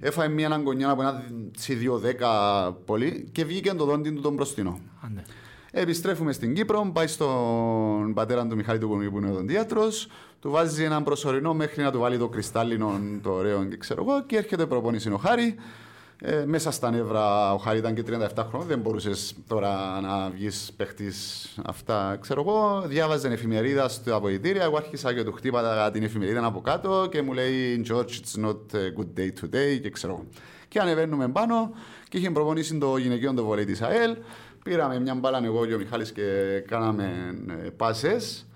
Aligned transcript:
έφαγε 0.00 0.34
μια 0.34 0.46
αναγκονιά 0.46 0.90
από 0.90 1.02
ένα 1.02 1.22
δύο 1.68 1.98
δέκα 1.98 2.28
πολύ 2.84 3.28
και 3.32 3.44
βγήκε 3.44 3.72
το 3.72 3.84
δόντι 3.84 4.10
του 4.10 4.20
τον 4.20 4.34
μπροστινό. 4.34 4.80
ναι. 5.14 5.22
Επιστρέφουμε 5.70 6.32
στην 6.32 6.54
Κύπρο, 6.54 6.90
πάει 6.92 7.06
στον 7.06 8.14
πατέρα 8.14 8.46
του 8.46 8.56
Μιχάλη 8.56 8.78
του 8.78 8.88
Κομικού 8.88 9.12
που 9.12 9.18
είναι 9.18 9.30
ο 9.30 9.34
δοντίατρος, 9.34 10.08
του 10.40 10.50
βάζει 10.50 10.84
έναν 10.84 11.04
προσωρινό 11.04 11.54
μέχρι 11.54 11.82
να 11.82 11.90
του 11.90 11.98
βάλει 11.98 12.18
το 12.18 12.28
κρυστάλλινο 12.28 13.00
το 13.22 13.30
ωραίο 13.30 13.64
και 13.64 13.76
ξέρω 13.76 14.04
εγώ 14.08 14.24
και 14.26 14.36
έρχεται 14.36 14.66
προπόνηση 14.66 15.10
ο 15.10 15.16
Χάρη. 15.16 15.54
Ε, 16.22 16.44
μέσα 16.46 16.70
στα 16.70 16.90
νεύρα 16.90 17.52
ο 17.52 17.56
Χάρη 17.56 17.78
ήταν 17.78 17.94
και 17.94 18.02
37 18.06 18.44
χρόνια, 18.48 18.66
δεν 18.66 18.78
μπορούσες 18.78 19.34
τώρα 19.46 20.00
να 20.00 20.30
βγεις 20.30 20.72
παίχτης 20.76 21.48
αυτά. 21.64 22.16
Ξέρω 22.20 22.40
εγώ, 22.40 22.82
διάβαζε 22.86 23.28
εφημερίδα 23.28 23.88
στο 23.88 24.16
αποδητήρια. 24.16 24.62
Εγώ 24.62 24.76
άρχισα 24.76 25.14
και 25.14 25.24
του 25.24 25.32
χτύπατα 25.32 25.90
την 25.90 26.02
εφημερίδα 26.02 26.44
από 26.44 26.60
κάτω 26.60 27.08
και 27.10 27.22
μου 27.22 27.32
λέει 27.32 27.84
George, 27.88 28.00
it's 28.00 28.44
not 28.44 28.56
a 28.72 29.00
good 29.00 29.20
day 29.20 29.28
today 29.40 29.80
και 29.82 29.90
ξέρω 29.90 30.12
εγώ. 30.12 30.26
Και 30.68 30.80
ανεβαίνουμε 30.80 31.28
πάνω 31.28 31.70
και 32.08 32.18
είχε 32.18 32.30
προπονήσει 32.30 32.78
το 32.78 32.96
γυναικείο 32.96 33.34
το 33.34 33.44
βολέι 33.44 33.64
της 33.64 33.82
ΑΕΛ. 33.82 34.16
Πήραμε 34.64 35.00
μια 35.00 35.14
μπάλα 35.14 35.44
εγώ 35.44 35.66
και 35.66 35.74
ο 35.74 35.78
Μιχάλης 35.78 36.12
και 36.12 36.22
κάναμε 36.68 37.34
ε, 37.64 37.68
πάσες 37.68 38.46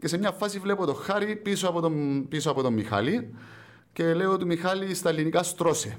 και 0.00 0.08
σε 0.08 0.18
μια 0.18 0.30
φάση 0.30 0.58
βλέπω 0.58 0.86
το 0.86 0.94
Χάρη 0.94 1.36
πίσω 1.36 1.68
από 1.68 1.80
τον, 1.80 2.26
πίσω 2.28 2.50
από 2.50 2.62
τον 2.62 2.72
Μιχάλη 2.72 3.34
και 3.92 4.14
λέω 4.14 4.36
του 4.38 4.46
Μιχάλη 4.46 4.94
στα 4.94 5.08
ελληνικά 5.08 5.42
στρώσε. 5.42 5.98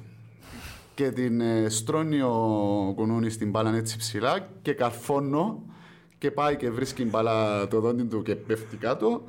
Και 0.95 1.11
την 1.11 1.41
ε, 1.41 1.69
στρώνει 1.69 2.21
ο 2.21 2.93
κουνούνι 2.95 3.29
στην 3.29 3.49
μπάλα 3.49 3.75
έτσι 3.75 3.97
ψηλά 3.97 4.49
και 4.61 4.73
καρφώνω 4.73 5.63
και 6.17 6.31
πάει 6.31 6.55
και 6.55 6.69
βρίσκει 6.69 7.03
μπάλα 7.03 7.67
το 7.67 7.79
δόντι 7.79 8.03
του 8.03 8.21
και 8.21 8.35
πέφτει 8.35 8.77
κάτω. 8.77 9.23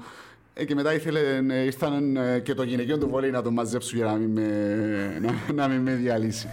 Ε, 0.55 0.65
και 0.65 0.75
μετά 0.75 0.95
ήθελε, 0.95 1.21
ε, 1.51 1.63
ήρθαν 1.63 2.17
ε, 2.17 2.39
και 2.39 2.55
το 2.55 2.63
γυναικείο 2.63 2.99
του 2.99 3.09
βόλεϊ 3.09 3.31
να 3.31 3.43
τον 3.43 3.53
μαζέψουν 3.53 3.97
για 3.97 4.07
να 4.07 4.13
μην 4.13 4.31
με, 4.31 5.19
να, 5.21 5.53
να 5.53 5.69
μην 5.69 5.81
με 5.81 5.95
διαλύσει. 5.95 6.49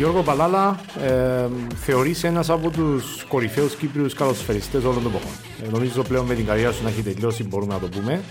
Γιώργο 0.00 0.22
Παλάλα, 0.22 0.80
ε, 1.00 1.48
θεωρείς 1.74 2.24
ένας 2.24 2.50
από 2.50 2.70
τους 2.70 3.24
κορυφαίους 3.28 3.74
Κύπριους 3.74 4.14
καλοσφαιριστές 4.14 4.82
όλων 4.82 5.02
των 5.02 5.12
εποχών. 5.12 5.32
Ε, 5.64 5.70
νομίζω 5.70 6.02
πλέον 6.02 6.26
με 6.26 6.34
την 6.34 6.46
καριέρα 6.46 6.72
σου 6.72 6.82
να 6.82 6.88
έχει 6.88 7.02
τελειώσει, 7.02 7.44
μπορούμε 7.44 7.74
να 7.74 7.80
το 7.80 7.88
πούμε. 7.88 8.22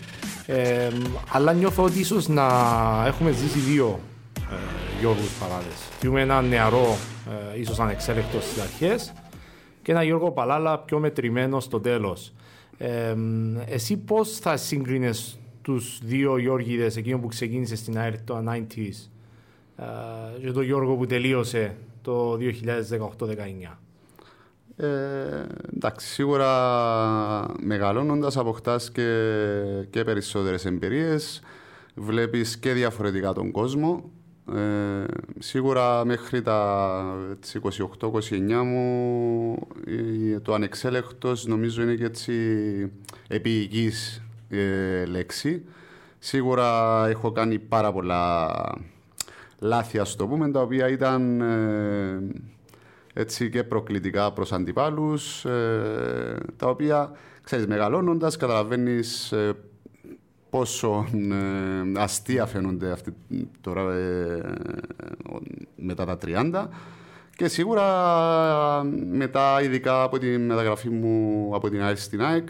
Ε, 0.45 0.89
αλλά 1.31 1.53
νιώθω 1.53 1.83
ότι 1.83 1.99
ίσως 1.99 2.27
να 2.27 2.47
έχουμε 3.07 3.31
ζήσει 3.31 3.59
δύο 3.59 3.99
ε, 4.37 4.55
Γιώργους 4.99 5.31
Παλάλες. 5.39 5.77
Θυμούμε 5.99 6.21
ένα 6.21 6.41
νεαρό, 6.41 6.97
ε, 7.55 7.59
ίσως 7.59 7.79
ανεξέλεκτος 7.79 8.43
στις 8.43 8.61
αρχές 8.61 9.13
και 9.81 9.91
ένα 9.91 10.03
Γιώργο 10.03 10.31
Παλάλα 10.31 10.79
πιο 10.79 10.99
μετρημένο 10.99 11.59
στο 11.59 11.79
τέλος. 11.79 12.33
Ε, 12.77 13.15
εσύ 13.67 13.97
πώς 13.97 14.37
θα 14.37 14.57
σύγκρινες 14.57 15.39
τους 15.61 15.99
δύο 16.03 16.37
Γιώργιδες, 16.37 16.95
εκείνο 16.95 17.19
που 17.19 17.27
ξεκίνησε 17.27 17.75
στην 17.75 17.97
ΑΕΡ 17.97 18.21
το 18.21 18.37
90s, 18.37 18.57
ε, 18.77 19.18
και 20.41 20.51
τον 20.51 20.63
Γιώργο 20.63 20.95
που 20.95 21.05
τελείωσε 21.05 21.75
το 22.01 22.33
2018-19. 22.33 23.77
Ε, 24.75 24.87
εντάξει, 25.75 26.07
σίγουρα 26.07 26.49
μεγαλώνοντας 27.61 28.37
αποκτάς 28.37 28.91
και, 28.91 29.33
και 29.89 30.03
περισσότερες 30.03 30.65
εμπειρίες, 30.65 31.41
βλέπεις 31.95 32.57
και 32.57 32.73
διαφορετικά 32.73 33.33
τον 33.33 33.51
κόσμο. 33.51 34.11
Ε, 34.55 35.03
σίγουρα 35.39 36.05
μέχρι 36.05 36.41
τα 36.41 37.01
28-29 37.99 38.63
μου 38.65 39.57
το 40.41 40.53
ανεξέλεκτος 40.53 41.45
νομίζω 41.45 41.81
είναι 41.81 41.95
και 41.95 42.05
έτσι 42.05 42.33
επίοικης 43.27 44.23
ε, 44.49 45.05
λέξη. 45.05 45.63
Σίγουρα 46.19 47.07
έχω 47.07 47.31
κάνει 47.31 47.59
πάρα 47.59 47.91
πολλά 47.91 48.47
λάθη, 49.59 49.99
ας 49.99 50.15
το 50.15 50.27
πούμε, 50.27 50.51
τα 50.51 50.61
οποία 50.61 50.87
ήταν 50.89 51.41
ε, 51.41 52.19
έτσι 53.13 53.49
και 53.49 53.63
προκλητικά 53.63 54.31
προς 54.33 54.51
αντιπάλους, 54.51 55.45
ε, 55.45 56.37
τα 56.57 56.67
οποία, 56.67 57.11
ξέρεις, 57.43 57.67
μεγαλώνοντας, 57.67 58.37
καταλαβαίνεις 58.37 59.31
ε, 59.31 59.53
πόσο 60.49 61.05
αστεία 61.95 62.45
φαίνονται 62.45 62.91
αυτή, 62.91 63.13
τώρα 63.61 63.83
μετά 65.75 66.05
τα 66.05 66.17
30 66.25 66.67
και 67.35 67.47
σίγουρα 67.47 67.83
μετά, 69.11 69.61
ειδικά 69.61 70.03
από 70.03 70.17
τη 70.17 70.37
μεταγραφή 70.37 70.89
μου 70.89 71.49
από 71.55 71.69
την 71.69 71.81
ΑΕΚ 71.81 71.97
στην 71.97 72.21
ΑΕΚ, 72.21 72.47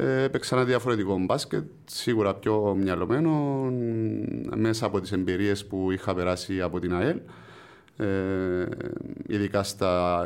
έπαιξα 0.00 0.56
ένα 0.56 0.64
διαφορετικό 0.64 1.18
μπάσκετ, 1.18 1.64
σίγουρα 1.84 2.34
πιο 2.34 2.76
μυαλωμένο, 2.80 3.30
μέσα 4.56 4.86
από 4.86 5.00
τις 5.00 5.12
εμπειρίες 5.12 5.66
που 5.66 5.90
είχα 5.90 6.14
περάσει 6.14 6.60
από 6.60 6.80
την 6.80 6.94
ΑΕΛ, 6.94 7.20
ε, 7.96 8.66
ειδικά 9.26 9.62
στα, 9.62 10.24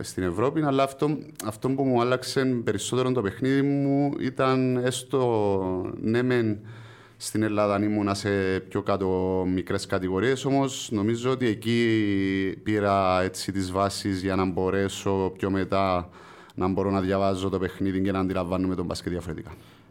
στην 0.00 0.22
Ευρώπη, 0.22 0.62
αλλά 0.62 0.82
αυτό, 0.82 1.18
αυτό 1.44 1.68
που 1.68 1.84
μου 1.84 2.00
άλλαξε 2.00 2.44
περισσότερο 2.44 3.12
το 3.12 3.22
παιχνίδι 3.22 3.62
μου 3.62 4.12
ήταν 4.20 4.76
έστω 4.76 5.92
ναι 6.00 6.22
μεν 6.22 6.58
στην 7.16 7.42
Ελλάδα 7.42 7.74
αν 7.74 7.82
ήμουν 7.82 8.14
σε 8.14 8.60
πιο 8.68 8.82
κάτω 8.82 9.44
μικρές 9.48 9.86
κατηγορίες, 9.86 10.44
όμως 10.44 10.88
νομίζω 10.92 11.30
ότι 11.30 11.46
εκεί 11.46 11.86
πήρα 12.62 13.22
έτσι 13.22 13.52
τις 13.52 13.72
βάσεις 13.72 14.22
για 14.22 14.36
να 14.36 14.44
μπορέσω 14.44 15.32
πιο 15.36 15.50
μετά 15.50 16.10
να 16.54 16.68
μπορώ 16.68 16.90
να 16.90 17.00
διαβάζω 17.00 17.48
το 17.48 17.58
παιχνίδι 17.58 18.00
και 18.00 18.12
να 18.12 18.18
αντιλαμβάνομαι 18.18 18.74
τον 18.74 18.84
μπάσκετ 18.84 19.12
διαφορετικά. 19.12 19.50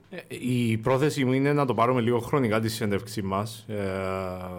Ε, 0.10 0.18
η 0.30 0.78
πρόθεση 0.78 1.26
μου 1.26 1.34
είναι 1.34 1.54
να 1.54 1.66
το 1.66 1.74
πάρουμε 1.74 2.02
λίγο 2.02 2.20
χρονικά 2.20 2.60
τη 2.60 2.70
συνέντευξή 2.70 3.22
μας. 3.22 3.66
Ε, 3.68 3.76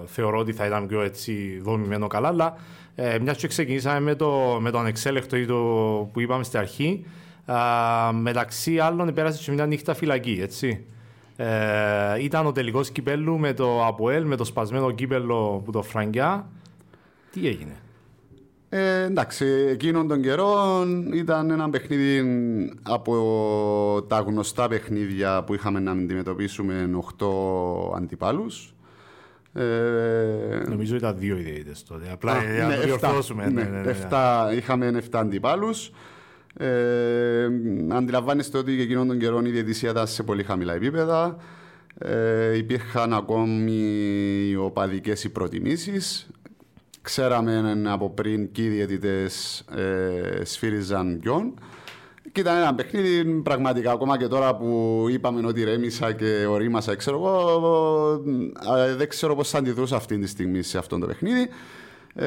θεωρώ 0.06 0.38
ότι 0.38 0.52
θα 0.52 0.66
ήταν 0.66 0.86
πιο 0.86 1.00
έτσι 1.00 1.60
δομημένο 1.62 2.06
καλά, 2.06 2.28
αλλά 2.28 2.56
ε, 2.94 3.18
μιας 3.18 3.36
και 3.36 3.46
ξεκινήσαμε 3.46 4.00
με 4.00 4.14
το, 4.14 4.58
με 4.60 4.70
το 4.70 4.78
ανεξέλεκτο 4.78 5.36
ή 5.36 5.46
το 5.46 5.56
που 6.12 6.20
είπαμε 6.20 6.44
στην 6.44 6.58
αρχή, 6.58 7.04
ε, 7.46 7.54
μεταξύ 8.12 8.78
άλλων 8.78 9.14
πέρασε 9.14 9.42
και 9.42 9.52
μια 9.52 9.66
νύχτα 9.66 9.94
φυλακή, 9.94 10.38
έτσι. 10.42 10.84
Ε, 11.36 12.22
ήταν 12.22 12.46
ο 12.46 12.52
τελικός 12.52 12.90
κυπέλου 12.90 13.38
με 13.38 13.52
το 13.52 13.86
Αποέλ, 13.86 14.24
με 14.26 14.36
το 14.36 14.44
σπασμένο 14.44 14.90
κύπελο 14.90 15.62
που 15.64 15.70
το 15.70 15.82
Φραγκιά. 15.82 16.46
Τι 17.32 17.46
έγινε; 17.46 17.76
Ε, 18.74 19.02
εντάξει, 19.02 19.46
εκείνον 19.68 20.08
τον 20.08 20.22
καιρό 20.22 20.84
ήταν 21.14 21.50
ένα 21.50 21.70
παιχνίδι 21.70 22.22
από 22.82 24.04
τα 24.08 24.20
γνωστά 24.20 24.68
παιχνίδια 24.68 25.42
που 25.44 25.54
είχαμε 25.54 25.80
να 25.80 25.90
αντιμετωπίσουμε 25.90 26.90
8 27.18 27.26
αντιπάλους. 27.96 28.74
Ε, 29.54 29.62
Νομίζω 30.68 30.96
ήταν 30.96 31.16
δύο 31.18 31.36
ιδέες 31.36 31.82
τότε. 31.82 32.04
Απλά 32.12 32.32
α, 32.32 32.42
να 32.58 32.66
ναι, 32.66 32.74
το 32.74 32.82
διορθώσουμε. 32.82 33.44
Ναι, 33.44 33.62
ναι, 33.62 33.68
ναι, 33.68 33.92
ναι, 34.50 34.56
είχαμε 34.56 35.02
7 35.10 35.18
αντιπάλους. 35.18 35.90
Ε, 36.56 37.48
αντιλαμβάνεστε 37.88 38.58
ότι 38.58 38.76
και 38.76 38.82
εκείνον 38.82 39.06
τον 39.06 39.18
καιρό 39.18 39.40
η 39.44 39.50
διαιτησία 39.50 39.90
ήταν 39.90 40.06
σε 40.06 40.22
πολύ 40.22 40.42
χαμηλά 40.42 40.74
επίπεδα. 40.74 41.36
Ε, 41.98 42.56
υπήρχαν 42.56 43.12
ακόμη 43.12 44.56
οπαδικές 44.56 45.30
προτιμήσεις. 45.32 46.28
Ξέραμε 47.02 47.82
από 47.86 48.10
πριν 48.10 48.52
και 48.52 48.64
οι 48.64 48.68
διαιτητές 48.68 49.64
ε, 49.76 50.44
σφύριζαν 50.44 51.18
ποιον. 51.20 51.54
Και 52.32 52.40
ήταν 52.40 52.56
ένα 52.56 52.74
παιχνίδι 52.74 53.24
πραγματικά, 53.24 53.92
ακόμα 53.92 54.18
και 54.18 54.26
τώρα 54.26 54.56
που 54.56 55.06
είπαμε 55.10 55.46
ότι 55.46 55.64
ρέμισα 55.64 56.12
και 56.12 56.46
ορίμασα, 56.48 56.94
ξέρω 56.94 57.16
εγώ, 57.16 58.22
δεν 58.96 59.08
ξέρω 59.08 59.34
πώς 59.34 59.50
θα 59.50 59.58
αντιδρούσα 59.58 59.96
αυτή 59.96 60.18
τη 60.18 60.26
στιγμή 60.26 60.62
σε 60.62 60.78
αυτό 60.78 60.98
το 60.98 61.06
παιχνίδι. 61.06 61.48
Ε, 62.14 62.26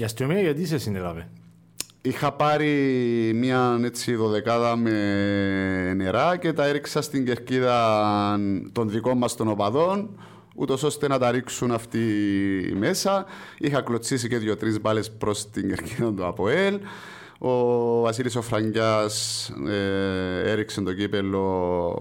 η 0.00 0.04
αστυνομία 0.04 0.40
γιατί 0.40 0.66
σε 0.66 0.78
συνέλαβε; 0.78 1.28
Είχα 2.02 2.32
πάρει 2.32 2.72
μια 3.34 3.80
έτσι 3.84 4.14
δωδεκάδα 4.14 4.76
με 4.76 5.94
νερά 5.94 6.36
και 6.36 6.52
τα 6.52 6.66
έριξα 6.66 7.02
στην 7.02 7.24
κερκίδα 7.24 8.38
των 8.72 8.90
δικών 8.90 9.18
μας 9.18 9.36
των 9.36 9.48
οπαδών 9.48 10.18
ούτως 10.56 10.82
ώστε 10.82 11.08
να 11.08 11.18
τα 11.18 11.30
ρίξουν 11.30 11.70
αυτοί 11.72 11.98
μέσα. 12.78 13.26
Είχα 13.58 13.80
κλωτσίσει 13.80 14.28
και 14.28 14.38
δύο-τρεις 14.38 14.80
μπάλες 14.80 15.10
προς 15.10 15.50
την 15.50 15.68
κερκίδα 15.68 16.12
του 16.12 16.26
ΑΠΟΕΛ. 16.26 16.78
Ο 17.38 17.50
Βασίλης 18.00 18.36
ο 18.36 18.42
Φραγκιάς 18.42 19.48
ε, 19.68 20.50
έριξε 20.50 20.80
το 20.80 20.92
κύπελο 20.92 21.94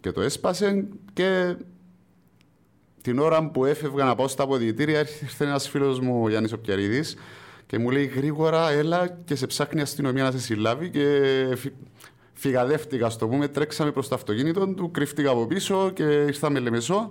και 0.00 0.12
το 0.12 0.20
έσπασε 0.20 0.88
και 1.12 1.56
την 3.02 3.18
ώρα 3.18 3.50
που 3.50 3.64
έφευγα 3.64 4.04
να 4.04 4.14
πάω 4.14 4.28
στα 4.28 4.42
αποδητήρια 4.42 4.98
ήρθε 4.98 5.44
ένας 5.44 5.68
φίλος 5.68 6.00
μου, 6.00 6.22
ο 6.22 6.28
Γιάννης 6.28 7.16
και 7.66 7.78
μου 7.78 7.90
λέει 7.90 8.04
γρήγορα 8.04 8.70
έλα 8.70 9.18
και 9.24 9.34
σε 9.34 9.46
ψάχνει 9.46 9.80
η 9.80 9.82
αστυνομία 9.82 10.22
να 10.22 10.30
σε 10.30 10.38
συλλάβει 10.38 10.90
και 10.90 11.10
Φυγαδεύτηκα, 12.34 13.10
στο 13.10 13.28
πούμε, 13.28 13.48
τρέξαμε 13.48 13.92
προς 13.92 14.08
το 14.08 14.14
αυτοκίνητο 14.14 14.66
του, 14.66 14.90
κρύφτηκα 14.90 15.30
από 15.30 15.46
πίσω 15.46 15.90
και 15.94 16.02
ήρθαμε 16.02 16.58
λεμεσό. 16.58 17.10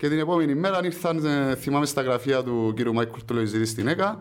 Και 0.00 0.08
την 0.08 0.18
επόμενη 0.18 0.54
μέρα 0.54 0.80
ήρθαν, 0.84 1.24
ε, 1.24 1.54
θυμάμαι, 1.54 1.86
στα 1.86 2.02
γραφεία 2.02 2.42
του 2.42 2.74
κ. 2.76 2.88
Μάικλ 2.88 3.18
του 3.26 3.34
Λοϊζίδη 3.34 3.64
στην 3.64 3.88
ΕΚΑ. 3.88 4.20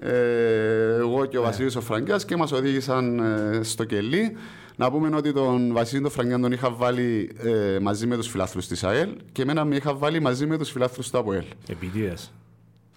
Ε, 0.00 0.96
εγώ 0.98 1.24
και 1.24 1.38
ο 1.38 1.40
ναι. 1.40 1.46
Βασίλης 1.46 1.76
ο 1.76 1.80
Φραγκιάς 1.80 2.24
και 2.24 2.36
μας 2.36 2.52
οδήγησαν 2.52 3.18
ε, 3.18 3.62
στο 3.62 3.84
κελί. 3.84 4.36
Να 4.76 4.90
πούμε 4.90 5.16
ότι 5.16 5.32
τον 5.32 5.72
Βασίλη 5.72 6.02
τον 6.02 6.10
Φραγκιάν 6.10 6.40
τον 6.40 6.52
είχα 6.52 6.70
βάλει 6.70 7.30
ε, 7.42 7.78
μαζί 7.80 8.06
με 8.06 8.16
τους 8.16 8.28
φιλάθλους 8.28 8.66
της 8.66 8.84
ΑΕΛ 8.84 9.08
και 9.32 9.42
εμένα 9.42 9.64
με 9.64 9.76
είχα 9.76 9.94
βάλει 9.94 10.20
μαζί 10.20 10.46
με 10.46 10.58
τους 10.58 10.70
φιλάθλους 10.70 11.10
του 11.10 11.18
ΑΠΟΕΛ. 11.18 11.44
Επιτίδες. 11.68 12.32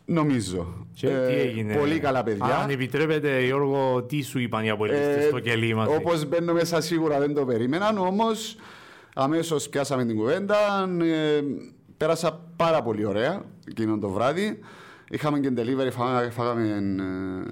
Νομίζω. 0.06 0.88
Και 0.94 1.07
ε, 1.07 1.28
τι 1.28 1.34
έγινε; 1.34 1.75
Πολύ 1.75 2.00
καλά 2.00 2.24
παιδιά. 2.24 2.57
Αν 2.63 2.69
επιτρέπετε, 2.69 3.46
Γιώργο, 3.46 4.04
τι 4.04 4.22
σου 4.22 4.40
είπαν 4.40 4.66
οι 4.66 4.69
απολύτες 4.69 5.25
ε, 5.25 5.28
στο 5.28 5.40
κελί 5.40 5.74
μας; 5.74 5.88
Όπως 5.88 6.25
μπαίνω 6.25 6.54
μέσα 6.54 6.81
σίγουρα 6.81 7.19
δεν 7.19 7.34
το 7.34 7.46
περίμεναν, 7.46 7.98
όμως 7.98 8.56
αμέσως 9.16 9.69
πιάσαμε 9.69 10.06
την 10.06 10.16
κουβέντα. 10.16 10.57
Ε, 11.01 11.42
πέρασα 12.00 12.42
πάρα 12.56 12.81
πολύ 12.81 13.06
ωραία 13.06 13.42
εκείνο 13.68 13.98
το 13.98 14.10
βράδυ. 14.10 14.60
Είχαμε 15.10 15.40
και 15.40 15.51
delivery, 15.56 15.92
φάγαμε, 15.92 16.30
φάγαμε 16.30 16.68
ε, 16.68 17.50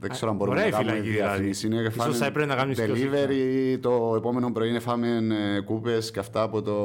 δεν 0.00 0.10
ξέρω 0.10 0.30
αν 0.30 0.36
μπορούμε 0.36 0.64
να 0.64 0.70
κάνουμε 0.70 0.92
δηλαδή. 0.92 1.10
διαφήμιση. 1.10 1.68
Ίσως 1.96 2.18
θα 2.18 2.26
έπρεπε 2.26 2.46
να 2.46 2.54
κάνουμε 2.54 2.74
delivery, 2.78 3.78
το 3.80 4.14
επόμενο 4.16 4.52
πρωί 4.52 4.78
φάμε 4.78 5.08
ε, 5.56 5.60
κούπες 5.60 6.10
και 6.10 6.18
αυτά 6.18 6.42
από 6.42 6.62
το 6.62 6.76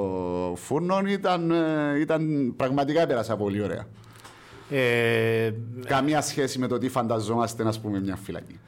φούρνο. 0.55 1.01
Ήταν, 1.07 1.51
ε, 1.51 1.99
ήταν 1.99 2.53
πραγματικά 2.55 3.01
έπερασα 3.01 3.35
πολύ 3.35 3.61
ωραία. 3.61 3.87
Ε, 4.69 5.51
Καμία 5.85 6.21
σχέση 6.21 6.59
με 6.59 6.67
το 6.67 6.77
τι 6.77 6.89
φανταζόμαστε 6.89 7.63
να 7.63 7.73
πούμε 7.81 7.99
μια 7.99 8.15
φυλακή. 8.15 8.59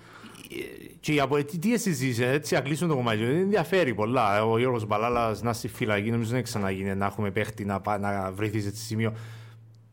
Και 1.07 1.13
οι 1.13 1.19
απολυτικέ 1.19 1.77
συζήτηση, 1.77 2.23
έτσι, 2.23 2.53
να 2.53 2.61
κλείσουμε 2.61 2.89
το 2.89 2.95
κομμάτι. 2.95 3.25
Δεν 3.25 3.35
ενδιαφέρει 3.35 3.93
πολλά. 3.93 4.45
Ο 4.45 4.57
Γιώργος 4.57 4.85
Μπαλάλας 4.85 5.41
να 5.41 5.53
στη 5.53 5.67
φυλακή, 5.67 6.11
νομίζω 6.11 6.31
δεν 6.31 6.43
ξαναγίνει 6.43 6.95
να 6.95 7.05
έχουμε 7.05 7.31
παίχτη 7.31 7.65
να, 7.65 7.81
να 7.99 8.31
βρεθεί 8.31 8.61
σε 8.61 8.75
σημείο. 8.75 9.13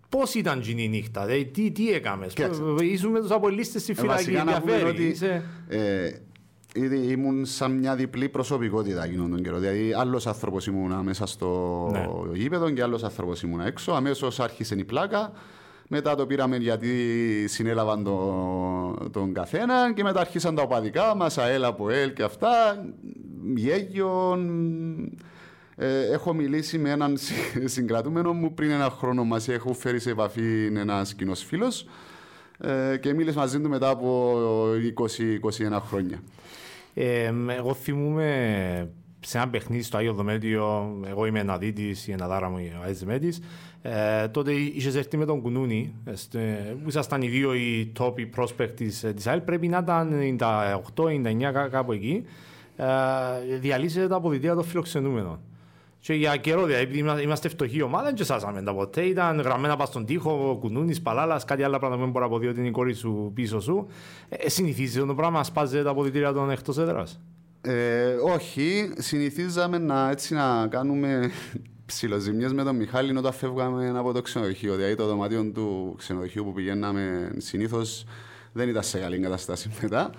Πώς 0.08 0.34
ήταν 0.34 0.62
η 0.66 0.88
νύχτα, 0.88 1.26
δε, 1.26 1.44
τι, 1.44 1.70
τι 1.70 1.93
έκαμες, 1.93 2.32
ήσουν 2.81 3.11
με 3.11 3.20
τους 3.20 3.31
απολύστε 3.31 3.78
στη 3.78 3.93
ε, 3.93 3.94
φυλακή, 3.94 4.34
ενδιαφέρει. 4.34 4.88
Ότι, 4.88 5.02
είσαι... 5.02 5.44
ε, 5.69 6.11
ήμουν 7.11 7.44
σαν 7.44 7.72
μια 7.72 7.94
διπλή 7.94 8.28
προσωπικότητα 8.28 9.05
εκείνον 9.05 9.31
τον 9.31 9.43
καιρό. 9.43 9.58
Δηλαδή, 9.58 9.93
άλλος 9.93 10.26
άνθρωπος 10.26 10.67
ήμουν 10.67 10.93
μέσα 11.02 11.26
στο 11.26 11.88
ναι. 11.93 12.06
γήπεδο 12.38 12.70
και 12.70 12.82
άλλος 12.82 13.05
άνθρωπος 13.05 13.43
ήμουν 13.43 13.60
έξω. 13.60 13.93
Αμέσως 13.93 14.40
άρχισε 14.40 14.75
η 14.75 14.84
πλάκα. 14.84 15.32
Μετά 15.88 16.14
το 16.14 16.26
πήραμε 16.26 16.56
γιατί 16.56 16.90
συνέλαβαν 17.48 18.04
το, 18.04 19.08
τον 19.10 19.32
καθένα 19.32 19.92
και 19.92 20.02
μετά 20.02 20.20
αρχίσαν 20.20 20.54
τα 20.54 20.62
οπαδικά 20.62 21.14
μας, 21.14 21.38
ΑΕΛ 21.38 21.64
από 21.64 21.90
ΕΛ 21.90 22.12
και 22.12 22.22
αυτά. 22.22 22.84
Γέγιον. 23.54 24.40
Ε, 25.76 26.06
έχω 26.12 26.32
μιλήσει 26.32 26.78
με 26.78 26.90
έναν 26.90 27.16
συγκρατούμενο 27.64 28.32
μου 28.32 28.54
πριν 28.54 28.70
ένα 28.70 28.90
χρόνο 28.90 29.25
μα. 29.25 29.40
Έχω 29.46 29.72
φέρει 29.72 30.00
σε 30.00 30.10
επαφή 30.10 30.66
ένας 30.76 31.14
κοινός 31.14 31.44
φίλος 31.44 31.86
ε, 32.58 32.96
και 32.96 33.14
μίλησε 33.14 33.38
μαζί 33.38 33.60
του 33.60 33.69
μετά 33.69 33.88
από 33.88 34.38
20-21 35.70 35.81
χρόνια. 35.86 36.22
Ε, 36.94 37.32
εγώ 37.48 37.75
θυμούμαι 37.75 38.88
σε 39.26 39.38
ένα 39.38 39.48
παιχνίδι 39.48 39.82
στο 39.82 39.96
Άγιο 39.96 40.12
Δομέτιο, 40.12 40.96
εγώ 41.06 41.26
είμαι 41.26 41.38
ένα 41.38 41.58
δίτη, 41.58 41.96
η 42.06 42.12
εναδάρα 42.12 42.48
μου 42.48 42.56
ο 42.80 42.84
Άιζ 42.84 43.02
ε, 43.82 44.28
τότε 44.28 44.52
είχες 44.52 44.94
έρθει 44.94 45.16
με 45.16 45.24
τον 45.24 45.40
Κουνούνι, 45.42 45.94
που 46.82 46.88
ήσασταν 46.88 47.22
οι 47.22 47.28
δύο 47.28 47.54
οι 47.54 47.92
top 47.98 48.14
prospect 48.36 48.70
της, 48.74 49.06
της 49.14 49.26
ΑΕΛ, 49.26 49.40
πρέπει 49.40 49.68
να 49.68 49.78
ήταν 49.78 50.36
98-99 50.94 51.68
κάπου 51.70 51.92
εκεί, 51.92 52.24
ε, 52.76 52.84
διαλύσετε 53.58 54.08
τα 54.08 54.16
αποδητήρια 54.16 54.54
των 54.54 54.64
φιλοξενούμενων. 54.64 55.40
Και 56.00 56.14
για 56.14 56.36
καιρό, 56.36 56.64
δηλαδή, 56.64 56.98
είμαστε 57.22 57.48
φτωχοί 57.48 57.82
ομάδα, 57.82 58.04
δεν 58.04 58.14
τσεσάσαμε 58.14 58.62
τα 58.62 58.74
ποτέ. 58.74 59.02
Ήταν 59.02 59.40
γραμμένα 59.40 59.76
πάνω 59.76 59.86
στον 59.86 60.04
τοίχο, 60.04 60.58
κουνούνι, 60.60 61.00
παλάλας, 61.00 61.44
κάτι 61.44 61.62
άλλο 61.62 61.78
πράγμα 61.78 61.96
που 61.96 62.02
δεν 62.02 62.10
μπορώ 62.10 62.24
να 62.24 62.30
αποδείω 62.30 62.50
ότι 62.50 62.58
είναι 62.58 62.68
η 62.68 62.70
κόρη 62.70 62.94
σου 62.94 63.30
πίσω 63.34 63.60
σου. 63.60 63.86
Ε, 64.28 64.48
συνηθίζει 64.48 65.06
το 65.06 65.14
πράγμα 65.14 65.38
να 65.38 65.44
σπάζετε 65.44 65.82
τα 65.82 65.90
αποδητήρια 65.90 66.32
των 66.32 66.50
εκτός 66.50 66.78
έδρας. 66.78 67.20
Ε, 67.66 68.14
όχι, 68.22 68.93
συνηθίζαμε 68.99 69.78
να, 69.78 70.11
έτσι, 70.11 70.34
να 70.34 70.66
κάνουμε 70.66 71.31
ψιλοζημιές 71.87 72.52
με 72.52 72.62
τον 72.62 72.76
Μιχάλη 72.76 73.16
όταν 73.16 73.32
φεύγαμε 73.32 73.93
από 73.96 74.12
το 74.12 74.22
ξενοδοχείο. 74.22 74.75
Δηλαδή 74.75 74.94
το 74.94 75.06
δωμάτιο 75.06 75.50
του 75.55 75.94
ξενοδοχείου 75.99 76.44
που 76.44 76.52
πηγαίναμε 76.52 77.32
συνήθως 77.37 78.06
δεν 78.52 78.69
ήταν 78.69 78.82
σε 78.82 78.99
καλή 78.99 79.19
κατάσταση 79.19 79.70
μετά. 79.82 80.11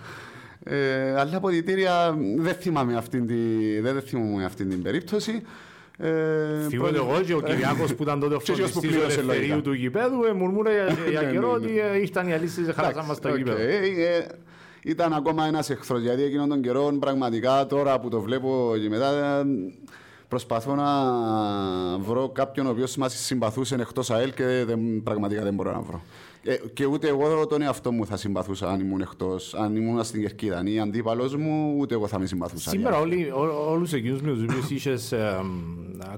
Ε, 0.63 1.19
αλλά 1.19 1.37
αποδητήρια 1.37 2.17
δεν 2.37 2.53
θυμάμαι 2.53 2.97
αυτή, 2.97 3.21
τη, 3.21 3.79
δεν 3.79 4.01
θυμάμαι 4.01 4.45
αυτή 4.45 4.65
την 4.65 4.81
περίπτωση. 4.81 5.41
Ε, 5.97 6.67
Θυμάμαι 6.67 6.97
εγώ 6.97 7.21
και 7.25 7.33
ο 7.33 7.41
Κυριάκος 7.41 7.95
που 7.95 8.03
ήταν 8.03 8.19
τότε 8.19 8.35
ο 8.35 8.39
φροντιστής 8.39 8.91
του 8.91 8.99
ελευθερίου 8.99 9.61
του 9.61 9.73
γηπέδου 9.73 10.23
ε, 10.23 10.33
μουρμούρα 10.33 10.71
για 11.09 11.21
ναι, 11.21 11.31
καιρό 11.31 11.47
ναι, 11.47 11.53
ότι 11.53 11.71
ναι. 11.71 11.97
ήρθαν 11.97 12.27
οι 12.27 12.33
αλήσεις 12.33 12.67
χαλάσαν 12.75 13.05
μας 13.05 13.19
το 13.19 13.35
γηπέδο. 13.35 13.57
Ήταν 14.87 15.13
ακόμα 15.13 15.45
ένας 15.45 15.69
εχθρός, 15.69 16.01
γιατί 16.01 16.23
εκείνον 16.23 16.49
τον 16.49 16.61
καιρό 16.61 16.97
πραγματικά 16.99 17.65
τώρα 17.65 17.99
που 17.99 18.09
το 18.09 18.21
βλέπω 18.21 18.73
και 18.81 18.89
μετά 18.89 19.43
προσπαθώ 20.27 20.75
να 20.75 20.87
βρω 21.97 22.29
κάποιον 22.29 22.65
ο 22.65 22.69
οποίος 22.69 22.95
μας 22.95 23.13
συμπαθούσε 23.13 23.75
εκτός 23.75 24.11
ΑΕΛ 24.11 24.33
και 24.33 24.65
πραγματικά 25.03 25.43
δεν 25.43 25.53
μπορώ 25.53 25.71
να 25.71 25.79
βρω. 25.79 26.01
Ε, 26.47 26.55
και 26.73 26.85
ούτε 26.85 27.07
εγώ 27.07 27.47
τον 27.47 27.61
εαυτό 27.61 27.91
μου 27.91 28.05
θα 28.05 28.17
συμπαθούσα 28.17 28.69
αν 28.69 28.79
ήμουν 28.79 29.01
εκτός, 29.01 29.53
αν 29.53 29.75
ήμουν 29.75 30.03
στην 30.03 30.21
Κερκίδα. 30.21 30.63
Ή 30.65 30.79
αντίπαλος 30.79 31.35
μου, 31.35 31.75
ούτε 31.77 31.93
εγώ 31.93 32.07
θα 32.07 32.19
με 32.19 32.25
συμπαθούσα. 32.25 32.69
Σήμερα 32.69 32.99
όλοι, 32.99 33.31
όλους 33.67 33.93
εκείνους 33.93 34.21
με 34.21 34.31
τους 34.31 34.43
οποίους 34.43 34.69
είχες 34.69 35.13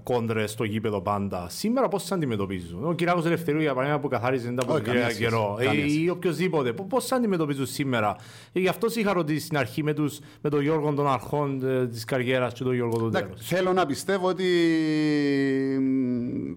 κόντρες 0.03 0.51
στο 0.51 0.63
γήπεδο 0.63 1.01
πάντα, 1.01 1.47
σήμερα 1.49 1.87
πώς 1.87 2.05
του 2.05 2.13
αντιμετωπίζουν; 2.13 2.85
Ο 2.85 2.93
Κυράκος 2.93 3.25
Ελευθερίου 3.25 3.61
για 3.61 3.73
παράδειγμα 3.73 4.01
που 4.01 4.07
καθάριζε 4.07 4.51
τα 4.51 4.63
από 4.63 4.79
καιρό. 5.17 5.57
Ή 6.03 6.09
οποιοδήποτε. 6.09 6.73
Πώς 6.73 7.07
του 7.07 7.15
αντιμετωπίζουν 7.15 7.65
σήμερα; 7.65 8.15
Ε, 8.51 8.59
γι' 8.59 8.67
αυτός 8.67 8.95
είχα 8.95 9.13
ρωτήσει 9.13 9.45
στην 9.45 9.57
αρχή 9.57 9.83
με, 9.83 9.93
τους, 9.93 10.19
με 10.41 10.49
τον 10.49 10.61
Γιώργο 10.61 10.93
των 10.93 11.07
Αρχών 11.07 11.65
ε, 11.65 11.87
της 11.87 12.05
καριέρας 12.05 12.53
και 12.53 12.63
τον 12.63 12.73
Γιώργο 12.73 12.97
του 12.97 13.09
Τέλου. 13.09 13.29
Θέλω 13.35 13.73
να 13.73 13.85
πιστεύω 13.85 14.27
ότι 14.27 14.45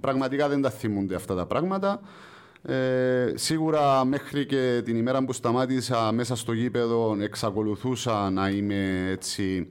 πραγματικά 0.00 0.48
δεν 0.48 0.60
τα 0.62 0.70
θυμούνται 0.70 1.14
αυτά 1.14 1.34
τα 1.34 1.46
πράγματα. 1.46 2.00
Ε, 2.62 3.32
σίγουρα 3.34 4.04
μέχρι 4.04 4.46
και 4.46 4.82
την 4.84 4.96
ημέρα 4.96 5.24
που 5.24 5.32
σταμάτησα 5.32 6.12
μέσα 6.12 6.36
στο 6.36 6.52
γήπεδο 6.52 7.16
εξακολουθούσα 7.20 8.30
να 8.30 8.48
είμαι 8.48 9.08
έτσι 9.10 9.68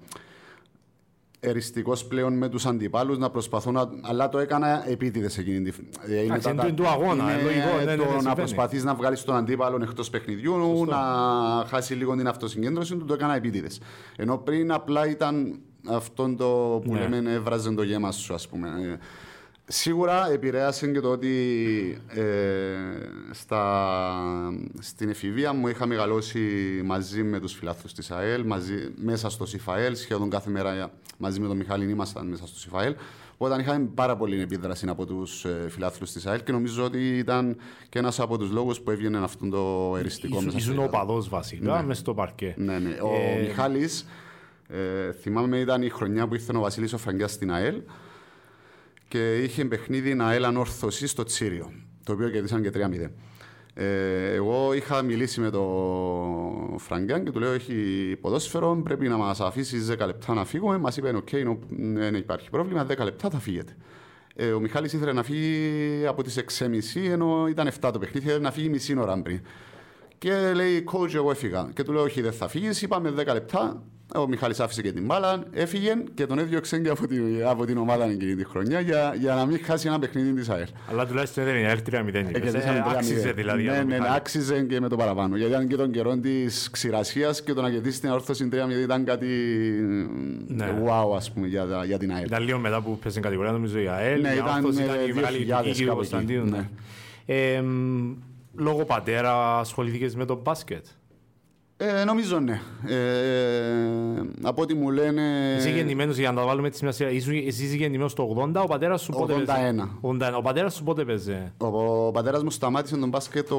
εριστικός 1.40 2.06
πλέον 2.06 2.34
με 2.34 2.50
τους 2.50 2.66
αντιπάλους 2.66 3.18
να 3.18 3.30
προσπαθώ 3.30 3.72
να. 3.72 3.90
Αλλά 4.02 4.30
το 4.30 4.38
έκανα 4.38 4.90
επίτηδες 4.90 5.38
εκείνη 5.38 5.62
τη. 5.62 5.78
Ε, 6.08 6.22
είναι 6.22 6.38
το 6.38 6.74
του 6.74 6.88
αγώνα. 6.88 7.24
Είναι 7.24 7.42
λογικό, 7.42 8.04
το 8.04 8.16
ναι, 8.16 8.22
να 8.22 8.36
προσπαθείς 8.36 8.84
να 8.84 8.96
βγάλεις 8.96 9.24
τον 9.24 9.36
αντίπαλο 9.36 9.80
εκτός 9.82 10.10
παιχνιδιού, 10.10 10.54
Σωστό. 10.54 10.86
να 10.86 11.00
χάσει 11.68 11.94
λίγο 11.94 12.16
την 12.16 12.28
αυτοσυγκέντρωση 12.28 12.96
του, 12.96 13.06
το 13.06 13.14
έκανα 13.14 13.36
επίτηδες. 13.36 13.82
Ενώ 14.16 14.38
πριν 14.38 14.72
απλά 14.72 15.10
ήταν 15.10 15.60
αυτό 15.88 16.36
το 16.38 16.82
που 16.84 16.94
ναι. 16.94 17.08
λέμε 17.08 17.32
έβραζε 17.32 17.72
το 17.72 17.84
γέμας 17.84 18.16
σου, 18.16 18.34
ας 18.34 18.48
πούμε. 18.48 19.00
Σίγουρα 19.72 20.32
επηρέασε 20.32 20.88
και 20.88 21.00
το 21.00 21.10
ότι 21.10 22.02
ε, 22.08 22.24
στα, 23.32 23.94
στην 24.80 25.10
εφηβεία 25.10 25.54
μου 25.54 25.68
είχα 25.68 25.86
μεγαλώσει 25.86 26.40
μαζί 26.86 27.24
με 27.24 27.40
τους 27.40 27.54
φιλάθλους 27.54 27.94
της 27.94 28.12
ΑΕΛ, 28.12 28.46
μαζί, 28.46 28.94
μέσα 28.96 29.30
στο 29.30 29.46
ΣΥΦΑΕΛ, 29.46 29.96
σχεδόν 29.96 30.30
κάθε 30.30 30.50
μέρα 30.50 30.92
μαζί 31.18 31.40
με 31.40 31.48
τον 31.48 31.58
Μιχάλη 31.58 31.90
ήμασταν 31.90 32.28
μέσα 32.28 32.48
στο 32.48 32.60
ΣΥΦΑΕΛ. 32.60 32.96
Όταν 33.38 33.60
είχαμε 33.60 33.90
πάρα 33.96 34.18
πολύ 34.18 34.42
επίδραση 34.42 34.88
από 34.88 35.06
τους 35.06 35.46
ε, 35.46 35.68
φιλάθλους 35.70 36.12
της 36.12 36.26
ΑΕΛ 36.26 36.44
και 36.44 36.52
νομίζω 36.52 36.84
ότι 36.84 37.18
ήταν 37.18 37.58
και 37.90 38.00
ένας 38.00 38.20
από 38.20 38.38
τους 38.38 38.52
λόγους 38.52 38.82
που 38.82 38.92
έβγαινε 38.92 39.18
αυτό 39.18 39.50
το 39.50 39.96
εριστικό 39.98 40.42
μέσα. 40.42 40.58
Ήσουν 40.58 40.80
ο 40.80 40.88
παδό 40.88 41.24
βασικά 41.30 41.78
ναι. 41.78 41.84
μέσα 41.84 42.00
στο 42.00 42.14
παρκέ. 42.14 42.54
Ναι, 42.58 42.80
ναι. 42.80 42.98
Ο 43.02 43.38
ε... 43.38 43.42
Μιχάλης, 43.42 44.06
ε, 44.68 45.12
θυμάμαι, 45.12 45.58
ήταν 45.58 45.82
η 45.82 45.90
χρονιά 45.90 46.28
που 46.28 46.34
ήρθε 46.34 46.58
ο 46.58 46.60
Βασίλης 46.60 46.94
ο 46.94 46.98
Φραγκιάς 46.98 47.32
στην 47.32 47.52
ΑΕΛ 47.52 47.82
και 49.10 49.38
είχε 49.38 49.66
παιχνίδι 49.66 50.14
η 50.14 50.34
ΑΕΛ 50.34 50.58
Ανόρθωση 50.58 51.08
στο 51.08 51.24
Τσίρειο, 51.24 51.72
το 52.04 52.14
οποίο 52.14 52.30
κερδίσαν 52.30 52.62
και 52.62 52.72
3-0. 52.74 53.10
Ε, 53.74 54.34
εγώ 54.34 54.74
είχα 54.74 55.02
μιλήσει 55.02 55.40
με 55.40 55.50
τον 55.50 56.80
Φραγκιάν 56.80 57.24
και 57.24 57.32
του 57.32 57.40
λέω: 57.40 57.52
Έχει 57.52 58.18
ποδόσφαιρο, 58.22 58.82
πρέπει 58.84 59.08
να 59.08 59.18
μας 59.18 59.40
αφήσεις 59.40 59.92
10 59.92 60.06
λεπτά 60.06 60.34
να 60.34 60.46
φύγουμε. 60.46 60.78
Μας 60.78 60.98
είπε: 60.98 61.10
OK, 61.16 61.28
okay, 61.32 61.58
δεν 61.94 62.16
υπάρχει 62.16 62.50
πρόβλημα, 62.50 62.86
10 62.86 63.04
λεπτά 63.04 63.30
θα 63.30 63.40
φύγετε. 63.40 63.76
Ε, 64.36 64.52
ο 64.52 64.60
Μιχάλης 64.60 64.94
ήθελε 64.94 65.14
να 65.14 65.24
φύγει 65.24 66.06
από 66.08 66.24
τις 66.24 66.40
6.30 66.60 67.02
ενώ 67.12 67.48
ήταν 67.50 67.70
7 67.82 67.90
το 67.94 68.00
παιχνίδι, 68.00 68.26
ήθελε 68.26 68.44
να 68.44 68.52
φύγει 68.52 68.70
μισή 68.70 69.00
ώρα 69.00 69.22
πριν. 69.22 69.42
Και 70.18 70.52
λέει: 70.54 70.84
Coach, 70.94 71.14
εγώ 71.14 71.32
έφυγα. 71.32 71.70
Και 71.74 71.84
του 71.84 71.92
λέω: 71.92 72.02
Όχι, 72.02 72.22
δεν 72.22 72.34
θα 72.34 72.48
φύγεις. 72.48 72.82
Είπαμε 72.82 73.10
10 73.10 73.26
λεπτά, 73.26 73.84
Ο 74.16 74.28
Μιχάλης 74.28 74.60
άφησε 74.60 74.82
και 74.82 74.92
την 74.92 75.06
μπάλα, 75.06 75.44
έφυγε 75.52 75.94
και 76.14 76.26
τον 76.26 76.40
έδιωξε 76.40 76.80
και 76.80 76.90
από 76.90 77.08
την, 77.08 77.24
από 77.46 77.66
την 77.66 77.78
ομάδα 77.78 78.06
εκείνη 78.06 78.36
τη 78.36 78.44
χρονιά 78.46 78.80
για, 78.80 79.16
για 79.20 79.34
να 79.36 79.46
μην 79.46 79.60
χάσει 79.64 79.88
ένα 79.88 80.00
παιχνίδι 80.00 80.34
της 80.34 80.50
ΑΕΛ. 80.50 80.68
Αλλά 80.90 81.06
τουλάχιστον 81.08 81.44
δεν 81.44 81.56
είναι 81.56 81.68
ΑΕΛ 81.68 81.80
3-0. 81.92 82.14
Ε, 82.14 82.22
κερδίσαμε 82.40 82.84
3-0. 82.88 82.94
Άξιζε 82.96 83.32
δηλαδή. 83.32 83.62
για 83.62 83.72
Ναι, 83.72 83.78
τον 83.78 83.88
ναι, 83.88 83.94
Μιχάλη. 83.98 84.16
άξιζε 84.16 84.62
και 84.64 84.80
με 84.80 84.88
το 84.88 84.96
παραπάνω. 84.96 85.36
Γιατί 85.36 85.52
ήταν 85.52 85.68
και 85.68 85.76
τον 85.76 85.92
καιρό 85.92 86.18
της 86.18 86.70
ξηρασίας 86.72 87.42
και 87.44 87.54
το 87.54 87.62
να 87.62 87.70
κερδίσει 87.70 88.00
την 88.02 88.10
ορθώση 88.10 88.50
3-0 88.52 88.56
ήταν 88.84 89.04
κάτι 89.06 89.28
Ναι. 90.48 90.66
wow, 90.86 91.16
ας 91.16 91.32
πούμε, 91.32 91.48
για, 91.48 91.66
τα- 91.68 91.86
για 91.86 91.98
την 91.98 92.12
ΑΕΛ. 92.14 92.26
Ήταν 92.26 92.44
λίγο 92.44 92.58
μετά 92.60 92.82
που 92.82 92.98
πέσαν 93.00 93.22
κατηγορία 93.22 93.52
νομίζω 93.52 93.80
η 93.80 93.88
ΑΕΛ. 93.88 94.22
Ναι, 94.22 94.30
η 94.30 94.34
ήταν, 94.36 94.66
Όρθος 94.66 94.78
ε, 94.78 94.84
ήταν 94.84 94.96
η 95.10 95.14
μεγάλη 95.14 95.38
2000 95.50 95.66
νίκη 95.66 95.82
του 95.82 95.88
κάπου 95.88 96.00
εκεί. 96.02 96.10
Κωνσταντίνου. 96.10 96.44
ναι. 96.46 96.58
Ναι. 96.58 96.68
Ε, 97.56 97.62
μ, 97.62 98.14
Λόγω 98.56 98.86
πατέρα 98.86 99.58
ασχοληθήκες 99.60 100.16
με 100.16 100.26
το 100.26 100.40
μπάσκετ; 100.44 100.86
Ε, 101.82 102.04
νομίζω 102.04 102.40
ναι. 102.40 102.62
Ε, 102.88 102.96
από 104.42 104.62
ό,τι 104.62 104.74
μου 104.74 104.90
λένε. 104.90 105.22
Είσαι 105.58 105.70
γεννημένος, 105.70 106.18
για 106.18 106.32
να 106.32 106.40
τα 106.42 106.46
βάλουμε 106.48 106.68
έτσι 106.68 106.84
μια 106.84 106.92
σειρά, 106.94 107.10
ήσουν- 107.10 107.48
εσύ 107.48 107.64
είσαι 107.64 107.76
γεννημένος 107.76 108.14
το 108.14 108.24
80, 108.24 108.62
ο 108.64 108.66
πατέρας 108.68 109.02
σου 109.02 109.12
πότε 109.12 109.34
81. 109.34 109.90
81. 110.02 110.38
Ο 110.38 110.42
πατέρας 110.42 110.74
σου 110.74 110.84
πότε 110.84 111.04
παίζε; 111.06 111.54
Ο, 111.58 111.68
ο 112.08 112.12
πατέρας 112.12 112.44
μου 112.44 112.50
σταμάτησε 112.52 112.98
τον 112.98 113.10
μπάσκετ 113.10 113.48
το 113.50 113.56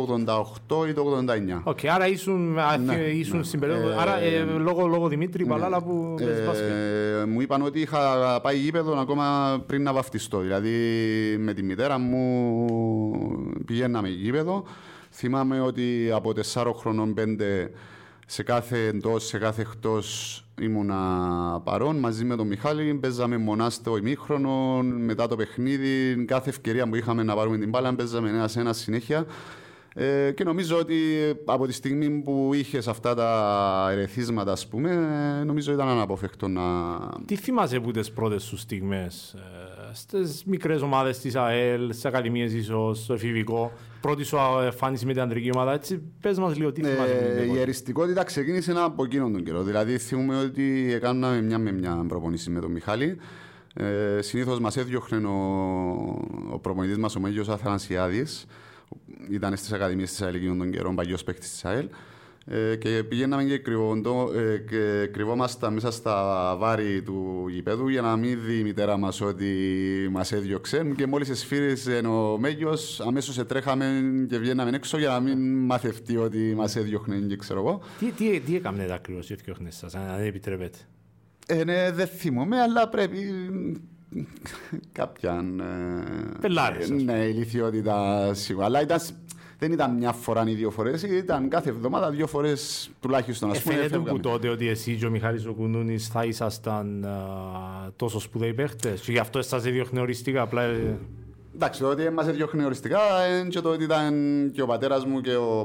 88 0.69 0.87
ή 0.89 0.93
το 0.93 1.03
89. 1.03 1.61
Οκ, 1.65 1.79
άρα 1.95 2.09
ήσουν, 2.09 2.59
α, 2.59 2.77
Ναι, 2.77 2.95
ήσουν 2.95 3.37
ναι. 3.39 3.43
στην 3.45 3.61
περίοδο. 3.61 3.89
Ε, 3.89 3.95
άρα 3.99 4.19
ε, 4.21 4.43
λόγω, 4.59 4.87
λόγω 4.87 5.09
Δημήτρη 5.09 5.45
Παλάλα 5.47 5.83
που 5.83 6.15
παίζεις 6.19 6.47
μπάσκετ. 6.47 6.69
Ε, 6.69 7.25
μου 7.25 7.41
είπαν 7.41 7.63
ότι 7.63 7.81
είχα 7.81 7.99
πάει 8.43 8.57
γήπεδο 8.57 9.01
ακόμα 9.01 9.59
πριν 9.67 9.83
να 9.83 9.93
βαφτιστώ. 9.93 10.39
Δηλαδή 10.39 10.71
με 11.39 11.53
τη 11.55 11.63
μητέρα 11.63 11.99
μου 11.99 13.57
πηγαίναμε 13.67 14.09
γήπεδο. 14.09 14.65
Θυμάμαι 15.13 15.61
ότι 15.61 16.11
από 16.15 16.33
4 16.53 16.73
χρονών 16.77 17.15
5 17.19 17.21
σε 18.33 18.43
κάθε 18.43 18.87
εντός, 18.87 19.27
σε 19.27 19.39
κάθε 19.39 19.61
εκτός 19.61 20.45
ήμουνα 20.61 20.97
παρόν 21.65 21.97
μαζί 21.97 22.25
με 22.25 22.37
τον 22.37 22.47
Μιχάλη. 22.47 22.95
Παίζαμε 22.95 23.37
μονάς 23.37 23.75
στο 23.75 23.97
ημίχρονο, 23.97 24.83
μετά 24.83 25.29
το 25.29 25.37
παιχνίδι. 25.37 26.25
Κάθε 26.25 26.49
ευκαιρία 26.51 26.89
που 26.89 26.97
είχαμε 26.97 27.23
να 27.23 27.35
πάρουμε 27.35 27.59
την 27.59 27.69
μπάλα, 27.69 27.95
παίζαμε 27.95 28.29
ένα-ένα 28.29 28.73
συνέχεια. 28.73 29.27
Ε, 29.95 30.31
και 30.31 30.45
νομίζω 30.45 30.79
ότι 30.79 30.97
από 31.45 31.67
τη 31.67 31.73
στιγμή 31.73 32.09
που 32.09 32.51
είχες 32.55 32.89
αυτά 32.89 33.15
τα 33.15 33.89
ερεθίσματα, 33.91 34.53
ας 34.53 34.67
πούμε, 34.67 34.91
ε, 35.41 35.45
νομίζω 35.45 35.73
ήταν 35.73 35.89
αναπόφευκτο 35.89 36.49
να. 36.49 36.63
Τι 37.25 37.37
θυμάσαι 37.37 37.77
από 37.77 37.91
τις 37.91 38.13
πρώτες 38.13 38.43
σου 38.43 38.57
στιγμές 38.57 39.35
ε, 39.37 39.95
στις 39.95 40.45
μικρές 40.45 40.81
ομάδες 40.81 41.19
της 41.19 41.37
ΑΕΛ, 41.37 41.91
στις 41.93 42.05
ακαδημίες 42.05 42.53
ίσως, 42.53 43.03
στο 43.03 43.15
εφηβικό, 43.15 43.73
πρώτη 44.01 44.25
σου 44.25 44.37
εμφάνιση 44.65 45.07
με 45.07 45.13
την 45.13 45.23
αντρική 45.23 45.51
ομάδα, 45.55 45.73
έτσι 45.73 46.03
πες 46.21 46.39
μας 46.39 46.57
λίγο 46.57 46.73
τι 46.73 46.83
θυμάσαι. 46.83 47.01
από 47.13 47.21
την 47.29 47.37
Ε, 47.39 47.41
η 47.41 47.45
εποχή. 47.45 47.59
εριστικότητα 47.61 48.25
ξεκίνησε 48.25 48.73
από 48.77 49.05
εκείνον 49.05 49.33
τον 49.33 49.45
καιρό. 49.45 49.63
Δηλαδή, 49.63 49.99
θυμούμε 49.99 50.39
ότι 50.41 50.93
έκαναμε 50.95 51.41
μια 51.43 51.59
με 51.59 51.73
μια 51.73 52.05
προπονήση 52.09 52.51
με 52.51 52.61
τον 52.61 52.71
Μιχάλη. 52.71 53.17
Ε, 53.75 54.19
Συνήθως 54.23 54.61
μας 54.61 54.77
έδιωχνε 54.77 55.27
ο, 55.27 55.33
ο 56.53 56.59
προπονητής 56.59 56.97
μας, 56.99 57.17
ο 57.17 57.21
Μέγιος 57.21 57.49
Αθανασιάδης. 57.49 58.47
Ήταν 59.31 59.57
στις 59.57 59.73
ακαδημίες 59.73 60.11
της 60.11 60.23
ΑΕΛ 60.23 60.35
εκείνον 60.35 60.59
τον 60.59 60.71
καιρό, 60.71 60.95
παλιός 60.95 61.25
παίκτης 61.25 61.51
της 61.51 61.65
ΑΕΛ. 61.65 61.89
Ε, 62.53 62.77
και 62.77 63.05
πηγαίναμε 63.09 63.45
και, 63.45 63.59
κρυβόντο, 63.59 64.31
ε, 64.35 64.59
και 64.59 65.07
κρυβόμασταν 65.13 65.73
μέσα 65.73 65.91
στα 65.91 66.57
βάρη 66.59 67.03
του 67.03 67.47
γηπέδου 67.49 67.89
για 67.89 68.03
να 68.03 68.17
μην 68.17 68.39
δει 68.47 68.59
η 68.59 68.63
μητέρα 68.63 68.97
μας 68.97 69.21
ότι 69.21 69.49
μας 70.11 70.33
έδιωξε. 70.33 70.93
Και 70.97 71.07
μόλις 71.07 71.29
εσφύριζε 71.29 71.97
ο 71.97 72.39
Μέγιος, 72.39 73.01
αμέσως 73.01 73.47
τρέχαμε 73.47 74.03
και 74.29 74.39
βγαίναμε 74.39 74.71
έξω 74.75 74.99
για 74.99 75.09
να 75.09 75.21
μην 75.21 75.65
μαθευτεί 75.65 76.17
ότι 76.17 76.55
μας 76.57 76.77
έδιωχνε 76.77 77.17
και 77.17 77.37
ξέρω 77.37 77.61
εγώ. 77.61 77.81
Τι, 77.99 78.11
τι, 78.13 78.41
τι 78.41 78.57
έκαμε 78.57 78.89
ακριβώς 78.93 79.31
οι 79.31 79.33
έφτιαχνες 79.33 79.77
σας, 79.77 79.95
αν 79.95 80.17
δεν 80.17 80.27
επιτρέπετε. 80.27 80.79
Ε, 81.47 81.65
ναι, 81.65 81.91
δεν 81.91 82.07
θυμούμαι, 82.07 82.61
αλλά 82.61 82.89
πρέπει 82.89 83.19
κάποια. 84.93 85.45
Ε, 85.61 86.39
Πελάρες, 86.41 86.91
ε, 86.91 86.95
ας 86.95 87.03
Ναι, 87.03 87.25
ηλικιότητα 87.25 88.31
σίγουρα. 88.35 88.67
Αλλά 88.67 88.83
ήταν, 88.83 88.99
δεν 89.61 89.73
ήταν 89.73 89.95
μια 89.97 90.13
φορά 90.13 90.45
ή 90.49 90.55
δύο 90.55 90.71
φορές, 90.71 91.03
ήταν 91.03 91.49
κάθε 91.49 91.69
εβδομάδα 91.71 92.11
δύο 92.11 92.27
φορές 92.27 92.91
τουλάχιστον. 93.01 93.51
Ας 93.51 93.63
πούμε, 93.63 93.75
Εφαίνεται 93.75 93.95
φεύγαμε. 93.95 94.19
που 94.19 94.29
τότε 94.29 94.49
ότι 94.49 94.69
εσύ 94.69 94.97
και 94.97 95.07
ο 95.07 95.11
Μιχάλης 95.11 95.47
ο 95.47 95.53
Κουνούνης 95.53 96.09
θα 96.09 96.25
ήσασταν 96.25 97.05
α, 97.05 97.11
τόσο 97.97 98.21
σπουδαίοι 98.21 98.55
παίχτες; 98.55 99.01
Και 99.01 99.13
γι' 99.13 99.19
αυτό 99.19 99.43
σας 99.43 99.67
έδιωχνε 99.67 100.01
οριστικά. 100.01 100.43
Απλά, 100.43 100.63
ε, 100.63 100.99
Εντάξει, 101.55 101.81
το 101.81 101.89
ότι 101.89 102.11
μας 102.11 102.27
έδιωχνε 102.29 102.65
οριστικά 102.65 102.99
είναι 103.41 103.49
και 103.49 103.61
το 103.61 103.69
ότι 103.69 103.85
ήταν 103.85 104.15
και 104.55 104.63
ο 104.63 104.67
πατέρας 104.67 105.05
μου 105.05 105.21
και 105.21 105.35
ο, 105.35 105.61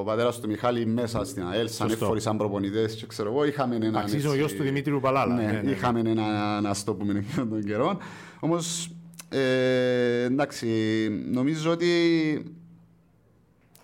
ο 0.00 0.02
πατέρας 0.04 0.40
του 0.40 0.48
Μιχάλη 0.48 0.86
μέσα 0.86 1.24
στην 1.24 1.42
ΑΕΛ, 1.46 1.68
σαν 1.68 1.88
Σωστό. 1.88 2.04
εφόροι, 2.04 2.20
σαν 2.20 2.36
προπονητές. 2.36 2.94
Και 2.94 3.06
ξέρω 3.06 3.28
εγώ, 3.30 3.44
είχαμε 3.44 3.74
έναν. 3.76 3.88
εντάξει, 3.88 4.16
είσαι 4.16 4.26
ο 4.26 4.30
έτσι- 4.30 4.40
γιος 4.44 4.52
του 4.54 4.62
Δημήτριου 4.62 5.00
Παλάλα. 5.00 5.34
Ναι, 5.34 5.42
Ναι, 5.42 5.52
ναι, 5.52 5.60
ναι. 5.64 5.70
είχαμε 5.70 6.00
ένα 6.00 6.60
να 6.60 6.74
στο 6.74 6.94
πούμε 6.94 7.18
εκείνον 7.18 7.48
τον 7.48 7.64
καιρό. 7.64 7.98
Όμως, 8.40 8.90
ε, 9.28 10.22
εντάξει, 10.24 10.66
νομίζω 11.32 11.70
ότι. 11.70 11.86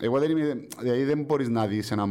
Εγώ 0.01 0.19
δεν 0.19 0.31
είμαι. 0.31 0.67
Δηλαδή 0.81 1.05
δεν 1.05 1.23
μπορείς 1.23 1.49
να 1.49 1.67
δεις 1.67 1.91
ένα, 1.91 2.03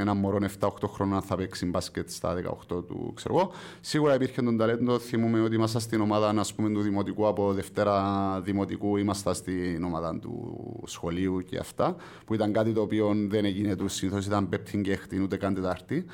ένα 0.00 0.14
μωρό 0.14 0.38
7-8 0.60 0.68
χρόνων 0.86 1.14
να 1.14 1.20
θα 1.20 1.36
παίξει 1.36 1.66
μπάσκετ 1.66 2.10
στα 2.10 2.34
18 2.68 2.84
του, 2.86 3.12
ξέρω 3.14 3.34
εγώ. 3.38 3.52
Σίγουρα 3.80 4.14
υπήρχε 4.14 4.42
τον 4.42 4.56
ταλέντο. 4.56 4.98
Θυμούμε 4.98 5.40
ότι 5.40 5.54
ήμασταν 5.54 5.80
στην 5.80 6.00
ομάδα 6.00 6.28
ας 6.28 6.54
πούμε, 6.54 6.70
του 6.70 6.80
Δημοτικού 6.80 7.26
από 7.26 7.52
Δευτέρα 7.52 8.40
Δημοτικού. 8.44 8.96
Ήμασταν 8.96 9.34
στην 9.34 9.84
ομάδα 9.84 10.18
του 10.18 10.56
σχολείου 10.84 11.42
και 11.42 11.58
αυτά. 11.58 11.96
Που 12.26 12.34
ήταν 12.34 12.52
κάτι 12.52 12.72
το 12.72 12.80
οποίο 12.80 13.14
δεν 13.28 13.44
έγινε 13.44 13.76
τους. 13.76 13.92
Συνήθως 13.92 14.26
ήταν 14.26 14.48
πέπτην 14.48 14.82
και 14.82 14.92
έκτη, 14.92 15.22
ούτε 15.22 15.36
καν 15.36 15.54
Τετάρτη. 15.54 16.04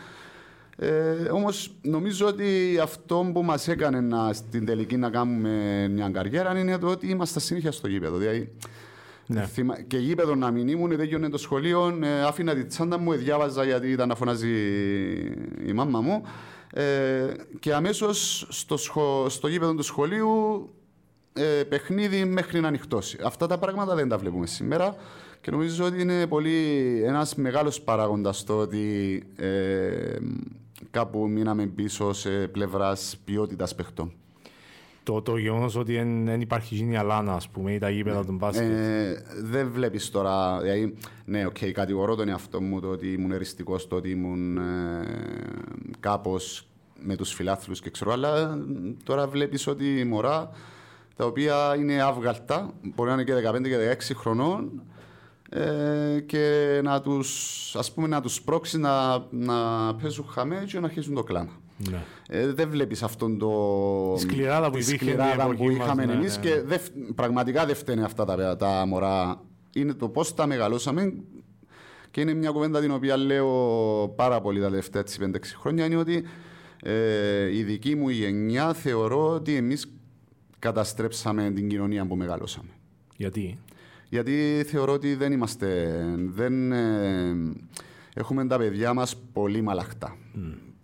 Ε, 0.76 1.12
Όμως 1.32 1.74
νομίζω 1.82 2.26
ότι 2.26 2.78
αυτό 2.82 3.30
που 3.32 3.42
μας 3.42 3.68
έκανε 3.68 4.00
να, 4.00 4.32
στην 4.32 4.64
τελική 4.64 4.96
να 4.96 5.10
κάνουμε 5.10 5.88
μια 5.88 6.10
καριέρα 6.10 6.58
είναι 6.58 6.78
το 6.78 6.86
ότι 6.86 7.08
ήμασταν 7.08 7.42
συνέχεια 7.42 7.72
στο 7.72 7.88
γήπεδο. 7.88 8.16
Δηλαδή, 8.16 8.52
Ναι. 9.26 9.44
θυμα- 9.46 9.82
Και 9.82 9.98
γήπεδο 9.98 10.34
να 10.34 10.50
μην 10.50 10.68
ήμουν, 10.68 10.96
δεν 10.96 11.30
το 11.30 11.38
σχολείο, 11.38 11.98
ε, 12.02 12.22
άφηνα 12.22 12.54
τη 12.54 12.64
τσάντα 12.64 12.98
μου, 12.98 13.12
διάβαζα 13.12 13.64
γιατί 13.64 13.90
ήταν 13.90 14.08
να 14.08 14.14
φωνάζει 14.14 14.50
η 15.66 15.72
μάμα 15.74 16.00
μου. 16.00 16.22
Ε, 16.74 17.26
και 17.60 17.74
αμέσως 17.74 18.46
στο, 18.50 18.76
σχο- 18.76 19.28
στο 19.28 19.48
γήπεδο 19.48 19.74
του 19.74 19.82
σχολείου 19.82 20.68
ε, 21.32 21.62
παιχνίδι 21.68 22.24
μέχρι 22.24 22.60
να 22.60 22.68
ανοιχτώσει. 22.68 23.18
Αυτά 23.24 23.46
τα 23.46 23.58
πράγματα 23.58 23.94
δεν 23.94 24.08
τα 24.08 24.18
βλέπουμε 24.18 24.46
σήμερα 24.46 24.94
και 25.40 25.50
νομίζω 25.50 25.84
ότι 25.84 26.00
είναι 26.00 26.26
πολύ 26.26 26.80
ένας 27.04 27.34
μεγάλος 27.34 27.80
παράγοντας 27.80 28.44
το 28.44 28.58
ότι 28.58 29.22
ε, 29.36 30.16
κάπου 30.90 31.28
μείναμε 31.28 31.66
πίσω 31.66 32.12
σε 32.12 32.30
πλευράς 32.30 33.16
ποιότητας 33.24 33.74
παιχτών. 33.74 34.12
Το, 35.04 35.22
το 35.22 35.36
γεγονός 35.36 35.76
ότι 35.76 35.94
δεν 35.94 36.24
δεν 36.24 36.40
υπάρχει 36.40 36.74
εκείνη 36.74 36.93
η 36.93 36.96
αλάνα, 36.96 37.32
ας 37.32 37.48
πούμε, 37.48 37.72
ή 37.72 37.78
τα 37.78 37.90
γήπεδα 37.90 38.24
των 38.24 38.36
μπάσκετ. 38.36 38.70
Ε, 38.70 39.22
δεν 39.42 39.70
βλέπεις 39.70 40.10
τώρα. 40.10 40.60
Δηλαδή, 40.60 40.94
ναι, 41.24 41.46
οκ, 41.46 41.58
κατηγορώ 41.72 42.14
τον 42.14 42.28
εαυτό 42.28 42.60
μου 42.60 42.80
το 42.80 42.88
ότι 42.88 43.12
ήμουν 43.12 43.32
εριστικός, 43.32 43.88
το 43.88 43.96
ότι 43.96 44.10
ήμουν 44.10 44.56
ε, 44.56 44.62
κάπως 46.00 46.66
με 47.00 47.16
τους 47.16 47.32
φιλάθλους 47.32 47.80
και 47.80 47.90
ξέρω, 47.90 48.12
αλλά 48.12 48.38
ε, 48.38 48.58
τώρα 49.04 49.26
βλέπεις 49.26 49.66
ότι 49.66 49.98
οι 49.98 50.04
μωρά 50.04 50.50
τα 51.16 51.24
οποία 51.24 51.76
είναι 51.78 52.02
αύγαλτα, 52.02 52.70
μπορεί 52.82 53.10
να 53.10 53.14
είναι 53.14 53.24
και 53.24 53.48
15 53.48 53.62
και 53.62 54.12
16 54.12 54.16
χρονών, 54.16 54.82
ε, 55.48 56.20
και 56.20 56.80
να 56.82 57.00
τους, 57.00 57.76
ας 57.76 57.92
πούμε, 57.92 58.06
να 58.08 58.20
τους 58.20 58.42
πρόξει 58.42 58.78
να, 58.78 59.24
να 59.30 59.94
παίζουν 59.94 60.26
χαμέ 60.28 60.64
και 60.66 60.80
να 60.80 60.86
αρχίσουν 60.86 61.14
το 61.14 61.22
κλάμα. 61.22 61.52
Ναι. 61.76 62.02
Ε, 62.28 62.52
δεν 62.52 62.68
βλέπεις 62.70 63.02
αυτόν 63.02 63.38
το... 63.38 63.50
Η 64.16 64.20
σκληράδα 64.20 64.70
που 64.70 64.78
τη 64.78 64.82
υπήρχε 64.82 65.04
σκληράδα 65.04 65.30
την 65.32 65.40
εποχή 65.40 65.56
που 65.56 65.76
μας, 65.76 65.86
είχαμε 65.86 66.04
ναι, 66.04 66.12
εμείς 66.12 66.36
ναι, 66.36 66.42
και 66.42 66.62
δεν 66.62 66.78
φ- 66.78 67.14
πραγματικά 67.14 67.66
δεν 67.66 67.74
φταίνε 67.74 68.04
αυτά 68.04 68.24
τα, 68.24 68.56
τα 68.56 68.86
μωρά. 68.86 69.42
Είναι 69.74 69.92
το 69.94 70.08
πώς 70.08 70.34
τα 70.34 70.46
μεγαλώσαμε 70.46 71.14
και 72.10 72.20
είναι 72.20 72.34
μια 72.34 72.50
κουβέντα 72.50 72.80
την 72.80 72.90
οποία 72.90 73.16
λέω 73.16 73.52
πάρα 74.16 74.40
πολύ 74.40 74.60
τα 74.60 74.68
τελευταία 74.68 75.00
έτσι, 75.00 75.30
5-6 75.34 75.38
χρόνια 75.60 75.84
είναι 75.84 75.96
ότι 75.96 76.24
ε, 76.82 77.56
η 77.56 77.62
δική 77.62 77.94
μου 77.94 78.08
γενιά 78.08 78.72
θεωρώ 78.74 79.28
ότι 79.30 79.56
εμείς 79.56 79.92
καταστρέψαμε 80.58 81.50
την 81.50 81.68
κοινωνία 81.68 82.06
που 82.06 82.16
μεγαλώσαμε. 82.16 82.68
Γιατί; 83.16 83.58
Γιατί 84.08 84.64
θεωρώ 84.66 84.92
ότι 84.92 85.14
δεν 85.14 85.32
είμαστε. 85.32 85.94
Δεν, 86.16 86.72
ε, 86.72 87.34
έχουμε 88.14 88.46
τα 88.46 88.58
παιδιά 88.58 88.94
μας 88.94 89.16
πολύ 89.32 89.60
μαλαχτά. 89.62 90.16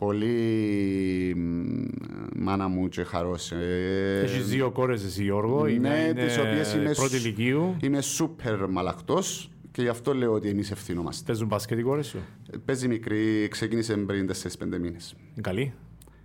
Πολύ 0.01 1.35
μ, 1.37 2.43
μάνα 2.43 2.69
μου 2.69 2.89
και 2.89 3.03
χαρός. 3.05 3.53
Ε, 3.53 4.21
Έχεις 4.25 4.47
δύο 4.49 4.71
κόρες 4.71 5.05
εσύ, 5.05 5.23
Γιώργο. 5.23 5.67
η 5.67 5.79
μια 5.79 5.91
ναι, 5.91 5.97
είναι 5.99 6.25
τις 6.27 6.39
οποίες 6.39 6.73
είμαι, 6.75 6.91
πρώτη 6.93 7.17
σ- 7.19 7.25
ηλικίου. 7.25 7.77
είμαι 7.83 8.01
σούπερ 8.01 8.67
μαλαχτός 8.69 9.51
και 9.73 9.83
γι' 9.83 9.89
αυτό 9.89 10.15
λέω 10.15 10.33
ότι 10.33 10.49
εμείς 10.49 10.71
ευθυνόμαστε. 10.71 11.23
Παίζουν 11.27 11.47
μπάσκετ 11.47 11.79
οι 11.79 11.83
κόρε 11.83 12.03
σου. 12.03 12.19
Ε, 12.53 12.57
Παίζει 12.65 12.89
μικρή, 12.89 13.49
ξεκίνησε 13.51 13.97
πριν 13.97 14.27
4-5 14.27 14.79
μήνες. 14.79 15.15
Είναι 15.19 15.41
καλή. 15.41 15.73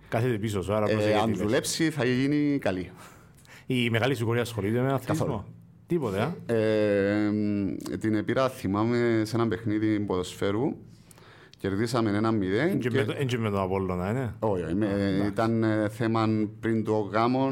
Κάθεται 0.08 0.38
πίσω 0.38 0.62
σου, 0.62 0.74
άρα 0.74 0.88
Ε, 0.88 0.92
προσέχει 0.92 1.12
τι 1.14 1.18
αν 1.20 1.28
λες. 1.28 1.38
δουλέψει 1.38 1.90
θα 1.90 2.04
γίνει 2.04 2.58
καλή. 2.58 2.90
Η 3.66 3.90
μεγάλη 3.90 4.14
σου 4.14 4.24
κόρη 4.26 4.40
ασχολείται 4.40 4.80
με 4.80 4.92
αθλητισμό; 4.92 5.26
Καθόλου. 5.26 5.44
Τίποτε, 5.86 6.20
α. 6.20 6.54
Ε, 6.54 7.30
μ, 7.30 7.96
την 7.98 8.24
πήρα, 8.24 8.48
θυμάμαι, 8.48 9.22
σε 9.24 9.36
ένα 9.36 9.48
παιχνίδι 9.48 10.00
ποδοσφαίρου 10.00 10.62
και 10.70 10.76
κερδίσαμε 11.68 12.10
ένα 12.10 12.32
μηδέν. 12.32 12.78
Και, 12.78 12.88
και... 12.88 13.04
με, 13.04 13.38
με 13.38 13.50
τον 13.50 13.60
Απόλλωνα, 13.60 14.10
είναι. 14.10 14.34
Όχι, 14.38 14.62
ήταν 15.26 15.62
ε, 15.62 15.88
θέμα 15.88 16.28
πριν 16.60 16.84
το 16.84 16.92
γάμο 16.92 17.50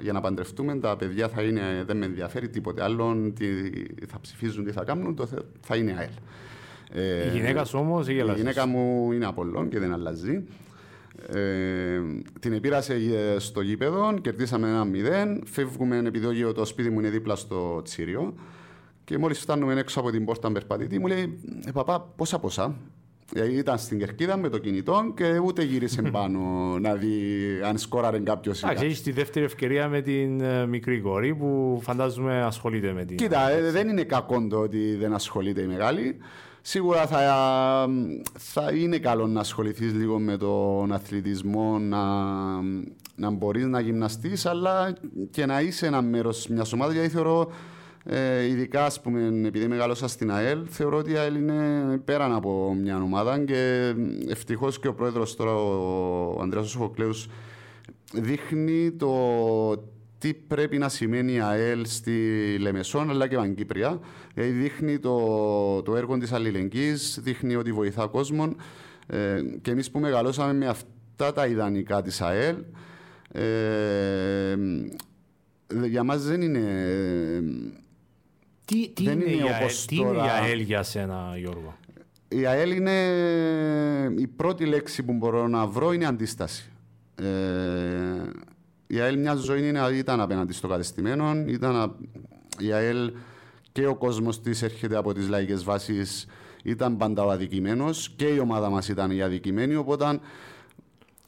για 0.00 0.12
να 0.12 0.20
παντρευτούμε. 0.20 0.76
Τα 0.78 0.96
παιδιά 0.96 1.28
θα 1.28 1.42
είναι, 1.42 1.84
δεν 1.86 1.96
με 1.96 2.04
ενδιαφέρει 2.04 2.48
τίποτε 2.48 2.82
άλλο. 2.82 3.32
Τι, 3.34 3.46
θα 4.06 4.20
ψηφίζουν, 4.20 4.64
τι 4.64 4.72
θα 4.72 4.84
κάνουν, 4.84 5.14
το 5.14 5.28
θα 5.60 5.76
είναι 5.76 5.94
ΑΕΛ. 5.98 6.10
η 7.26 7.36
γυναίκα 7.36 7.64
σου 7.64 7.78
όμως 7.78 8.08
ή 8.08 8.14
Η 8.14 8.32
γυναίκα 8.36 8.66
μου 8.66 9.12
είναι 9.12 9.26
Απόλλων 9.26 9.68
και 9.68 9.78
δεν 9.78 9.92
αλλάζει. 9.92 10.44
Ε, 11.32 12.00
την 12.40 12.52
επήρασε 12.52 12.94
ε, 12.94 13.38
στο 13.38 13.60
γήπεδο, 13.60 14.18
κερδίσαμε 14.20 14.68
ένα 14.68 14.84
μηδέν. 14.84 15.42
Φεύγουμε 15.46 15.98
επειδή 15.98 16.52
το 16.52 16.64
σπίτι 16.64 16.90
μου 16.90 16.98
είναι 16.98 17.08
δίπλα 17.08 17.36
στο 17.36 17.82
Τσίριο. 17.82 18.34
Και 19.04 19.18
μόλις 19.18 19.38
φτάνουμε 19.38 19.74
έξω 19.74 20.00
από 20.00 20.10
την 20.10 20.24
πόρτα 20.24 20.52
περπατητή, 20.52 20.98
μου 20.98 21.06
λέει: 21.06 21.38
ε, 21.66 21.70
Παπά, 21.70 22.00
πόσα 22.00 22.38
πόσα. 22.38 22.76
Ε, 23.34 23.56
ήταν 23.56 23.78
στην 23.78 23.98
κερκίδα 23.98 24.36
με 24.36 24.48
το 24.48 24.58
κινητό 24.58 25.12
και 25.16 25.38
ούτε 25.44 25.62
γύρισε 25.62 26.02
πάνω 26.02 26.40
να 26.80 26.94
δει 26.94 27.16
αν 27.64 27.78
σκόραρε 27.78 28.18
κάποιος. 28.18 28.62
Εντάξει, 28.62 28.84
έχεις 28.84 29.02
τη 29.02 29.12
δεύτερη 29.12 29.44
ευκαιρία 29.44 29.88
με 29.88 30.00
την 30.00 30.42
μικρή 30.68 31.00
κόρη 31.00 31.34
που 31.34 31.78
φαντάζομαι 31.82 32.42
ασχολείται 32.42 32.92
με 32.92 33.04
την. 33.04 33.16
Κοίτα, 33.16 33.48
δεν 33.70 33.88
είναι 33.88 34.02
κακό 34.02 34.46
το 34.48 34.58
ότι 34.58 34.94
δεν 34.94 35.14
ασχολείται 35.14 35.60
η 35.60 35.66
μεγάλη. 35.66 36.16
Σίγουρα 36.60 37.06
θα, 37.06 37.20
θα 38.38 38.72
είναι 38.72 38.98
καλό 38.98 39.26
να 39.26 39.40
ασχοληθείς 39.40 39.92
λίγο 39.92 40.18
με 40.18 40.36
τον 40.36 40.92
αθλητισμό, 40.92 41.78
να, 41.78 42.04
να 43.14 43.30
μπορείς 43.30 43.66
να 43.66 43.80
γυμναστείς, 43.80 44.46
αλλά 44.46 44.96
και 45.30 45.46
να 45.46 45.60
είσαι 45.60 45.86
ένα 45.86 46.02
μέρος 46.02 46.46
μιας 46.48 46.72
ομάδας. 46.72 46.94
Γιατί 46.94 47.08
θεωρώ, 47.08 47.52
ε, 48.04 48.46
ειδικά 48.46 48.84
ας 48.84 49.00
πούμε, 49.00 49.46
επειδή 49.46 49.68
μεγάλωσα 49.68 50.08
στην 50.08 50.30
ΑΕΛ, 50.30 50.66
θεωρώ 50.68 50.96
ότι 50.96 51.10
η 51.12 51.16
ΑΕΛ 51.16 51.34
είναι 51.34 51.98
πέραν 52.04 52.32
από 52.32 52.76
μια 52.80 52.96
ομάδα 52.96 53.44
και 53.44 53.94
ευτυχώς 54.28 54.80
και 54.80 54.88
ο 54.88 54.94
πρόεδρος 54.94 55.36
τώρα, 55.36 55.54
ο 55.54 56.40
Ανδρέας 56.40 56.68
Σοφοκλέους, 56.68 57.28
δείχνει 58.12 58.90
το 58.90 59.12
τι 60.18 60.34
πρέπει 60.34 60.78
να 60.78 60.88
σημαίνει 60.88 61.32
η 61.32 61.40
ΑΕΛ 61.40 61.86
στη 61.86 62.56
Λεμεσόν 62.60 63.10
αλλά 63.10 63.28
και 63.28 63.36
Παγκύπρια. 63.36 64.00
Δηλαδή 64.34 64.52
δείχνει 64.52 64.98
το, 64.98 65.82
το 65.82 65.96
έργο 65.96 66.18
της 66.18 66.32
αλληλεγγύης, 66.32 67.18
δείχνει 67.22 67.54
ότι 67.54 67.72
βοηθά 67.72 68.06
κόσμο 68.06 68.54
ε, 69.06 69.40
και 69.62 69.70
εμείς 69.70 69.90
που 69.90 69.98
μεγαλώσαμε 69.98 70.52
με 70.52 70.66
αυτά 70.66 71.32
τα 71.32 71.46
ιδανικά 71.46 72.02
της 72.02 72.20
ΑΕΛ 72.20 72.56
ε, 73.32 74.56
για 75.84 76.02
μας 76.02 76.24
δεν 76.24 76.42
είναι... 76.42 76.62
Τι, 78.68 78.88
τι, 78.88 79.02
είναι, 79.02 79.12
είναι, 79.12 79.30
η 79.30 79.40
ΑΕΛ, 79.48 79.70
τι 79.86 79.96
είναι 79.96 80.16
η 80.16 80.28
ΑΕΛ 80.40 80.60
για 80.60 80.82
σένα 80.82 81.34
Γιώργο; 81.38 81.76
Η 82.28 82.46
ΑΕΛ 82.46 82.70
είναι 82.70 82.94
η 84.18 84.26
πρώτη 84.26 84.64
λέξη 84.64 85.02
που 85.02 85.12
μπορώ 85.12 85.48
να 85.48 85.66
βρω 85.66 85.92
είναι 85.92 86.06
αντίσταση. 86.06 86.70
Ε, 87.14 87.24
η 88.86 89.00
ΑΕΛ 89.00 89.18
μια 89.18 89.34
ζωή 89.34 89.68
είναι, 89.68 89.88
ήταν 89.92 90.20
απέναντι 90.20 90.52
στο 90.52 90.68
κατεστημένο, 90.68 91.44
ήταν, 91.46 91.96
η 92.58 92.72
ΑΕΛ 92.72 93.12
και 93.72 93.86
ο 93.86 93.94
κόσμος 93.94 94.40
της 94.40 94.62
έρχεται 94.62 94.96
από 94.96 95.12
τις 95.12 95.28
λαϊκές 95.28 95.64
βάσεις, 95.64 96.26
ήταν 96.64 96.96
πάντα 96.96 97.24
ο 97.24 97.30
αδικημένος 97.30 98.10
και 98.16 98.26
η 98.26 98.38
ομάδα 98.38 98.70
μας 98.70 98.88
ήταν 98.88 99.10
η 99.10 99.22
αδικημένη. 99.22 99.74
Οπότε, 99.74 100.20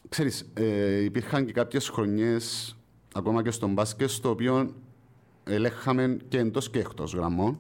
ξέρεις, 0.08 0.50
ε, 0.54 1.02
υπήρχαν 1.02 1.46
και 1.46 1.52
κάποιες 1.52 1.88
χρονιές, 1.88 2.76
ακόμα 3.14 3.42
και 3.42 3.50
στον 3.50 3.72
μπάσκετ, 3.72 4.08
στο 4.08 4.30
οποίο 4.30 4.74
ελέγχαμε 5.50 6.16
και 6.28 6.38
εντός 6.38 6.70
και 6.70 6.78
εκτός 6.78 7.14
γραμμών. 7.14 7.58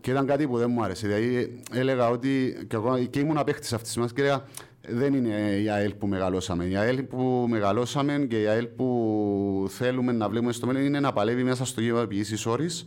Και 0.00 0.10
ήταν 0.10 0.26
κάτι 0.26 0.46
που 0.46 0.58
δεν 0.58 0.70
μου 0.70 0.82
άρεσε. 0.82 1.06
Δηλαδή, 1.06 1.60
έλεγα 1.72 2.08
ότι. 2.08 2.64
και, 2.68 2.76
ακόμα, 2.76 3.00
και 3.00 3.18
ήμουν 3.18 3.38
απέχτη 3.38 3.74
αυτής 3.74 3.92
της 3.92 3.96
μα 3.96 4.06
και 4.06 4.20
έλεγα, 4.20 4.44
δεν 4.88 5.14
είναι 5.14 5.60
η 5.62 5.68
ΑΕΛ 5.68 5.94
που 5.94 6.06
μεγαλώσαμε. 6.06 6.64
Η 6.64 6.76
ΑΕΛ 6.76 7.02
που 7.02 7.46
μεγαλώσαμε 7.48 8.26
και 8.28 8.40
η 8.40 8.46
ΑΕΛ 8.46 8.66
που 8.66 9.66
θέλουμε 9.68 10.12
να 10.12 10.28
βλέπουμε 10.28 10.52
στο 10.52 10.66
μέλλον 10.66 10.82
είναι 10.82 11.00
να 11.00 11.12
παλεύει 11.12 11.42
μέσα 11.42 11.64
στο 11.64 11.80
γήπεδο 11.80 12.00
επί 12.00 12.16
ίσης 12.16 12.46
όρης 12.46 12.86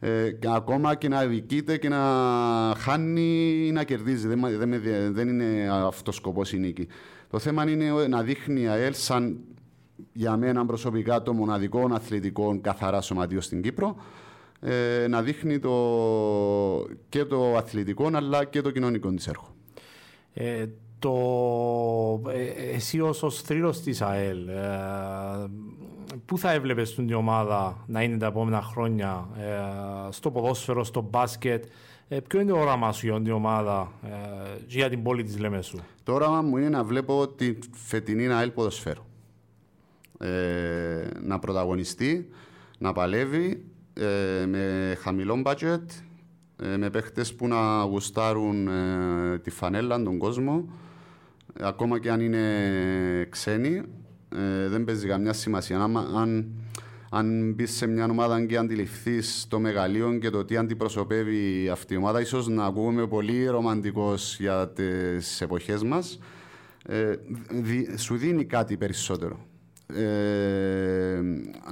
ε, 0.00 0.30
ακόμα 0.46 0.94
και 0.94 1.08
να 1.08 1.26
δικείται 1.26 1.76
και 1.76 1.88
να 1.88 1.98
χάνει 2.78 3.64
ή 3.66 3.72
να 3.72 3.84
κερδίζει. 3.84 4.28
Δεν, 4.28 4.40
δεν, 4.58 4.82
δεν 5.12 5.28
είναι 5.28 5.68
αυτός 5.70 6.14
ο 6.14 6.18
σκοπός 6.18 6.52
η 6.52 6.58
νίκη. 6.58 6.86
Το 7.30 7.38
θέμα 7.38 7.70
είναι 7.70 8.06
να 8.08 8.22
δείχνει 8.22 8.60
η 8.60 8.66
ΑΕΛ 8.66 8.94
σαν 8.94 9.38
για 10.12 10.36
μένα 10.36 10.66
προσωπικά 10.66 11.22
το 11.22 11.32
μοναδικό 11.32 11.88
αθλητικό 11.92 12.58
καθαρά 12.60 13.00
σωματείο 13.00 13.40
στην 13.40 13.62
Κύπρο 13.62 13.96
ε, 14.60 15.06
να 15.08 15.22
δείχνει 15.22 15.58
το, 15.58 15.74
και 17.08 17.24
το 17.24 17.56
αθλητικό 17.56 18.10
αλλά 18.12 18.44
και 18.44 18.60
το 18.60 18.70
κοινωνικό 18.70 19.10
της 19.10 19.26
έργο. 19.26 19.54
Ε, 20.32 20.66
το, 20.98 22.30
ε, 22.30 22.74
εσύ 22.74 23.00
ως, 23.00 23.22
ως 23.22 23.42
θρύλος 23.42 23.80
της 23.80 24.02
ΑΕΛ, 24.02 24.48
ε, 24.48 24.54
πού 26.24 26.38
θα 26.38 26.52
έβλεπες 26.52 26.94
την 26.94 27.14
ομάδα 27.14 27.84
να 27.86 28.02
είναι 28.02 28.16
τα 28.16 28.26
επόμενα 28.26 28.62
χρόνια 28.62 29.28
ε, 29.38 30.10
στο 30.10 30.30
ποδόσφαιρο, 30.30 30.84
στο 30.84 31.00
μπάσκετ, 31.00 31.64
ε, 32.08 32.20
ποιο 32.20 32.40
είναι 32.40 32.52
το 32.52 32.58
όραμα 32.58 32.92
σου 32.92 33.06
για 33.06 33.20
την 33.22 33.32
ομάδα 33.32 33.92
ε, 34.02 34.08
για 34.66 34.88
την 34.88 35.02
πόλη 35.02 35.22
της 35.22 35.38
Λεμεσού. 35.38 35.78
Το 36.02 36.12
όραμα 36.12 36.42
μου 36.42 36.56
είναι 36.56 36.68
να 36.68 36.84
βλέπω 36.84 37.28
τη 37.28 37.58
φετινή 37.72 38.32
ΑΕΛ 38.32 38.50
ποδοσφαίρου. 38.50 39.02
Ε, 40.18 41.08
να 41.22 41.38
πρωταγωνιστεί, 41.38 42.28
να 42.78 42.92
παλεύει 42.92 43.64
με 44.46 44.96
χαμηλό 45.00 45.42
budget, 45.44 45.84
με 46.76 46.90
παίχτες 46.90 47.34
που 47.34 47.48
να 47.48 47.82
γουστάρουν 47.82 48.68
τη 49.42 49.50
φανέλα, 49.50 50.02
τον 50.02 50.18
κόσμο, 50.18 50.68
ακόμα 51.60 51.98
και 51.98 52.10
αν 52.10 52.20
είναι 52.20 52.44
ξένοι, 53.30 53.82
ε, 54.28 54.68
δεν 54.68 54.84
παίζει 54.84 55.06
καμιά 55.06 55.32
σημασία. 55.32 55.80
Αν, 55.80 55.96
αν, 55.96 56.46
αν 57.10 57.52
μπεις 57.52 57.76
σε 57.76 57.86
μια 57.86 58.04
ομάδα 58.04 58.44
και 58.44 58.56
αντιληφθείς 58.56 59.46
το 59.48 59.58
μεγαλείο 59.58 60.18
και 60.18 60.30
το 60.30 60.44
τι 60.44 60.56
αντιπροσωπεύει 60.56 61.68
αυτή 61.68 61.94
η 61.94 61.96
ομάδα, 61.96 62.20
ίσως 62.20 62.48
να 62.48 62.64
ακούγομαι 62.64 63.06
πολύ 63.06 63.46
ρομαντικός 63.46 64.36
για 64.40 64.68
τις 64.68 65.40
εποχές 65.40 65.82
μας, 65.82 66.18
ε, 66.86 67.14
σου 67.96 68.16
δίνει 68.16 68.44
κάτι 68.44 68.76
περισσότερο. 68.76 69.46
Ε, 69.94 71.20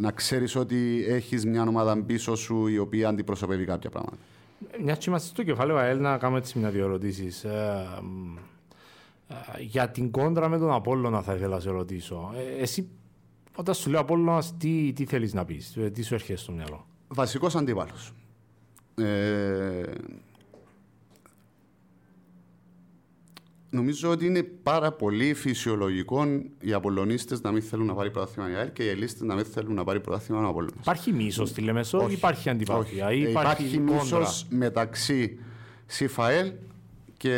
να 0.00 0.11
ξέρεις 0.11 0.57
ότι 0.57 1.05
έχεις 1.09 1.46
μια 1.46 1.62
ομάδα 1.62 2.03
πίσω 2.03 2.35
σου 2.35 2.66
η 2.66 2.79
οποία 2.79 3.09
αντιπροσωπεύει 3.09 3.64
κάποια 3.64 3.90
πράγματα. 3.90 4.16
Μιας 4.83 4.98
και 4.98 5.11
είμαστε 5.11 5.29
στο 5.29 5.42
κεφάλαιο 5.42 5.77
ΑΕΛ 5.77 6.00
να 6.00 6.18
κάνουμε 6.18 6.38
έτσι 6.38 6.59
μια 6.59 6.70
δύο 6.70 6.85
ερωτήσεις. 6.85 7.44
Ε, 7.44 7.87
για 9.59 9.90
την 9.90 10.11
κόντρα 10.11 10.48
με 10.48 10.59
τον 10.59 10.72
Απόλλωνα 10.72 11.22
θα 11.22 11.35
ήθελα 11.35 11.55
να 11.55 11.61
σε 11.61 11.70
ρωτήσω. 11.70 12.33
Ε, 12.37 12.62
εσύ 12.62 12.88
όταν 13.57 13.74
σου 13.74 13.90
λέω 13.90 14.00
Απόλλωνας 14.00 14.57
τι, 14.57 14.92
τι 14.92 15.05
θέλεις 15.05 15.35
να 15.35 15.44
πεις, 15.44 15.77
ε, 15.77 15.90
τι 15.90 16.03
σου 16.03 16.14
έρχεται 16.14 16.38
στο 16.38 16.53
μυαλό; 16.53 16.87
Βασικός 17.09 17.57
αντίπαλος. 17.57 18.12
Ε, 18.96 19.83
νομίζω 23.75 24.11
ότι 24.11 24.27
είναι 24.27 24.43
πάρα 24.43 24.93
πολύ 24.93 25.35
φυσιολογικό 25.35 26.25
οι 26.61 26.73
Απολλωνίστες 26.73 27.41
να 27.41 27.53
μην 27.53 27.63
θέλουν 27.63 27.87
να 27.87 27.95
πάρει 27.95 28.11
πρωτάθλημα 28.11 28.51
η 28.51 28.55
ΑΕΛ 28.55 28.73
και 28.73 28.83
οι 28.83 28.89
Ελίστες 28.89 29.21
να 29.21 29.35
μην 29.35 29.45
θέλουν 29.45 29.75
να 29.75 29.85
πάρει 29.85 30.01
πρωτάθλημα 30.01 30.47
ο 30.47 30.49
Απόλλωνας. 30.49 30.79
Υπάρχει 30.81 31.13
μίσος 31.13 31.49
στη 31.49 31.61
Λεμεσό 31.61 32.07
ή 32.09 32.13
υπάρχει 32.13 32.49
αντιπάθεια. 32.49 33.13
Ή 33.13 33.21
υπάρχει, 33.21 33.63
υπάρχει 33.63 33.79
μίσος 33.79 34.47
μεταξύ 34.49 35.39
ΣΥΦΑΕΛ 35.87 36.53
και 37.17 37.37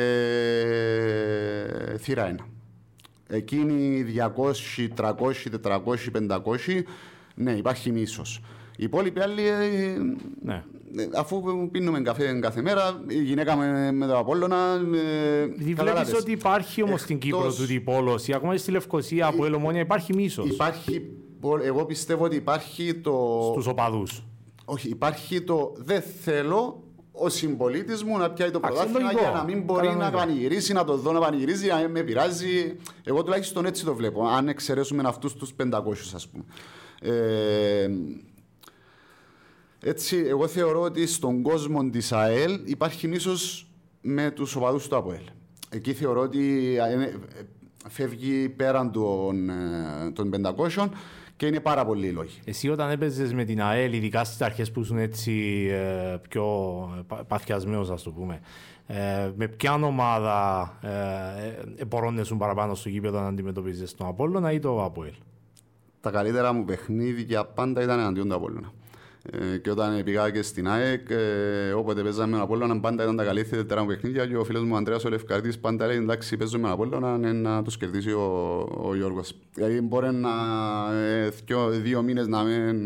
θύρα 1.98 2.34
1. 2.38 2.44
Εκείνοι 3.28 4.02
200, 4.02 4.88
300, 4.94 5.12
400, 5.62 6.10
500, 6.12 6.82
ναι, 7.34 7.52
υπάρχει 7.52 7.90
μίσος. 7.92 8.40
Οι 8.76 8.84
υπόλοιποι 8.84 9.20
άλλοι, 9.20 9.46
ε, 9.46 9.96
ναι. 10.42 10.64
Ε, 10.98 11.08
αφού 11.14 11.68
πίνουμε 11.70 12.00
καφέ 12.00 12.38
κάθε 12.40 12.62
μέρα, 12.62 13.00
η 13.08 13.22
γυναίκα 13.22 13.56
με, 13.56 13.92
με 13.92 14.06
το 14.06 14.18
Απόλλωνα. 14.18 14.80
Ε, 14.94 15.46
Βλέπεις 15.74 16.14
ότι 16.14 16.30
υπάρχει 16.30 16.82
όμως 16.82 17.00
στην 17.00 17.18
Κύπρο 17.18 17.52
του 17.54 17.72
η 17.72 17.80
πόλωση, 17.80 18.32
ακόμα 18.32 18.56
στη 18.56 18.70
Λευκοσία, 18.70 19.26
από 19.26 19.44
Ελομόνια 19.44 19.80
υπάρχει 19.80 20.14
μίσος. 20.14 20.48
Υπάρχει, 20.48 21.02
εγώ 21.62 21.84
πιστεύω 21.84 22.24
ότι 22.24 22.36
υπάρχει 22.36 22.94
το. 22.94 23.40
Στους 23.52 23.66
οπαδούς. 23.66 24.22
Όχι, 24.64 24.88
υπάρχει 24.88 25.40
το 25.40 25.72
δεν 25.76 26.02
θέλω 26.22 26.80
ο 27.12 27.28
συμπολίτης 27.28 28.02
μου 28.02 28.18
να 28.18 28.30
πιάει 28.30 28.50
το 28.50 28.60
πρωτάθλημα 28.60 29.12
για 29.12 29.30
να 29.30 29.44
μην 29.44 29.62
μπορεί 29.62 29.88
να 29.88 30.10
πανηγυρίσει, 30.10 30.72
να 30.72 30.84
το 30.84 30.96
δω 30.96 31.12
να 31.12 31.20
πανηγυρίζει, 31.20 31.68
να 31.68 31.88
με 31.88 32.02
πειράζει. 32.02 32.76
Εγώ 33.04 33.22
τουλάχιστον 33.22 33.66
έτσι 33.66 33.84
το 33.84 33.94
βλέπω. 33.94 34.26
Αν 34.26 34.48
εξαιρέσουμε 34.48 35.02
αυτούς 35.06 35.34
τους 35.34 35.52
500, 35.56 36.14
ας 36.14 36.28
πούμε. 36.28 36.44
Ε, 37.00 37.88
έτσι, 39.88 40.16
εγώ 40.16 40.46
θεωρώ 40.46 40.80
ότι 40.80 41.06
στον 41.06 41.42
κόσμο 41.42 41.90
της 41.90 42.12
ΑΕΛ 42.12 42.60
υπάρχει 42.64 43.08
μίσο 43.08 43.32
με 44.00 44.30
τους 44.30 44.56
οπαδού 44.56 44.88
του 44.88 44.96
ΑΠΟΕΛ. 44.96 45.22
Εκεί 45.70 45.92
θεωρώ 45.92 46.20
ότι 46.20 46.76
ε, 46.76 47.12
φεύγει 47.88 48.48
πέραν 48.48 48.92
των, 48.92 49.50
ε, 49.50 50.10
των 50.12 50.30
500 50.76 50.88
Και 51.36 51.46
είναι 51.46 51.60
πάρα 51.60 51.84
πολλοί 51.84 52.06
οι 52.06 52.10
λόγοι. 52.10 52.38
Εσύ 52.44 52.68
όταν 52.68 52.90
έπαιζες 52.90 53.32
με 53.32 53.44
την 53.44 53.62
ΑΕΛ, 53.62 53.92
ειδικά 53.92 54.24
στις 54.24 54.40
αρχές 54.40 54.70
που 54.70 54.80
ήσουν 54.80 54.98
έτσι 54.98 55.66
ε, 55.70 56.16
πιο 56.28 56.44
παθιασμένος, 57.26 57.90
ας 57.90 58.02
το 58.02 58.10
πούμε, 58.10 58.40
ε, 58.86 59.30
με 59.36 59.48
ποια 59.48 59.74
ομάδα 59.74 60.72
ε, 61.76 61.84
μπορούν 61.84 62.36
παραπάνω 62.38 62.74
στο 62.74 62.88
γήπεδο 62.88 63.20
να 63.20 63.26
αντιμετωπίζεις 63.26 63.94
τον 63.94 64.06
Απόλλωνα 64.06 64.52
ή 64.52 64.58
το 64.58 64.84
Απόελ. 64.84 65.14
Τα 66.00 66.10
καλύτερα 66.10 66.52
μου 66.52 66.64
παιχνίδια 66.64 67.44
πάντα 67.44 67.82
ήταν 67.82 67.98
εναντίον 67.98 68.28
του 68.28 68.34
Απόλλωνα. 68.34 68.72
Ε, 69.30 69.56
και 69.56 69.70
όταν 69.70 70.02
πήγα 70.04 70.30
και 70.30 70.42
στην 70.42 70.68
ΑΕΚ, 70.68 71.10
ε, 71.10 71.72
όποτε 71.72 72.02
παίζαμε 72.02 72.26
με 72.26 72.32
τον 72.32 72.42
Απόλλωνα, 72.42 72.80
πάντα 72.80 73.02
ήταν 73.02 73.16
τα 73.16 73.24
καλύτερα 73.24 73.62
τετρά 73.62 73.80
μου 73.80 73.86
παιχνίδια 73.86 74.26
και 74.26 74.36
ο 74.36 74.44
φίλος 74.44 74.62
μου 74.62 74.70
ο 74.72 74.76
Ανδρέας 74.76 75.04
ο 75.04 75.08
Λευκαρτής 75.08 75.58
πάντα 75.58 75.86
λέει 75.86 75.96
εντάξει 75.96 76.36
παίζω 76.36 76.58
με 76.58 76.62
τον 76.62 76.72
Απόλλωνα 76.72 77.32
να 77.32 77.62
τους 77.62 77.76
κερδίσει 77.76 78.12
ο, 78.12 78.58
ο 78.82 78.94
Γιώργος. 78.94 79.34
Δηλαδή 79.54 79.80
μπορεί 79.80 80.12
να 80.12 80.30
ε, 80.94 81.28
δύο, 81.46 81.68
δύο 81.68 82.02
μήνες 82.02 82.26
να 82.26 82.42
μην 82.42 82.76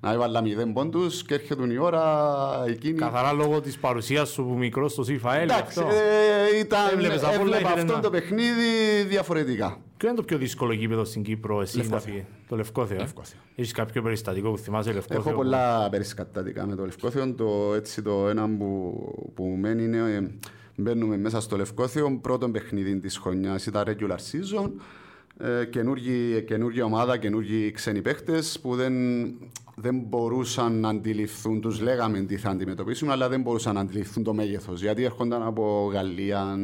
να 0.00 0.12
έβαλα 0.12 0.42
μηδέν 0.42 0.72
πόντους 0.72 1.22
και 1.22 1.34
έρχεται 1.34 1.72
η 1.72 1.76
ώρα 1.76 2.64
εκείνη. 2.66 2.98
Καθαρά 2.98 3.32
λόγω 3.32 3.60
της 3.60 3.78
παρουσίας 3.78 4.28
σου 4.28 4.44
που 4.44 4.56
μικρό 4.56 4.88
στο 4.88 5.04
ΣΥΦΑ 5.04 5.36
Εντάξει, 5.36 5.80
ε, 5.80 6.58
ήταν, 6.58 6.80
έβλεπα 7.32 7.72
αυτό 7.72 7.94
να... 7.94 8.00
το 8.00 8.10
παιχνίδι 8.10 9.02
διαφορετικά. 9.08 9.78
Ποιο 9.96 10.08
είναι 10.08 10.16
το 10.16 10.22
πιο 10.24 10.38
δύσκολο 10.38 10.72
γήπεδο 10.72 11.04
στην 11.04 11.22
Κύπρο, 11.22 11.60
εσύ 11.60 11.76
Λευκόθεο. 11.76 12.24
Το 12.48 12.56
Λευκόθεο. 12.56 13.00
Ε; 13.00 13.06
Έχεις 13.54 13.72
κάποιο 13.72 14.02
περιστατικό 14.02 14.50
που 14.50 14.58
θυμάσαι 14.58 14.92
Λευκόθεο. 14.92 15.20
Έχω 15.20 15.32
πολλά 15.32 15.88
περιστατικά 15.90 16.66
με 16.66 16.74
το 16.74 16.84
Λευκόθεο. 16.84 17.34
Το, 17.34 17.74
έτσι, 17.74 18.02
το 18.02 18.28
ένα 18.28 18.48
που, 18.58 18.94
που 19.34 19.44
μένει 19.44 19.82
είναι 19.82 19.96
ε, 19.96 20.30
μπαίνουμε 20.74 21.16
μέσα 21.16 21.40
στο 21.40 21.56
Λευκόθεο. 21.56 22.18
Πρώτο 22.18 22.48
παιχνίδι 22.48 22.98
της 22.98 23.18
χρονιάς 23.18 23.66
ήταν 23.66 23.84
regular 23.86 24.16
season. 24.16 24.70
Ε, 25.38 25.64
καινούργια 26.44 26.84
ομάδα, 26.84 27.16
καινούργιοι 27.16 27.70
ξένοι 27.70 28.02
παίχτες 28.02 28.58
που 28.62 28.74
δεν, 28.74 28.94
δεν 29.80 29.98
μπορούσαν 30.08 30.80
να 30.80 30.88
αντιληφθούν, 30.88 31.60
τους 31.60 31.80
λέγαμε 31.80 32.20
τι 32.20 32.36
θα 32.36 32.50
αντιμετωπίσουν, 32.50 33.10
αλλά 33.10 33.28
δεν 33.28 33.40
μπορούσαν 33.40 33.74
να 33.74 33.80
αντιληφθούν 33.80 34.24
το 34.24 34.34
μέγεθος. 34.34 34.80
Γιατί 34.82 35.02
έρχονταν 35.04 35.42
από 35.42 35.90
Γαλλία, 35.92 36.58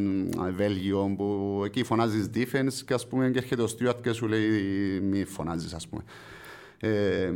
Βέλγιο, 0.57 1.15
που 1.17 1.63
εκεί 1.65 1.85
φωνάζεις 1.85 2.31
defense 2.35 2.73
και 2.87 2.95
ας 2.95 3.07
πούμε 3.07 3.31
και 3.31 3.39
έρχεται 3.39 3.63
ο 3.63 3.67
Στιούαρτ 3.67 4.03
και 4.03 4.13
σου 4.13 4.27
λέει 4.27 4.49
μη 5.03 5.25
φωνάζεις 5.25 5.75
ας 5.75 5.89
πούμε. 5.89 6.03
Ε, 6.79 7.33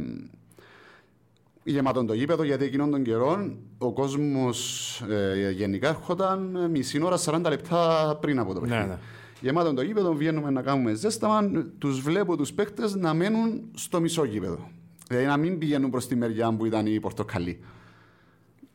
γεμάτον 1.64 2.06
το 2.06 2.12
γήπεδο, 2.12 2.42
γιατί 2.42 2.64
εκείνον 2.64 2.90
τον 2.90 3.02
καιρό 3.02 3.56
ο 3.78 3.92
κόσμος 3.92 5.00
ε, 5.10 5.50
γενικά 5.50 5.88
έρχονταν 5.88 6.70
μισή 6.70 7.02
ώρα 7.02 7.18
40 7.24 7.40
λεπτά 7.48 8.18
πριν 8.20 8.38
από 8.38 8.54
το 8.54 8.60
παιχνίδι. 8.60 8.82
Ναι, 8.82 8.86
ναι 8.88 8.98
γεμάτο 9.40 9.74
το 9.74 9.82
γήπεδο, 9.82 10.14
βγαίνουμε 10.14 10.50
να 10.50 10.62
κάνουμε 10.62 10.94
ζέσταμα, 10.94 11.50
τους 11.78 12.00
βλέπω 12.00 12.36
τους 12.36 12.52
παίκτες 12.52 12.94
να 12.94 13.14
μένουν 13.14 13.62
στο 13.74 14.00
μισό 14.00 14.24
γήπεδο. 14.24 14.70
Δηλαδή 15.10 15.28
να 15.28 15.36
μην 15.36 15.58
πηγαίνουν 15.58 15.90
προς 15.90 16.06
τη 16.06 16.16
μεριά 16.16 16.52
που 16.52 16.66
ήταν 16.66 16.86
η 16.86 17.00
Πορτοκαλί. 17.00 17.60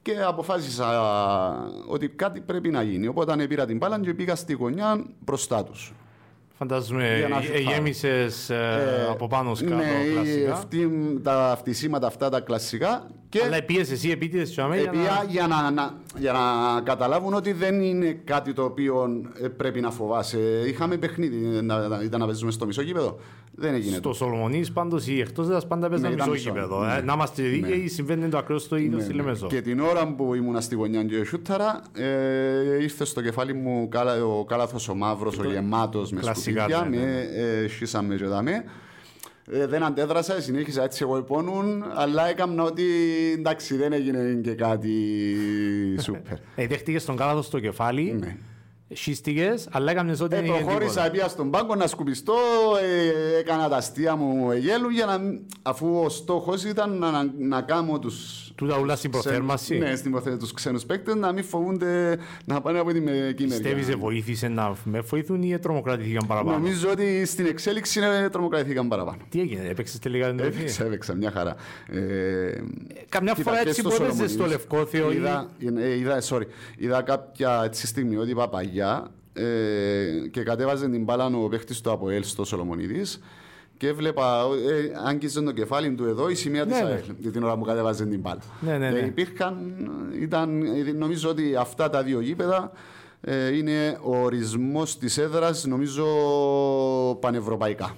Και 0.01 0.21
αποφάσισα 0.27 0.87
ότι 1.87 2.09
κάτι 2.09 2.41
πρέπει 2.41 2.69
να 2.69 2.81
γίνει. 2.81 3.07
Οπότε 3.07 3.47
πήρα 3.47 3.65
την 3.65 3.77
μπάλα 3.77 3.99
και 3.99 4.13
πήγα 4.13 4.35
στη 4.35 4.53
γωνιά 4.53 5.05
μπροστά 5.19 5.63
τους. 5.63 5.93
Φαντάζομαι 6.57 7.27
γέμισες 7.67 8.49
ε, 8.49 9.07
από 9.09 9.27
πάνω 9.27 9.55
σκάτω 9.55 9.75
ναι, 9.75 9.83
κλασικά. 10.13 10.67
τα 11.23 11.55
φτισήματα 11.57 12.07
αυτά 12.07 12.29
τα 12.29 12.39
κλασικά. 12.39 13.07
Και 13.39 13.45
Αλλά 13.45 13.63
πίεσε 13.63 13.93
εσύ 13.93 14.09
επίτηδες 14.09 14.49
τη 14.49 14.53
για, 14.53 15.25
για, 15.27 15.47
να, 15.47 15.71
να, 15.71 15.93
για 16.17 16.31
να 16.31 16.81
καταλάβουν 16.81 17.33
ότι 17.33 17.51
δεν 17.51 17.81
είναι 17.81 18.11
κάτι 18.23 18.53
το 18.53 18.63
οποίο 18.63 19.21
ε, 19.41 19.47
πρέπει 19.47 19.81
να 19.81 19.91
φοβάσαι. 19.91 20.39
Είχαμε 20.67 20.97
παιχνίδι, 20.97 21.61
να, 21.61 21.99
ήταν 22.03 22.19
να 22.19 22.25
παίζουμε 22.25 22.51
στο 22.51 22.65
μισό 22.65 22.81
γήπεδο. 22.81 23.19
Δεν 23.51 23.73
έγινε. 23.73 23.95
Στο 23.95 24.13
Σολομονής 24.13 24.71
πάντως 24.71 25.07
ή 25.07 25.19
εκτός 25.19 25.47
δεν 25.47 25.61
πάντα 25.67 25.89
παίζαμε 25.89 26.15
ναι, 26.15 26.21
μισό 26.21 26.33
γήπεδο. 26.33 26.83
Ε. 26.83 26.87
Ναι. 26.87 27.01
Να 27.01 27.13
είμαστε 27.13 27.43
δίκαιοι, 27.43 27.81
ναι. 27.81 27.87
συμβαίνει 27.87 28.29
το 28.29 28.37
ακριβώ 28.37 28.59
το 28.69 28.75
ίδιο 28.75 28.97
ναι, 28.97 29.03
στη 29.03 29.13
ναι. 29.13 29.21
Λεμεζό. 29.21 29.47
Και 29.47 29.61
την 29.61 29.79
ώρα 29.79 30.07
που 30.07 30.33
ήμουν 30.33 30.61
στη 30.61 30.75
γωνιά 30.75 31.03
και 31.03 31.23
σούταρα, 31.23 31.81
ε, 31.93 32.81
ήρθε 32.81 33.05
στο 33.05 33.21
κεφάλι 33.21 33.53
μου 33.53 33.89
ο 34.39 34.45
κάλαθο 34.45 34.91
ο 34.91 34.95
μαύρος, 34.95 35.37
ο 35.37 35.43
γεμάτος 35.43 36.11
με 36.11 36.21
σκουπίδια. 36.21 36.87
Με 36.89 37.27
σχίσαμε 37.67 38.15
και 38.15 38.25
δάμε. 38.25 38.63
Ε, 39.51 39.65
δεν 39.65 39.83
αντέδρασα, 39.83 40.41
συνέχισα 40.41 40.83
έτσι 40.83 41.03
εγώ 41.03 41.17
υπόνουν, 41.17 41.83
αλλά 41.93 42.27
έκανα 42.27 42.63
ότι 42.63 42.83
εντάξει 43.37 43.75
δεν 43.75 43.93
έγινε 43.93 44.39
και 44.43 44.53
κάτι 44.53 44.91
σούπερ. 46.01 46.37
Ε, 46.55 46.67
δέχτηκες 46.67 47.05
τον 47.05 47.15
κάλαθο 47.15 47.41
στο 47.41 47.59
κεφάλι. 47.59 48.17
Ναι. 48.19 48.37
Σύστηκες, 48.93 49.67
αλλά 49.71 49.91
έκανες 49.91 50.19
ό,τι 50.19 50.35
ε, 50.35 50.41
προχώρησα, 50.41 51.09
πήγα 51.11 51.27
στον 51.27 51.51
πάγκο 51.51 51.75
να 51.75 51.87
σκουπιστώ, 51.87 52.35
ε, 52.81 53.37
έκανα 53.37 53.69
τα 53.69 53.75
αστεία 53.75 54.15
μου 54.15 54.51
γέλου, 54.51 54.89
για 54.89 55.05
να, 55.05 55.19
αφού 55.61 56.01
ο 56.03 56.09
στόχος 56.09 56.63
ήταν 56.63 56.97
να, 56.97 57.11
να, 57.11 57.31
να 57.37 57.61
κάνω 57.61 57.99
τους 57.99 58.51
του 58.55 58.67
τα 58.67 58.79
ούλα 58.79 58.95
στην 58.95 59.11
προθέρμαση. 59.11 59.77
Ναι, 59.77 59.95
στην 59.95 60.11
προθέρμαση 60.11 60.43
τους 60.43 60.53
ξένους 60.53 60.85
παίκτες 60.85 61.15
να 61.15 61.31
μην 61.31 61.43
φοβούνται 61.43 62.19
να 62.45 62.61
πάνε 62.61 62.79
από 62.79 62.91
την 62.91 63.03
μερική 63.03 63.47
μεριά. 63.47 63.69
Πιστεύεις 63.69 63.95
βοήθησε 63.95 64.47
να 64.47 64.75
με 64.83 64.99
βοηθούν 64.99 65.43
ή 65.43 65.59
τρομοκρατήθηκαν 65.59 66.27
παραπάνω; 66.27 66.57
Νομίζω 66.57 66.89
ότι 66.89 67.25
στην 67.25 67.45
εξέλιξη 67.45 67.99
τρομοκρατήθηκαν 68.31 68.87
παραπάνω. 68.87 69.17
Τι 69.29 69.39
έγινε, 69.39 69.67
έπαιξες 69.67 69.99
τελικά 69.99 70.29
την 70.29 70.39
Έπαιξα, 70.39 70.85
έπαιξα, 70.85 71.13
μια 71.15 71.31
χαρά. 71.31 71.55
Ε, 71.87 72.61
καμιά 73.09 73.35
φορά 73.35 73.59
έτσι 73.59 73.81
που 73.81 73.91
έπαιζες 73.99 74.31
στο 74.31 74.45
Λευκόθεο. 74.45 75.11
Είδα, 75.11 75.49
ε, 75.77 75.97
είδα, 75.97 76.21
sorry, 76.29 76.45
είδα 76.77 77.01
κάποια 77.01 77.61
έτσι 77.63 77.87
στιγμή 77.87 78.17
ότι 78.17 78.33
παπαγιά 78.33 79.11
ε, 79.33 80.27
και 80.31 80.43
κατέβαζε 80.43 80.89
την 80.89 81.03
μπάλα 81.03 81.25
ο 81.25 81.47
παίχτης 81.47 81.81
του 81.81 81.91
Αποέλ 81.91 82.23
στο 82.23 82.45
Σολομονίδης 82.45 83.19
και 83.77 83.87
έβλεπα, 83.87 84.45
ε, 84.69 85.07
άγγιζε 85.07 85.41
το 85.41 85.51
κεφάλι 85.51 85.93
του 85.93 86.05
εδώ 86.05 86.29
η 86.29 86.35
σημαία 86.35 86.65
ναι, 86.65 86.71
της 86.71 86.81
ΑΕΛ 86.81 87.01
ναι. 87.21 87.31
την 87.31 87.43
ώρα 87.43 87.57
που 87.57 87.63
κατέβαζε 87.63 88.05
την 88.05 88.19
μπάλα. 88.19 88.41
Ναι, 88.59 88.77
ναι, 88.77 88.89
ναι. 88.89 88.99
Και 88.99 89.05
υπήρχαν, 89.05 89.73
ήταν, 90.21 90.61
νομίζω 90.95 91.29
ότι 91.29 91.55
αυτά 91.55 91.89
τα 91.89 92.03
δύο 92.03 92.19
γήπεδα 92.19 92.71
ε, 93.21 93.55
είναι 93.55 93.97
ο 94.01 94.17
ορισμός 94.17 94.97
της 94.97 95.17
έδρας 95.17 95.65
νομίζω 95.65 96.05
πανευρωπαϊκά. 97.19 97.95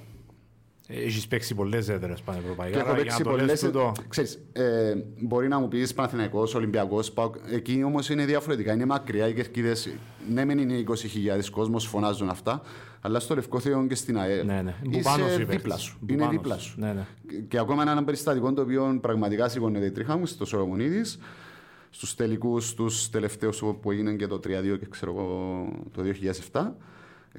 Έχεις 0.89 1.27
παίξει 1.27 1.55
πολλές 1.55 1.89
έδρες 1.89 2.21
πανευρωπαϊκά. 2.21 2.79
Έχω 2.79 2.93
παίξει 2.93 3.23
πολλές. 3.23 3.71
Ξέρεις, 4.07 4.39
ε, 4.51 4.93
μπορεί 5.21 5.47
να 5.47 5.59
μου 5.59 5.67
πεις 5.67 5.93
Παναθηναϊκός, 5.93 6.55
Ολυμπιακός, 6.55 7.13
εκεί 7.51 7.83
όμως 7.85 8.09
είναι 8.09 8.25
διαφορετικά. 8.25 8.73
Είναι 8.73 8.85
μακριά 8.85 9.27
οι 9.27 9.33
κερκίδες. 9.33 9.89
Ναι, 10.33 10.45
μεν 10.45 10.57
είναι 10.57 10.73
20.000 10.73 11.49
κόσμος, 11.51 11.85
φωνάζουν 11.85 12.29
αυτά, 12.29 12.61
αλλά 13.01 13.19
στο 13.19 13.35
Λευκό 13.35 13.59
Θεό 13.59 13.87
και 13.87 13.95
στην 13.95 14.17
ΑΕΛ. 14.17 14.45
Ναι, 14.45 14.61
ναι. 14.61 14.75
Είσαι 14.89 15.45
δίπλα 15.47 15.77
σου. 15.77 15.97
Είναι 16.05 16.27
δίπλα 16.27 16.57
σου. 16.57 16.79
Ναι, 16.79 16.93
ναι. 16.93 17.05
Και 17.47 17.59
ακόμα 17.59 17.81
ένα 17.81 18.03
περιστατικό 18.03 18.53
το 18.53 18.61
οποίο 18.61 18.97
πραγματικά 19.01 19.49
σηκώνεται 19.49 19.85
η 19.85 19.91
τρίχα 19.91 20.17
μου 20.17 20.25
στο 20.25 20.45
Σολομονίδης. 20.45 21.19
Στους 21.89 22.15
τελικούς, 22.15 22.73
τους 22.73 23.09
τελευταίους 23.09 23.63
που 23.81 23.91
έγιναν 23.91 24.17
και 24.17 24.27
το 24.27 24.35
3-2 24.35 24.39
και 24.79 24.87
ξέρω 24.89 25.11
εγώ 25.11 25.67
το 25.91 26.03
2007 26.51 26.61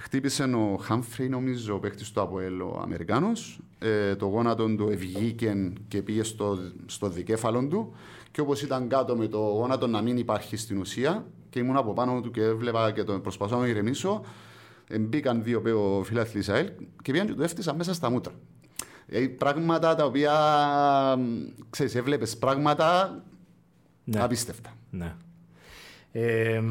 Χτύπησε 0.01 0.43
ο 0.43 0.77
Χάμφρι, 0.81 1.29
νομίζω, 1.29 1.75
ο 1.75 1.79
παίχτη 1.79 2.13
του 2.13 2.21
Αποέλ, 2.21 2.61
ο 2.61 2.81
Αμερικάνος. 2.83 3.61
Ε, 3.79 4.17
το 4.17 4.27
γόνατο 4.27 4.75
του 4.77 4.89
ευγήκε 4.91 5.73
και 5.89 6.03
πήγε 6.03 6.23
στο, 6.23 6.59
στο 6.87 7.09
δικέφαλο 7.09 7.67
του. 7.67 7.95
Και 8.31 8.41
όπως 8.41 8.63
ήταν 8.63 8.89
κάτω 8.89 9.17
με 9.17 9.27
το 9.27 9.39
γόνατο 9.39 9.87
να 9.87 10.03
μην 10.03 10.17
υπάρχει 10.17 10.57
στην 10.57 10.79
ουσία, 10.79 11.27
και 11.51 11.59
ήμουν 11.59 11.77
από 11.77 11.93
πάνω 11.93 12.21
του 12.21 12.31
και 12.31 12.43
έβλεπα 12.43 12.93
και 12.93 13.05
τον 13.05 13.21
προσπαθώ 13.21 13.59
να 13.59 13.67
ηρεμήσω, 13.67 14.21
ε, 14.25 14.29
μπήκαν 15.01 15.43
δύο 15.43 15.63
ο 15.99 16.03
φίλαθλοι 16.03 16.41
Ισραήλ 16.41 16.71
και 17.03 17.13
πήγαν 17.13 17.27
και 17.27 17.35
το 17.35 17.43
έφτιασαν 17.43 17.77
μέσα 17.77 17.95
στα 17.95 18.11
μούτρα. 18.11 18.33
Ε, 19.07 19.27
πράγματα 19.27 19.95
τα 19.95 20.05
οποία, 20.05 20.35
ξέρεις, 21.71 21.95
έβλεπες 21.95 22.37
πράγματα 22.37 23.23
ναι. 24.05 24.21
απίστευτα. 24.21 24.77
Ναι. 24.91 25.15
Ε, 26.13 26.63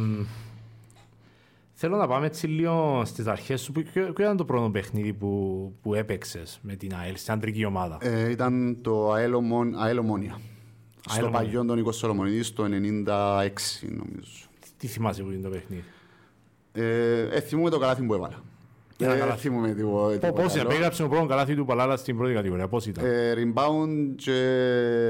Θέλω 1.79 1.97
να 1.97 2.07
πάμε 2.07 2.25
έτσι 2.25 2.47
λίγο 2.47 3.01
στις 3.05 3.27
αρχές 3.27 3.61
σου. 3.61 3.71
Ποιο 3.71 4.13
ήταν 4.19 4.37
το 4.37 4.45
πρώτο 4.45 4.69
παιχνίδι 4.69 5.13
που, 5.13 5.73
που 5.81 5.93
έπαιξες 5.93 6.59
με 6.61 6.75
την 6.75 6.95
ΑΕΛ, 6.95 7.15
στην 7.15 7.33
αντρική 7.33 7.65
ομάδα; 7.65 7.97
Ε, 8.01 8.29
ήταν 8.29 8.77
το 8.81 9.11
ΑΕΛ 9.11 9.33
Ομόνια. 9.33 10.39
Στο 11.09 11.29
παλιό 11.29 11.65
τον 11.65 11.77
Νίκο 11.77 11.91
Σολομονίδη 11.91 12.51
το 12.51 12.63
96, 12.63 12.67
νομίζω. 13.89 14.47
Τι 14.77 14.87
θυμάσαι 14.87 15.23
που 15.23 15.31
είναι 15.31 15.41
το 15.41 15.49
παιχνίδι; 15.49 15.83
Ε, 16.77 17.27
ε, 17.31 17.39
θυμούμαι 17.39 17.69
το 17.69 17.77
καλάθι 17.77 18.03
που 18.03 18.13
έβαλα. 18.13 18.43
Ένα 18.99 19.13
ε, 19.13 19.17
καλάθι; 19.17 19.49
μου 19.49 19.59
με 19.59 19.73
τίποτα. 19.73 20.33
Πώς 20.33 20.55
επέγραψε 20.55 21.03
ο 21.03 21.07
πρώτος 21.07 21.27
καλάθι 21.27 21.55
του 21.55 21.65
Παλάλα 21.65 21.97
στην 21.97 22.17
πρώτη 22.17 22.33
κατηγορία, 22.33 22.67
πώς 22.67 22.85
ήταν; 22.85 23.05
Ε, 23.05 23.33
rebound 23.35 24.15
και... 24.15 24.31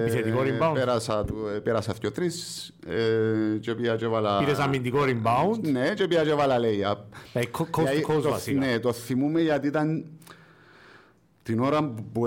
Επιθετικό 0.01 0.39
rebound; 0.39 0.73
Πέρασα, 0.73 1.25
πέρασα 1.63 1.93
δύο-τρεις 1.99 2.73
ε, 2.87 3.57
και 3.57 3.73
πήγα 3.73 3.95
και 3.95 4.05
έβαλα... 4.05 4.37
Πήρες 4.37 4.57
αμυντικό 4.57 4.99
rebound; 5.03 5.59
Ναι, 5.71 5.93
και 5.93 6.07
πήγα 6.07 6.23
και 6.23 6.29
έβαλα 6.29 6.57
layup. 6.59 6.97
Like 7.39 7.41
coast 7.41 8.11
to 8.11 8.15
coast 8.15 8.21
βασικά. 8.21 8.59
Ναι, 8.59 8.79
το 8.79 8.93
θυμούμαι 8.93 9.41
γιατί 9.41 9.67
ήταν 9.67 10.05
την 11.43 11.59
ώρα 11.59 11.93
που, 12.13 12.21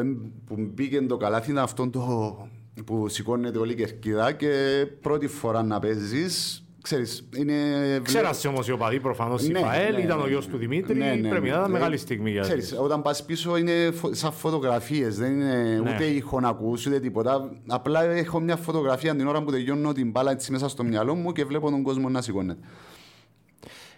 που 0.46 0.54
μπήκε 0.58 1.00
το 1.00 1.16
καλάθι 1.16 1.50
ήταν 1.50 1.62
αυτό 1.62 1.90
το 1.90 2.48
που 2.84 3.08
σηκώνεται 3.08 3.58
όλη 3.58 3.72
η 3.72 3.74
κερκίδα 3.74 4.32
και 4.32 4.86
πρώτη 5.00 5.26
φορά 5.26 5.62
να 5.62 5.78
παίζεις 5.78 6.59
ξέρεις, 6.82 7.28
είναι... 7.36 7.54
Ξέρασες 8.02 8.44
όμως 8.44 8.68
οι 8.68 8.72
οπαδοί 8.72 9.00
προφανώς 9.00 9.46
η 9.46 9.50
Ναι, 9.52 9.58
ΦΑΕΛ, 9.58 9.94
ναι, 9.94 10.00
ήταν 10.00 10.16
ναι, 10.18 10.22
ο 10.24 10.28
γιος 10.28 10.46
ναι. 10.46 10.52
του 10.52 10.58
Δημήτρη, 10.58 10.98
Ναι, 10.98 11.04
ναι, 11.14 11.28
πρέπει 11.28 11.48
να 11.48 11.54
ναι. 11.54 11.60
ήταν 11.60 11.64
Ε, 11.74 11.78
μεγάλη 11.78 11.96
στιγμή 11.96 12.30
για 12.30 12.40
Ξέρεις, 12.42 12.68
τις. 12.68 12.78
όταν 12.80 13.02
πας 13.02 13.24
πίσω 13.24 13.56
είναι 13.56 13.90
φω- 13.94 14.14
σαν 14.14 14.32
φωτογραφίες, 14.32 15.16
δεν 15.18 15.32
είναι 15.32 15.80
Ναι. 15.84 15.90
ούτε 15.94 16.04
ήχο 16.04 16.40
να 16.40 16.48
ακούς, 16.48 16.86
ούτε 16.86 17.00
τίποτα. 17.00 17.50
Απλά 17.66 18.02
έχω 18.04 18.40
μια 18.40 18.56
φωτογραφία 18.56 19.16
την 19.16 19.26
ώρα 19.26 19.42
που 19.42 19.50
τελειώνω 19.50 19.92
την 19.92 20.10
μπάλα 20.10 20.30
έτσι 20.30 20.52
μέσα 20.52 20.68
στο 20.68 20.84
μυαλό 20.84 21.14
μου 21.14 21.32
και 21.32 21.44
βλέπω 21.44 21.70
τον 21.70 21.82
κόσμο 21.82 22.08
να 22.08 22.22
σηκώνεται. 22.22 22.60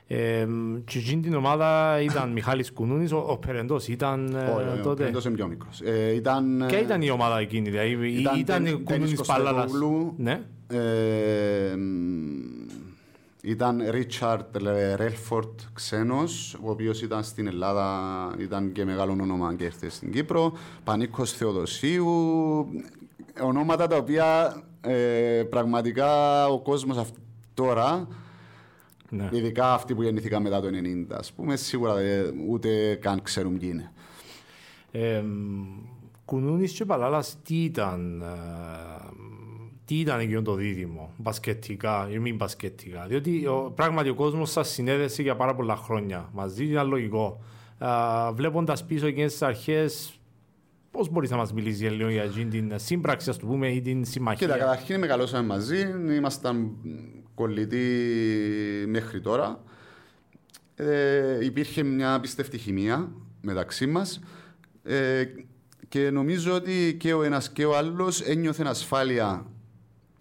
Ε, 0.07 0.47
και 0.85 0.99
εκείνη 0.99 1.23
την 1.23 1.35
ομάδα 1.35 2.01
ήταν 2.03 2.31
Μιχάλης 2.37 2.73
Κουνούνης, 2.73 3.13
ο, 3.13 3.25
ο 3.29 3.37
Περεντός 3.37 3.89
ήταν 3.89 4.35
ε, 4.35 4.39
Όχι, 4.51 4.69
όχι, 4.69 4.81
ο 4.81 4.83
τότε; 4.83 5.05
Πέντος 5.05 5.25
είναι 5.25 5.35
πιο 5.35 5.47
μικρός. 5.47 5.81
Ε, 5.81 6.15
ήταν, 6.15 6.65
Ποια 6.69 6.81
ήταν 6.81 7.03
η 7.03 7.11
ομάδα 7.11 7.39
εκείνη, 7.39 7.71
δηλαδή 7.71 7.91
Ήταν 7.91 8.15
ήταν, 8.19 8.39
ήταν 8.39 8.65
Τεν- 8.65 8.79
η 8.79 8.83
Κουνούνης 8.83 9.11
Τένις 9.15 9.27
Παλάλας; 9.29 9.55
Κωστοπούλου. 9.71 10.15
Ναι. 10.17 10.41
Ε, 10.73 11.77
μ, 11.77 12.62
ήταν 13.45 13.83
Ρίτσαρτ 13.91 14.57
Ρέλφορτ 14.97 15.61
ξένος, 15.73 16.55
ο 16.63 16.71
οποίος 16.71 17.03
ήταν 17.03 17.23
στην 17.25 17.47
Ελλάδα, 17.47 18.35
ήταν 18.39 18.73
και 18.73 18.85
μεγάλο 18.85 19.13
όνομα 19.13 19.55
και 19.55 19.65
ήρθε 19.65 19.89
στην 19.91 20.13
Κύπρο. 20.13 20.53
Πανίκος 20.85 21.33
Θεοδοσίου, 21.33 22.07
ονόματα 23.43 23.87
τα 23.87 23.97
οποία 23.97 24.57
ε, 24.81 25.43
πραγματικά 25.51 26.47
ο 26.47 26.61
κόσμος 26.61 26.97
αυ- 26.97 27.15
τώρα, 27.55 28.09
ναι. 29.09 29.29
ειδικά 29.33 29.75
αυτοί 29.75 29.95
που 29.95 30.03
γεννήθηκαν 30.03 30.43
μετά 30.43 30.61
το 30.61 30.69
90, 30.69 31.07
ας 31.19 31.33
πούμε, 31.33 31.57
σίγουρα 31.57 31.95
δεν- 31.95 32.35
ούτε 32.49 32.95
καν 32.95 33.23
ξέρουν 33.23 33.59
ποιοι 33.59 33.69
είναι. 33.73 33.93
Ε, 34.91 35.23
Κουνούνης 36.25 36.73
και 36.73 36.85
Παλάλας 36.85 37.37
τι 37.43 37.65
ήταν, 37.65 38.21
ε, 38.21 38.27
τι 39.85 40.01
ήταν 40.01 40.21
εκείνο 40.21 40.43
το 40.43 40.55
δίδυμο, 40.55 41.13
μπασκετικά 41.17 42.09
ή 42.11 42.19
μη 42.19 42.33
μπασκετικά. 42.33 43.07
Διότι 43.09 43.47
ο, 43.47 43.73
πράγματι 43.75 44.09
ο 44.09 44.15
κόσμος 44.15 44.51
σας 44.51 44.69
συνέδεσε 44.69 45.23
για 45.23 45.37
πάρα 45.37 45.55
πολλά 45.55 45.77
χρόνια 45.77 46.29
μαζί, 46.33 46.65
ήταν 46.65 46.89
λογικό. 46.89 47.43
Ε, 47.79 47.87
βλέποντας 48.35 48.85
πίσω 48.85 49.07
εκείνες 49.07 49.33
τις 49.33 49.43
αρχές, 49.43 50.21
πώς 50.91 51.09
μπορείς 51.11 51.31
να 51.31 51.37
μας 51.37 51.53
μιλήσεις 51.53 51.91
λίγο 51.91 52.09
για 52.09 52.23
εκείνη 52.23 52.51
την 52.51 52.73
σύμπραξη, 52.77 53.31
ας 53.31 53.39
το 53.39 53.47
πούμε, 53.47 53.69
ή 53.69 53.81
την 53.81 54.05
συμμαχία; 54.05 54.47
Κοίτα, 54.47 54.59
καταρχήν 54.59 54.99
μεγαλώσαμε 54.99 55.47
μαζί, 55.47 55.81
ήμασταν 56.17 56.77
κολλητοί 57.35 57.87
μέχρι 58.87 59.21
τώρα. 59.21 59.63
Ε, 60.75 61.45
υπήρχε 61.45 61.83
μια 61.83 62.21
πιστευτή 62.21 62.59
χημεία 62.59 63.13
μεταξύ 63.41 63.87
μας 63.87 64.21
ε, 64.83 65.25
και 65.89 66.11
νομίζω 66.11 66.55
ότι 66.55 66.97
και 66.99 67.13
ο 67.13 67.23
ένας 67.23 67.51
και 67.51 67.65
ο 67.65 67.77
άλλος 67.77 68.21
ένιωθε 68.21 68.65
ασφάλεια 68.67 69.47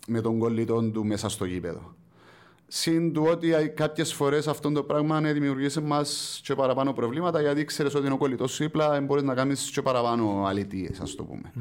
με 0.08 0.22
τον 0.22 0.40
κολλητό 0.40 0.82
του 0.82 1.06
μέσα 1.06 1.30
στο 1.30 1.46
γήπεδο. 1.46 1.94
Συν 2.68 3.14
του 3.14 3.28
ότι 3.30 3.50
κάποιες 3.76 4.14
φορές 4.14 4.48
αυτό 4.48 4.72
το 4.72 4.84
πράγμα 4.84 5.20
ναι, 5.20 5.34
δημιουργήσε 5.34 5.82
μας 5.82 6.40
και 6.44 6.56
παραπάνω 6.56 6.94
προβλήματα 6.94 7.42
γιατί 7.42 7.66
ξέρεις 7.66 7.96
ότι 7.96 8.06
είναι 8.06 8.14
ο 8.14 8.18
κολλητός 8.18 8.52
σου 8.52 8.64
δίπλα, 8.64 9.02
μπορείς 9.02 9.24
να 9.24 9.34
κάνεις 9.34 9.72
και 9.72 9.82
παραπάνω 9.82 10.44
αλητίες, 10.46 11.00
ας 11.00 11.16
το 11.16 11.24
πούμε. 11.24 11.52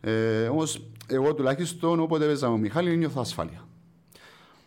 Ε, 0.00 0.48
Όμως, 0.48 0.82
εγώ 1.06 1.34
τουλάχιστον 1.34 2.00
όποτε 2.00 2.24
έπαιζα 2.24 2.46
με 2.46 2.52
τον 2.52 2.60
Μιχάλη 2.60 2.96
νιώθω 2.96 3.20
ασφάλεια. 3.20 3.66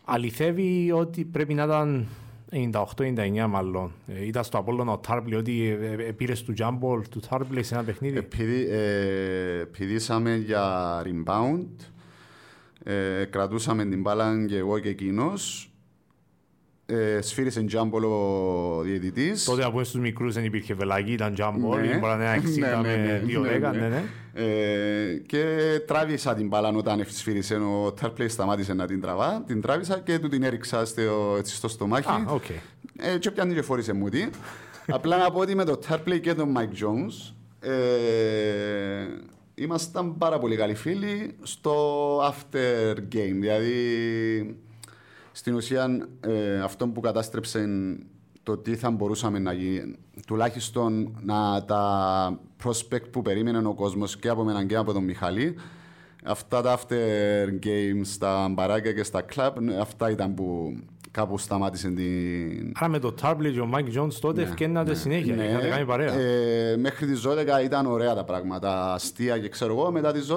Αληθεύει 0.05 0.91
ότι 0.91 1.25
πρέπει 1.25 1.53
να 1.53 1.63
ήταν 1.63 2.07
98-99 2.51 3.45
μάλλον. 3.49 3.91
Ε, 4.07 4.25
ήταν 4.25 4.43
στο 4.43 4.57
Απόλλωνα 4.57 4.91
ο 4.91 4.97
Τάρπλη 4.97 5.35
ότι 5.35 5.77
ε, 5.81 5.91
ε, 5.91 6.11
πήρες 6.11 6.43
του 6.43 6.53
τζάμπολ 6.53 7.01
του 7.09 7.19
Τάρπλη 7.29 7.63
σε 7.63 7.73
ένα 7.73 7.83
παιχνίδι. 7.83 8.17
Επειδή 8.17 8.67
ε, 8.69 9.63
πηδήσαμε 9.77 10.35
για 10.35 11.01
rebound, 11.05 11.67
ε, 12.83 13.25
κρατούσαμε 13.29 13.85
την 13.85 14.01
μπάλα 14.01 14.45
και 14.47 14.57
εγώ 14.57 14.79
και 14.79 14.89
εκείνος. 14.89 15.63
Ε, 16.85 17.21
σφύρισε 17.21 17.63
τζάμπολ 17.63 18.03
ο 18.03 18.81
διαιτητής. 18.83 19.43
Τότε 19.43 19.63
από 19.65 19.83
στους 19.83 19.99
μικρούς 20.01 20.33
δεν 20.33 20.43
υπήρχε 20.45 20.73
βελάκι, 20.73 21.11
ήταν 21.11 21.33
τζάμπολ, 21.33 21.79
Ναι. 21.81 21.97
μπορεί 21.97 22.17
να 22.17 22.35
είναι 22.35 22.43
60 22.45 22.59
Ναι, 22.59 22.67
ναι, 22.67 22.95
ναι, 22.95 23.21
με 23.39 23.57
2-10, 23.57 23.59
ναι, 23.61 23.69
ναι, 23.69 23.77
ναι. 23.79 23.87
ναι. 23.87 24.03
Ε, 24.33 25.13
και 25.25 25.43
τράβησα 25.87 26.35
την 26.35 26.47
μπάλα 26.47 26.69
όταν 26.69 27.05
σφύρισε 27.07 27.55
ο 27.55 27.93
Τάρπλεϊ 28.01 28.27
σταμάτησε 28.27 28.73
να 28.73 28.85
την 28.85 29.01
τραβά. 29.01 29.43
Την 29.47 29.61
τράβησα 29.61 29.99
και 29.99 30.19
του 30.19 30.27
την 30.27 30.43
έριξα 30.43 30.85
στο, 30.85 31.35
έτσι 31.37 31.55
στο 31.55 31.67
στομάχι. 31.67 32.07
Α, 32.09 32.25
οκ. 32.27 32.43
Ε, 32.97 33.17
και 33.17 33.31
πιάνει 33.31 33.53
και 33.53 33.61
φόρησέ 33.61 33.93
μου 33.93 34.09
την. 34.09 34.25
Απλά 34.87 35.17
να 35.17 35.31
πω 35.31 35.39
ότι 35.39 35.55
με 35.55 35.63
το 35.63 35.79
Tarpley 35.89 36.19
και 36.21 36.33
τον 36.33 36.55
Mike 36.57 36.83
Jones 36.83 37.33
ε, 37.69 37.71
ήμασταν 39.59 40.17
πάρα 40.17 40.39
πολύ 40.39 40.55
καλοί 40.55 40.75
φίλοι 40.75 41.35
στο 41.41 42.17
after 42.19 42.97
game. 42.97 43.35
Δηλαδή, 43.39 43.75
στην 45.31 45.55
ουσία, 45.55 46.07
ε, 46.19 46.59
αυτό 46.59 46.87
που 46.87 46.99
κατάστρεψε 46.99 47.67
το 48.43 48.57
τι 48.57 48.75
θα 48.75 48.91
μπορούσαμε 48.91 49.39
να 49.39 49.53
γίνει, 49.53 49.95
τουλάχιστον 50.27 51.17
να 51.21 51.65
τα 51.65 52.39
prospect 52.63 53.11
που 53.11 53.21
περίμενε 53.21 53.67
ο 53.67 53.73
κόσμος 53.73 54.17
και 54.17 54.29
από 54.29 54.43
μένα 54.43 54.65
και 54.65 54.75
από 54.75 54.93
τον 54.93 55.03
Μιχαλή, 55.03 55.55
αυτά 56.23 56.61
τα 56.61 56.79
after 56.79 57.65
games 57.65 58.01
στα 58.03 58.47
μπαράκια 58.49 58.93
και 58.93 59.03
στα 59.03 59.25
club, 59.35 59.51
αυτά 59.79 60.09
ήταν 60.09 60.33
που 60.33 60.77
κάπου 61.11 61.37
σταμάτησε 61.37 61.87
την, 61.87 62.71
Άρα 62.75 62.87
με 62.87 62.99
το 62.99 63.11
Τάρπλεϊ 63.11 63.51
και 63.51 63.59
ο 63.59 63.65
Μάικ 63.65 63.89
Τζόουνς 63.89 64.19
τότε 64.19 64.41
εφκαίνατε 64.41 64.95
συνέχεια, 64.95 65.35
ναι, 65.35 65.43
είχατε 65.43 65.67
κάνει 65.67 65.85
παρέα. 65.85 66.13
ε, 66.13 66.77
μέχρι 66.77 67.05
τις 67.05 67.23
12 67.27 67.63
ήταν 67.63 67.85
ωραία 67.85 68.15
τα 68.15 68.23
πράγματα, 68.23 68.93
αστεία 68.93 69.37
και 69.39 69.49
ξέρω 69.49 69.73
εγώ. 69.73 69.91
Μετά 69.91 70.11
τις 70.11 70.27
12 70.31 70.35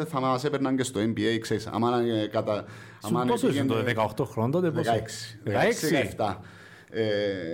ε, 0.00 0.04
θα 0.04 0.20
μας 0.20 0.44
έπαιρναν 0.44 0.76
και 0.76 0.82
στο 0.82 1.00
NBA, 1.00 1.38
ξέρεις. 1.40 1.66
Άμα, 1.66 2.00
ε, 2.00 2.26
κατα... 2.26 2.64
Σου 3.06 3.24
πόσο 3.26 3.48
ήσουν 3.48 3.66
τότε, 3.66 3.94
18 4.16 4.24
χρόνια 4.24 4.52
τότε, 4.52 4.70
πόσο. 4.70 4.92
16. 4.92 6.18
16. 6.18 6.36
Ε, 6.94 7.04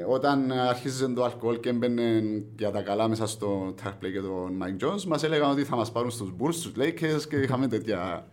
όταν 0.09 0.53
αρχίζε 0.53 1.09
το 1.09 1.25
αλκοόλ 1.25 1.61
και 1.61 1.69
έμπαινε 1.69 2.23
για 2.59 2.71
τα 2.71 2.83
καλά 2.83 3.09
μέσα 3.09 3.27
στο 3.27 3.75
Tarplay 3.83 4.13
και 4.13 4.21
τον 4.21 4.63
Mike 4.63 4.85
Jones, 4.85 5.03
μας 5.03 5.23
έλεγαν 5.23 5.51
ότι 5.51 5.65
θα 5.65 5.77
μας 5.77 5.93
πάρουν 5.93 6.11
στους 6.11 6.33
Bulls, 6.39 6.53
στους 6.53 6.73
Lakers 6.79 7.23
και 7.29 7.37
είχαμε 7.37 7.69
τέτοια... 7.69 8.27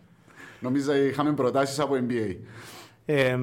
Νομίζω 0.60 0.94
είχαμε 0.94 1.32
προτάσεις 1.32 1.78
από 1.78 1.94
NBA. 2.08 2.36
Ε, 3.06 3.38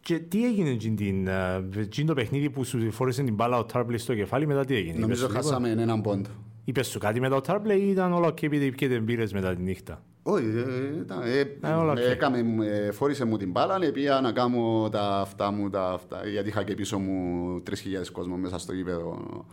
και 0.00 0.18
τι 0.18 0.44
έγινε 0.46 0.70
εκείνη 0.70 0.96
την, 0.96 1.26
ε, 1.26 1.68
εκείνη 1.76 2.06
το 2.06 2.14
παιχνίδι 2.14 2.50
που 2.50 2.64
σου 2.64 2.92
φόρεσε 2.92 3.22
την 3.22 3.34
μπάλα 3.34 3.58
ο 3.58 3.64
Τάρπλη 3.64 3.98
στο 3.98 4.14
κεφάλι, 4.14 4.46
μετά 4.46 4.64
τι 4.64 4.74
έγινε. 4.76 4.98
Νομίζω 4.98 5.24
Είπες 5.26 5.36
σου 5.36 5.42
χάσαμε 5.42 5.70
έναν 5.70 6.00
πόντο. 6.00 6.28
Είπες 6.64 6.86
σου 6.86 6.98
κάτι 6.98 7.20
μετά 7.20 7.36
ο 7.36 7.40
Τάρπλη 7.40 7.74
ή 7.74 7.88
ήταν 7.90 8.12
όλα 8.12 8.32
και 8.32 8.46
επειδή 8.46 8.72
πιέτε 8.72 8.98
μπύρες 9.00 9.32
μετά 9.32 9.54
τη 9.54 9.62
νύχτα; 9.62 10.02
Όχι, 10.22 10.44
ε, 10.44 10.98
ήταν, 11.00 11.22
ε, 11.22 11.40
Ε, 11.68 11.72
όλα 11.72 11.92
ε, 12.00 12.04
οκ. 12.04 12.10
έκαμε, 12.10 12.66
ε, 12.66 12.90
φόρησε 12.90 13.24
μου 13.24 13.36
την 13.36 13.50
μπάλα, 13.50 13.78
ε, 13.82 13.90
πήγα 13.90 14.20
να 14.20 14.32
κάνω 14.32 14.88
τα 14.92 15.20
αυτά 15.20 15.50
μου, 15.50 15.70
τα 15.70 15.90
αυτά, 15.90 16.26
γιατί 16.28 16.48
είχα 16.48 16.62
και 16.62 16.74
πίσω 16.74 16.98
μου 16.98 17.62
3.000 17.70 17.74
κόσμο 18.12 18.36
μέσα 18.36 18.58
στο 18.58 18.72
γήπεδο. 18.72 19.44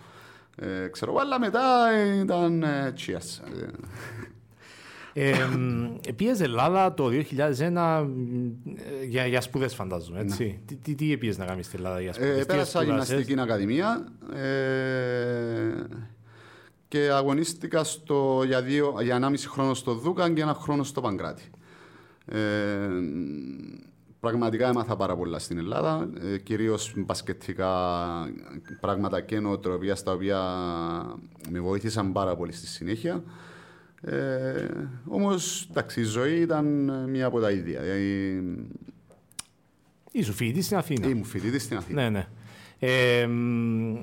Ε, 0.56 0.88
ξέρω, 0.88 1.12
εγώ, 1.12 1.20
αλλά 1.22 1.40
μετά 1.40 1.90
ε, 1.96 2.20
ήταν 2.20 2.64
ε, 2.64 2.94
cheers. 2.98 3.44
Ε, 5.14 5.34
Ε, 6.08 6.12
πήγες 6.12 6.40
Ελλάδα 6.40 6.94
το 6.94 7.10
2001 7.10 8.08
για, 9.08 9.26
για 9.26 9.42
σπουδές 9.42 9.76
φαντάζομαι, 9.76 10.20
έτσι. 10.20 10.62
Τι, 10.66 10.76
τι, 10.76 10.96
τι 10.96 11.18
πήγες 11.18 11.38
να 11.38 11.46
κάνεις 11.46 11.66
στην 11.66 11.80
Ελλάδα 11.80 12.02
για 12.02 12.14
σπουδές, 12.14 12.36
Ε, 12.36 12.40
τι 12.40 12.46
πέρασα 12.46 12.82
σπουδάσες; 12.82 13.10
γυμναστική 13.10 13.40
ακαδημία 13.40 14.08
ε, 14.34 15.84
και 16.88 17.10
αγωνίστηκα 17.12 17.84
στο, 17.84 18.44
για, 18.46 18.62
δύο, 18.62 18.96
για 19.02 19.20
1,5 19.22 19.34
χρόνο 19.48 19.74
στο 19.74 19.94
Δούκαν 19.94 20.34
και 20.34 20.42
ένα 20.42 20.54
χρόνο 20.54 20.84
στο 20.84 21.02
Παγκράτη. 21.02 21.44
Ε, 22.26 22.38
πραγματικά 24.20 24.68
έμαθα 24.68 24.96
πάρα 24.96 25.16
πολλά 25.16 25.40
στην 25.40 25.58
Ελλάδα, 25.58 26.10
ε, 26.34 26.38
κυρίως 26.38 26.94
μπασκετικά 26.96 27.70
πράγματα 28.80 29.22
και 29.22 29.40
νοοτροπία 29.40 29.96
στα 29.96 30.12
οποία 30.12 30.40
με 31.50 31.60
βοήθησαν 31.60 32.12
πάρα 32.12 32.36
πολύ 32.36 32.52
στη 32.52 32.68
συνέχεια. 32.68 33.24
Ε, 34.02 34.68
όμως, 35.08 35.68
εντάξει, 35.70 36.00
η 36.00 36.04
ζωή 36.04 36.40
ήταν 36.40 36.66
μία 37.10 37.26
από 37.26 37.40
τα 37.40 37.52
ίδια. 37.52 37.82
Δηλαδή, 37.82 38.42
Ήσου 40.12 40.34
φοιτητής 40.34 40.66
στην 40.66 40.78
Αθήνα. 40.78 41.08
ήμουν 41.08 41.24
φοιτητής 41.24 41.64
στην 41.64 41.78
Αθήνα. 41.78 42.02
Ναι, 42.02 42.10
ναι. 42.10 42.28
Ε, 42.80 43.28
μ, 43.28 43.96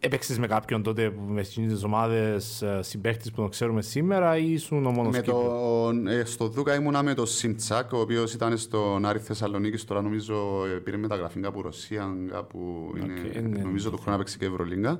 έπαιξες 0.00 0.38
με 0.38 0.46
κάποιον 0.46 0.82
τότε 0.82 1.10
που 1.10 1.22
με 1.22 1.42
στις 1.42 1.72
τις 1.72 1.82
ομάδες 1.82 2.62
ε, 2.62 2.80
συμπαίχτης 2.82 3.30
που 3.30 3.40
τον 3.40 3.50
ξέρουμε 3.50 3.82
σήμερα 3.82 4.36
ή 4.36 4.52
ήσουν 4.52 4.86
ο 4.86 4.90
μόνος 4.90 5.12
Με 5.12 5.20
Κύπρος; 5.22 5.42
το, 5.42 6.10
ε, 6.10 6.24
στο 6.24 6.48
Δούκα 6.48 6.74
ήμουνα 6.74 7.02
με 7.02 7.14
τον 7.14 7.26
Σιμτσάκ, 7.26 7.92
ο 7.92 8.00
οποίος 8.00 8.34
ήταν 8.34 8.58
στον 8.58 9.06
Άρη 9.06 9.18
Θεσσαλονίκης. 9.18 9.84
Τώρα 9.84 10.02
νομίζω 10.02 10.66
ε, 10.66 10.78
πήρε 10.78 10.96
μεταγραφή 10.96 11.40
κάπου 11.40 11.62
Ρωσία, 11.62 12.16
κάπου 12.30 12.92
είναι, 12.96 13.30
ε, 13.32 13.40
ναι, 13.40 13.58
νομίζω 13.62 13.90
το 13.90 13.96
χρόνο 13.96 14.14
έπαιξε 14.14 14.38
και 14.38 14.44
Ευρωλίγκα. 14.44 14.98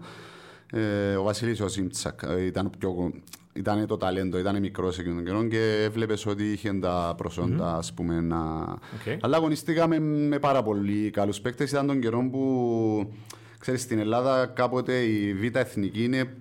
Ε, 0.72 1.14
ο 1.14 1.22
Βασίλης 1.22 1.60
ο 1.60 1.68
Σιμτσάκ 1.68 2.22
ε, 2.22 2.44
ήταν, 2.44 2.70
πιο, 2.78 3.12
ήταν 3.52 3.86
το 3.86 3.96
ταλέντο, 3.96 4.38
ήταν 4.38 4.60
μικρός 4.60 4.98
εκείνον 4.98 5.16
τον 5.16 5.24
καιρό 5.24 5.44
και 5.44 5.82
έβλεπε 5.82 6.14
ότι 6.26 6.52
είχε 6.52 6.72
τα 6.72 7.14
προσόντα, 7.16 7.76
ας 7.76 7.92
πούμε, 7.92 8.20
να... 8.20 8.60
Οκ. 8.70 9.18
Αλλά 9.20 9.36
αγωνιστήκαμε 9.36 9.98
με 9.98 10.38
πάρα 10.38 10.62
πολύ 10.62 11.10
καλούς 11.10 11.40
παίκτες. 11.40 11.70
Ήταν 11.70 11.86
τον 11.86 12.00
καιρό 12.00 12.28
που, 12.30 13.12
ξέρεις, 13.58 13.82
στην 13.82 13.98
Ελλάδα 13.98 14.46
κάποτε 14.46 14.98
η 14.98 15.34
Β' 15.34 15.56
Εθνική 15.56 16.04
είναι 16.04 16.36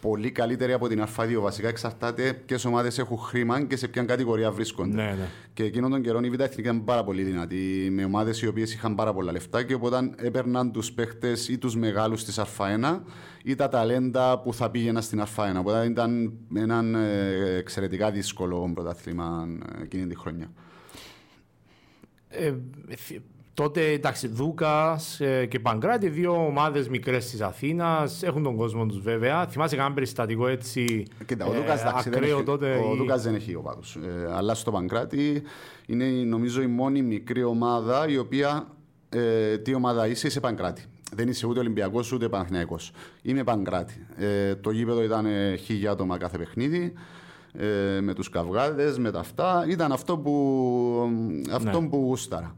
πολύ 0.00 0.30
καλύτερη 0.30 0.72
από 0.72 0.88
την 0.88 1.04
Α2. 1.16 1.40
Βασικά 1.40 1.68
εξαρτάται 1.68 2.32
ποιες 2.32 2.64
ομάδες 2.64 2.98
έχουν 2.98 3.18
χρήμα 3.18 3.62
και 3.62 3.76
σε 3.76 3.88
ποια 3.88 4.02
κατηγορία 4.02 4.50
βρίσκονται. 4.50 4.94
Ναι, 4.94 5.02
ναι. 5.02 5.28
Και 5.52 5.64
εκείνον 5.64 5.90
τον 5.90 6.02
καιρό 6.02 6.20
η 6.22 6.30
Β' 6.30 6.40
Εθνική 6.40 6.60
ήταν 6.60 6.84
πάρα 6.84 7.04
πολύ 7.04 7.22
δυνατή, 7.22 7.88
με 7.90 8.04
ομάδες 8.04 8.42
οι 8.42 8.46
οποίες 8.46 8.74
είχαν 8.74 8.94
πάρα 8.94 9.12
πολλά 9.12 9.32
λεφτά 9.32 9.62
και 9.62 9.74
οπότε 9.74 10.10
έπαιρναν 10.16 10.72
τους 10.72 10.92
παίχτες 10.92 11.48
ή 11.48 11.58
τους 11.58 11.76
μεγάλους 11.76 12.24
της 12.24 12.40
Α1 12.40 13.00
ή 13.44 13.54
τα 13.54 13.68
ταλέντα 13.68 14.38
που 14.38 14.54
θα 14.54 14.70
πήγαιναν 14.70 15.02
στην 15.02 15.22
Α1. 15.22 15.58
Οπότε 15.58 15.84
ήταν 15.84 16.32
ένα 16.54 16.98
ε, 16.98 17.56
εξαιρετικά 17.56 18.10
δύσκολο 18.10 18.70
πρωτάθλημα 18.74 19.48
ε, 19.78 19.82
εκείνη 19.82 20.06
τη 20.06 20.16
χρονιά. 20.16 20.50
Ε, 22.28 22.54
τότε 23.58 23.90
εντάξει, 23.92 24.28
Δούκας 24.28 25.20
ε, 25.20 25.46
και 25.46 25.58
Παγκράτη, 25.58 26.08
δύο 26.08 26.46
ομάδες 26.46 26.88
μικρές 26.88 27.30
της 27.30 27.40
Αθήνας, 27.40 28.22
έχουν 28.22 28.42
τον 28.42 28.56
κόσμο 28.56 28.86
τους 28.86 29.00
βέβαια. 29.00 29.46
Θυμάσαι 29.46 29.76
κανένα 29.76 29.94
περιστατικό 29.94 30.46
έτσι. 30.46 31.06
Κοίτα, 31.26 31.46
ο 31.46 31.50
Δούκας 31.52 31.82
ε, 31.82 32.10
δεν, 32.10 32.22
έχει, 32.22 32.42
τότε, 32.42 32.76
ο 32.90 32.94
Δούκας 32.94 33.22
δεν 33.22 33.34
έχει 33.34 33.54
οπαδούς. 33.54 33.94
Ε, 33.94 34.32
αλλά 34.32 34.54
στο 34.54 34.70
Παγκράτη 34.70 35.42
είναι 35.86 36.04
νομίζω 36.04 36.62
η 36.62 36.66
μόνη 36.66 37.02
μικρή 37.02 37.44
ομάδα 37.44 38.08
η 38.08 38.18
οποία. 38.18 38.66
Ε, 39.08 39.58
τι 39.58 39.74
ομάδα 39.74 40.06
είσαι, 40.06 40.26
είσαι 40.26 40.40
Παγκράτη. 40.40 40.84
Δεν 41.12 41.28
είσαι 41.28 41.46
ούτε 41.46 41.58
Ολυμπιακός 41.58 42.12
ούτε 42.12 42.28
Παναθυναϊκό. 42.28 42.76
Είμαι 43.22 43.44
Παγκράτη. 43.44 44.06
Ε, 44.16 44.54
το 44.54 44.70
γήπεδο 44.70 45.02
ήταν 45.02 45.26
χίλια 45.64 45.90
άτομα 45.90 46.16
κάθε 46.16 46.38
παιχνίδι. 46.38 46.92
Ε, 47.52 48.00
με 48.00 48.14
τους 48.14 48.28
καυγάδες, 48.28 48.98
με 48.98 49.10
τα 49.10 49.18
αυτά. 49.18 49.66
Ήταν 49.68 49.92
αυτό 49.92 50.18
που, 50.18 50.34
αυτό 51.52 51.80
ναι. 51.80 51.88
που 51.88 51.96
γούσταρα. 51.96 52.54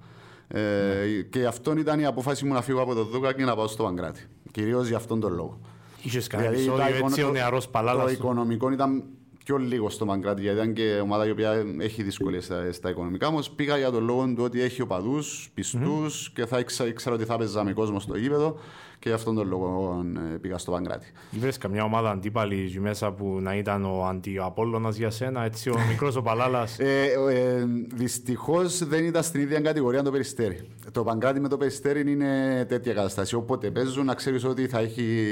Ε, 0.53 0.61
ναι. 0.61 1.23
Και 1.23 1.47
αυτό 1.47 1.79
ήταν 1.79 2.01
η 2.01 2.05
απόφαση 2.05 2.45
μου 2.45 2.53
να 2.53 2.63
φύγω 2.63 2.83
από 2.83 2.95
το 2.95 3.05
Δούκα 3.05 3.35
και 3.35 3.45
να 3.45 3.57
πάω 3.57 3.67
στο 3.67 3.83
Παγκράτη. 3.83 4.27
Κυρίως 4.51 4.89
για 4.89 4.97
αυτόν 4.97 5.21
τον 5.21 5.35
λόγο. 5.35 5.61
Είχες 6.03 6.27
κάνει 6.27 6.47
επεισόδιο 6.47 6.85
έτσι 7.07 7.23
ο 7.23 7.31
νεαρός 7.31 7.69
Παλάλας. 7.69 8.05
Το 8.05 8.11
οικονομικό 8.11 8.71
ήταν 8.71 9.05
πιο 9.45 9.57
λίγο 9.57 9.91
στο 9.91 10.05
Παγκράτη, 10.07 10.43
γιατί 10.43 10.57
ήταν 10.57 10.73
και 10.73 11.01
ομάδα 11.03 11.27
η 11.27 11.31
οποία 11.31 11.65
έχει 11.79 12.03
δυσκολίες 12.03 12.45
στα, 12.45 12.73
στα, 12.73 12.91
οικονομικά. 12.91 13.27
Όμως 13.27 13.51
πήγα 13.51 13.77
για 13.77 13.91
τον 13.91 14.05
λόγο 14.05 14.33
του 14.35 14.43
ότι 14.43 14.61
έχει 14.61 14.83
οπαδούς, 14.83 15.51
πιστούς 15.55 16.29
mm-hmm. 16.29 16.33
και 16.35 16.47
θα 16.47 16.59
ήξερα, 16.59 16.89
ήξερα 16.89 17.15
ότι 17.15 17.25
θα 17.25 17.37
παίζα 17.37 17.65
με 17.65 17.73
κόσμο 17.73 18.01
στο 18.01 18.17
γήπεδο 18.17 18.59
και 19.01 19.09
γι' 19.09 19.15
αυτόν 19.15 19.35
τον 19.35 19.49
λόγο 19.49 20.01
ε, 20.35 20.37
πήγα 20.37 20.59
στο 20.59 20.71
Παγκράτη. 20.71 21.07
Βρες 21.31 21.59
καμιά 21.59 21.85
ομάδα 21.85 22.11
αντίπαλης 22.11 22.79
μέσα 22.79 23.13
που 23.13 23.39
να 23.41 23.57
ήταν 23.57 23.85
ο 23.85 24.05
αντιαπόλλωνας 24.05 24.97
για 24.97 25.11
σένα, 25.11 25.45
έτσι 25.45 25.71
ο 25.71 25.75
μικρός 25.91 26.17
ο 26.17 26.23
Παλάλας. 26.23 26.79
ε, 26.79 27.13
ε, 27.31 27.65
δυστυχώς 27.95 28.85
δεν 28.85 29.05
ήταν 29.05 29.23
στην 29.23 29.41
ίδια 29.41 29.61
κατηγορία 29.61 30.03
το 30.03 30.11
Περιστέρι. 30.11 30.69
Το 30.93 31.05
Παγκράτη 31.05 31.41
με 31.41 31.49
το 31.49 31.57
Περιστέρι 31.57 32.11
είναι 32.13 32.65
τέτοια 32.69 32.95
κατάσταση. 32.95 33.35
Όποτε 33.35 33.71
παίζουν 33.71 34.05
να 34.05 34.15
ξέρεις 34.15 34.45
ότι 34.45 34.67
θα 34.67 34.79
έχει, 34.79 35.27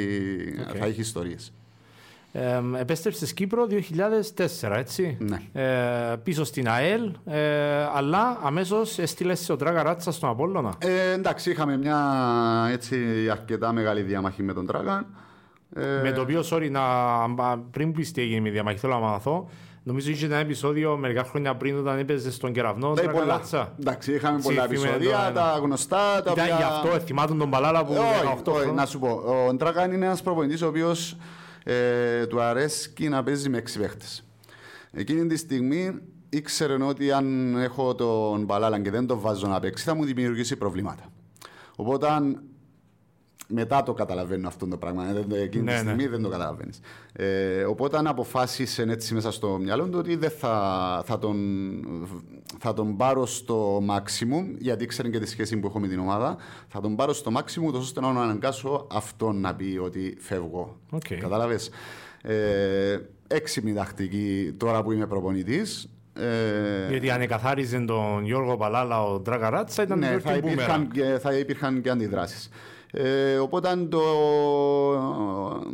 okay. 0.70 0.76
θα 0.76 0.84
έχει 0.86 1.00
ιστορίες. 1.00 1.52
Ε, 2.32 2.60
επέστρεψε 2.78 3.24
στην 3.24 3.36
Κύπρο 3.36 3.66
2004, 3.70 4.70
έτσι. 4.76 5.16
Ναι. 5.20 5.62
Ε, 5.62 6.16
πίσω 6.22 6.44
στην 6.44 6.68
ΑΕΛ, 6.68 7.12
ε, 7.24 7.40
αλλά 7.94 8.38
αμέσως 8.42 8.98
έστειλες 8.98 9.40
σε 9.40 9.52
ο 9.52 9.56
Τράγκα 9.56 9.82
Ράτσα 9.82 10.12
στον 10.12 10.28
Απόλλωνα. 10.28 10.74
Ε, 10.78 11.12
εντάξει, 11.12 11.50
είχαμε 11.50 11.76
μια 11.76 11.98
έτσι, 12.72 12.96
αρκετά 13.30 13.72
μεγάλη 13.72 14.02
διαμάχη 14.02 14.42
με 14.42 14.52
τον 14.52 14.66
Τράγκα. 14.66 15.06
Ε, 15.74 16.00
με 16.02 16.12
το 16.12 16.20
οποίο, 16.20 16.42
sorry, 16.50 16.70
να, 16.70 16.82
πριν 17.70 17.92
πεις 17.92 18.12
τι 18.12 18.20
έγινε 18.20 18.40
με 18.40 18.50
διαμάχη, 18.50 18.78
θέλω 18.78 18.92
να 18.92 19.00
μάθω. 19.00 19.48
Νομίζω 19.82 20.10
είχε 20.10 20.26
ένα 20.26 20.36
επεισόδιο 20.36 20.96
μερικά 20.96 21.24
χρόνια 21.24 21.54
πριν 21.54 21.78
όταν 21.78 21.98
έπαιζε 21.98 22.30
στον 22.30 22.52
κεραυνό. 22.52 22.94
Δεν 22.94 23.10
πολλά. 23.10 23.24
Ράτσα. 23.24 23.74
Εντάξει, 23.80 24.14
είχαμε 24.14 24.40
πολλά 24.42 24.64
επεισόδια, 24.64 25.32
τα 25.34 25.58
γνωστά. 25.62 25.96
Τα 25.96 26.18
Ήταν 26.18 26.32
οποία... 26.32 26.56
γι' 26.56 26.62
αυτό, 26.62 27.00
θυμάτων 27.00 27.38
τον 27.38 27.50
Παλάλα 27.50 27.84
που. 27.84 27.94
Όχι, 28.46 28.70
να 28.70 28.86
σου 28.86 28.98
πω. 28.98 29.22
Ο 29.48 29.56
Τράγκα 29.56 29.84
είναι 29.84 30.06
ένας 30.06 30.22
προπονητής 30.22 30.62
ο 30.62 30.66
οποίος 30.66 31.16
ε, 31.64 32.26
του 32.26 32.40
αρέσει 32.40 33.08
να 33.08 33.22
παίζει 33.22 33.48
με 33.48 33.58
έξι 33.58 33.78
παίχτες. 33.78 34.24
Εκείνη 34.90 35.26
τη 35.26 35.36
στιγμή 35.36 35.98
ήξερε 36.28 36.82
ότι 36.82 37.12
αν 37.12 37.56
έχω 37.56 37.94
τον 37.94 38.44
Μπαλάλαν 38.44 38.82
και 38.82 38.90
δεν 38.90 39.06
τον 39.06 39.20
βάζω 39.20 39.46
να 39.46 39.60
παίξει 39.60 39.84
θα 39.84 39.94
μου 39.94 40.04
δημιουργήσει 40.04 40.56
προβλήματα. 40.56 41.12
Οπότε 41.76 42.06
μετά 43.48 43.82
το 43.82 43.92
καταλαβαίνω 43.92 44.48
αυτό 44.48 44.66
το 44.66 44.76
πράγμα. 44.76 45.04
Ε, 45.08 45.42
εκείνη 45.42 45.64
ναι, 45.64 45.72
τη 45.72 45.78
στιγμή 45.78 46.02
ναι. 46.02 46.08
δεν 46.08 46.22
το 46.22 46.28
καταλαβαίνεις. 46.28 46.80
Ε, 47.12 47.62
οπότε 47.62 47.96
αν 47.96 48.06
αποφάσισε 48.06 48.82
έτσι 48.82 49.14
μέσα 49.14 49.32
στο 49.32 49.58
μυαλό 49.58 49.88
του 49.88 49.98
ότι 49.98 50.16
δεν 50.16 50.30
θα, 50.30 51.02
θα, 51.04 51.18
τον, 51.18 51.36
θα 52.58 52.72
τον 52.72 52.96
πάρω 52.96 53.26
στο 53.26 53.82
maximum, 53.90 54.54
γιατί 54.58 54.84
ήξερε 54.84 55.08
και 55.08 55.18
τη 55.18 55.28
σχέση 55.28 55.56
που 55.56 55.66
έχω 55.66 55.80
με 55.80 55.88
την 55.88 55.98
ομάδα, 55.98 56.36
θα 56.68 56.80
τον 56.80 56.96
πάρω 56.96 57.12
στο 57.12 57.32
maximum, 57.34 57.72
ώστε 57.72 58.00
να 58.00 58.08
αναγκάσω 58.08 58.86
αυτόν 58.90 59.40
να 59.40 59.54
πει 59.54 59.78
ότι 59.82 60.16
φεύγω. 60.20 60.78
Okay. 60.92 61.14
Κατάλαβες; 61.20 61.70
Ε, 62.22 62.98
έξυπνη 63.26 63.74
τακτική 63.74 64.54
τώρα 64.56 64.82
που 64.82 64.92
είμαι 64.92 65.06
προπονητής. 65.06 65.88
Ε, 66.14 66.88
Γιατί 66.88 67.10
αν 67.10 67.20
εκαθάριζε 67.20 67.78
τον 67.78 68.24
Γιώργο 68.24 68.56
Παλάλα 68.56 69.02
ο 69.02 69.18
Ντραγαράτσα 69.18 69.82
ήταν 69.82 69.98
ναι, 69.98 70.18
θα 70.18 70.34
υπήρχαν, 70.34 70.90
και, 70.90 71.18
θα 71.20 71.38
υπήρχαν 71.38 71.80
και 71.80 71.90
αντιδράσεις. 71.90 72.48
Ε, 72.92 73.36
οπότε 73.36 73.76
το. 73.88 74.00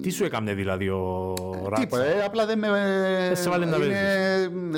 Τι 0.02 0.10
σου 0.10 0.24
έκανε 0.24 0.54
δηλαδή 0.54 0.88
ο 0.88 1.34
Ράτσα; 1.68 1.80
Τίποτα, 1.80 2.04
ε, 2.04 2.22
απλά 2.24 2.46
δεν 2.46 2.58
με. 2.58 2.68
Δεν 3.28 3.36
σε 3.36 3.50
βάλει 3.50 3.66
να 3.66 3.78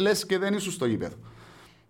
Λες 0.00 0.26
και 0.26 0.38
δεν 0.38 0.54
ήσουν 0.54 0.72
στο 0.72 0.86
γήπεδο. 0.86 1.14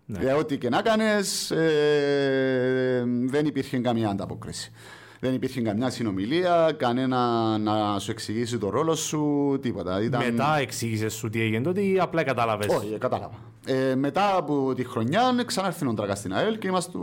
Ναι. 0.05 0.19
Ε, 0.19 0.33
ό,τι 0.33 0.57
και 0.57 0.69
να 0.69 0.81
κάνεις, 0.81 1.51
ε, 1.51 3.03
δεν 3.25 3.45
υπήρχε 3.45 3.77
καμία 3.77 4.09
ανταπόκριση. 4.09 4.71
Δεν 5.19 5.33
υπήρχε 5.33 5.61
καμιά 5.61 5.89
συνομιλία, 5.89 6.75
κανένα 6.77 7.17
να 7.57 7.99
σου 7.99 8.11
εξηγήσει 8.11 8.57
το 8.57 8.69
ρόλο 8.69 8.95
σου, 8.95 9.57
τίποτα. 9.61 10.01
Ήταν... 10.01 10.23
Μετά 10.23 10.57
εξήγησες 10.59 11.13
σου 11.13 11.29
τι 11.29 11.41
έγινε 11.41 11.63
τότε 11.63 11.81
ή 11.81 11.99
απλά 11.99 12.23
κατάλαβες; 12.23 12.75
Όχι, 12.75 12.97
κατάλαβα. 12.97 13.35
Ε, 13.65 13.95
μετά 13.95 14.35
από 14.35 14.73
τη 14.73 14.83
χρονιά 14.83 15.43
ξανάρθει 15.45 15.87
ο 15.87 15.93
Τραγκα 15.93 16.15
στην 16.15 16.33
ΑΕΛ 16.33 16.57
και 16.57 16.67
είμαστε 16.67 16.97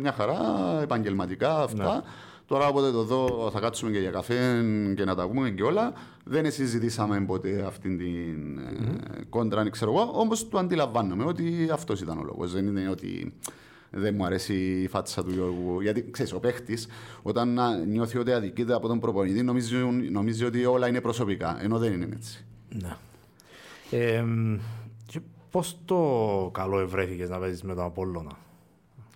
μια 0.00 0.12
χαρά 0.12 0.38
επαγγελματικά 0.82 1.62
αυτά. 1.62 1.94
Ναι. 1.94 2.00
Τώρα 2.48 2.68
όποτε 2.68 2.90
το 2.90 3.02
δω 3.02 3.50
θα 3.52 3.60
κάτσουμε 3.60 3.90
και 3.90 3.98
για 3.98 4.10
καφέ 4.10 4.64
και 4.96 5.04
να 5.04 5.14
τα 5.14 5.28
πούμε 5.28 5.50
και 5.50 5.62
όλα. 5.62 5.92
Δεν 6.24 6.50
συζητήσαμε 6.50 7.20
ποτέ 7.20 7.64
αυτήν 7.66 7.98
την 7.98 8.60
mm-hmm. 8.60 9.22
κόντρα, 9.28 9.70
ξέρω 9.70 9.92
εγώ. 9.92 10.10
Όμως 10.14 10.48
το 10.48 10.58
αντιλαμβάνομαι 10.58 11.24
ότι 11.24 11.68
αυτός 11.72 12.00
ήταν 12.00 12.18
ο 12.18 12.22
λόγος. 12.22 12.52
Δεν 12.52 12.66
είναι 12.66 12.88
ότι 12.88 13.34
δεν 13.90 14.14
μου 14.14 14.24
αρέσει 14.24 14.54
η 14.54 14.88
φάτσα 14.88 15.24
του 15.24 15.30
Γιώργου. 15.30 15.80
Γιατί 15.80 16.10
ξέρεις, 16.10 16.32
ο 16.32 16.40
παίχτης, 16.40 16.86
όταν 17.22 17.58
νιώθει 17.88 18.18
ότι 18.18 18.32
αδικείται 18.32 18.74
από 18.74 18.88
τον 18.88 19.00
προπονητή, 19.00 19.42
νομίζει, 19.42 19.76
νομίζει 20.10 20.44
ότι 20.44 20.64
όλα 20.64 20.88
είναι 20.88 21.00
προσωπικά. 21.00 21.58
Ενώ 21.62 21.78
δεν 21.78 21.92
είναι 21.92 22.08
έτσι. 22.12 22.44
Ναι. 22.68 22.96
Ε, 23.90 24.24
Πώς 25.50 25.78
το 25.84 26.50
καλό 26.52 26.78
ευρέθηκες 26.78 27.28
να 27.28 27.38
παίζεις 27.38 27.62
με 27.62 27.74
τον 27.74 27.84
Απόλλωνα; 27.84 28.38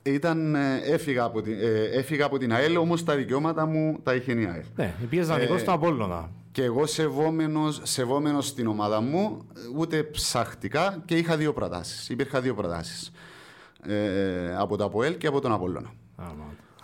Ήταν, 0.03 0.55
ε, 0.55 0.81
έφυγα, 0.85 1.25
από 1.25 1.43
την, 1.43 1.53
ε, 1.61 1.83
έφυγα 1.83 2.25
από 2.25 2.39
την 2.39 2.53
ΑΕΛ, 2.53 2.77
όμως 2.77 3.05
τα 3.05 3.17
δικαιώματα 3.17 3.67
μου 3.67 3.99
τα 4.03 4.15
είχε 4.15 4.33
η 4.33 4.45
ΑΕΛ. 4.45 4.65
Ναι, 4.77 4.95
πήγε 5.11 5.23
να 5.23 5.37
ε, 5.37 5.59
στον 5.59 5.75
Απόλλωνα. 5.75 6.31
Και 6.53 6.65
εγώ 6.65 6.87
σεβόμενος, 6.87 7.81
σεβόμενος 7.83 8.47
στην 8.47 8.67
ομάδα 8.67 9.01
μου, 9.01 9.47
ούτε 9.77 10.03
ψάχτηκα 10.03 11.03
και 11.05 11.17
είχα 11.17 11.37
δύο 11.37 11.53
προτάσεις. 11.53 12.09
Υπήρχαν 12.09 12.43
δύο 12.43 12.55
προτάσεις. 12.55 13.13
Ε, 13.87 14.57
από 14.57 14.77
το 14.77 14.85
ΑΠΟΕΛ 14.85 15.17
και 15.17 15.27
από 15.27 15.41
τον 15.41 15.53
Απόλλωνα. 15.53 15.93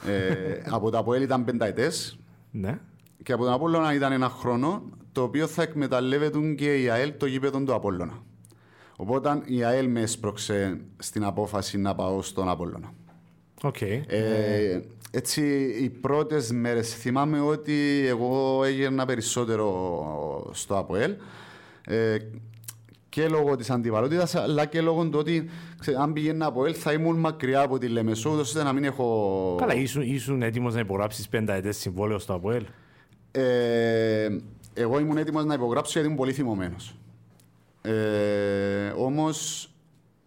ε, 0.06 0.62
από 0.70 0.90
το 0.90 0.98
ΑΠΟΕΛ 0.98 1.22
ήταν 1.22 1.44
πενταετές 1.44 2.18
ναι. 2.50 2.78
και 3.22 3.32
από 3.32 3.44
τον 3.44 3.52
Απόλλωνα 3.52 3.94
ήταν 3.94 4.12
ένα 4.12 4.28
χρόνο 4.28 4.82
το 5.12 5.22
οποίο 5.22 5.46
θα 5.46 5.62
εκμεταλλεύεται 5.62 6.38
και 6.56 6.82
η 6.82 6.90
ΑΕΛ 6.90 7.12
το 7.16 7.26
γήπεδο 7.26 7.60
του 7.60 7.74
Απόλλωνα. 7.74 8.22
Οπότε 8.96 9.42
η 9.44 9.64
ΑΕΛ 9.64 9.88
με 9.88 10.00
έσπρωξε 10.00 10.80
στην 10.98 11.24
απόφαση 11.24 11.78
να 11.78 11.94
πάω 11.94 12.22
στον 12.22 12.48
Απόλλωνα. 12.48 12.92
Okay. 13.62 14.02
Ε, 14.06 14.80
έτσι, 15.10 15.42
οι 15.82 15.88
πρώτες 15.88 16.50
μέρες 16.52 16.94
θυμάμαι 16.94 17.40
ότι 17.40 18.04
εγώ 18.06 18.64
έγινα 18.64 19.06
περισσότερο 19.06 20.50
στο 20.52 20.78
ΑΠΟΕΛ. 20.78 21.14
Ε, 21.84 22.16
και 23.08 23.28
λόγω 23.28 23.56
της 23.56 23.70
αντιπαλότητα, 23.70 24.42
αλλά 24.42 24.64
και 24.64 24.80
λόγω 24.80 25.08
του 25.08 25.18
ότι 25.18 25.50
ξέρετε, 25.78 26.02
αν 26.02 26.12
πηγαίνα 26.12 26.46
από 26.46 26.66
ΕΛ 26.66 26.74
θα 26.78 26.92
ήμουν 26.92 27.16
μακριά 27.16 27.60
από 27.60 27.78
τη 27.78 27.88
Λεμεσό, 27.88 28.38
ώστε 28.38 28.62
να 28.62 28.72
μην 28.72 28.84
έχω. 28.84 29.56
Καλά, 29.58 29.74
ήσουν, 29.74 30.02
ήσουν 30.02 30.42
έτοιμος 30.42 30.74
να 30.74 30.80
υπογράψεις 30.80 31.28
πέντα 31.28 31.72
συμβόλαιο 31.72 32.18
στο 32.18 32.34
ΑΠΟΕΛ. 32.34 32.64
Ε, 33.30 34.28
εγώ 34.74 34.98
ήμουν 34.98 35.16
έτοιμος 35.16 35.44
να 35.44 35.54
υπογράψω 35.54 35.90
γιατί 35.92 36.06
ήμουν 36.06 36.18
πολύ 36.18 36.32
θυμωμένος. 36.32 36.94
Ε, 37.82 38.92
Όμως 38.96 39.68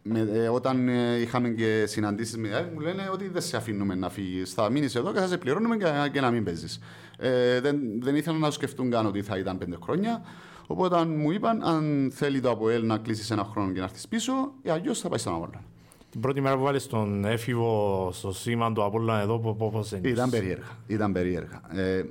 με, 0.03 0.29
ε, 0.33 0.47
όταν 0.47 0.87
ε, 0.87 1.19
είχαμε 1.19 1.49
και 1.49 1.83
συναντήσεις 1.87 2.37
με 2.37 2.49
ΑΕΛ, 2.55 2.65
μου 2.73 2.79
λένε 2.79 3.09
ότι 3.13 3.27
δεν 3.27 3.41
σε 3.41 3.57
αφήνουμε 3.57 3.95
να 3.95 4.09
φύγεις. 4.09 4.53
Θα 4.53 4.69
μείνεις 4.69 4.95
εδώ 4.95 5.13
και 5.13 5.19
θα 5.19 5.27
σε 5.27 5.37
πληρώνουμε 5.37 5.77
και, 5.77 5.85
και 6.11 6.21
να 6.21 6.31
μην 6.31 6.43
παίζεις. 6.43 6.79
Ε, 7.17 7.59
δεν, 7.59 7.79
δεν 8.01 8.15
ήθελαν 8.15 8.39
να 8.39 8.51
σκεφτούν 8.51 8.89
καν 8.89 9.05
ότι 9.05 9.21
θα 9.21 9.37
ήταν 9.37 9.57
πέντε 9.57 9.77
χρόνια. 9.83 10.21
Οπότε 10.67 11.05
μου 11.05 11.31
είπαν, 11.31 11.63
αν 11.63 12.11
θέλει 12.13 12.39
το 12.39 12.51
ΑΠΟΕΛ 12.51 12.85
να 12.85 12.97
κλείσεις 12.97 13.31
ένα 13.31 13.43
χρόνο 13.43 13.71
και 13.71 13.79
να 13.79 13.85
έρθεις 13.85 14.07
πίσω, 14.07 14.53
ή 14.61 14.69
αλλιώς 14.69 14.99
θα 14.99 15.09
πάει 15.09 15.19
στον 15.19 15.33
Απόλλωνα. 15.33 15.63
Την 16.09 16.21
πρώτη 16.21 16.41
μέρα 16.41 16.57
που 16.57 16.63
βάλει 16.63 16.81
τον 16.81 17.25
έφηβο 17.25 18.09
στο 18.13 18.31
σήμα 18.31 18.73
του 18.73 18.83
Απόλλωνα 18.83 19.19
εδώ, 19.19 19.39
πώς 19.71 19.91
Ήταν 19.91 20.29
περίεργα. 20.29 20.77
Ήταν 20.87 21.11
περίεργα. 21.11 21.61
Ε, 21.69 22.05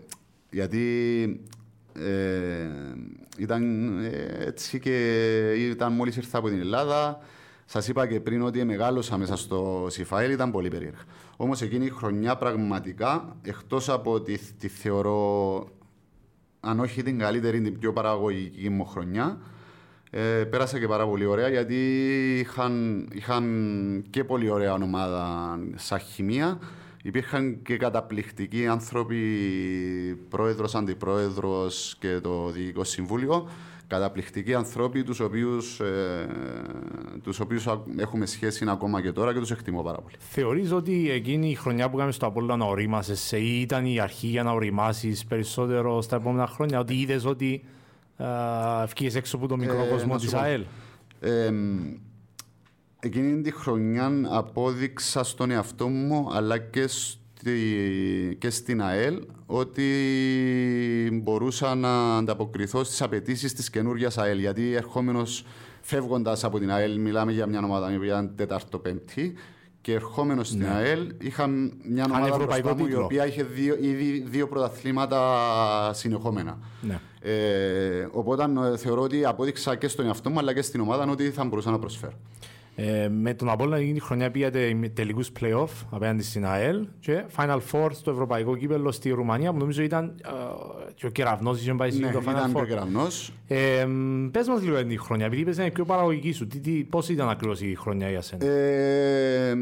γιατί 0.51 1.24
ε, 1.95 2.68
Ήταν 3.36 3.99
ε, 4.05 4.45
έτσι 4.47 4.78
και 4.78 5.53
ήταν 5.53 5.93
μόλις 5.93 6.16
ήρθα 6.16 6.38
από 6.38 6.49
την 6.49 6.61
Ελλάδα. 6.61 7.20
Σας 7.73 7.89
είπα 7.89 8.07
και 8.07 8.21
πριν 8.21 8.43
ότι 8.43 8.64
μεγάλωσα 8.64 9.18
μέσα 9.18 9.37
στο 9.37 9.87
Σιφαέλ, 9.91 10.31
ήταν 10.31 10.51
πολύ 10.51 10.68
περίεργα. 10.68 10.99
Όμως 11.37 11.62
εκείνη 11.62 11.85
η 11.85 11.91
χρονιά 11.91 12.37
πραγματικά, 12.37 13.37
εκτός 13.43 13.89
από 13.89 14.12
ότι 14.12 14.39
τη 14.59 14.68
θεωρώ, 14.68 15.68
αν 16.61 16.81
όχι 16.81 17.03
την 17.03 17.18
καλύτερη, 17.18 17.61
την 17.61 17.79
πιο 17.79 17.93
παραγωγική 17.93 18.68
μου 18.68 18.85
χρονιά, 18.85 19.41
ε, 20.11 20.45
πέρασα 20.51 20.79
και 20.79 20.87
πάρα 20.87 21.07
πολύ 21.07 21.25
ωραία 21.25 21.49
γιατί 21.49 21.77
είχαν, 22.39 23.07
είχαν 23.12 24.05
και 24.11 24.25
πολύ 24.25 24.51
ωραία 24.51 24.73
ομάδα 24.73 25.59
σαν 25.75 25.99
χημεία. 25.99 26.59
Υπήρχαν 27.03 27.62
και 27.62 27.77
καταπληκτικοί 27.77 28.66
άνθρωποι, 28.66 29.25
πρόεδρος, 30.29 30.75
αντιπρόεδρος 30.75 31.97
και 31.99 32.21
το 32.21 32.51
Διοικητικό 32.51 32.85
Συμβούλιο. 32.85 33.49
Καταπληκτικοί 33.91 34.55
άνθρωποι, 34.55 35.03
τους 35.03 35.20
οποίους, 35.20 35.80
ε, 35.80 36.26
τους 37.22 37.41
οποίους 37.41 37.66
έχουμε 37.97 38.26
σχέση 38.26 38.64
ακόμα 38.68 39.03
και 39.03 39.12
τώρα 39.12 39.32
και 39.32 39.38
τους 39.38 39.51
εκτιμώ 39.51 39.82
πάρα 39.82 39.99
πολύ. 39.99 40.14
Θεωρείς 40.18 40.72
ότι 40.72 41.11
εκείνη 41.11 41.51
η 41.51 41.55
χρονιά 41.55 41.91
που 41.91 41.95
κάνουμε 41.95 42.12
στο 42.12 42.26
Απόλλωνα 42.26 42.57
να 42.57 42.64
ορίμασες 42.64 43.32
ή 43.32 43.61
ήταν 43.61 43.84
η 43.86 44.01
αρχή 44.01 44.26
για 44.26 44.43
να 44.43 44.51
οριμάσεις 44.51 45.24
περισσότερο 45.24 46.03
στα 46.03 46.16
επόμενα 46.16 46.47
χρόνια, 46.47 46.78
ότι 46.78 46.95
είδες 46.95 47.24
ότι 47.24 47.64
βγήκες 48.86 49.14
έξω 49.14 49.36
από 49.36 49.47
το 49.47 49.57
μικρό 49.57 49.82
Ε, 49.84 49.88
κόσμο 49.88 50.12
να 50.12 50.18
σου 50.18 50.24
της 50.24 50.34
πω. 50.34 50.41
ΑΕΛ; 50.41 50.64
Ε, 51.20 51.51
εκείνη 53.01 53.43
τη 53.43 53.51
χρονιά 53.53 54.11
απόδειξα 54.30 55.24
στον 55.24 55.51
εαυτό 55.51 55.88
μου 55.88 56.28
αλλά 56.32 56.59
και, 56.59 56.88
στη, 57.41 58.36
και 58.38 58.51
στην 58.51 58.82
ΑΕΛ 58.82 59.22
ότι 59.47 59.84
μπορούσα 61.22 61.74
να 61.74 62.16
ανταποκριθώ 62.16 62.84
στις 62.84 63.03
απαιτήσεις 63.03 63.53
της 63.53 63.70
καινούργιας 63.70 64.18
ΑΕΛ 64.18 64.38
γιατί 64.38 64.72
ερχόμενος 64.72 65.45
φεύγοντας 65.80 66.45
από 66.45 66.59
την 66.59 66.70
ΑΕΛ 66.70 67.01
μιλάμε 67.01 67.32
για 67.32 67.47
μια 67.47 67.61
ομάδα 67.64 67.97
που 67.97 68.03
ήταν 68.03 68.32
τέταρτο-πέμπτη 68.36 69.34
και 69.80 69.93
ερχόμενος 69.93 70.49
στην 70.49 70.66
ΑΕΛ 70.66 71.14
είχα 71.20 71.47
μια 71.88 72.05
ομάδα 72.05 72.26
ευρωπαϊκό 72.26 72.74
μπροστά 72.74 72.74
μου 72.74 72.84
η 72.84 72.88
τίτλο. 72.88 73.05
οποία 73.05 73.26
είχε 73.26 73.43
δύο, 73.43 73.76
ήδη 73.80 74.24
δύο 74.28 74.49
πρωταθλήματα 74.49 75.91
συνεχόμενα. 75.95 76.59
Ναι. 76.80 77.01
Ε, 77.20 78.09
οπότε 78.11 78.45
ε, 78.72 78.76
θεωρώ 78.76 79.03
ότι 79.03 79.24
απόδειξα 79.24 79.76
και 79.76 79.88
στον 79.88 80.07
εαυτό 80.07 80.30
μου 80.30 80.38
αλλά 80.38 80.55
και 80.55 80.62
στην 80.62 80.80
ομάδα 80.80 81.11
ότι 81.11 81.30
θα 81.30 81.45
μπορούσα 81.45 81.70
να 81.70 81.78
προσφέρω. 81.78 82.18
Ε, 82.83 83.09
με 83.09 83.35
τον 83.35 83.49
Απόλλωνα 83.49 83.76
εκείνη 83.76 83.93
τη 83.93 84.01
χρονιά 84.01 84.31
πήγατε 84.31 84.74
με 84.74 84.89
τελικούς 84.89 85.31
play-off 85.41 85.68
απέναντι 85.91 86.22
στην 86.22 86.47
ΑΕΛ 86.47 86.87
και 87.01 87.24
Final 87.37 87.59
Four 87.72 87.89
στο 87.93 88.11
Ευρωπαϊκό 88.11 88.57
Κύπελλο 88.57 88.93
στη 88.93 89.11
Ρουμανία 89.11 89.53
που 89.53 89.59
νομίζω 89.59 89.83
ήταν 89.83 90.14
ε, 90.24 90.28
και 90.95 91.07
ο 91.07 91.09
κεραυνός 91.09 91.61
είχε 91.61 91.74
πάει 91.74 91.93
Ναι, 91.93 92.09
στο 92.11 92.18
Final 92.18 92.31
ήταν 92.31 92.51
Four. 92.51 92.55
πιο 92.55 92.64
κεραυνός. 92.64 93.33
Ε, 93.47 93.87
πες 94.31 94.49
μας 94.49 94.62
λίγο 94.62 94.74
για 94.76 94.87
την 94.87 94.99
χρονιά, 95.01 95.26
επειδή 95.26 95.43
είπες 95.43 95.57
να 95.57 95.62
είναι 95.62 95.72
πιο 95.72 95.85
παραγωγική 95.85 96.33
σου. 96.33 96.47
Τι, 96.47 96.61
τι, 96.61 96.70
πώς 96.70 97.09
ήταν 97.09 97.28
ακριβώς 97.28 97.61
η 97.61 97.74
χρονιά 97.74 98.11
για 98.11 98.20
σένα; 98.22 98.45
Ε, 98.47 99.55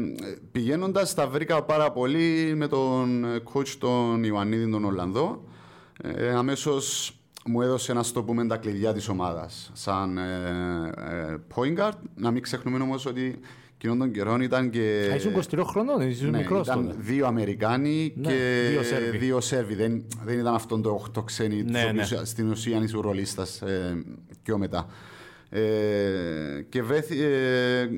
πηγαίνοντας 0.51 1.13
τα 1.13 1.27
βρήκα 1.27 1.63
πάρα 1.63 1.91
πολύ 1.91 2.53
με 2.55 2.67
τον 2.67 3.25
coach 3.53 3.67
τον 3.79 4.23
Ιωαννίδη 4.23 4.69
τον 4.71 4.85
Ολλανδό. 4.85 5.43
Ε, 6.03 6.29
αμέσως 6.29 7.13
μου 7.49 7.61
έδωσε 7.61 7.93
να 7.93 8.03
στο 8.03 8.23
πούμε 8.23 8.47
τα 8.47 8.57
κλειδιά 8.57 8.93
της 8.93 9.07
ομάδας 9.07 9.71
σαν 9.73 10.17
ε, 10.17 10.91
ε, 10.97 11.37
point 11.55 11.77
guard. 11.79 11.97
Να 12.15 12.31
μην 12.31 12.41
ξεχνούμε 12.41 12.83
όμως 12.83 13.05
ότι 13.05 13.39
εκείνον 13.75 13.97
τον 13.97 14.11
καιρό 14.11 14.35
ήταν 14.41 14.69
και... 14.69 15.09
Α, 15.11 15.15
Ήσουν 15.15 15.33
23 15.51 15.61
χρονών, 15.65 16.01
ήσουν 16.01 16.29
Ναι, 16.29 16.37
μικρός 16.37 16.67
ήταν 16.67 16.85
τότε. 16.85 16.95
δύο 16.99 17.25
Αμερικάνοι 17.27 18.13
Ναι, 18.15 18.27
και 18.27 18.67
δύο 18.69 18.83
Σέρβοι. 18.83 19.17
δύο 19.17 19.41
Σέρβοι. 19.41 19.75
Δεν, 19.75 20.03
δεν 20.25 20.39
ήταν 20.39 20.53
αυτόν 20.53 20.81
το 20.81 21.05
8 21.17 21.23
ξένοι, 21.25 21.55
Ναι, 21.55 21.61
τους 21.63 21.73
ναι. 21.73 21.89
οποίους 21.89 22.29
στην 22.29 22.49
ουσία 22.49 22.81
ήσουν 22.83 23.01
ρολίστας 23.01 23.61
ε, 23.61 24.03
πιο 24.43 24.57
μετά. 24.57 24.87
Ε, 25.49 25.61
και 26.69 26.81
βρέθη, 26.83 27.21
ε, 27.23 27.89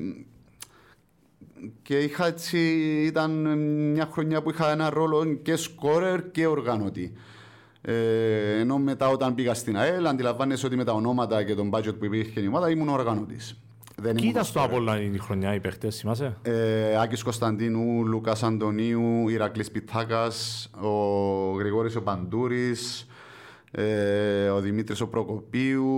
και 1.82 1.98
είχα 1.98 2.26
έτσι, 2.26 2.58
ήταν 3.06 3.30
μια 3.92 4.08
χρονιά 4.12 4.42
που 4.42 4.50
είχα 4.50 4.70
ένα 4.70 4.90
ρόλο 4.90 5.34
και 5.42 5.56
σκόρερ 5.56 6.30
και 6.30 6.46
οργανωτή. 6.46 7.12
Ε, 7.84 8.58
ενώ 8.60 8.78
μετά 8.78 9.08
όταν 9.08 9.34
πήγα 9.34 9.54
στην 9.54 9.76
ΑΕΛ, 9.78 10.06
αντιλαμβάνεσαι 10.06 10.66
ότι 10.66 10.76
με 10.76 10.84
τα 10.84 10.92
ονόματα 10.92 11.42
και 11.44 11.54
τον 11.54 11.70
budget 11.72 11.94
που 11.98 12.04
υπήρχε 12.04 12.40
η 12.40 12.46
ομάδα 12.46 12.70
ήμουν 12.70 12.88
οργανωτής. 12.88 13.56
Δεν 13.96 14.10
Ποιοι 14.14 14.20
ήμουν 14.22 14.30
ήταν 14.30 14.44
στο 14.44 14.60
scorer. 14.60 14.64
Απόλλωνα 14.64 15.00
η 15.00 15.18
χρονιά, 15.18 15.54
οι 15.54 15.60
παίχτες, 15.60 15.96
θυμάσαι; 15.96 16.36
Ε, 16.42 17.00
Άκης 17.00 17.22
Κωνσταντίνου, 17.22 18.06
Λούκας 18.06 18.42
Αντωνίου, 18.42 19.28
Ηρακλής 19.28 19.70
Πιτάκας, 19.70 20.70
ο 20.80 20.88
Γρηγόρης 21.52 21.96
ο 21.96 22.02
Παντούρης, 22.02 23.06
ε, 23.70 24.48
ο 24.48 24.60
Δημήτρης 24.60 25.00
ο 25.00 25.08
Προκοπίου 25.08 25.92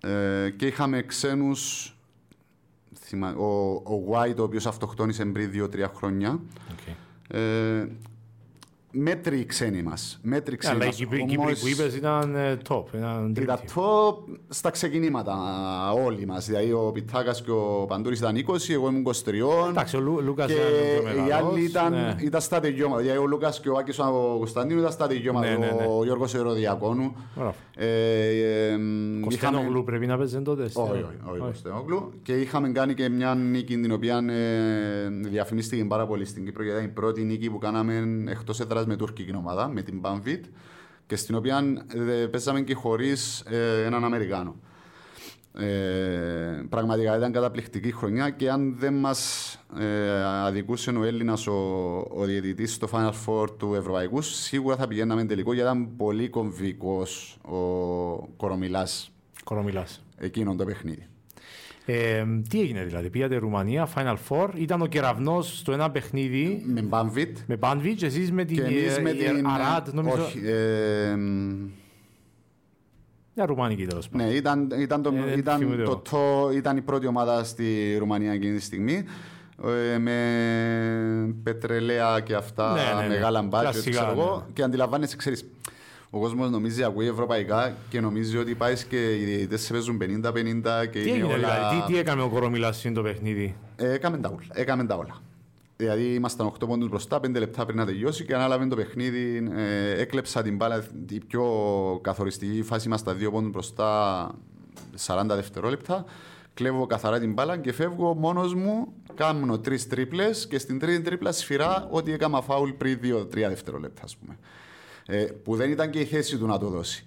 ε, 0.00 0.50
και 0.56 0.66
είχαμε 0.66 1.02
ξένους, 1.02 1.90
θυμα- 2.94 3.36
ο, 3.36 3.72
ο 3.72 4.04
White 4.12 4.36
ο 4.38 4.42
οποίος 4.42 4.66
αυτοκτόνησε 4.66 5.24
πριν 5.24 5.50
δύο-τρία 5.50 5.90
χρόνια. 5.94 6.40
Okay. 6.68 6.92
Ε, 7.36 7.86
μέτροι 8.98 9.38
οι 9.38 9.44
ξένοι 9.44 9.82
μας. 9.82 10.18
Μέτροι 10.22 10.54
οι 10.54 10.56
ξένοι 10.56 10.74
Αλλά 10.74 10.84
οι 10.84 10.86
μας. 10.88 10.96
Κύπροι 10.96 11.18
οι 11.20 11.24
Κύπροι 11.24 11.38
Όμως- 11.46 11.60
που 11.60 11.66
είπες 11.68 11.94
ήταν 11.96 12.34
ε, 12.34 12.56
top. 12.68 12.84
Ήταν 12.94 13.00
ήταν 13.00 13.34
τρίτη. 13.34 13.72
top 13.74 14.14
στα 14.48 14.70
ξεκινήματα 14.70 15.34
όλοι 16.04 16.26
μας. 16.26 16.46
Δηλαδή 16.46 16.72
ο 16.72 16.90
Πιτάκας 16.94 17.42
και 17.42 17.50
ο 17.50 17.84
Παντούρης 17.88 18.18
ήταν 18.18 18.36
20, 18.36 18.72
εγώ 18.72 18.88
ήμουν 18.88 19.02
23. 19.02 19.68
Εντάξει, 19.68 19.96
ο 19.96 20.00
Λου- 20.00 20.20
Λούκας 20.22 20.46
και 20.46 20.52
ήταν 20.52 20.66
πιο 21.04 21.10
οι 21.12 21.20
μεγάλος, 21.20 21.52
άλλοι 21.52 21.64
ήταν, 21.64 21.92
ναι. 21.92 22.14
ήταν 22.20 22.40
στα 22.40 22.60
τελειώματα. 22.60 23.00
Δηλαδή 23.02 23.18
ο 23.18 23.26
Λούκας 23.26 23.60
και 23.60 23.68
ο 23.68 23.76
Άκης 23.76 23.98
ο 23.98 24.34
Κωνσταντίνου 24.38 24.80
ήταν 24.80 24.92
στα 24.92 25.06
τελειώματα. 25.06 25.46
Ναι, 25.50 25.56
ναι, 25.56 25.66
ναι. 25.66 25.86
Ο 25.98 26.04
Γιώργος 26.04 26.34
Ερωδιακόνου. 26.34 27.14
Μπράβο. 27.36 27.54
Ε, 27.76 27.86
ε, 27.86 28.28
ε, 28.28 28.66
είχαμε- 28.66 29.20
Κωνσταντινόγλου 29.20 29.84
πρέπει 29.84 30.06
να 30.06 30.16
παίζει 30.18 30.40
τότε. 30.42 30.62
όχι, 30.62 30.78
όχι, 30.90 31.04
όχι, 31.30 31.38
Κωνσταντινόγλου. 31.38 32.12
Και 32.22 32.32
είχαμε 32.32 32.68
κάνει 32.68 32.94
και 32.94 33.08
μια 33.08 33.34
νίκη 33.34 33.76
την 33.80 33.92
οποία 33.92 34.16
ε, 34.28 35.08
διαφημίστηκε 35.28 35.84
πάρα 35.84 36.06
πολύ 36.06 36.24
στην 36.24 36.44
Κύπρο 36.44 36.62
γιατί 36.62 36.78
ήταν 36.78 36.90
η 36.90 36.92
πρώτη 36.94 37.22
νίκη 37.22 37.50
που 37.50 37.58
κάναμε 37.58 38.24
εκτός 38.28 38.60
έδρας 38.60 38.85
με 38.86 38.96
τουρκική 38.96 39.34
ομάδα, 39.36 39.68
με 39.68 39.82
την 39.82 40.00
Banvit 40.04 40.40
και 41.06 41.16
στην 41.16 41.34
οποία 41.34 41.84
ε, 41.94 42.26
παίζαμε 42.26 42.60
και 42.60 42.74
χωρίς 42.74 43.44
έναν 43.86 44.04
Αμερικάνο. 44.04 44.56
Ε, 45.58 46.64
πραγματικά 46.68 47.16
ήταν 47.16 47.32
καταπληκτική 47.32 47.92
χρονιά 47.92 48.30
και 48.30 48.50
αν 48.50 48.76
δεν 48.78 48.94
μας 48.94 49.52
ε, 49.78 50.24
αδικούσε 50.24 50.90
ο 50.90 51.04
Έλληνας 51.04 51.46
ο, 51.46 51.52
ο 52.10 52.24
διαιτητής 52.24 52.74
στο 52.74 52.88
Final 52.92 53.12
Four 53.26 53.58
του 53.58 53.74
Ευρωπαϊκού, 53.74 54.20
σίγουρα 54.20 54.76
θα 54.76 54.86
πηγαίναμε 54.86 55.24
τελικό 55.24 55.52
γιατί 55.52 55.70
ήταν 55.70 55.96
πολύ 55.96 56.28
κομβικός 56.28 57.38
ο 57.42 57.56
Κορομιλάς 58.36 59.10
Κορομιλάς. 59.44 60.02
εκείνον 60.16 60.56
το 60.56 60.64
παιχνίδι. 60.64 61.08
Ε, 61.88 62.24
τι 62.48 62.60
έγινε 62.60 62.84
δηλαδή, 62.84 63.10
πήγατε 63.10 63.36
Ρουμανία, 63.36 63.88
Final 63.94 64.16
Four, 64.28 64.48
ήταν 64.54 64.82
ο 64.82 64.86
κεραυνός 64.86 65.58
στο 65.58 65.72
ένα 65.72 65.90
παιχνίδι 65.90 66.62
Με 66.66 66.82
Μπάμβιτ 66.82 67.38
με 67.46 67.56
Πάντβιτς, 67.56 68.02
εσείς 68.02 68.32
με 68.32 68.44
την 68.44 68.56
και 68.56 68.62
εμείς 68.62 68.96
ε, 68.96 69.00
με 69.00 69.10
ε, 69.10 69.14
την... 69.14 69.46
Αράτ, 69.46 69.92
νομίζω. 69.92 70.22
Όχι, 70.22 70.38
ε, 70.46 71.14
Μια 73.34 73.46
ρουμάνικη 73.46 73.86
τέλος 73.86 74.08
πάντων. 74.08 74.26
ναι, 74.26 74.32
ήταν, 74.32 74.68
ήταν, 74.80 75.02
το, 75.02 75.12
Ε, 75.16 75.20
δεν 75.28 75.38
ήταν, 75.38 75.58
θυμούμαι 75.58 75.76
το, 75.76 75.82
εγώ. 75.82 76.02
το, 76.10 76.50
ήταν 76.56 76.76
η 76.76 76.80
πρώτη 76.80 77.06
ομάδα 77.06 77.44
στη 77.44 77.96
Ρουμανία 77.98 78.32
εκείνη 78.32 78.56
τη 78.56 78.62
στιγμή. 78.62 79.04
ε, 79.94 79.98
με 79.98 81.34
πετρελαία 81.42 82.20
και 82.20 82.34
αυτά, 82.34 82.72
Ναι, 82.72 82.80
ναι, 83.00 83.02
ναι. 83.02 83.14
μεγάλα 83.14 83.42
μπάτζετ, 83.42 83.72
Κλασικά, 83.72 83.90
ξέρω 84.00 84.10
εγώ. 84.20 84.36
ναι. 84.46 84.52
Και 84.52 84.62
αντιλαμβάνεσαι, 84.62 85.16
ξέρεις, 85.16 85.44
ο 86.10 86.18
κόσμος 86.18 86.50
νομίζει, 86.50 86.84
ακούει 86.84 87.06
ευρωπαϊκά 87.06 87.76
και 87.88 88.00
νομίζει 88.00 88.36
ότι 88.36 88.54
πάεις 88.54 88.84
και 88.84 89.16
οι 89.16 89.24
διαιτητές 89.24 89.60
σε 89.60 89.72
παίζουν 89.72 89.98
50-50 90.00 90.02
και 90.02 90.88
Τι 90.88 91.00
είναι 91.00 91.10
έγινε 91.10 91.24
όλα... 91.24 91.36
δηλαδή, 91.36 91.80
τι, 91.86 91.92
τι 91.92 91.98
έκανε 91.98 92.22
ο 92.22 92.28
Κορομιλάς 92.28 92.78
στο 92.78 93.02
παιχνίδι; 93.02 93.56
Ε, 93.76 93.92
έκαμε 93.92 94.18
τα 94.18 94.28
όλα. 94.28 94.46
Έκαμε 94.52 94.84
τα 94.84 94.94
όλα. 94.94 95.20
Δηλαδή 95.76 96.14
ήμασταν 96.14 96.52
8 96.52 96.66
πόντους 96.66 96.88
μπροστά, 96.88 97.18
5 97.18 97.30
λεπτά 97.30 97.64
πριν 97.64 97.78
να 97.78 97.86
τελειώσει 97.86 98.24
και 98.24 98.34
ανάλαβε 98.34 98.66
το 98.66 98.76
παιχνίδι. 98.76 99.50
Ε, 99.56 100.00
έκλεψα 100.00 100.42
την 100.42 100.56
μπάλα. 100.56 100.84
Η 101.08 101.18
πιο 101.18 101.44
καθοριστική 102.02 102.62
φάση 102.62 102.86
ήμασταν 102.86 103.16
2 103.20 103.30
πόντους 103.32 103.50
μπροστά 103.50 104.30
40 105.06 105.24
δευτερόλεπτα. 105.26 106.04
Κλέβω 106.54 106.86
καθαρά 106.86 107.18
την 107.18 107.32
μπάλα 107.32 107.56
και 107.56 107.72
φεύγω 107.72 108.14
μόνος 108.14 108.54
μου. 108.54 108.92
Κάνω 109.14 109.58
τρεις 109.58 109.88
τρίπλες 109.88 110.46
και 110.46 110.58
στην 110.58 110.78
τρίτη 110.78 111.02
τρίπλα 111.02 111.32
σφυρά 111.32 111.88
ότι 111.90 112.12
έκανα 112.12 112.40
φάουλ 112.40 112.70
πριν 112.70 112.98
2-3 113.02 113.26
δευτερόλεπτα, 113.30 114.02
ας 114.04 114.16
πούμε. 114.16 114.38
Ε, 115.06 115.24
που 115.44 115.56
δεν 115.56 115.70
ήταν 115.70 115.90
και 115.90 115.98
η 116.00 116.04
θέση 116.04 116.38
του 116.38 116.46
να 116.46 116.58
το 116.58 116.68
δώσει. 116.68 117.04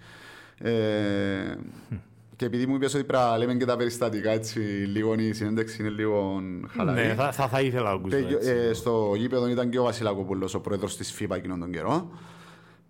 Ε, 0.58 0.72
και 2.36 2.46
επειδή 2.46 2.66
μου 2.66 2.76
είπες 2.76 2.94
ότι 2.94 3.04
πρέπει 3.04 3.24
να 3.24 3.38
λέμε 3.38 3.54
και 3.56 3.66
τα 3.66 3.76
περιστατικά 3.78 4.32
έτσι, 4.32 4.60
λίγο 4.94 5.14
η 5.14 5.34
συνέντευξη 5.34 5.82
είναι 5.82 5.90
λίγο 5.90 6.42
χαλαρή. 6.70 7.08
Ναι, 7.08 7.14
θα, 7.14 7.32
θα, 7.32 7.48
θα 7.48 7.62
ήθελα 7.62 7.84
να 7.84 7.90
ακούσω 7.90 8.16
Τέλειο- 8.18 8.38
έτσι. 8.38 8.52
ε, 8.52 8.74
στο 8.74 9.14
γήπεδο 9.18 9.48
ήταν 9.50 9.70
και 9.70 9.80
ο 9.80 9.84
Βασιλακόπουλος, 9.84 10.54
ο 10.54 10.60
πρόεδρος 10.62 10.98
της 10.98 11.18
FIBA 11.20 11.36
εκείνον 11.36 11.60
τον 11.60 11.72
καιρό. 11.72 12.12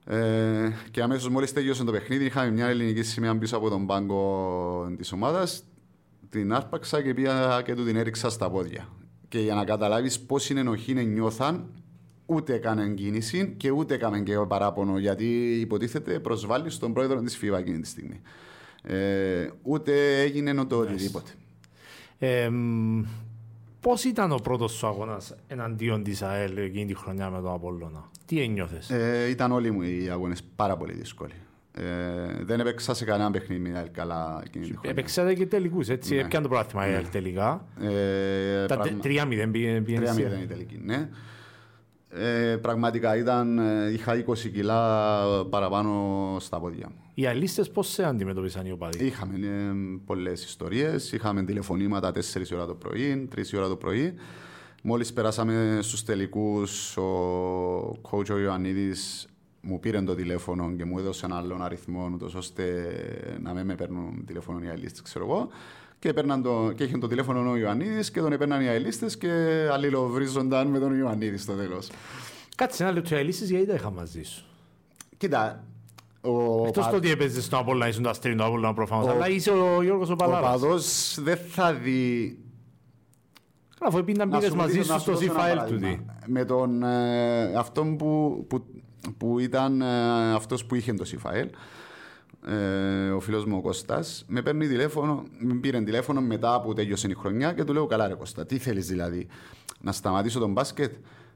Ε, 0.06 0.70
και 0.92 1.02
αμέσως 1.02 1.30
μόλις 1.30 1.54
τέλειωσε 1.54 1.84
το 1.84 1.92
παιχνίδι, 1.92 2.26
είχαμε 2.26 2.52
μια 2.52 2.66
ελληνική 2.68 3.04
σημαία 3.04 3.38
πίσω 3.38 3.58
από 3.58 3.70
τον 3.70 3.86
πάγκο 3.86 4.94
της 4.98 5.12
ομάδας. 5.12 5.64
Την 6.30 6.54
άρπαξα 6.54 7.02
και 7.02 7.14
πήγα 7.14 7.62
και 7.62 7.74
του 7.76 7.86
την 7.86 7.96
έριξα 7.96 8.30
στα 8.30 8.50
πόδια. 8.50 8.88
Και 9.28 9.40
για 9.40 9.56
να 9.56 9.64
καταλάβεις 9.64 10.20
πόση 10.20 10.54
ενοχή 10.58 10.94
νιώθαν 11.06 11.66
ούτε 12.30 12.54
έκανε 12.54 12.88
κίνηση 12.88 13.54
και 13.58 13.72
ούτε 13.72 13.94
έκαμε 13.94 14.20
και 14.20 14.38
παράπονο 14.48 14.98
γιατί 14.98 15.60
υποτίθεται 15.60 16.20
προσβάλλει 16.20 16.70
στον 16.70 16.94
πρόεδρο 16.94 17.22
της 17.22 17.38
ΦΥΒΑ 17.38 17.58
εκείνη 17.58 17.80
τη 17.80 17.88
στιγμή. 17.88 18.22
Ε, 18.84 19.50
ούτε 19.62 20.20
έγινε 20.20 20.66
το 20.66 20.78
οτιδήποτε. 20.78 21.32
Ε, 22.20 22.50
Πώς 23.82 24.04
ήταν 24.04 24.32
ο 24.32 24.36
πρώτος 24.36 24.72
σου 24.72 24.88
αγώνας 24.88 25.36
εναντίον 25.48 26.04
της 26.04 26.22
ΑΕΛ 26.22 26.58
εκείνη 26.58 26.86
τη 26.86 26.96
χρονιά 26.96 27.30
με 27.30 27.42
τον 27.42 27.54
Απόλλωνα, 27.54 28.10
Τι 28.26 28.42
ένιωθες; 28.42 28.90
Ε, 28.90 29.30
ήταν 29.30 29.52
όλοι 29.52 29.72
μου 29.72 29.82
οι 29.82 30.10
αγώνες 30.12 30.44
πάρα 30.56 30.78
πολύ 30.78 30.94
δύσκολοι. 30.94 31.34
Ε, 31.72 32.44
δεν 32.44 32.60
έπαιξα 32.60 32.94
σε 32.94 33.06
κανένα 33.06 33.32
παιχνίδι 33.32 33.70
με 33.70 33.90
καλά 33.92 34.42
εκείνη 34.46 34.66
τη 34.66 34.72
χρονιά. 34.72 34.90
Έπαιξατε 34.90 35.34
και 35.34 35.46
τελικούς, 35.46 35.90
έτσι. 35.90 36.16
Ναι. 36.16 36.22
Έπιανε 36.22 36.48
το 36.48 36.52
πρόθυμα 36.52 36.86
ναι. 36.88 37.02
τελικά. 37.12 37.66
Ε, 37.82 38.66
Τα 38.66 38.78
πραγμα... 38.78 39.00
3-0 39.04 39.50
πήγαινε. 39.52 39.84
3-0 39.88 40.42
η 40.42 40.46
τελική, 40.46 40.80
ναι. 40.84 41.10
Ε, 42.12 42.58
πραγματικά 42.62 43.18
ήταν, 43.18 43.60
ε, 43.60 43.92
είχα 43.92 44.24
20 44.28 44.50
κιλά 44.50 45.46
παραπάνω 45.46 46.38
στα 46.40 46.60
πόδια 46.60 46.88
μου. 46.90 46.96
Οι 47.14 47.26
αλίστες 47.26 47.70
πώς 47.70 47.88
σε 47.88 48.04
αντιμετωπίσαν 48.04 48.66
οι 48.66 48.72
οπαδοί; 48.72 49.06
Είχαμε 49.06 49.48
ε, 49.48 49.74
πολλές 50.06 50.44
ιστορίες. 50.44 51.12
Είχαμε 51.12 51.44
τηλεφωνήματα 51.44 52.12
4 52.12 52.20
ώρα 52.54 52.66
το 52.66 52.76
πρωί, 52.76 53.28
3 53.36 53.58
ώρα 53.58 53.68
το 53.68 53.76
πρωί. 53.76 54.14
Μόλις 54.84 55.14
περάσαμε 55.14 55.80
στους 55.82 56.04
τελικούς, 56.04 56.98
ο 56.98 58.02
coach 58.12 58.30
ο 58.32 58.38
Ιωαννίδης 58.38 59.28
μου 59.62 59.80
πήρε 59.80 60.02
το 60.02 60.16
τηλέφωνο 60.16 60.72
και 60.78 60.86
μου 60.86 61.00
έδωσε 61.00 61.26
ένα 61.26 61.38
άλλο 61.38 61.58
αριθμό, 61.62 62.18
ώστε 62.36 62.94
να 63.44 63.54
μην 63.54 63.66
με 63.66 63.76
παίρνουν 63.76 64.24
τηλέφωνο 64.26 64.64
οι 64.64 64.68
αλίστες, 64.70 65.02
ξέρω 65.02 65.26
εγώ. 65.26 65.50
Και, 66.00 66.14
το, 66.14 66.72
και 66.76 66.84
είχε 66.84 66.98
το 66.98 67.08
τηλέφωνο 67.08 67.52
ο 67.52 67.58
Ιωαννίδης 67.58 68.12
και 68.12 68.20
τον 68.20 68.32
έπαιρναν 68.32 68.62
οι 68.62 68.68
αελίστες 68.68 69.18
και 69.18 69.30
αλληλοβρίζονταν 69.72 70.68
με 70.68 70.80
τον 70.80 71.00
Ιωαννίδη 71.00 71.38
στο 71.38 71.54
τέλος. 71.54 71.90
Κάτσε 72.56 72.84
ένα 72.84 72.92
λεπτό, 72.92 73.16
οι 73.16 73.18
αελίστες 73.18 73.50
γιατί 73.50 73.66
τα 73.66 73.74
είχα 73.74 73.92
μαζί 73.92 74.24
σου. 74.24 74.44
Κοίτα, 75.18 75.64
ο 76.22 76.66
Εκτός 76.68 76.88
το 76.88 76.96
ότι 76.96 77.12
έπαιζες 77.12 77.44
στον 77.44 77.60
Απόλλωνα, 77.60 77.88
ήσουν 77.88 78.04
τα 78.04 78.14
στρίνο 78.14 78.46
Απόλλωνα 78.46 78.74
προφανώς, 78.74 79.06
ο... 79.06 79.10
αλλά 79.10 79.30
είσαι 79.30 79.52
ο 79.52 79.84
Γιώργος 79.84 80.10
ο 80.10 80.16
Παλάρας. 80.16 80.48
Ο 80.48 80.52
παδός 80.52 81.18
δεν 81.22 81.38
θα 81.38 81.74
δει... 81.74 82.38
Αφού 83.82 83.98
επειδή 83.98 84.18
να 84.18 84.26
μπήκες 84.26 84.54
μαζί 84.54 84.82
σου 84.82 85.00
στο 85.00 85.14
Z-File 85.14 85.68
του 85.68 85.78
δει. 85.78 86.06
Με 86.26 86.46
τον 86.46 86.84
ε, 86.84 87.56
αυτόν 87.56 87.98
που, 87.98 88.46
που, 88.50 88.66
που 89.18 89.40
ήταν 89.40 89.82
ε, 89.82 90.34
αυτός 90.34 90.66
που 90.66 90.76
είχε 90.76 90.94
το 90.94 91.06
C-File, 91.08 91.50
ε, 92.48 93.10
ο 93.10 93.20
φίλος 93.20 93.46
μου 93.46 93.58
ο 93.58 93.62
Κώστας, 93.62 94.26
με 94.28 94.42
παίρνει 94.42 94.68
τηλέφωνο, 94.68 95.24
με 95.40 95.54
πήρε 95.54 95.82
τηλέφωνο 95.82 96.22
μετά 96.22 96.62
που 96.62 96.74
τέλειωσε 96.74 97.08
η 97.08 97.14
χρονιά 97.14 97.54
και 97.54 97.64
του 97.64 97.74
λέω 97.74 97.86
καλά 97.86 98.08
ρε 98.08 98.14
Κώστα, 98.14 98.46
τι 98.46 98.58
θέλεις 98.58 98.88
δηλαδή, 98.88 99.28
να 99.82 99.92
σταματήσω 99.92 100.40
τον 100.40 100.52
μπάσκετ; 100.52 100.94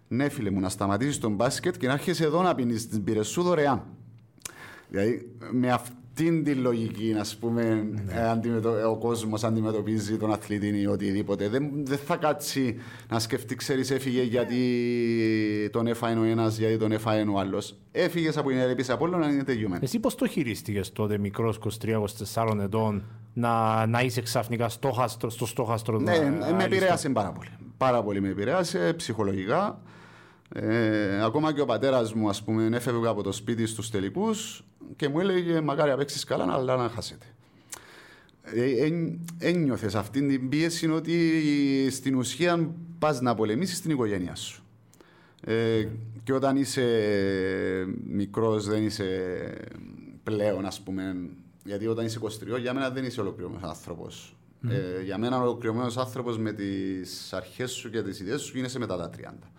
Ναι 0.07 0.29
φίλε 0.29 0.49
μου, 0.49 0.59
να 0.59 0.69
σταματήσεις 0.69 1.17
τον 1.17 1.35
μπάσκετ 1.35 1.77
και 1.77 1.87
να 1.87 1.93
έρχεσαι 1.93 2.23
εδώ 2.23 2.41
να 2.41 2.55
πίνεις 2.55 2.87
τις 2.87 2.99
μπύρες 2.99 3.27
σου 3.27 3.41
δωρεάν. 3.41 3.83
Δηλαδή, 4.89 5.35
με 5.51 5.71
αυτήν 6.15 6.43
τη 6.43 6.53
λογική, 6.53 7.15
ας 7.19 7.35
πούμε, 7.35 7.87
ναι. 8.05 8.13
ε, 8.79 8.83
ο 8.83 8.97
κόσμος 8.97 9.43
αντιμετωπίζει 9.43 10.17
τον 10.17 10.31
αθλητή 10.33 10.81
ή 10.81 10.87
οτιδήποτε. 10.87 11.49
Δεν, 11.49 11.69
δεν 11.85 11.97
θα 11.97 12.15
κάτσει 12.15 12.79
να 13.09 13.19
σκεφτεί, 13.19 13.55
ξέρεις, 13.55 13.91
έφυγε 13.91 14.21
γιατί 14.21 14.59
τον 15.71 15.87
έφαγε 15.87 16.19
ο 16.19 16.23
ένας, 16.23 16.57
γιατί 16.57 16.77
τον 16.77 16.91
έφαγε 16.91 17.29
ο 17.29 17.39
άλλος. 17.39 17.75
Έφυγες 17.91 18.37
από 18.37 18.49
την 18.49 18.57
ερεπή 18.57 18.91
από 18.91 19.05
όλο 19.05 19.17
να 19.17 19.27
είναι 19.27 19.43
τελειωμένος. 19.43 19.83
Εσύ 19.83 19.99
πώς 19.99 20.15
το 20.15 20.27
χειρίστηκες 20.27 20.91
τότε, 20.91 21.17
μικρός 21.17 21.59
23-24 22.33 22.59
ετών, 22.61 23.03
να, 23.33 23.85
να 23.85 24.01
είσαι 24.01 24.21
ξαφνικά 24.21 24.69
στόχαστρο, 24.69 25.29
στο 25.29 25.45
στόχαστρο 25.45 25.99
Ναι, 25.99 26.19
με 26.57 26.63
επηρέασε 26.63 27.09
πάρα 27.09 27.31
πολύ. 27.31 27.49
Πάρα 27.77 28.03
πολύ 28.03 28.21
με 28.21 28.29
επηρέασε 28.29 28.93
ψυχολογικά. 28.93 29.79
Ε, 30.55 31.23
ακόμα 31.23 31.53
και 31.53 31.61
ο 31.61 31.65
πατέρας 31.65 32.13
μου, 32.13 32.29
ας 32.29 32.43
πούμε, 32.43 32.69
έφευγε 32.75 33.07
από 33.07 33.23
το 33.23 33.31
σπίτι 33.31 33.65
στους 33.65 33.89
τελικούς 33.89 34.63
και 34.95 35.09
μου 35.09 35.19
έλεγε 35.19 35.61
Μακάρι 35.61 35.89
να 35.89 35.97
παίξεις 35.97 36.23
καλά, 36.23 36.53
αλλά 36.53 36.75
να 36.75 36.89
χάσετε. 36.89 37.25
Ε, 38.43 38.89
ένιωθες 39.39 39.95
αυτήν 39.95 40.27
την 40.27 40.49
πίεση 40.49 40.89
ότι 40.89 41.87
στην 41.91 42.15
ουσία 42.15 42.69
πας 42.99 43.21
να 43.21 43.35
πολεμήσεις 43.35 43.81
την 43.81 43.91
οικογένειά 43.91 44.35
σου. 44.35 44.63
Ε, 45.41 45.87
και 46.23 46.33
όταν 46.33 46.55
είσαι 46.55 46.85
μικρός, 48.07 48.67
δεν 48.67 48.85
είσαι 48.85 49.07
πλέον, 50.23 50.65
ας 50.65 50.81
πούμε. 50.81 51.15
Γιατί 51.63 51.87
όταν 51.87 52.05
είσαι 52.05 52.19
23, 52.19 52.57
για 52.59 52.73
μένα 52.73 52.89
δεν 52.89 53.05
είσαι 53.05 53.21
ολοκληρωμένος 53.21 53.63
άνθρωπος. 53.63 54.35
Ε, 54.69 55.03
για 55.03 55.17
μένα, 55.17 55.41
ολοκληρωμένος 55.41 55.97
άνθρωπος 55.97 56.37
με 56.37 56.53
τις 56.53 57.33
αρχές 57.33 57.71
σου 57.71 57.89
και 57.89 58.01
τις 58.01 58.19
ιδέες 58.19 58.41
σου 58.41 58.55
γίνεσαι 58.55 58.79
μετά 58.79 58.97
τα 58.97 59.09
30. 59.09 59.51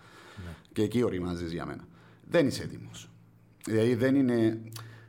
Και 0.75 0.81
εκεί 0.81 1.03
οριμάζεις 1.03 1.51
για 1.51 1.65
μένα. 1.65 1.87
Δεν 2.23 2.47
είσαι 2.47 2.63
έτοιμος. 2.63 3.09
Δηλαδή 3.65 3.95
δεν, 3.95 4.15
είναι, 4.15 4.61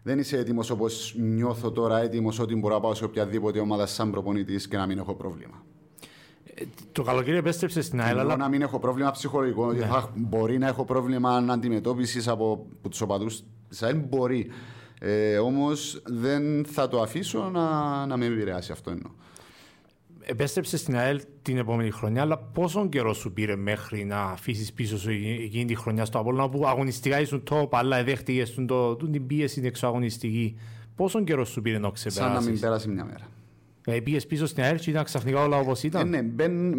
δεν 0.03 0.19
είσαι 0.19 0.39
έτοιμος 0.39 0.71
όπως 0.71 1.15
νιώθω 1.19 1.71
τώρα 1.71 1.99
έτοιμος 1.99 2.39
ότι 2.39 2.55
μπορώ 2.55 2.75
να 2.75 2.81
πάω 2.81 2.95
σε 2.95 3.05
οποιαδήποτε 3.05 3.59
ομάδα 3.59 3.87
σαν 3.87 4.11
προπονητής 4.11 4.69
και 4.69 4.77
να 4.77 4.87
μην 4.87 4.99
έχω 4.99 5.15
πρόβλημα. 5.15 5.63
Ε, 6.55 6.65
το 6.93 7.03
καλοκαίρι 7.03 7.37
επέστρεψες 7.37 7.87
στην 7.87 8.01
ΑΕΛ. 8.01 8.19
Αλλά... 8.19 8.37
να 8.37 8.49
μην 8.49 8.63
έχω 8.63 8.79
πρόβλημα 8.79 9.11
ψυχολογικό. 9.11 9.73
Ναι. 9.73 9.89
μπορεί 10.15 10.59
να 10.59 10.67
έχω 10.67 10.85
πρόβλημα 10.85 11.37
αντιμετώπισης 11.37 12.29
από 12.29 12.67
τους 12.91 13.01
οπαδούς 13.01 13.43
της 13.69 13.83
ΑΕΛ. 13.83 13.97
Μπορεί. 13.97 14.51
Ε, 15.01 15.39
Όμως 15.39 16.03
δεν 16.05 16.65
θα 16.65 16.89
το 16.89 17.01
αφήσω 17.01 17.51
να, 17.51 18.07
να 18.07 18.17
με 18.17 18.27
επηρεάσει 18.27 18.73
αυτό 18.73 18.91
εννοώ 18.91 19.11
επέστρεψες 20.27 20.81
στην 20.81 20.97
ΑΕΛ 20.97 21.21
την 21.43 21.59
επόμενη 21.59 21.91
χρονιά, 21.91 22.23
αλλά 22.23 22.39
πόσο 22.39 22.89
καιρό 22.89 23.13
σου 23.13 23.33
πήρε 23.33 23.57
μέχρι 23.57 24.05
να 24.05 24.21
αφήσεις 24.21 24.73
πίσω 24.73 24.99
σου 24.99 25.11
εκείνη 25.11 25.65
τη 25.65 25.75
χρονιά 25.75 26.05
στο 26.05 26.19
Απόλλωνα 26.19 26.49
που 26.49 26.67
αγωνιστικά 26.67 27.21
ήσουν 27.21 27.43
top, 27.51 27.69
αλλά 27.71 28.05
δέχτηκε 28.05 28.45
την 29.13 29.27
πίεση 29.27 29.55
την 29.55 29.65
εξωαγωνιστική. 29.65 30.57
Πόσο 30.97 31.25
καιρό 31.25 31.45
σου 31.45 31.63
πήρε 31.63 31.79
να 31.79 31.91
ξεπεράσεις; 31.91 32.35
Σαν 32.35 32.45
να 32.45 32.51
μην 32.51 32.61
πέρασε 32.61 32.89
μια 32.89 33.05
μέρα. 33.05 33.29
Ε, 33.85 34.01
πήγες 34.01 34.27
πίσω 34.27 34.47
στην 34.47 34.63
ΑΕΛ 34.63 34.79
και 34.79 34.91
ήταν 34.91 35.05
ξαφνικά 35.05 35.43
όλα 35.43 35.59
όπως 35.59 35.83
ήταν; 35.83 36.15
Ε, 36.15 36.17
ναι, 36.17 36.23
μπεν, 36.23 36.75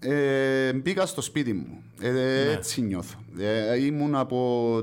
ε, 0.00 0.72
μπήκα 0.72 1.06
στο 1.06 1.20
σπίτι 1.20 1.52
μου. 1.52 1.82
Ε, 2.00 2.10
ναι. 2.10 2.52
Έτσι 2.52 2.82
νιώθω. 2.82 3.18
Ε, 3.38 3.84
ήμουν 3.84 4.14
από 4.14 4.76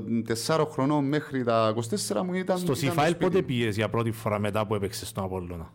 4 0.46 0.64
χρονών 0.70 1.04
μέχρι 1.04 1.44
τα 1.44 1.74
24 2.10 2.22
μου 2.24 2.34
ήταν. 2.34 2.58
Στο 2.58 2.74
Σιφάιλ 2.74 3.14
πότε 3.14 3.42
πήγες 3.42 3.76
για 3.76 3.88
πρώτη 3.88 4.10
φορά 4.10 4.38
μετά 4.38 4.66
που 4.66 4.74
έπαιξες 4.74 5.08
στον 5.08 5.24
Απόλλωνα; 5.24 5.72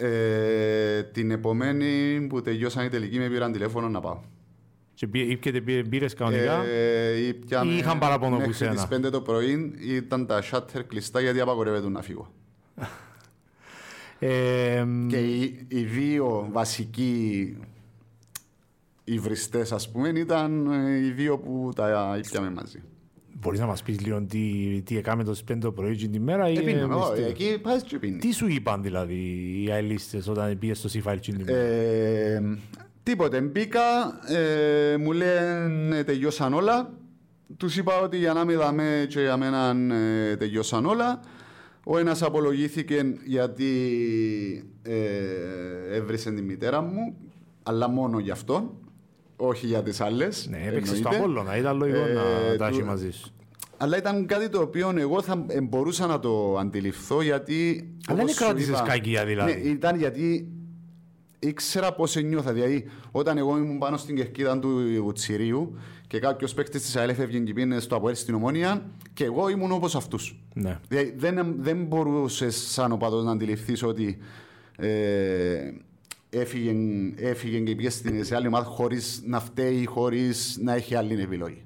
Ε, 0.00 1.02
την 1.02 1.30
επομένη 1.30 2.26
που 2.28 2.42
τελειώσαν 2.42 2.84
οι 2.84 2.88
τελικοί 2.88 3.18
με 3.18 3.28
πήραν 3.28 3.52
τηλέφωνο 3.52 3.88
να 3.88 4.00
πάω. 4.00 4.20
Και 4.94 5.08
ήπιατε 5.12 5.60
πήρες 5.82 6.14
κανονικά; 6.14 6.64
Ε, 6.64 7.16
ή 7.16 7.76
είχαν 7.76 7.98
παραπονό 7.98 8.38
που 8.38 8.52
σένα; 8.52 8.70
Μέχρι 8.70 9.00
τις 9.00 9.08
5 9.08 9.10
το 9.10 9.20
πρωί 9.20 9.74
ήταν 9.78 10.26
τα 10.26 10.42
σάτερ 10.42 10.84
κλειστά 10.84 11.20
γιατί 11.20 11.40
απαγορεύεται 11.40 11.88
να 11.88 12.02
φύγω. 12.02 12.32
Ε, 14.18 14.84
και 15.08 15.16
οι, 15.16 15.66
οι, 15.68 15.82
δύο 15.82 16.48
βασικοί 16.52 17.56
υβριστές 19.04 19.72
ας 19.72 19.90
πούμε 19.90 20.08
ήταν 20.08 20.66
οι 21.02 21.10
δύο 21.10 21.38
που 21.38 21.70
τα 21.74 22.18
ήπιαμε 22.24 22.50
μαζί. 22.50 22.82
Μπορείς 23.40 23.60
να 23.60 23.66
μας 23.66 23.82
πεις 23.82 24.00
λίγο 24.00 24.22
τι, 24.22 24.38
τι 24.84 24.96
έκαμε 24.96 25.24
το 25.24 25.38
5 25.52 25.56
το 25.60 25.72
πρωί 25.72 25.96
την 25.96 26.14
ημέρα 26.14 26.48
ή... 26.48 26.56
Επίναμε, 26.56 26.96
εκεί 27.28 27.58
πας 27.62 27.82
και 27.82 27.98
πίνεις. 27.98 28.20
Τι 28.20 28.32
σου 28.32 28.48
είπαν 28.48 28.82
δηλαδή 28.82 29.14
οι 29.64 29.70
αελίστες 29.70 30.28
όταν 30.28 30.58
πήγες 30.58 30.78
στο 30.78 30.88
C-File 30.92 31.18
την 31.20 31.40
ημέρα. 31.40 31.58
Ε, 31.58 32.42
τίποτε, 33.02 33.40
μπήκα, 33.40 33.80
ε, 34.28 34.96
μου 34.96 35.12
λένε 35.12 36.04
τελειώσαν 36.04 36.54
όλα. 36.54 36.92
Τους 37.56 37.76
είπα 37.76 38.00
ότι 38.00 38.16
για 38.16 38.32
να 38.32 38.44
μην 38.44 38.58
δαμε 38.58 39.06
και 39.08 39.20
για 39.20 39.36
μένα 39.36 39.76
ε, 39.94 40.36
τελειώσαν 40.36 40.86
όλα. 40.86 41.20
Ο 41.84 41.98
ένας 41.98 42.22
απολογήθηκε 42.22 43.14
γιατί 43.24 43.72
ε, 44.82 44.96
έβρισε 45.92 46.30
τη 46.30 46.42
μητέρα 46.42 46.80
μου, 46.80 47.16
αλλά 47.62 47.88
μόνο 47.88 48.18
γι' 48.18 48.30
αυτό 48.30 48.78
όχι 49.40 49.66
για 49.66 49.82
τις 49.82 50.00
άλλες. 50.00 50.46
Ναι, 50.50 50.64
έπαιξες 50.66 50.98
στο 50.98 51.08
Απόλλωνα, 51.08 51.56
ήταν 51.56 51.76
λογικό 51.76 51.98
ε, 51.98 52.12
να 52.50 52.56
τα 52.56 52.66
έχει 52.66 52.82
μαζί 52.82 53.10
σου. 53.10 53.32
Αλλά 53.76 53.96
ήταν 53.96 54.26
κάτι 54.26 54.48
το 54.48 54.60
οποίο 54.60 54.94
εγώ 54.98 55.22
θα 55.22 55.46
μπορούσα 55.62 56.06
να 56.06 56.18
το 56.18 56.56
αντιληφθώ 56.58 57.22
γιατί. 57.22 57.90
Αλλά 58.06 58.24
δεν 58.24 58.34
κράτησες 58.34 58.82
κακία 58.82 59.24
δηλαδή. 59.24 59.52
Ναι, 59.52 59.58
ήταν 59.58 59.96
γιατί 59.96 60.48
ήξερα 61.38 61.92
πώς 61.92 62.16
νιώθα. 62.16 62.52
Δηλαδή, 62.52 62.90
όταν 63.10 63.38
εγώ 63.38 63.58
ήμουν 63.58 63.78
πάνω 63.78 63.96
στην 63.96 64.16
κερκίδα 64.16 64.58
του 64.58 65.12
Τσιρίου 65.12 65.76
και 66.06 66.18
κάποιος 66.18 66.54
παίκτης 66.54 66.82
της 66.82 66.96
ΑΕΛ 66.96 67.08
έφευγε 67.08 67.38
και 67.38 67.52
πήγαινε 67.52 67.80
στο 67.80 67.96
Αποέλ 67.96 68.14
στην 68.14 68.34
Ομόνια 68.34 68.90
και 69.12 69.24
εγώ 69.24 69.48
ήμουν 69.48 69.72
όπως 69.72 69.94
αυτούς. 69.94 70.40
Ναι. 70.54 70.78
Δηλαδή, 70.88 71.14
δεν, 71.16 71.56
δεν 71.58 71.84
μπορούσες 71.84 72.56
σαν 72.56 72.92
οπαδός 72.92 73.24
να 73.24 73.30
αντιληφθείς 73.30 73.82
ότι. 73.82 74.18
Ε, 74.76 75.72
έφυγε, 76.30 76.72
έφυγε 77.16 77.58
και 77.58 77.74
πήγε 77.74 77.90
στην 77.90 78.24
σε 78.24 78.34
άλλη 78.36 78.46
ομάδα 78.46 78.64
χωρίς 78.64 79.22
να 79.26 79.40
φταίει, 79.40 79.84
χωρίς 79.86 80.58
να 80.62 80.74
έχει 80.74 80.94
άλλη 80.94 81.22
επιλογή. 81.22 81.62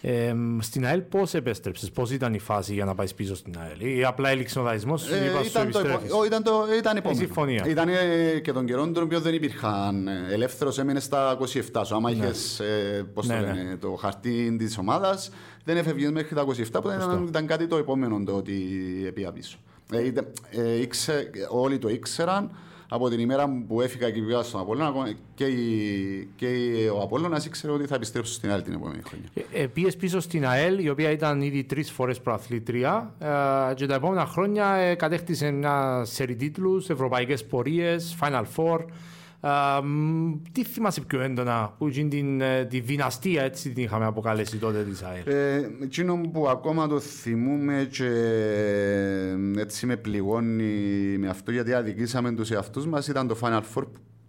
Ε, 0.00 0.34
στην 0.60 0.86
ΑΕΛ 0.86 1.00
πώς 1.00 1.34
επέστρεψες, 1.34 1.90
πώς 1.90 2.10
ήταν 2.10 2.34
η 2.34 2.38
φάση 2.38 2.72
για 2.72 2.84
να 2.84 2.94
πάεις 2.94 3.14
πίσω 3.14 3.34
στην 3.36 3.54
ΑΕΛ, 3.58 3.96
ή 3.96 4.04
απλά 4.04 4.28
έληξε 4.28 4.58
ο 4.58 4.62
δαϊσμός 4.62 5.02
σου 5.02 5.14
Ε, 5.14 5.22
ή 5.22 5.26
είπα 5.26 5.42
σου 5.42 5.46
ήταν, 5.48 5.70
το, 5.70 5.78
επιστρέφεις; 5.78 6.08
επο- 6.10 6.18
ο, 6.18 6.24
ήταν, 6.24 6.42
το, 6.42 6.64
ήταν 6.78 6.96
επόμενο. 6.96 7.20
συμφωνία. 7.20 7.64
Ήταν 7.68 7.88
ε, 7.88 8.38
και 8.42 8.52
τον 8.52 8.66
καιρό 8.66 8.90
τον 8.90 9.02
οποίο 9.02 9.20
δεν 9.20 9.34
υπήρχαν. 9.34 10.08
Ελεύθερος 10.30 10.78
έμενε 10.78 11.00
στα 11.00 11.38
27 11.72 11.82
σου. 11.84 11.94
Άμα 11.94 12.10
είχες 12.10 12.60
ε, 12.60 13.06
πώς 13.14 13.26
το, 13.26 13.32
Ναι, 13.32 13.40
λένε, 13.40 13.76
το 13.76 13.90
χαρτί 13.90 14.56
της 14.58 14.78
ομάδας, 14.78 15.30
δεν 15.64 15.76
έφευγες 15.76 16.10
μέχρι 16.10 16.34
τα 16.34 16.44
27 16.44 16.80
που 16.82 16.88
ήταν, 16.88 17.24
ήταν 17.28 17.46
κάτι 17.46 17.66
το 17.66 17.76
επόμενο 17.76 18.22
το 18.24 18.32
ότι 18.32 18.52
πήγα 19.14 19.32
πίσω. 19.32 19.58
Ε, 19.92 20.04
ήταν- 20.06 20.32
ε, 20.50 20.80
ήξε- 20.80 21.30
όλοι 21.50 21.78
το 21.78 21.88
ήξεραν 21.88 22.50
από 22.88 23.08
την 23.08 23.18
ημέρα 23.20 23.64
που 23.68 23.80
έφυγα 23.80 24.10
και 24.10 24.20
πήγα 24.22 24.42
στον 24.42 24.60
Απόλλωνα 24.60 24.88
ακόμα 24.88 25.12
και, 25.34 25.44
η- 25.44 26.28
και 26.36 26.46
η- 26.46 26.86
ο 26.88 27.00
Απόλλωνας 27.02 27.46
ήξερε 27.46 27.72
ότι 27.72 27.86
θα 27.86 27.94
επιστρέψω 27.94 28.32
στην 28.32 28.50
άλλη 28.50 28.62
την 28.62 28.72
επόμενη 28.72 29.02
χρονιά. 29.06 29.28
Ε, 29.52 29.66
Πήγε 29.66 29.90
πίσω 29.96 30.20
στην 30.20 30.46
ΑΕΛ, 30.46 30.84
η 30.84 30.88
οποία 30.88 31.10
ήταν 31.10 31.40
ήδη 31.40 31.64
τρεις 31.64 31.90
φορές 31.90 32.20
προαθλήτρια. 32.20 33.14
Ε, 33.70 33.74
και 33.74 33.86
τα 33.86 33.94
επόμενα 33.94 34.26
χρόνια 34.26 34.66
ε, 34.74 34.94
κατέκτησε 34.94 35.50
μια 35.50 36.02
σερή 36.04 36.36
τίτλους, 36.36 36.88
ευρωπαϊκές 36.90 37.44
πορείες, 37.44 38.16
Final 38.20 38.44
Four. 38.56 38.78
Ε, 39.40 39.80
μ, 39.82 40.32
τι 40.52 40.64
θυμάσαι 40.64 41.00
πιο 41.00 41.20
έντονα 41.20 41.74
που 41.78 41.86
εκείνη 41.86 42.08
την, 42.08 42.40
ε, 42.40 42.64
τη 42.64 42.80
δυναστεία 42.80 43.42
έτσι 43.42 43.70
την 43.70 43.82
είχαμε 43.82 44.04
αποκαλέσει 44.04 44.56
τότε 44.56 44.82
της 44.82 45.02
ΑΕΛ; 45.02 45.22
Ε, 45.26 45.70
εκείνο 45.82 46.20
που 46.32 46.48
ακόμα 46.48 46.88
το 46.88 47.00
θυμούμε 47.00 47.88
και 47.90 48.10
έτσι 49.56 49.86
με 49.86 49.96
πληγώνει 49.96 50.72
με 51.18 51.28
αυτό 51.28 51.50
γιατί 51.50 51.72
αδικήσαμε 51.72 52.32
τους 52.32 52.50
εαυτούς 52.50 52.86
μας 52.86 53.08
ήταν 53.08 53.26
το 53.26 53.36
Final 53.40 53.62
Four 53.74 53.82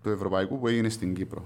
του 0.03 0.09
Ευρωπαϊκού 0.09 0.59
που 0.59 0.67
έγινε 0.67 0.89
στην 0.89 1.13
Κύπρο. 1.13 1.45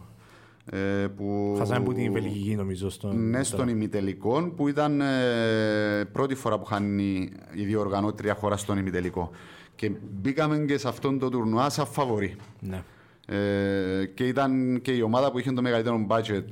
Ε, 0.66 1.08
που... 1.18 1.56
Χάσαμε 1.58 1.86
που 1.86 1.94
την 1.94 2.12
Βελγική 2.12 2.56
νομίζω. 2.56 2.90
Στον, 2.90 3.30
Ναι, 3.30 3.44
στον 3.44 3.68
ημιτελικό 3.68 4.54
που 4.56 4.68
ήταν 4.68 5.02
ε, 5.02 6.06
πρώτη 6.12 6.36
φορά 6.36 6.60
που 6.60 6.66
χάνει 6.66 7.32
η 7.54 7.64
διοργανώτρια 7.64 8.34
χώρα 8.34 8.58
στον 8.58 8.78
ημιτελικό. 8.78 9.30
Και 9.76 9.92
μπήκαμε 10.22 10.58
και 10.58 10.78
σε 10.78 10.88
αυτόν 10.88 11.20
το 11.20 11.30
τουρνουά 11.30 11.70
σαν 11.70 11.86
φαβορή. 11.86 12.36
Ναι. 12.60 12.84
Ε, 13.28 14.06
και 14.14 14.28
ήταν 14.28 14.82
και 14.82 14.92
η 14.92 15.02
ομάδα 15.02 15.32
που 15.32 15.40
είχε 15.40 15.52
το 15.52 15.62
μεγαλύτερο 15.62 16.06
budget. 16.10 16.46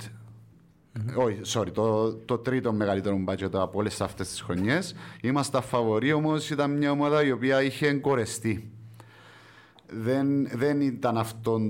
Όχι, 1.14 1.40
sorry, 1.46 1.72
το, 1.72 2.12
το 2.14 2.38
τρίτο 2.38 2.72
μεγαλύτερο 2.72 3.24
budget 3.28 3.52
από 3.52 3.78
όλες 3.78 4.00
αυτές 4.00 4.28
τις 4.28 4.40
χρονιές. 4.40 4.94
Είμαστε 5.22 5.60
φαβοροί, 5.60 6.12
όμως 6.12 6.50
ήταν 6.50 6.76
μια 6.76 6.90
ομάδα 6.90 7.24
η 7.24 7.30
οποία 7.32 7.62
είχε 7.62 7.92
κορεστεί. 7.92 8.70
Δεν, 9.86 10.46
δεν 10.56 10.80
ήταν 10.80 11.18
αυτό 11.18 11.60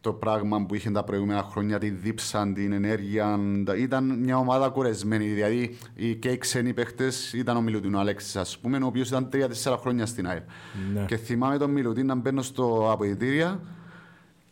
το 0.00 0.12
πράγμα 0.12 0.66
που 0.66 0.74
είχε 0.74 0.90
τα 0.90 1.04
προηγούμενα 1.04 1.42
χρόνια, 1.42 1.78
τη 1.78 1.90
δίψα, 1.90 2.52
την 2.52 2.72
ενέργεια. 2.72 3.38
τα- 3.64 3.76
Ήταν 3.76 4.18
μια 4.18 4.36
ομάδα 4.38 4.68
κορεσμένη. 4.68 5.26
Δηλαδή 5.26 5.76
οι, 5.94 6.14
και 6.14 6.28
οι 6.28 6.38
ξένοι 6.38 6.72
παίχτες 6.72 7.32
ήταν 7.32 7.56
ο 7.56 7.60
Μιλουτίνο 7.60 7.98
Αλέξης, 7.98 8.36
ας 8.36 8.58
πούμε, 8.58 8.76
ο 8.78 8.86
οποίος 8.86 9.08
ήταν 9.08 9.28
τρία-τέσσερα 9.28 9.76
χρόνια 9.76 10.06
στην 10.06 10.26
ΑΕΠ. 10.26 10.48
Ναι. 10.94 11.04
Και 11.04 11.16
θυμάμαι 11.16 11.58
τον 11.58 11.70
Μιλουτίν 11.70 12.06
να 12.06 12.14
μπαίνω 12.14 12.42
στο 12.42 12.88
αποδητήρια 12.92 13.60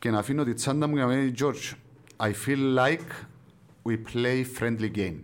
και 0.01 0.11
να 0.11 0.19
αφήνω 0.19 0.45
τη 0.45 0.55
τσάντα 0.55 0.87
μου 0.87 0.95
και 0.95 1.01
να 1.01 1.07
μου 1.07 1.13
λέει 1.13 1.35
George, 1.39 1.75
I 2.17 2.33
feel 2.47 2.79
like 2.79 3.11
we 3.85 3.97
play 4.15 4.45
friendly 4.59 4.97
game. 4.97 5.19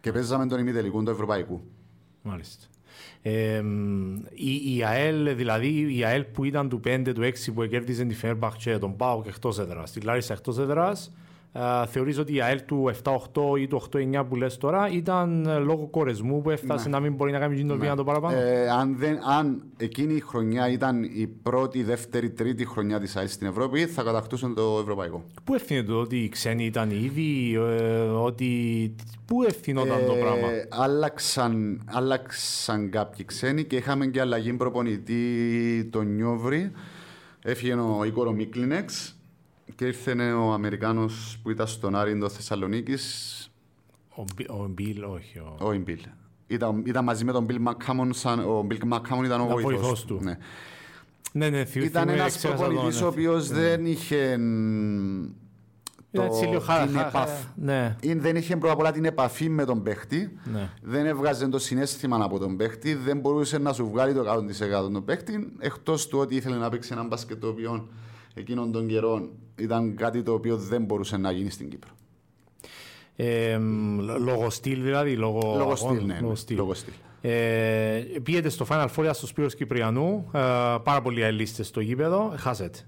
Και 0.00 0.12
παίζαμε 0.12 0.46
τον 0.46 0.58
ημιτελικό 0.58 1.02
του 1.02 1.10
Ευρωπαϊκού. 1.10 1.62
Μάλιστα. 2.22 2.66
Ε, 3.22 3.60
μ, 3.60 4.14
η, 4.34 4.76
η 4.76 4.84
ΑΕΛ, 4.84 5.36
δηλαδή 5.36 5.96
η 5.96 6.04
ΑΕΛ 6.04 6.24
που 6.24 6.44
ήταν 6.44 6.68
του 6.68 6.80
5, 6.84 7.12
του 7.14 7.20
6 7.20 7.32
που 7.54 7.66
κέρδιζε 7.66 8.04
τη 8.04 8.14
Φέρμπαχ 8.14 8.56
και 8.56 8.78
τον 8.78 8.96
Πάο 8.96 9.22
και 9.22 9.28
εκτός 9.28 9.58
έδρας, 9.58 9.92
τη 9.92 10.00
Λάρισα 10.00 10.32
εκτός 10.32 10.58
έδρας, 10.58 11.12
ε, 11.54 11.86
θεωρείς 11.86 12.18
ότι 12.18 12.34
η 12.34 12.40
ΑΕΛ 12.42 12.64
του 12.66 12.90
7-8 13.02 13.12
ή 13.58 13.66
του 13.66 13.82
8-9 13.92 14.24
που 14.28 14.36
λες 14.36 14.56
τώρα 14.56 14.88
ήταν 14.88 15.46
ε, 15.46 15.58
λόγω 15.58 15.86
κορεσμού 15.86 16.42
που 16.42 16.50
έφτασε 16.50 16.88
να 16.88 17.00
μην 17.00 17.14
μπορεί 17.14 17.32
να 17.32 17.38
κάνει 17.38 17.64
το 17.64 17.76
βήμα 17.78 17.94
το 17.94 18.04
παραπάνω; 18.04 18.38
Ε, 18.38 18.68
αν, 18.70 18.96
δεν, 18.96 19.18
αν 19.38 19.62
εκείνη 19.76 20.14
η 20.14 20.20
χρονιά 20.20 20.68
ήταν 20.68 21.02
η 21.02 21.26
πρώτη, 21.42 21.82
δεύτερη, 21.82 22.30
τρίτη 22.30 22.66
χρονιά 22.66 23.00
της 23.00 23.16
ΑΕΛ 23.16 23.28
στην 23.28 23.46
Ευρώπη, 23.46 23.86
θα 23.86 24.02
κατακτούσαν 24.02 24.54
το 24.54 24.78
Ευρωπαϊκό. 24.80 25.24
Πού 25.44 25.54
ευθύνεται 25.54 25.92
το 25.92 25.98
ότι 25.98 26.16
οι 26.16 26.28
ξένοι 26.28 26.64
ήταν 26.64 26.90
ήδη, 26.90 27.54
ε, 27.54 28.00
ότι... 28.00 28.94
Πού 29.26 29.42
ευθυνόταν 29.42 29.98
το 30.06 30.12
Ε, 30.12 30.18
πράγμα; 30.20 30.48
Άλλαξαν, 30.68 31.82
άλλαξαν 31.84 32.90
κάποιοι 32.90 33.24
ξένοι 33.24 33.64
και 33.64 33.76
είχαμε 33.76 34.06
και 34.06 34.20
αλλαγή 34.20 34.52
προπονητή 34.52 35.24
τον 35.90 36.14
Νιόβρη. 36.14 36.72
Έφυγε 37.42 37.74
ο 37.74 38.04
Ίκορο 38.04 38.32
Μίκλινεξ 38.32 39.16
και 39.74 39.84
ήρθε 39.86 40.32
ο 40.32 40.52
Αμερικάνος 40.52 41.38
που 41.42 41.50
ήταν 41.50 41.66
στον 41.66 41.96
Άριντο 41.96 42.28
Θεσσαλονίκης, 42.28 43.36
Ο, 44.14 44.24
Μπι- 44.36 44.50
ο 44.50 44.66
Μπιλ, 44.70 45.02
όχι. 45.04 45.38
Ο... 45.38 45.56
ο 45.60 45.72
Ιμπίλ. 45.72 46.00
Ήταν, 46.46 46.82
ήταν 46.86 47.04
μαζί 47.04 47.24
με 47.24 47.32
τον 47.32 47.44
Μπιλ 47.44 47.60
Μακκάμον, 47.60 48.12
σαν, 48.12 48.38
ο 48.40 48.62
Μπιλ 48.62 48.78
Μακκάμον 48.86 49.24
ήταν 49.24 49.40
ο 49.40 49.44
Ήταν 49.44 49.54
βοηθός, 49.60 49.80
βοηθός 49.80 50.04
του. 50.04 50.18
Ναι. 50.22 50.38
Ναι, 51.32 51.48
ναι, 51.48 51.64
θυ- 51.64 51.84
Ήταν 51.84 52.02
θυμούμαι, 52.02 52.20
ένας 52.22 52.34
εξέχασα 52.34 52.56
τον, 52.62 52.66
προπονητής 52.66 53.00
ναι. 53.00 53.06
ο 53.06 53.08
οποίος 53.08 53.48
δεν 53.48 53.86
είχε 53.86 54.32
Ήταν 56.10 56.24
έτσι 56.26 56.44
λίγο 56.46 56.60
χα- 56.60 56.86
την 56.86 56.96
χα- 56.96 57.06
επαφή. 57.06 57.44
Ναι, 57.56 57.96
Ή 58.00 58.14
Δεν 58.14 58.36
είχε 58.36 58.56
πρώτα 58.56 58.72
απ' 58.74 58.80
όλα 58.80 58.92
την 58.92 59.04
επαφή 59.04 59.48
με 59.48 59.64
τον 59.64 59.82
παίχτη. 59.82 60.38
ναι. 60.52 60.68
Δεν 60.82 61.06
έβγαζε 61.06 61.48
το 61.48 61.58
συνέστημα 61.58 62.24
από 62.24 62.38
τον 62.38 62.56
παίχτη. 62.56 62.94
Δεν 62.94 63.18
μπορούσε 63.18 63.58
να 63.58 63.72
σου 63.72 63.88
βγάλει 63.90 64.14
το 64.14 64.20
100% 64.20 64.92
τον 64.92 65.04
παίχτη. 65.04 65.52
Εκτός 65.58 66.08
του 66.08 66.18
ότι 66.18 66.34
ήθελε 66.34 66.56
να 66.56 66.68
παίξει 66.68 66.88
έναν 66.92 67.06
μπάσκετ 67.06 67.40
το 67.40 67.48
οποίο 67.48 67.88
εκείνων 68.34 68.72
των 68.72 68.86
καιρών 68.86 69.30
ήταν 69.58 69.96
κάτι 69.96 70.22
το 70.22 70.32
οποίο 70.32 70.56
δεν 70.56 70.84
μπορούσε 70.84 71.16
να 71.16 71.30
γίνει 71.30 71.50
στην 71.50 71.68
Κύπρο. 71.70 71.90
Ε, 73.16 73.58
μ, 73.58 74.00
λόγω 74.24 74.50
στυλ 74.50 74.82
δηλαδή, 74.82 75.16
λόγω, 75.16 75.40
Λόγω 75.40 75.60
αγώνα, 75.72 75.76
στυλ, 75.76 76.06
ναι. 76.06 76.14
λόγω 76.20 76.28
ναι, 76.30 76.36
στυλ. 76.36 76.56
Λόγω 76.56 76.74
στυλ. 76.74 76.92
Ε, 77.20 78.02
πήγετε 78.22 78.48
στο 78.48 78.66
Final 78.68 78.88
Four 78.96 79.10
στο 79.12 79.26
Σπύρος 79.26 79.54
Κυπριανού, 79.54 80.30
ε, 80.32 80.38
πάρα 80.82 81.00
πολλοί 81.02 81.24
αελίστες 81.24 81.66
στο 81.66 81.80
γήπεδο, 81.80 82.34
χάσετε. 82.36 82.78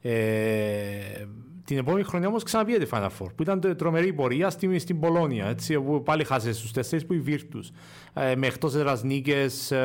Ε, 0.00 1.26
την 1.64 1.78
επόμενη 1.78 2.02
χρονιά 2.04 2.28
όμως 2.28 2.42
ξαναπήγατε 2.42 2.86
Final 2.90 3.08
Four, 3.18 3.26
που 3.34 3.42
ήταν 3.42 3.60
το- 3.60 3.74
τρομερή 3.76 4.12
πορεία 4.12 4.50
στην, 4.50 4.80
στην 4.80 5.00
Πολώνια, 5.00 5.46
έτσι, 5.46 5.74
όπου 5.74 6.02
πάλι 6.02 6.24
χάσετε 6.24 6.52
στους 6.52 6.72
τέσσερις 6.72 7.06
που 7.06 7.12
η 7.12 7.20
Βίρτους. 7.20 7.70
Ε, 8.14 8.36
με 8.36 8.46
εκτός 8.46 8.74
έδρας 8.74 9.02
νίκες 9.02 9.70
ε, 9.70 9.84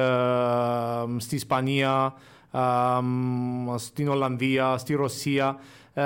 στη 1.18 1.36
Ισπανία, 1.36 2.14
ε, 2.14 2.14
μ, 2.14 2.14
στην 3.76 4.08
Ολλανδία, 4.10 4.78
στη 4.78 4.94
Ρωσία. 4.94 5.58
Ε, 5.94 6.04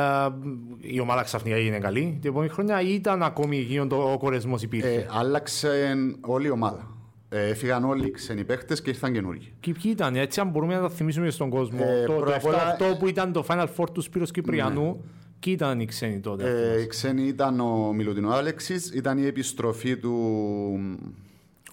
η 0.79 0.99
ομάδα 0.99 1.23
ξαφνικά 1.23 1.55
έγινε 1.55 1.77
καλή 1.79 2.17
την 2.21 2.29
επόμενη 2.29 2.51
χρονιά 2.51 2.81
ή 2.81 2.93
ήταν 2.93 3.23
ακόμη 3.23 3.57
εκείνο 3.57 3.87
το, 3.87 3.95
ο 4.11 4.17
κορεσμός 4.17 4.61
υπήρχε; 4.61 4.87
Ε, 4.93 5.07
άλλαξε 5.11 5.95
όλη 6.21 6.47
η 6.47 6.49
ομάδα. 6.49 6.87
Ε, 7.29 7.47
έφυγαν 7.49 7.83
όλοι 7.83 8.07
οι 8.07 8.11
ξένοι 8.11 8.43
παίχτε 8.43 8.73
και 8.75 8.89
ήρθαν 8.89 9.13
καινούργοι. 9.13 9.53
Και 9.59 9.71
ποιοι 9.71 9.91
ήταν, 9.93 10.15
έτσι, 10.15 10.39
αν 10.39 10.47
μπορούμε 10.49 10.75
να 10.75 10.81
τα 10.81 10.89
θυμίσουμε 10.89 11.29
στον 11.29 11.49
κόσμο. 11.49 11.79
Ε, 11.81 12.05
το, 12.05 12.13
το 12.13 12.19
πρώτα 12.19 12.35
απ' 12.35 12.45
όλα- 12.45 12.77
7-8 12.79 12.97
που 12.99 13.07
ήταν 13.07 13.31
το 13.31 13.45
Final 13.47 13.67
Four 13.77 13.85
του 13.93 14.01
Σπύρος 14.01 14.31
Κυπριανού, 14.31 15.03
ποιοι 15.39 15.53
ήταν 15.57 15.79
οι 15.79 15.85
ξένοι 15.85 16.19
τότε. 16.19 16.73
Ε, 16.75 16.81
οι 16.81 16.87
ξένοι 16.87 17.21
ήταν 17.21 17.59
ο 17.59 17.93
Μιλουτινός 17.93 18.35
Άλεξης, 18.35 18.91
ήταν 18.93 19.17
η 19.17 19.25
επιστροφή 19.25 19.97
του 19.97 20.15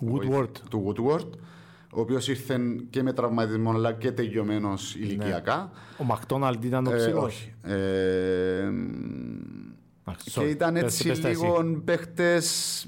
Woodward. 0.00 0.50
του 0.70 0.94
Woodward, 0.96 1.28
ο 1.94 2.00
οποίος 2.00 2.28
ήρθε 2.28 2.60
και 2.90 3.02
με 3.02 3.12
τραυματισμό 3.12 3.70
αλλά 3.70 3.92
και 3.92 4.12
τελειωμένος 4.12 4.94
ηλικιακά. 4.94 5.70
Ο 5.98 6.04
Μακτόναλντ 6.04 6.64
ήταν 6.64 6.86
ο 6.86 6.92
Ε, 6.92 6.96
ψηλός. 6.96 7.24
όχι. 7.24 7.54
Ε, 7.62 8.66
Α, 10.04 10.12
και 10.24 10.30
sorry. 10.34 10.48
ήταν 10.50 10.72
Πες- 10.74 10.82
έτσι 10.82 11.08
πες 11.08 11.20
τα 11.20 11.28
εσύ. 11.28 11.40
λίγο 11.40 11.80
παίχτες 11.84 12.86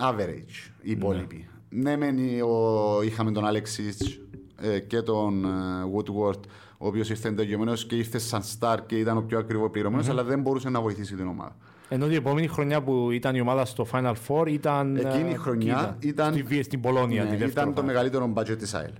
average 0.00 0.70
οι 0.82 0.90
υπόλοιποι. 0.90 1.48
Ναι, 1.68 1.96
μεν 1.96 2.18
ο- 2.42 3.02
είχαμε 3.02 3.32
τον 3.32 3.46
Αλέξης 3.46 4.20
ε, 4.60 4.78
και 4.78 5.02
τον 5.02 5.44
ε, 5.44 5.48
Woodward, 5.96 6.40
ο 6.78 6.86
οποίος 6.86 7.10
ήρθε 7.10 7.32
τελειωμένος 7.32 7.86
και 7.86 7.96
ήρθε 7.96 8.18
σαν 8.18 8.42
star 8.58 8.76
και 8.86 8.98
ήταν 8.98 9.16
ο 9.16 9.20
πιο 9.22 9.38
ακριβό 9.38 9.70
πληρωμένος, 9.70 10.08
αλλά 10.08 10.24
δεν 10.24 10.40
μπορούσε 10.40 10.68
να 10.70 10.80
βοηθήσει 10.80 11.14
την 11.14 11.26
ομάδα. 11.26 11.56
Ενώ 11.88 12.06
την 12.06 12.16
επόμενη 12.16 12.46
χρονιά 12.46 12.82
που 12.82 13.10
ήταν 13.10 13.34
η 13.34 13.40
ομάδα 13.40 13.64
στο 13.64 13.86
Final 13.92 14.14
Four 14.28 14.46
ήταν. 14.48 14.96
Εκείνη 14.96 15.30
η 15.30 15.32
ε, 15.32 15.36
χρονιά 15.36 15.96
ποιοι 16.00 16.10
ήταν, 16.14 16.32
Στη, 16.32 16.42
Βι- 16.42 16.64
στην 16.64 16.80
Πολώνια, 16.80 17.22
ναι, 17.24 17.30
τη 17.30 17.36
δεύτερη. 17.36 17.50
ήταν 17.50 17.74
το 17.74 17.82
Final. 17.82 17.84
μεγαλύτερο 17.84 18.32
budget 18.36 18.56
της 18.58 18.74
ΑΕΛ. 18.74 18.90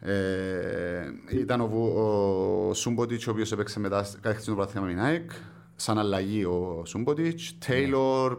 Ε, 0.00 0.12
ήταν 1.30 1.60
ο, 1.60 1.66
Βου- 1.66 1.96
ο 1.96 2.74
Σούμποτιτς, 2.74 3.26
ο 3.26 3.30
οποίος 3.30 3.52
έπαιξε 3.52 3.80
μετά 3.80 4.06
κατέκτησε 4.20 4.50
το 4.50 4.56
πρωτάθλημα 4.56 4.86
με 4.86 4.92
την 4.92 5.02
ΑΕΚ. 5.02 5.30
Σαν 5.76 5.98
αλλαγή 5.98 6.44
ο 6.44 6.82
Σούμποτιτς, 6.86 7.58
Τέιλορ, 7.66 8.38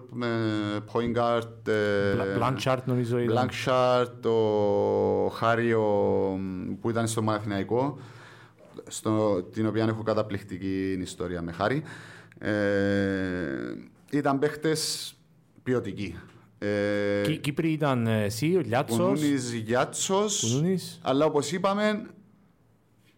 Point 0.94 1.18
Guard, 1.18 1.68
ε, 1.68 2.14
Μπλα- 2.14 2.26
Μπλάντσαρτ 2.36 2.88
νομίζω 2.88 3.18
ήταν. 3.20 3.34
Μπλάνκσαρτ, 3.34 4.26
ο 4.26 5.28
Χάρι 5.34 5.74
ο- 5.74 6.40
που 6.82 6.90
ήταν 6.90 7.08
στο 7.08 7.22
Μαθηναϊκό, 7.22 7.98
στο, 8.88 9.44
την 9.44 9.68
οποία 9.68 9.84
έχω 9.84 10.04
καταπληκτική 10.04 10.98
ιστορία 11.02 11.42
με 11.42 11.52
Χάρη. 11.52 11.84
Ε, 12.40 12.52
ήταν 14.18 14.40
παίχτες 14.40 15.14
ποιοτικοί. 15.64 16.16
Ε, 16.58 17.22
Κι- 17.24 17.38
Κύπροι 17.38 17.72
ήταν 17.72 18.08
ε, 18.08 18.24
εσύ, 18.24 18.56
ο 18.56 18.60
Λιάτσος. 18.60 18.98
Κουνούνης 18.98 19.54
Γιάτσος, 19.54 20.40
Κουνούνης. 20.40 21.00
αλλά 21.04 21.26
όπως 21.26 21.52
είπαμε, 21.52 22.06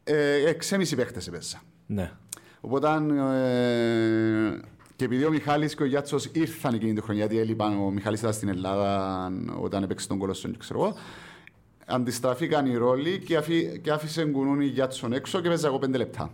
ε, 0.03 0.49
εξέμιση 0.49 0.95
παίχτες 0.95 1.27
έπαιζα. 1.27 1.61
Ναι. 1.85 2.11
Οπότε 2.61 2.87
ε, 2.87 4.59
Και 4.95 5.05
επειδή 5.05 5.25
ο 5.25 5.29
Μιχάλης 5.29 5.75
και 5.75 5.83
ο 5.83 5.85
Γιάτσος 5.85 6.29
ήρθαν 6.31 6.73
εκείνη 6.73 6.93
τη 6.93 7.01
χρονιά, 7.01 7.25
γιατί 7.25 7.39
έλειπαν, 7.41 7.77
ο 7.85 7.89
Μιχάλης 7.91 8.19
ήταν 8.19 8.33
στην 8.33 8.47
Ελλάδα 8.49 9.31
όταν 9.61 9.83
έπαιξε 9.83 10.07
τον 10.07 10.17
Κολοσσόν, 10.17 10.57
ξέρω 10.57 10.79
εγώ, 10.83 10.95
αντιστραφήκαν 11.85 12.65
οι 12.65 12.75
ρόλοι 12.75 13.19
και, 13.19 13.35
αφή, 13.37 13.79
και 13.83 13.91
άφησε 13.91 14.25
Γκουνούνι 14.25 14.65
Γιάτσον 14.65 15.13
έξω 15.13 15.41
και 15.41 15.47
παίζα 15.47 15.67
εγώ 15.67 15.79
πέντε 15.79 15.97
λεπτά 15.97 16.33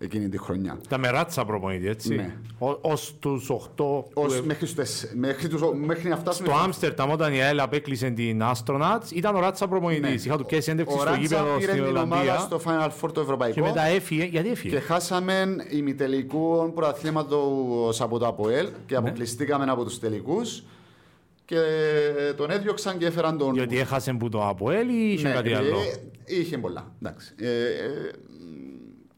εκείνη 0.00 0.28
τη 0.28 0.38
χρονιά. 0.38 0.78
Τα 0.88 0.98
μεράτσα 0.98 1.44
προπονητή, 1.44 1.88
έτσι. 1.88 2.14
Ναι. 2.14 2.34
Ω 2.58 2.94
τους 3.20 3.50
8. 3.50 3.84
Ως, 4.14 4.40
μέχρι, 4.42 4.66
στους, 4.66 5.04
μέχρι, 5.14 5.48
τους, 5.48 5.60
μέχρι 5.74 6.08
να 6.08 6.16
φτάσουμε... 6.16 6.48
Στο 6.48 6.56
Άμστερνταμ, 6.58 7.10
όταν 7.10 7.32
η 7.32 7.42
ΑΕΛ 7.42 7.60
απέκλεισε 7.60 8.10
την 8.10 8.42
Astronauts, 8.42 9.10
ήταν 9.14 9.34
ο 9.34 9.40
Ράτσα 9.40 9.68
προπονητής. 9.68 10.08
Ναι. 10.08 10.14
Είχα 10.14 10.36
του 10.36 10.44
πιέσει 10.46 10.70
έντευξη 10.70 10.94
Ο 10.96 11.00
στο 11.00 11.08
Ράτσα 11.08 11.20
γήπεδο 11.22 11.56
πήρε 11.58 11.72
στην 11.72 11.84
την 11.84 11.96
ομάδα 11.96 12.14
Ολλανδία. 12.16 12.38
στο 12.38 12.60
Final 12.64 12.88
Four 13.00 13.12
το 13.14 13.20
Ευρωπαϊκό 13.20 13.54
Και 13.54 13.60
μετά 13.60 13.82
έφυγε. 13.82 14.24
Γιατί 14.24 14.48
έφυγε; 14.48 14.74
και 14.74 14.80
χάσαμε 14.80 15.56
ημιτελικού 15.70 16.72
πρωταθλήματος 16.74 18.00
από 18.00 18.18
το 18.18 18.26
ΑΠΟΕΛ 18.26 18.64
Ναι. 18.64 18.70
και 18.86 18.96
αποκλειστήκαμε 18.96 19.64
από 19.70 19.84
τους 19.84 19.98
τελικούς 19.98 20.62
και 21.44 21.56
τον 22.36 22.50
έδιωξαν 22.50 22.98
και 22.98 23.06
έφεραν 23.06 23.38
τον... 23.38 23.54
Διότι 23.54 23.78
έχασε 23.78 24.12
που 24.12 24.28
το 24.28 24.48
Αποέλ 24.48 24.88
ή 24.88 25.12
είχε 25.12 25.28
Ναι, 25.28 25.34
κάτι 25.34 25.50
ε, 25.50 25.56
άλλο; 25.56 25.76
είχε 26.24 26.58
πολλά. 26.58 26.92
Εντάξει. 27.02 27.32
Ε, 27.38 27.48
ε, 27.48 28.10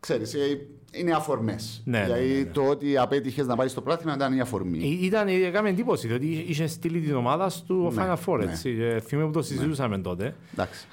ξέρεις, 0.00 0.34
ε, 0.34 0.66
είναι 0.92 1.12
αφορμές. 1.12 1.82
Ναι, 1.84 1.98
ναι, 1.98 2.04
δηλαδή 2.04 2.28
ναι, 2.32 2.38
ναι. 2.38 2.44
το 2.44 2.62
ότι 2.62 2.96
απέτυχες 2.98 3.46
να 3.46 3.56
πάρεις 3.56 3.74
το 3.74 3.80
πράγμα 3.80 4.14
ήταν 4.14 4.32
η 4.36 4.40
αφορμή. 4.40 4.78
Ε, 5.00 5.04
Ήταν, 5.06 5.28
έκαμε 5.28 5.68
εντύπωση, 5.68 6.06
διότι 6.06 6.44
είχε 6.48 6.66
στείλει 6.66 7.00
την 7.00 7.14
ομάδα 7.14 7.50
του 7.66 7.92
Ναι, 7.94 8.02
Final 8.02 8.16
Four, 8.26 8.38
ναι. 8.38 8.50
έτσι. 8.50 8.76
Ε, 8.80 9.00
Θυμάμαι 9.00 9.26
που 9.26 9.32
το 9.32 9.42
συζητούσαμε 9.42 9.98
τότε. 9.98 10.34
Εντάξει. 10.52 10.86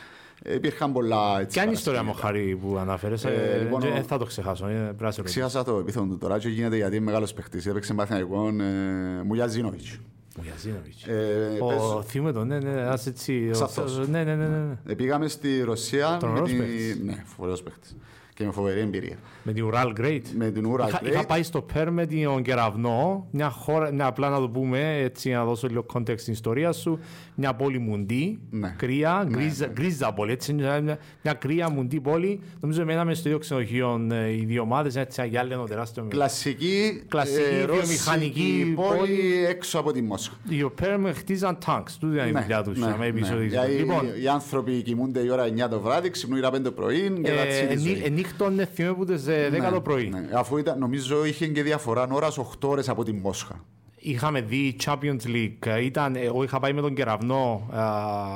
Ε, 0.45 0.53
Υπήρχαν 0.53 0.91
πολλά 0.93 1.39
έτσι. 1.39 1.53
Ποια 1.53 1.61
είναι 1.61 1.71
η 1.71 1.75
ιστορία 1.75 1.99
παρασκήνια. 2.03 2.31
μου, 2.31 2.37
Χαρή, 2.37 2.55
που 2.55 2.77
αναφέρεσαι. 2.77 3.29
Ε, 3.29 3.55
Ε, 3.55 3.59
λοιπόν, 3.63 3.81
δεν 3.81 3.91
ο- 3.97 4.03
θα 4.03 4.17
το 4.17 4.25
ξεχάσω. 4.25 4.67
ε, 4.67 4.71
πρέπει 4.71 5.03
να 5.03 5.11
σε 5.11 5.21
ρωτήσω. 5.21 5.39
Ξέχασα 5.39 5.63
το 5.63 5.77
επίθετο 5.77 6.05
του 6.05 6.17
τώρα 6.17 6.39
και 6.39 6.47
γίνεται 6.49 6.75
γιατί 6.75 6.95
είναι 6.95 7.05
μεγάλος 7.05 7.33
παιχτής. 7.33 7.65
Έπαιξε 7.65 7.93
Παθηναϊκό 7.93 8.47
ε, 8.47 9.23
Μουγιαζίνοβιτς. 9.25 9.99
Ο 10.39 10.41
Γιαζίνοβιτς. 10.43 11.03
Ε, 11.03 11.57
Ο 11.59 11.65
παίζω- 11.65 12.03
Θύμω 12.07 12.31
το, 12.31 12.43
ναι, 12.45 12.59
ναι, 12.59 12.81
ας 12.81 13.05
έτσι. 13.07 13.49
ο- 13.51 13.53
Σαφώς. 13.55 14.07
Ναι, 14.07 14.23
ναι, 14.23 14.35
ναι, 14.35 14.47
ναι. 14.47 14.57
ναι. 14.57 14.77
Ε, 14.87 14.93
Πήγαμε 14.93 15.27
στη 15.27 15.61
Ρωσία. 15.61 16.17
Τον 16.19 16.29
με 16.29 16.39
ωραίος 16.39 16.49
τη- 16.51 16.57
παίχτης. 16.57 16.99
Ναι, 17.03 17.23
φοβερός 17.25 17.63
παίχτης. 17.63 17.95
Και 18.35 18.43
με 18.45 18.51
φοβερή 18.51 18.79
εμπειρία. 18.79 19.15
Με 19.43 19.53
την 19.53 19.69
Ural 19.73 19.99
Great. 20.01 20.21
Με 20.37 20.49
την 20.51 20.65
Ούρα 20.65 20.87
Είχα, 20.87 21.01
είχα 21.03 21.25
πάει 21.25 21.43
στο 21.43 21.61
Περ 21.61 21.91
με 21.91 22.05
τον 22.05 22.43
Κεραυνό, 22.43 23.27
μια 23.31 23.49
χώρα, 23.49 23.91
μια, 23.93 24.05
απλά 24.05 24.29
να 24.29 24.39
το 24.39 24.49
πούμε, 24.49 24.97
έτσι 24.97 25.29
να 25.29 25.45
δώσω 25.45 25.67
λίγο 25.67 25.85
context 25.93 26.17
στην 26.19 26.33
ιστορία 26.33 26.71
σου, 26.71 26.99
μια 27.35 27.53
πόλη 27.53 27.79
μουντή, 27.79 28.39
Ναι. 28.49 28.73
κρύα, 28.77 29.25
γκρίζα, 29.29 29.67
γκρίζα 29.67 30.13
πόλη, 30.13 30.31
έτσι, 30.31 30.53
μια, 30.53 30.81
μια, 30.81 30.97
μια 31.21 31.33
κρύα 31.33 31.69
μουντή 31.69 31.99
πόλη. 32.01 32.39
Νομίζω 32.59 32.85
μέναμε 32.85 33.13
στο 33.13 33.27
ίδιο 33.27 33.39
ξενοδοχείο 33.39 34.07
ε, 34.11 34.31
οι 34.31 34.45
δύο 34.45 34.61
ομάδες, 34.61 34.95
έτσι 34.95 35.21
αγιάλαινο 35.21 35.63
τεράστιο. 35.63 36.05
Κλασική, 36.09 37.03
Κλασική 37.07 37.39
ε, 37.61 37.65
βιομηχανική 37.65 38.41
ρωσική 38.41 38.73
πόλη 38.75 38.97
πόλη. 38.97 39.45
έξω 39.49 39.79
από 39.79 39.91
τη 39.91 40.01
Μόσχα. 40.01 40.35
Οι 40.49 40.63
Περ 40.75 40.99
με 40.99 41.13
χτίζαν 41.13 41.57
τάγκς, 41.65 41.97
τούτη 41.97 42.15
ήταν 42.15 42.27
η 42.27 42.31
δουλειά 42.31 42.63
τους. 42.63 42.81
άμα 42.81 43.05
επεισόδιο. 43.05 43.49
Δηλαδή, 43.49 43.73
Λοιπόν, 43.73 44.05
οι 44.23 44.27
άνθρωποι 44.27 44.81
κοιμούνται 44.81 45.19
η 45.19 45.29
ώρα 45.29 45.43
9 45.65 45.69
το 45.69 45.79
βράδυ, 45.79 46.09
ξυπνούν 46.09 46.37
η 46.37 46.45
ώρα 46.45 46.57
5 46.57 46.61
το 46.63 46.71
πρωί 46.71 47.19
και 47.23 47.31
that's 47.31 47.71
it 47.71 48.22
η 48.23 48.35
ε, 48.35 48.39
ζωή. 48.39 48.47
ενύ- 48.47 48.65
ενύχτωνε 48.65 48.65
θυμάμαι 48.73 48.95
που 48.95 49.05
τις 49.05 49.27
ε, 49.27 49.49
10 49.53 49.59
Ναι, 49.61 49.69
το 49.69 49.81
πρωί. 49.81 50.07
ναι. 50.09 50.29
Αφού 50.35 50.57
ήταν, 50.57 50.79
νομίζω 50.79 51.25
είχε 51.25 51.47
και 51.47 51.63
διαφορά 51.63 52.07
ώρας 52.11 52.37
8 52.37 52.43
ώρες 52.69 52.89
από 52.89 53.03
τη 53.03 53.13
Μόσχα. 53.13 53.63
Είχαμε 54.05 54.41
δει 54.41 54.75
Champions 54.85 55.25
League. 55.27 55.81
Ήταν, 55.83 56.15
εγώ 56.15 56.43
είχα 56.43 56.59
πάει 56.59 56.73
με 56.73 56.81
τον 56.81 56.93
Κεραυνό, 56.93 57.67
α, 57.71 57.81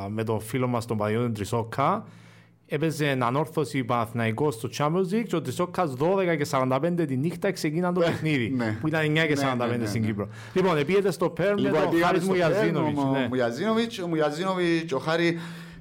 με 0.09 0.23
τον 0.23 0.39
φίλο 0.41 0.67
μας 0.67 0.85
τον 0.85 0.97
Παγιώτη 0.97 1.31
Τρισόκα. 1.31 2.05
Έπαιζε 2.69 3.17
ανόρθωση 3.21 3.83
Παναθηναϊκός 3.83 4.53
στο 4.53 4.69
Champions 4.77 5.13
League 5.13 5.23
και 5.27 5.35
ο 5.35 5.41
Τρισόκας 5.41 5.93
12 5.99 6.35
και 6.38 6.45
45 6.51 7.05
τη 7.07 7.17
νύχτα 7.17 7.51
ξεκίναν 7.51 7.93
το 7.93 7.99
παιχνίδι. 7.99 8.53
ναι. 8.57 8.77
Που 8.81 8.88
ήταν 8.88 9.01
9 9.01 9.05
και 9.27 9.33
Ναι, 9.35 9.55
45 9.65 9.69
ναι, 9.69 9.75
ναι, 9.77 9.85
στην 9.85 10.01
ναι. 10.01 10.07
Κύπρο. 10.07 10.27
Λοιπόν, 10.53 10.77
επίεται 10.77 11.11
στο 11.11 11.29
Περ 11.29 11.53
με 11.53 11.61
Λοιπόν, 11.61 11.81
τον 11.81 11.89
πήγαμε 11.89 12.05
Χάρης 12.05 12.23
στο 12.23 12.31
Πέρν, 12.33 12.47
Μουγιαζίνοβιτς. 12.51 13.01
ο 13.03 13.11
ναι. 13.11 13.27
Μουγιαζίνοβιτς, 13.29 13.99
ο 13.99 14.07
Μουγιαζίνοβιτς, 14.07 14.93
ο 14.93 14.97
Χάρη 14.99 15.38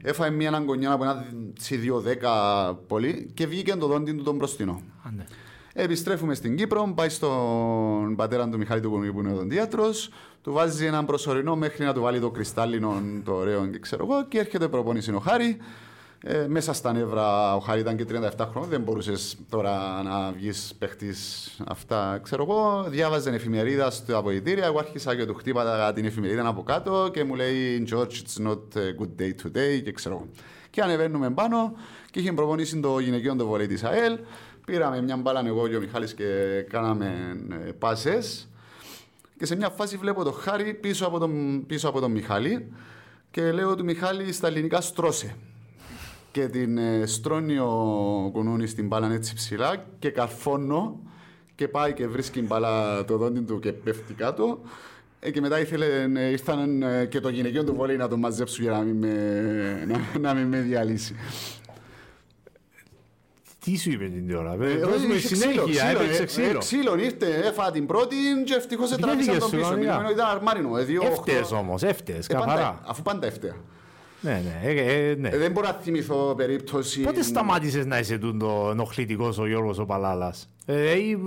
έφαγε 0.09 0.37
μια 0.37 0.49
αναγκονιά 0.49 0.93
από 0.93 1.05
ένα 1.05 1.27
τσι 1.59 1.81
2-10 2.71 2.75
πολύ 2.87 3.31
και 3.35 3.47
βγήκε 3.47 3.77
το 3.77 3.87
δόντι 3.87 4.13
του 4.13 4.23
τον 4.23 4.37
μπροστινό. 4.37 4.83
Α, 5.03 5.11
ναι. 5.17 5.25
Επιστρέφουμε 5.73 6.35
στην 6.35 6.57
Κύπρο, 6.57 6.93
πάει 6.95 7.09
στον 7.09 8.17
πατέρα 8.17 8.49
του 8.49 8.59
Μιχάλη 8.59 8.81
του 8.81 8.91
Κομικού 8.91 9.15
που 9.15 9.21
είναι 9.21 9.33
ο 9.33 9.37
δοντίατρος, 9.37 10.11
του 10.43 10.53
βάζει 10.53 10.87
έναν 10.87 11.07
προσωρινό 11.07 11.57
μέχρι 11.57 11.85
να 11.85 11.95
του 11.95 12.01
βάλει 12.01 12.21
το 12.21 12.31
κρυστάλλινο 12.31 13.03
το 13.25 13.33
ωραίο 13.33 13.67
και 13.67 13.79
ξέρω 13.79 14.07
εγώ 14.11 14.27
και 14.29 14.39
έρχεται 14.39 14.69
προπόνηση 14.69 15.13
ο 15.13 15.19
Χάρη. 15.19 15.57
Ε, 16.29 16.47
μέσα 16.49 16.73
στα 16.73 16.93
νεύρα 16.93 17.55
ο 17.55 17.59
Χάρη 17.59 17.81
ήταν 17.81 17.97
και 17.97 18.05
37 18.09 18.47
χρόνια, 18.51 18.69
δεν 18.69 18.81
μπορούσες 18.81 19.37
τώρα 19.49 20.03
να 20.03 20.33
βγεις 20.33 20.75
παίχτης 20.79 21.51
αυτά. 21.67 22.21
Ξέρω 22.23 22.43
εγώ, 22.43 22.85
διάβαζε 22.89 23.31
εφημερίδα 23.31 23.91
στο 23.91 24.19
αποδητήρια. 24.19 24.65
Εγώ 24.65 24.79
άρχισα 24.79 25.17
και 25.17 25.25
του 25.25 25.35
χτύπατα 25.35 25.93
την 25.93 26.05
εφημερίδα 26.05 26.49
από 26.49 26.63
κάτω 26.63 27.11
και 27.13 27.25
μου 27.25 27.35
λέει 27.35 27.89
George, 27.93 28.05
it's 28.05 28.47
not 28.47 28.59
a 28.75 29.03
good 29.03 29.21
day 29.21 29.47
today 29.47 29.83
και 29.85 29.93
ξέρω 29.93 30.15
εγώ. 30.15 30.29
Και 30.71 30.83
ανεβαίνουμε 30.83 31.31
πάνω 31.31 31.73
και 32.11 32.21
είχε 32.21 32.33
προπονήσει 32.33 32.81
το 32.81 32.99
γυναικείο 32.99 33.37
το 33.37 33.47
βολέι 33.47 33.67
της 33.67 33.85
ΑΕΛ. 33.85 34.19
Πήραμε 34.67 35.03
μια 35.03 35.17
μπάλα 35.17 35.47
εγώ 35.47 35.69
και 35.69 35.77
ο 35.77 35.81
Μιχάλης 35.81 36.15
και 36.15 36.25
κάναμε 36.71 37.37
ε, 37.67 37.71
πάσες. 37.73 38.49
Και 39.39 39.47
σε 39.47 39.57
μια 39.57 39.69
φάση 39.69 39.97
βλέπω 39.97 40.25
το 40.25 40.33
Χάρη 40.33 40.75
πίσω 40.75 41.07
από 41.07 41.19
τον, 41.19 41.65
πίσω 41.67 41.89
από 41.89 42.01
τον 42.01 42.11
Μιχάλη 42.11 42.73
και 43.31 43.53
λέω 43.53 43.75
του 43.77 43.85
Μιχάλη 43.85 44.33
στα 44.33 44.47
ελληνικά 44.47 44.81
στρώσε. 44.81 45.37
Και 46.37 46.49
την 46.49 46.79
ε, 46.79 47.07
στρώνει 47.07 47.59
ο 47.59 48.31
κουνούνι 48.33 48.67
στην 48.67 48.87
μπάλα 48.87 49.13
έτσι 49.13 49.35
ψηλά 49.35 49.85
και 49.99 50.11
καρφώνω 50.11 51.01
και 51.55 51.69
πάει 51.69 51.93
και 51.93 52.07
βρίσκει 52.07 52.39
την 52.39 52.47
μπάλα 52.47 53.05
το 53.05 53.17
δόντι 53.17 53.41
του 53.41 53.59
και 53.59 53.73
πέφτει 53.73 54.15
κάτω. 54.15 54.61
Ε, 55.21 55.31
και 55.31 55.41
μετά 55.41 55.61
ήθελε, 55.61 55.87
ε, 56.17 56.29
ήρθαν 56.31 56.83
ε, 56.83 57.05
και 57.07 57.21
το 57.21 57.29
γυναικείο 57.29 57.65
του 57.65 57.75
βόλεϊ 57.75 57.97
να 57.97 58.09
τον 58.09 58.19
μαζέψουν 58.19 58.63
για 58.65 58.73
να 58.73 58.79
μην 58.79 58.97
με, 58.97 59.13
να, 59.91 60.19
να 60.19 60.35
μην 60.35 60.47
με 60.47 60.61
διαλύσει. 60.61 61.15
Τι 63.65 63.79
σου 63.79 63.91
είπε 63.91 64.05
την 64.09 64.35
ώρα, 64.37 64.53
Ε, 64.53 64.57
βέβαια. 64.57 64.89
Δώσ' 64.89 65.05
μου 65.05 65.13
είχε 65.15 65.35
συνέχεια, 65.35 65.63
ξύλο, 65.63 66.01
έπαιξε 66.03 66.23
ε, 66.23 66.27
ξύλο. 66.27 66.49
ε, 66.49 66.59
Ξύλο, 66.59 66.97
ήρθε, 66.99 67.27
έφαγα 67.45 67.71
την 67.71 67.87
πρώτη 67.87 68.17
και 68.45 68.55
ευτυχώς 68.55 68.89
Γιατί 68.89 69.03
τράβηξαν 69.03 69.35
έφυγες 69.35 69.51
τον 69.51 69.51
σου, 69.51 69.57
πίσω. 69.57 69.69
κανονικά. 69.69 69.93
Μιλημένο 69.93 70.21
ήταν 70.21 70.37
αρμάρινο, 70.37 70.77
ε, 70.77 70.85
δύο 70.85 71.03
Εύτες 71.05 71.41
οχτώ. 71.43 71.57
όμως, 71.57 71.83
εύτες, 71.83 72.27
Ε, 72.29 72.35
πάντα- 72.35 72.47
καθαρά. 72.47 72.81
Αφού 72.87 73.03
πάντα 73.03 73.27
εύταια. 73.27 73.55
Ναι, 74.21 74.43
ναι, 74.45 74.71
ε, 74.71 75.11
ε, 75.11 75.15
ναι. 75.15 75.29
Ε, 75.29 75.39
δεν 75.39 75.53
μπορώ 75.53 75.67
να 75.67 75.73
θυμηθώ 75.73 76.35
περίπτωση... 76.37 77.01
Πότε 77.01 77.23
σταμάτησες 77.23 77.87
να 77.87 77.99
είσαι 77.99 78.19
τούτο 78.19 78.69
ενοχλητικός 78.71 79.39
ο 79.39 79.47
Γιώργος 79.47 79.79
ο 79.79 79.85
Παλάλας; 79.85 80.49
Ε, 80.67 80.99
ή, 80.99 81.19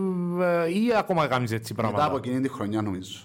ε, 0.42 0.70
ή 0.70 0.94
ακόμα 0.98 1.28
κάνεις 1.28 1.52
έτσι 1.52 1.74
Μετά 1.76 1.88
από 1.88 1.98
πράγματα. 1.98 2.22
εκείνη 2.26 2.42
τη 2.42 2.50
χρονιά 2.50 2.82
νομίζω. 2.82 3.20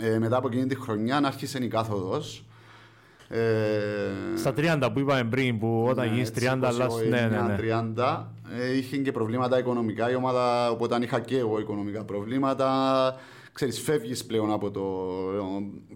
Ε, 0.00 0.18
μετά 0.18 0.36
από 0.36 0.48
εκείνη 0.48 0.66
τη 0.66 0.74
χρονιά 0.80 1.16
άρχισε 1.24 1.58
η 1.58 1.68
κάθοδος. 1.68 2.44
Ε, 3.28 3.38
Στα 4.36 4.52
30 4.56 4.88
που 4.92 5.00
είπαμε 5.00 5.24
πριν, 5.24 5.58
που 5.58 5.86
όταν 5.88 6.06
ναι, 6.06 6.12
γίνεις 6.12 6.28
έτσι, 6.28 6.48
30 6.50 6.54
όπως 6.56 6.68
αλλάς, 6.68 7.00
εγώ 7.00 7.08
ναι, 7.08 7.20
ναι, 7.20 7.36
ήμουν 7.36 7.46
ναι. 7.46 7.56
30, 7.96 8.26
ε, 8.60 8.76
είχε 8.76 8.96
και 8.96 9.12
προβλήματα 9.12 9.58
οικονομικά 9.58 10.10
η 10.10 10.14
ομάδα, 10.14 10.70
οπότε 10.70 10.94
αν 10.94 11.02
είχα 11.02 11.20
και 11.20 11.38
εγώ 11.38 11.60
οικονομικά 11.60 12.04
προβλήματα, 12.04 12.68
ξέρεις, 13.60 13.80
φεύγεις 13.80 14.24
πλέον 14.24 14.52
από 14.52 14.70
το... 14.70 14.82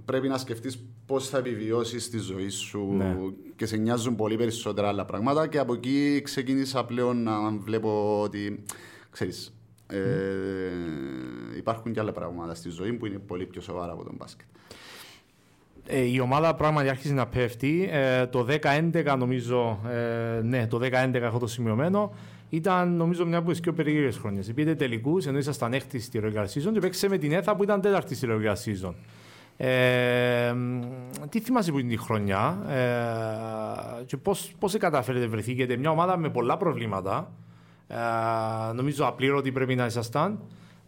Πρέπει 0.04 0.28
να 0.28 0.38
σκεφτείς 0.38 0.84
πώς 1.06 1.28
θα 1.28 1.38
επιβιώσεις 1.38 2.10
τη 2.10 2.18
ζωή 2.18 2.48
σου 2.48 2.92
Ναι. 2.96 3.16
και 3.56 3.66
σε 3.66 3.76
νοιάζουν 3.76 4.16
πολύ 4.16 4.36
περισσότερα 4.36 4.88
άλλα 4.88 5.04
πράγματα 5.04 5.46
και 5.46 5.58
από 5.58 5.74
εκεί 5.74 6.20
ξεκίνησα 6.24 6.84
πλέον 6.84 7.22
να 7.22 7.50
βλέπω 7.50 8.20
ότι, 8.22 8.62
ξέρεις, 9.10 9.54
ε, 9.86 9.98
υπάρχουν 11.56 11.92
και 11.92 12.00
άλλα 12.00 12.12
πράγματα 12.12 12.54
στη 12.54 12.68
ζωή 12.68 12.92
που 12.92 13.06
είναι 13.06 13.18
πολύ 13.18 13.46
πιο 13.46 13.60
σοβαρά 13.60 13.92
από 13.92 14.04
τον 14.04 14.14
μπάσκετ. 14.18 14.46
Ε, 15.86 16.00
η 16.00 16.20
ομάδα 16.20 16.54
πράγματι 16.54 16.88
άρχισε 16.88 17.12
να 17.12 17.26
πέφτει. 17.26 17.88
Ε, 17.92 18.26
το 18.26 18.46
10-11 18.48 19.14
νομίζω, 19.18 19.80
ε, 19.88 20.40
ναι, 20.42 20.66
το 20.66 20.78
10-11 20.82 21.14
έχω 21.14 21.38
το 21.38 21.46
σημειωμένο. 21.46 22.12
Ήταν 22.54 22.96
νομίζω 22.96 23.26
μια 23.26 23.38
από 23.38 23.50
τις 23.50 23.60
πιο 23.60 23.72
περίεργες 23.72 24.16
χρονιές. 24.16 24.52
Πήγε 24.54 24.74
τελικούς 24.74 25.26
ενώ 25.26 25.38
ήσασταν 25.38 25.72
έκτη 25.72 26.00
στη 26.00 26.20
regular 26.24 26.44
season 26.44 26.72
και 26.72 26.80
παίξε 26.80 27.08
με 27.08 27.18
την 27.18 27.32
ΕΘΑ 27.32 27.56
που 27.56 27.62
ήταν 27.62 27.80
τέταρτη 27.80 28.14
στη 28.14 28.28
regular 28.30 28.54
season. 28.64 28.94
Ε, 29.56 30.52
μ, 30.52 30.80
τι 31.28 31.40
θυμάσαι 31.40 31.70
που 31.72 31.78
είναι 31.78 31.88
τη 31.88 31.96
χρονιά 31.96 32.58
ε, 32.68 34.04
και 34.04 34.16
πώς, 34.16 34.52
πώς 34.58 34.76
καταφέρετε 34.76 35.26
βρεθήκετε; 35.26 35.76
Μια 35.76 35.90
ομάδα 35.90 36.16
με 36.16 36.28
πολλά 36.30 36.56
προβλήματα 36.56 37.32
ε, 37.88 37.96
νομίζω 38.74 39.06
απλήρωτοι 39.06 39.52
πρέπει 39.52 39.74
να 39.74 39.86
ήσασταν 39.86 40.38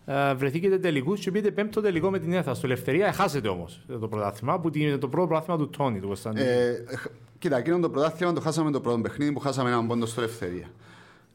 ε, 0.06 0.34
βρεθήκετε 0.34 0.78
τελικούς 0.78 1.20
και 1.20 1.30
πήγατε 1.30 1.50
πέμπτο 1.50 1.80
τελικό 1.80 2.10
με 2.10 2.18
την 2.18 2.32
ΕΘΑ 2.32 2.54
στο 2.54 2.66
Ελευθερία. 2.66 3.06
Έχασετε 3.06 3.48
όμως 3.48 3.80
το 4.00 4.08
πρωτάθλημα 4.08 4.60
που 4.60 4.70
είναι 4.74 4.96
το 4.96 5.08
πρώτο 5.08 5.26
πρωτάθλημα 5.26 5.58
του 5.58 5.70
Τόνι 5.70 6.00
του 6.00 6.06
Κωνσταντίνου. 6.06 6.46
Ε, 6.46 6.84
χ- 6.96 7.06
κοίτα, 7.38 7.56
εκείνο 7.58 7.78
το 7.78 7.90
πρωτάθλημα 7.90 8.32
το 8.32 8.40
χάσαμε 8.40 8.70
το 8.70 8.80
πρώτο 8.80 8.98
παιχνίδι 8.98 9.32
που 9.32 9.40
χάσαμε 9.40 9.68
έναν 9.70 9.86
πόντο 9.86 10.06
στο 10.06 10.20
Ελευθερία. 10.20 10.66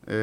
Ε, 0.06 0.16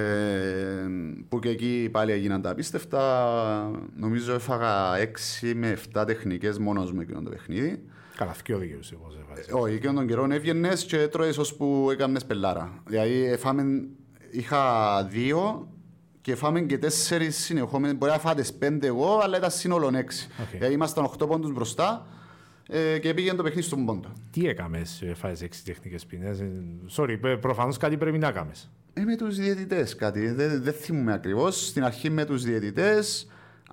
που 1.28 1.38
και 1.38 1.48
εκεί 1.48 1.88
πάλι 1.92 2.12
έγιναν 2.12 2.42
τα 2.42 2.50
απίστευτα. 2.50 3.70
Νομίζω 3.96 4.34
έφαγα 4.34 4.98
6 5.42 5.52
με 5.54 5.78
7 5.94 6.04
τεχνικές 6.06 6.58
μόνος 6.58 6.92
μου 6.92 7.00
εκείνο 7.00 7.22
το 7.22 7.30
παιχνίδι. 7.30 7.82
Καλά, 8.16 8.32
θκυο 8.32 8.58
δικαιούσε 8.58 8.94
πώς 8.94 9.18
έβαζες. 9.24 9.46
Όχι, 9.50 9.74
εκείνον 9.74 9.94
τον 9.94 10.06
καιρό 10.06 10.26
έβγαινες 10.30 10.84
και 10.84 11.08
τρώε 11.08 11.28
ώσπου 11.28 11.88
έκαμνε 11.90 12.20
πελάρα. 12.26 12.82
Δηλαδή, 12.86 13.24
εφάμε, 13.24 13.86
είχα 14.30 15.04
δύο 15.04 15.68
και 16.20 16.34
φάμε 16.34 16.60
και 16.60 16.78
τέσσερις 16.78 17.36
συνεχόμενες. 17.36 17.96
Μπορεί 17.96 18.12
να 18.12 18.18
φάτες 18.18 18.52
πέντε 18.52 18.86
εγώ, 18.86 19.18
αλλά 19.22 19.36
ήταν 19.36 19.50
σύνολο 19.50 19.90
έξι. 19.94 20.28
Okay. 20.38 20.56
Ε, 20.58 20.70
ήμασταν 20.70 21.04
οχτώ 21.04 21.26
πόντους 21.26 21.52
μπροστά 21.52 22.06
ε, 22.68 22.98
και 22.98 23.14
πήγαινε 23.14 23.36
το 23.36 23.42
παιχνίδι 23.42 23.66
στον 23.66 23.84
πόντο. 23.84 24.12
Τι 24.30 24.48
έκαμες, 24.48 25.02
φάες 25.14 25.42
έξι 25.42 25.64
τεχνικές 25.64 26.06
ποινές. 26.06 26.40
Ε, 26.40 26.50
sorry, 26.96 27.38
προφανώς 27.40 27.76
κάτι 27.76 27.96
πρέπει 27.96 28.18
να 28.18 28.30
κάνεις. 28.30 28.70
Ε, 29.01 29.05
με 29.05 29.16
τους 29.16 29.36
διαιτητές 29.36 29.94
κάτι, 29.96 30.28
δεν, 30.30 30.62
δεν 30.62 30.72
θυμούμαι 30.72 31.12
ακριβώς. 31.12 31.66
Στην 31.66 31.84
αρχή 31.84 32.11
με 32.11 32.24
τους 32.24 32.42
διαιτητές, 32.42 33.26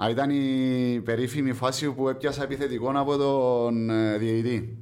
Α, 0.04 0.10
ήταν 0.10 0.30
η 0.30 1.02
περίφημη 1.04 1.54
φάση 1.54 1.92
που 1.92 2.10
έπιασα 2.10 2.44
επιθετικό 2.44 2.92
από 2.96 3.18
τον 3.18 3.90
ε, 3.90 4.18
διαιτητή. 4.18 4.78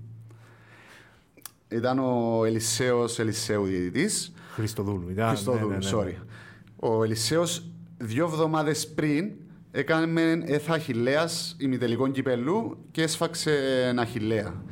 Ήταν 1.67 1.99
ο 1.99 2.43
Ελισέος 2.45 3.19
Ελισέου 3.19 3.65
διαιτητής. 3.65 4.33
Χριστοδούλου. 4.53 5.09
Ήταν, 5.09 5.27
Χριστοδούλου, 5.29 5.69
ναι, 5.69 5.77
ναι, 5.77 5.89
ναι. 5.89 6.01
sorry. 6.01 6.13
Ο 6.75 7.03
Ελισέος 7.03 7.65
δύο 7.97 8.25
εβδομάδες 8.25 8.87
πριν 8.87 9.31
έκανε 9.71 10.43
έθα 10.45 10.73
αχιλέας 10.73 11.55
ημιτελικών 11.59 12.11
κυπελού 12.11 12.77
και 12.91 13.01
έσφαξε 13.01 13.83
ένα 13.87 14.01
αχιλέα. 14.01 14.63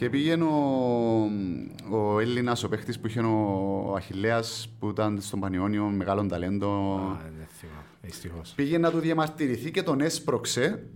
Και 0.00 0.10
πήγαινε 0.10 0.44
ο, 0.44 1.96
ο 1.96 2.20
Έλληνας, 2.20 2.64
ο 2.64 2.68
παίχτης 2.68 3.00
που 3.00 3.06
είχε 3.06 3.20
ο 3.20 3.94
Αχηλέα 3.96 4.42
που 4.78 4.88
ήταν 4.88 5.20
στον 5.20 5.40
Πανιόνιο, 5.40 5.84
μεγάλο 5.84 6.26
ταλέντο. 6.26 6.68
Α, 6.94 7.20
δεν 7.38 7.46
θυμάμαι. 7.58 7.84
Δυστυχώς. 8.02 8.52
Πήγε 8.56 8.78
να 8.78 8.90
του 8.90 8.98
διαμαρτυρηθεί 8.98 9.70
και 9.70 9.82
τον 9.82 10.00
έσπρωξε 10.00 10.86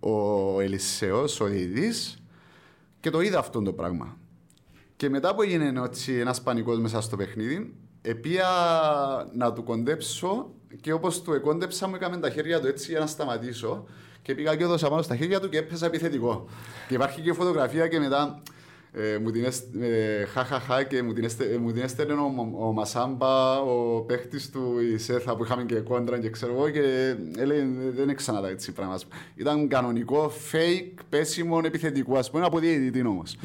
ο 0.00 0.60
Ελισέο, 0.60 1.24
ο 1.40 1.44
διαιτητής, 1.44 2.22
και 3.00 3.10
το 3.10 3.20
είδα 3.20 3.38
αυτό 3.38 3.62
το 3.62 3.72
πράγμα. 3.72 4.16
Και 4.96 5.08
μετά 5.08 5.34
που 5.34 5.42
έγινε 5.42 5.72
ένας 6.06 6.42
πανικός 6.42 6.78
μέσα 6.78 7.00
στο 7.00 7.16
παιχνίδι, 7.16 7.74
επία 8.02 8.48
να 9.34 9.52
του 9.52 9.62
κοντέψω 9.62 10.54
και 10.80 10.92
όπως 10.92 11.22
του 11.22 11.32
εκόντεψα 11.32 11.88
μου 11.88 11.94
έκαμε 11.94 12.16
τα 12.16 12.30
χέρια 12.30 12.60
του 12.60 12.66
έτσι 12.66 12.90
για 12.90 13.00
να 13.00 13.06
σταματήσω 13.06 13.84
και 14.24 14.34
πήγα 14.34 14.56
και 14.56 14.62
έδωσα 14.62 14.88
πάνω 14.88 15.02
στα 15.02 15.16
χέρια 15.16 15.40
του 15.40 15.48
και 15.48 15.58
έπαιζα 15.58 15.86
επιθετικό. 15.86 16.48
Και 16.88 16.94
υπάρχει 16.94 17.20
και 17.20 17.32
φωτογραφία 17.32 17.88
και 17.88 17.98
μετά 17.98 18.42
ε, 18.92 19.18
μου 19.18 19.30
την 19.30 19.44
έστελνε 19.44 20.24
χαχαχά 20.32 20.82
και 20.82 21.02
μου 21.02 21.12
την, 21.12 21.24
έστε, 21.24 21.58
μου 21.58 21.72
την 21.72 21.82
έστελνε 21.82 22.12
ο, 22.12 22.66
ο 22.66 22.72
Μασάμπα, 22.72 23.60
ο 23.60 24.00
παίχτης 24.00 24.50
του 24.50 24.78
Ισέθα 24.94 25.36
που 25.36 25.44
είχαμε 25.44 25.64
και 25.64 25.74
κόντρα 25.74 26.18
και 26.18 26.30
ξέρω 26.30 26.52
εγώ 26.52 26.70
και 26.70 27.14
έλεγε 27.38 27.66
δεν 27.94 28.02
είναι 28.02 28.14
ξανά 28.14 28.48
έτσι 28.48 28.72
πράγμα. 28.72 28.98
Ήταν 29.34 29.68
κανονικό, 29.68 30.32
fake, 30.52 31.02
πέσιμο, 31.08 31.60
επιθετικό, 31.64 32.18
ας 32.18 32.30
πούμε, 32.30 32.44
από 32.44 32.58
διαιτητή 32.58 33.06
όμως. 33.06 33.36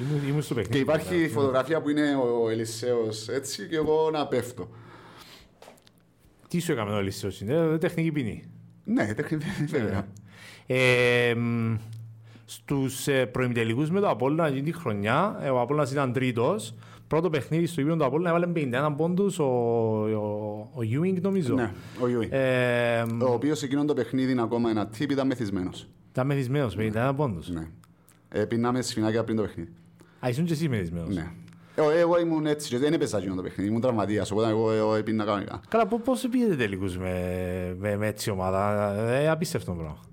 Και 0.70 0.78
υπάρχει 0.78 1.16
ναι. 1.16 1.28
φωτογραφία 1.28 1.82
που 1.82 1.90
είναι 1.90 2.16
ο 2.16 2.50
Ελισέος 2.50 3.28
έτσι 3.28 3.68
και 3.68 3.76
εγώ 3.76 4.10
να 4.12 4.28
πέφτω. 4.28 4.70
Τι 6.48 6.60
σου 6.60 6.72
έκαμε 6.72 6.94
ο 6.94 6.98
Ελισέος, 6.98 7.42
είναι 7.42 7.78
τεχνική 7.78 8.12
ποινή. 8.12 8.44
Ναι, 8.84 9.14
τεχνική 9.14 9.46
ποινή, 9.46 9.68
βέβαια. 9.68 10.08
Ε, 10.72 11.36
Στους 12.46 13.08
ε, 13.08 13.26
προημιτελικούς 13.26 13.90
με 13.90 14.00
το 14.00 14.10
Απόλλωνα 14.10 14.48
εκείνη 14.48 14.62
τη 14.62 14.72
χρονιά, 14.72 15.40
ε, 15.42 15.50
ο 15.50 15.62
Απόλλωνας 15.62 15.92
ήταν 15.92 16.14
τρίτος. 16.14 16.74
Πρώτο 17.08 17.30
παιχνίδι 17.30 17.66
στο 17.66 17.82
ίδιο 17.82 17.96
του 17.96 18.06
Απόλλωνα 18.06 18.30
έβαλε 18.30 18.48
51 18.56 18.94
πόντους 18.98 19.40
ο, 19.40 19.44
ο, 19.44 20.70
ο 20.74 20.80
Ewing, 20.80 21.22
νομίζω. 21.22 21.54
Ναι, 21.56 21.72
ο 22.00 22.06
Ewing. 22.06 22.32
Ε, 22.32 23.02
ο 23.02 23.34
οποίος 23.34 23.64
εκείνο 23.64 23.86
το 23.86 23.94
παιχνίδι 23.94 24.32
είναι 24.32 24.42
ακόμα 24.42 24.70
ένα 24.70 24.88
τύπ, 24.88 25.12
ήταν 25.12 25.28
μεθυσμένος. 25.28 25.88
Ήταν 26.12 26.28
μεθυσμένος, 26.28 26.76
51 26.80 26.92
ναι. 26.94 27.14
πόντους. 27.14 27.50
Ναι. 27.50 27.68
Ε, 28.30 28.46
πίναμε 28.46 28.82
σφινάκια 28.82 29.24
πριν 29.24 29.36
το 29.38 29.42
παιχνίδι. 29.42 29.72
Α, 30.26 30.30
ήσουν 30.30 30.46
και 30.46 30.54
εσύ 30.54 30.70
μεθυσμένος. 30.70 31.16
Ναι. 31.16 31.32
Εγώ, 31.76 31.90
εγώ 31.90 32.20
ήμουν 32.20 32.46
έτσι, 32.46 32.78
δεν 32.78 32.94
έπαιζα 32.94 33.18
εκείνο 33.18 33.36
το 33.36 33.42
παιχνίδι, 33.42 33.70
ήμουν 33.70 33.82
τραυματίας, 33.82 34.32
οπότε 34.32 34.50
εγώ, 34.50 34.72
εγώ 34.72 34.96
έπινα 34.96 35.26
κανονικά. 35.26 35.62
Καλά, 35.68 35.86
πώς 35.86 36.28
πήγαινε 36.32 36.56
τελικούς 36.56 36.98
με, 36.98 37.76
με, 37.80 37.98
με 37.98 38.08
έτσι 38.08 38.30
ομάδα, 38.30 38.94
ε, 39.10 39.30
απίστευτο 39.30 39.72
πράγμα. 39.72 40.09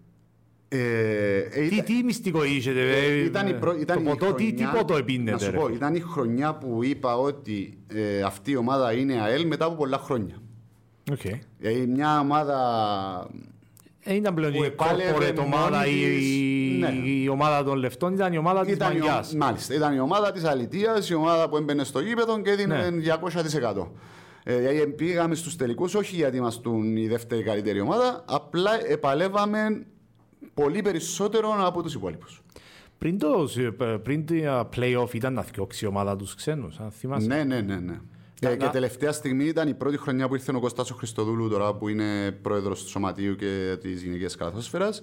Ε, 0.77 1.39
ε, 1.51 1.69
τι, 1.69 1.83
τι 1.83 2.03
μυστικό 2.05 2.45
είχε, 2.45 2.71
ε, 2.71 3.25
ήταν, 3.25 3.47
η 3.47 3.55
προ, 3.55 3.77
ήταν 3.79 4.05
το 4.05 4.11
ποτό, 4.11 4.35
τι, 4.35 4.53
τι 4.53 4.65
ποτό 4.65 4.97
επίνεται. 4.97 5.31
Να 5.31 5.39
σου 5.39 5.53
πω, 5.53 5.69
ήταν 5.69 5.95
η 5.95 6.01
χρονιά 6.01 6.55
που 6.55 6.85
είπα 6.85 7.17
ότι 7.17 7.79
ε, 7.95 8.23
αυτή 8.23 8.51
η 8.51 8.57
ομάδα 8.57 8.93
είναι 8.93 9.21
ΑΕΛ 9.21 9.47
μετά 9.47 9.65
από 9.65 9.75
πολλά 9.75 9.99
χρόνια. 9.99 10.37
Okay. 11.11 11.39
Ε, 11.61 11.71
μια 11.87 12.21
ομάδα 12.21 12.59
ε, 14.09 14.15
ήταν 14.15 14.35
πλέον 14.35 14.55
η 14.55 14.75
corporate 14.77 15.39
ομάδα, 15.39 15.87
η, 15.87 15.93
ναι. 16.79 17.09
η, 17.09 17.29
ομάδα 17.29 17.65
των 17.65 17.79
λεφτών 17.79 18.15
ήταν 18.15 18.33
η 18.33 18.39
ομάδα 18.39 18.65
της 18.65 18.77
μαγιάς. 18.79 19.35
Μάλιστα, 19.35 19.75
ήταν 19.75 19.95
η 19.95 20.01
ομάδα 20.01 20.33
της 20.33 20.45
αλητείας, 20.45 21.09
η 21.09 21.15
ομάδα 21.15 21.49
που 21.49 21.57
έμπαινε 21.57 21.85
στο 21.85 22.01
γήπεδο 22.01 22.41
και 22.41 22.51
έδινε 22.51 22.91
ναι. 22.91 23.03
200%. 23.77 23.87
Ε, 24.49 24.57
δηλαδή 24.57 24.87
πήγαμε 24.87 25.35
στους 25.35 25.57
τελικούς 25.57 25.95
όχι 25.95 26.17
γιατί 26.17 26.37
ήμασταν 26.37 26.97
η 26.97 27.07
δεύτερη 27.07 27.43
καλύτερη 27.43 27.81
ομάδα, 27.81 28.25
απλά 28.27 28.71
επαλεύαμε 28.89 29.87
πολύ 30.55 30.83
περισσότερο 30.83 31.55
από 31.59 31.83
τους 31.83 31.95
υπόλοιπους. 31.95 32.43
Πριν 32.99 33.19
το, 33.19 33.49
πριν 34.03 34.27
το 34.27 34.69
play-off 34.77 35.15
ήταν 35.15 35.33
να 35.33 35.43
φτιάξει 35.43 35.85
η 35.85 35.89
ομάδα 35.89 36.17
τους 36.17 36.35
ξένους, 36.35 36.79
αν 36.79 36.91
θυμάσαι. 36.91 37.27
Ναι, 37.27 37.45
ναι, 37.45 37.61
ναι. 37.61 37.77
ναι. 37.77 38.01
Και, 38.35 38.49
να... 38.49 38.57
και 38.57 38.67
τελευταία 38.67 39.13
στιγμή 39.13 39.45
ήταν 39.45 39.69
η 39.69 39.75
πρώτη 39.75 39.99
χρονιά 39.99 40.29
που 40.29 40.35
ήρθε 40.35 40.53
ο 40.57 40.61
Κωστάσο 40.61 40.95
Χριστοδούλου, 40.95 41.49
τώρα 41.49 41.75
που 41.75 41.89
είναι 41.89 42.31
πρόεδρος 42.43 42.83
του 42.83 42.89
Σωματείου 42.89 43.37
και 43.37 43.79
της 43.81 44.03
Γυναικείας 44.03 44.37
Καλαθόσφαιρας. 44.37 45.03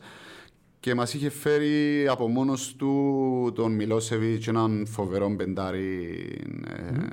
Και 0.79 0.95
μας 0.95 1.13
είχε 1.13 1.29
φέρει 1.29 2.07
από 2.07 2.27
μόνος 2.27 2.75
του 2.75 3.51
τον 3.55 3.71
Μιλόσεβιτς, 3.71 4.47
έναν 4.47 4.85
φοβερό 4.87 5.35
πεντάρι 5.35 6.17
mm. 6.43 6.67
ε, 6.67 7.05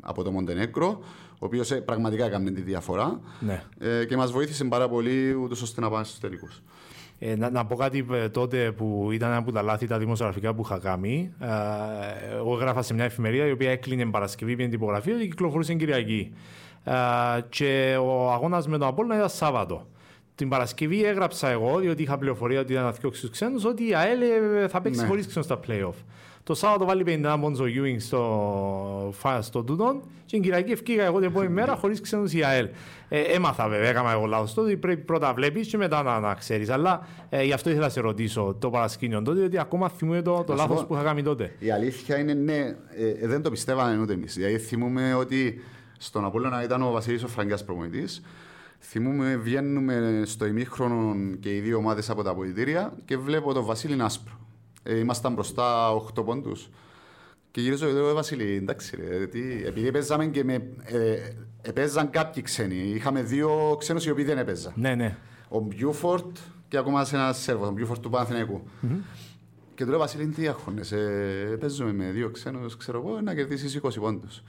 από 0.00 0.22
το 0.22 0.30
Μοντενέγκρο, 0.30 1.00
ο 1.30 1.46
οποίος 1.46 1.70
ε, 1.70 1.80
πραγματικά 1.80 2.24
έκανε 2.24 2.50
τη 2.50 2.60
διαφορά. 2.60 3.20
Ναι. 3.40 3.62
Ε, 3.78 4.04
και 4.04 4.16
μας 4.16 4.32
βοήθησε 4.32 4.64
πάρα 4.64 4.88
πολύ, 4.88 5.32
ούτως 5.32 5.62
ώστε 5.62 5.80
να 5.80 5.90
πάμε 5.90 6.04
στους 6.04 6.18
τελικούς. 6.18 6.62
Ε, 7.18 7.36
να, 7.36 7.50
να, 7.50 7.66
πω 7.66 7.76
κάτι 7.76 8.06
ε, 8.12 8.28
τότε 8.28 8.72
που 8.72 9.08
ήταν 9.12 9.28
ένα 9.28 9.38
από 9.38 9.52
τα 9.52 9.62
λάθη 9.62 9.86
τα 9.86 9.98
δημοσιογραφικά 9.98 10.54
που 10.54 10.62
είχα 10.64 10.78
κάνει. 10.78 11.32
Ε, 11.40 11.46
εγώ 12.36 12.54
έγραφα 12.54 12.82
σε 12.82 12.94
μια 12.94 13.04
εφημερίδα 13.04 13.46
η 13.46 13.50
οποία 13.50 13.70
έκλεινε 13.70 14.06
Παρασκευή, 14.06 14.56
την 14.56 14.70
τυπογραφία 14.70 15.18
και 15.18 15.26
κυκλοφορούσε 15.26 15.74
Κυριακή. 15.74 16.32
Ε, 16.84 16.92
και 17.48 17.96
ο 18.00 18.32
αγώνας 18.32 18.68
με 18.68 18.78
τον 18.78 18.88
Απόλλωνα 18.88 19.16
ήταν 19.16 19.28
Σάββατο. 19.28 19.86
Την 20.34 20.48
Παρασκευή 20.48 21.04
έγραψα 21.04 21.48
εγώ, 21.48 21.78
διότι 21.78 22.02
είχα 22.02 22.18
πληροφορία 22.18 22.60
ότι 22.60 22.72
ήταν 22.72 22.84
να 22.84 22.92
φτιάξει 22.92 23.22
του 23.22 23.30
ξένου, 23.30 23.60
ότι 23.66 23.88
η 23.88 23.94
ΑΕΛ 23.94 24.20
ε, 24.22 24.68
θα 24.68 24.80
παίξει 24.80 25.00
ναι. 25.00 25.06
χωρίς 25.06 25.26
ξένου 25.26 25.44
στα 25.44 25.60
playoff. 25.66 25.94
Το 26.46 26.54
Σάββατο 26.54 26.84
βάλει 26.84 27.04
51 27.06 27.36
πόντους 27.40 27.60
ο 27.60 27.64
Ewing 27.64 27.96
στο, 27.98 29.14
στο 29.40 29.62
τούτον 29.62 30.00
και 30.00 30.34
την 30.34 30.42
Κυριακή 30.42 30.72
ευκήγα 30.72 31.04
εγώ 31.04 31.18
την 31.18 31.28
επόμενη 31.28 31.52
μέρα 31.52 31.76
χωρίς 31.76 32.00
ξένους 32.00 32.32
η 32.32 32.42
ΑΕΛ. 32.42 32.68
Ε, 33.08 33.20
έμαθα 33.20 33.68
βέβαια, 33.68 33.88
έκανα 33.88 34.12
εγώ 34.12 34.26
λάθος 34.26 34.54
τότε, 34.54 34.76
πρέπει 34.76 35.04
πρώτα 35.04 35.34
βλέπεις 35.34 35.68
και 35.68 35.76
μετά 35.76 36.02
να, 36.02 36.20
να 36.20 36.34
ξέρεις. 36.34 36.70
Αλλά 36.70 37.06
ε, 37.28 37.44
γι' 37.44 37.52
αυτό 37.52 37.70
ήθελα 37.70 37.84
να 37.84 37.90
σε 37.90 38.00
ρωτήσω 38.00 38.56
το 38.58 38.70
παρασκήνιο 38.70 39.22
τότε, 39.22 39.38
διότι 39.38 39.58
ακόμα 39.58 39.88
θυμούμαι 39.88 40.22
το, 40.22 40.44
το 40.46 40.54
λάθος 40.54 40.86
που 40.86 40.94
είχα 40.94 41.02
κάνει 41.02 41.22
τότε. 41.22 41.54
Η 41.58 41.70
αλήθεια 41.70 42.18
είναι 42.18 42.34
ναι, 42.34 42.76
ε, 42.96 43.08
ε 43.20 43.26
δεν 43.26 43.42
το 43.42 43.50
πιστεύαμε 43.50 44.02
ούτε 44.02 44.12
εμείς. 44.12 44.34
Δηλαδή 44.34 44.58
θυμούμε 44.58 45.14
ότι 45.14 45.60
στον 45.98 46.24
Απόλλωνα 46.24 46.62
ήταν 46.62 46.82
ο 46.82 46.90
Βασίλης 46.90 47.22
ο 47.22 47.28
Φραγκιά 47.28 47.58
προμονητή. 47.66 48.04
Θυμούμε, 48.80 49.36
βγαίνουμε 49.36 50.22
στο 50.24 50.46
ημίχρονο 50.46 51.14
και 51.40 51.56
οι 51.56 51.60
δύο 51.60 51.76
ομάδες 51.76 52.10
από 52.10 52.22
τα 52.22 52.30
αποδητήρια 52.30 52.92
και 53.04 53.16
βλέπω 53.16 53.52
τον 53.52 53.64
Βασίλη 53.64 54.02
άσπρο. 54.02 54.45
Ε, 54.86 54.98
ήμασταν 54.98 55.32
μπροστά 55.32 55.90
8 55.90 56.24
πόντους. 56.24 56.68
Και 57.50 57.60
γυρίζω 57.60 57.86
και 57.86 57.92
λέω, 57.92 58.08
«Ε, 58.08 58.12
Βασίλη, 58.12 58.54
εντάξει, 58.54 58.96
ρε, 58.96 59.26
τι, 59.26 59.40
επειδή 59.66 59.90
παίζαμε 59.90 60.26
και 60.26 60.44
με, 60.44 60.54
ε, 61.62 61.70
παίζαν 61.72 62.10
κάποιοι 62.10 62.42
ξένοι. 62.42 62.74
Είχαμε 62.74 63.22
δύο 63.22 63.76
ξένους 63.78 64.06
οι 64.06 64.10
οποίοι 64.10 64.24
δεν 64.24 64.38
έπαιζαν. 64.38 64.72
Ναι, 64.76 64.94
ναι. 64.94 65.16
Ο 65.48 65.60
Μπιούφορτ 65.60 66.36
και 66.68 66.76
ακόμα 66.76 67.04
σε 67.04 67.16
ένας 67.16 67.38
Σέρβος, 67.38 67.68
ο 67.68 67.72
Μπιούφορτ 67.72 68.00
του 68.02 68.10
Παναθηναϊκού. 68.10 68.62
Mm-hmm. 68.82 68.96
Και 69.74 69.84
του 69.84 69.90
λέω, 69.90 69.98
Βασίλη, 69.98 70.26
τι 70.26 70.46
έχονες, 70.46 70.92
ε, 70.92 71.56
παίζουμε 71.60 71.92
με 71.92 72.10
δύο 72.10 72.30
ξένους, 72.30 72.76
ξέρω 72.76 73.02
εγώ, 73.06 73.20
να 73.20 73.34
κερδίσεις 73.34 73.80
20 73.82 74.00
πόντους. 74.00 74.42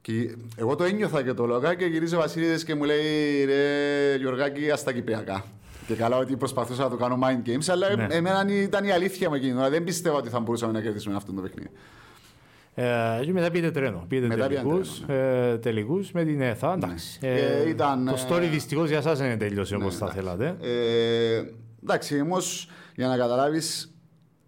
Και 0.00 0.36
εγώ 0.56 0.76
το 0.76 0.84
ένιωθα 0.84 1.22
και 1.22 1.32
το 1.32 1.46
λόγα 1.46 1.74
και 1.74 1.84
γυρίζει 1.84 2.14
ο 2.14 2.18
Βασίλης 2.18 2.64
και 2.64 2.74
μου 2.74 2.84
λέει, 2.84 3.44
ρε 3.44 4.16
Γιωργάκη, 4.16 4.70
ας 4.70 4.82
τα 4.82 4.92
κυπριακά. 4.92 5.44
Και 5.92 5.98
καλά 5.98 6.16
ότι 6.16 6.36
προσπαθούσα 6.36 6.82
να 6.82 6.90
το 6.90 6.96
κάνω 6.96 7.18
mind 7.22 7.48
games, 7.48 7.66
αλλά 7.68 7.96
ναι. 7.96 8.06
εμένα 8.10 8.46
ήταν 8.48 8.84
η 8.84 8.90
αλήθεια 8.90 9.28
μου 9.28 9.34
εκείνη. 9.34 9.68
Δεν 9.68 9.84
πιστεύω 9.84 10.16
ότι 10.16 10.28
θα 10.28 10.40
μπορούσαμε 10.40 10.72
να 10.72 10.80
κερδίσουμε 10.80 11.16
αυτό 11.16 11.32
το 11.32 11.40
παιχνίδι. 11.40 11.70
Ε, 12.74 13.24
και 13.24 13.32
μετά 13.32 13.50
πήγε 13.50 13.70
τρένο. 13.70 14.04
Πήγε 14.08 14.28
τελικούς, 14.28 15.02
ναι. 15.06 15.14
ε, 15.50 15.58
τελικούς 15.58 16.12
με 16.12 16.24
την 16.24 16.40
ΕΘΑ. 16.40 16.76
Ναι. 16.76 16.94
Ε, 17.20 17.68
ήταν, 17.68 18.04
το 18.04 18.26
story 18.28 18.42
ε, 18.42 18.46
δυστυχώς 18.46 18.88
για 18.88 18.98
εσάς 18.98 19.18
δεν 19.18 19.38
τελειώσει 19.38 19.76
ναι, 19.76 19.82
όπως 19.82 19.96
θα 19.96 20.06
θέλατε. 20.08 20.56
Ε, 20.60 21.42
εντάξει, 21.82 22.20
όμως 22.20 22.70
για 22.94 23.08
να 23.08 23.16
καταλάβεις, 23.16 23.94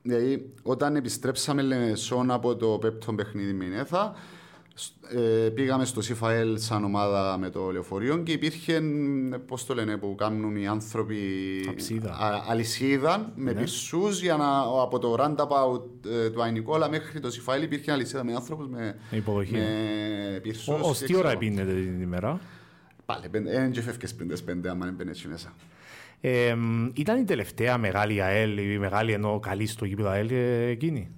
δηλαδή, 0.02 0.52
όταν 0.62 0.96
επιστρέψαμε 0.96 1.62
Λεμεσόν 1.62 2.30
από 2.30 2.56
το 2.56 2.66
πέπτο 2.66 3.12
παιχνίδι 3.12 3.52
με 3.52 3.64
την 3.64 3.72
ΕΘΑ, 3.72 4.14
ε, 5.08 5.48
πήγαμε 5.48 5.84
στο 5.84 6.00
ΣΥΦΑΕΛ 6.00 6.58
σαν 6.58 6.84
ομάδα 6.84 7.38
με 7.38 7.50
το 7.50 7.70
λεωφορείο 7.70 8.16
και 8.18 8.32
υπήρχε, 8.32 8.82
πώς 9.46 9.66
το 9.66 9.74
λένε, 9.74 9.96
που 9.96 10.14
κάνουν 10.14 10.56
οι 10.56 10.66
άνθρωποι 10.66 11.16
α, 12.08 12.44
αλυσίδα 12.48 13.32
με 13.36 13.52
ναι. 13.52 13.60
πισούς 13.60 14.20
για 14.20 14.36
να 14.36 14.58
από 14.82 14.98
το 14.98 15.16
roundabout 15.18 16.08
ε, 16.10 16.30
του 16.30 16.42
Αϊνικόλα 16.42 16.88
μέχρι 16.88 17.20
το 17.20 17.30
ΣΥΦΑΕΛ 17.30 17.62
υπήρχε 17.62 17.92
αλυσίδα 17.92 18.24
με 18.24 18.34
άνθρωπους 18.34 18.68
με, 18.68 18.96
υποδοχή. 19.10 19.52
με 19.52 20.38
πισούς. 20.42 20.80
Ω 20.80 21.04
τι 21.06 21.16
ώρα 21.16 21.30
επίνετε 21.30 21.72
την 21.72 22.00
ημέρα; 22.00 22.40
Πάλι, 23.04 23.26
δεν 23.30 23.70
και 23.70 23.82
φεύγεις 23.82 24.14
πριν 24.14 24.28
τις 24.28 24.42
πέντε, 24.42 24.70
άμα 24.70 24.84
δεν 24.84 24.94
μπαίνεις 24.94 25.24
μέσα. 25.24 25.54
Ε, 26.20 26.56
ήταν 26.94 27.20
η 27.20 27.24
τελευταία 27.24 27.78
μεγάλη 27.78 28.22
ΑΕΛ, 28.22 28.58
η 28.58 28.78
μεγάλη 28.78 29.12
ενώ 29.12 29.40
καλή 29.40 29.66
στο 29.66 29.84
γήπεδο 29.84 30.08
ΑΕΛ 30.08 30.30
ε, 30.30 30.66
εκείνη; 30.66 31.10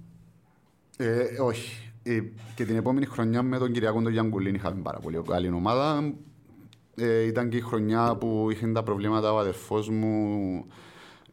Ε, 0.97 1.39
όχι. 1.39 1.86
Ε, 2.07 2.21
και 2.55 2.65
την 2.65 2.75
επόμενη 2.75 3.05
χρονιά 3.05 3.43
με 3.43 3.57
τον 3.57 3.71
Κυριακό 3.71 4.01
τον 4.01 4.11
Γιάνγκουλίν 4.11 4.55
είχαμε 4.55 4.81
πάρα 4.81 4.99
πολύ 4.99 5.21
καλή 5.27 5.47
ομάδα. 5.47 6.13
Ε, 6.95 7.21
ήταν 7.21 7.49
και 7.49 7.57
η 7.57 7.61
χρονιά 7.61 8.15
που 8.15 8.47
είχε 8.51 8.67
τα 8.67 8.83
προβλήματα 8.83 9.33
ο 9.33 9.39
αδερφός 9.39 9.89
μου 9.89 10.65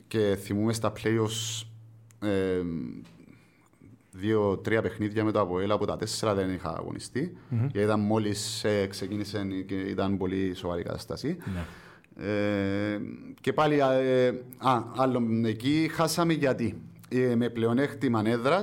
και 0.08 0.36
θυμούμε 0.40 0.72
στα 0.72 0.92
playoffs 0.96 1.66
ε, 2.28 2.62
δύο-τρία 4.10 4.82
παιχνίδια 4.82 5.24
με 5.24 5.32
το 5.32 5.40
Αποέλ 5.40 5.70
από 5.70 5.86
τα 5.86 5.96
τέσσερα 5.96 6.34
δεν 6.34 6.50
είχα 6.50 6.76
αγωνιστεί. 6.78 7.36
Mm-hmm. 7.36 7.56
Γιατί 7.56 7.78
ήταν 7.78 8.00
μόλις 8.00 8.64
ε, 8.64 8.86
ξεκίνησε 8.86 9.46
και 9.66 9.74
ήταν 9.74 10.16
πολύ 10.16 10.54
σοβαρή 10.54 10.82
κατάσταση. 10.82 11.36
Ναι. 11.54 11.64
Ε, 12.26 13.00
και 13.40 13.52
πάλι, 13.52 13.78
ε, 13.78 14.28
α, 14.58 14.82
άλλο, 14.96 15.22
εκεί 15.44 15.90
χάσαμε 15.92 16.32
γιατί. 16.32 16.80
Ε, 17.08 17.34
με 17.34 17.48
πλεονέκτημα 17.48 18.22
έδρα 18.24 18.60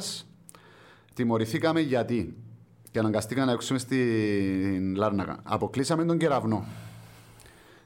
τιμωρηθήκαμε 1.14 1.80
γιατί. 1.80 2.36
Και 2.92 3.00
αναγκαστήκαμε 3.00 3.46
να 3.46 3.52
έξουμε 3.52 3.80
στην 3.80 4.96
Λάρνακα. 4.96 5.40
Αποκλείσαμε 5.44 6.06
τον 6.06 6.18
κεραυνό. 6.18 6.66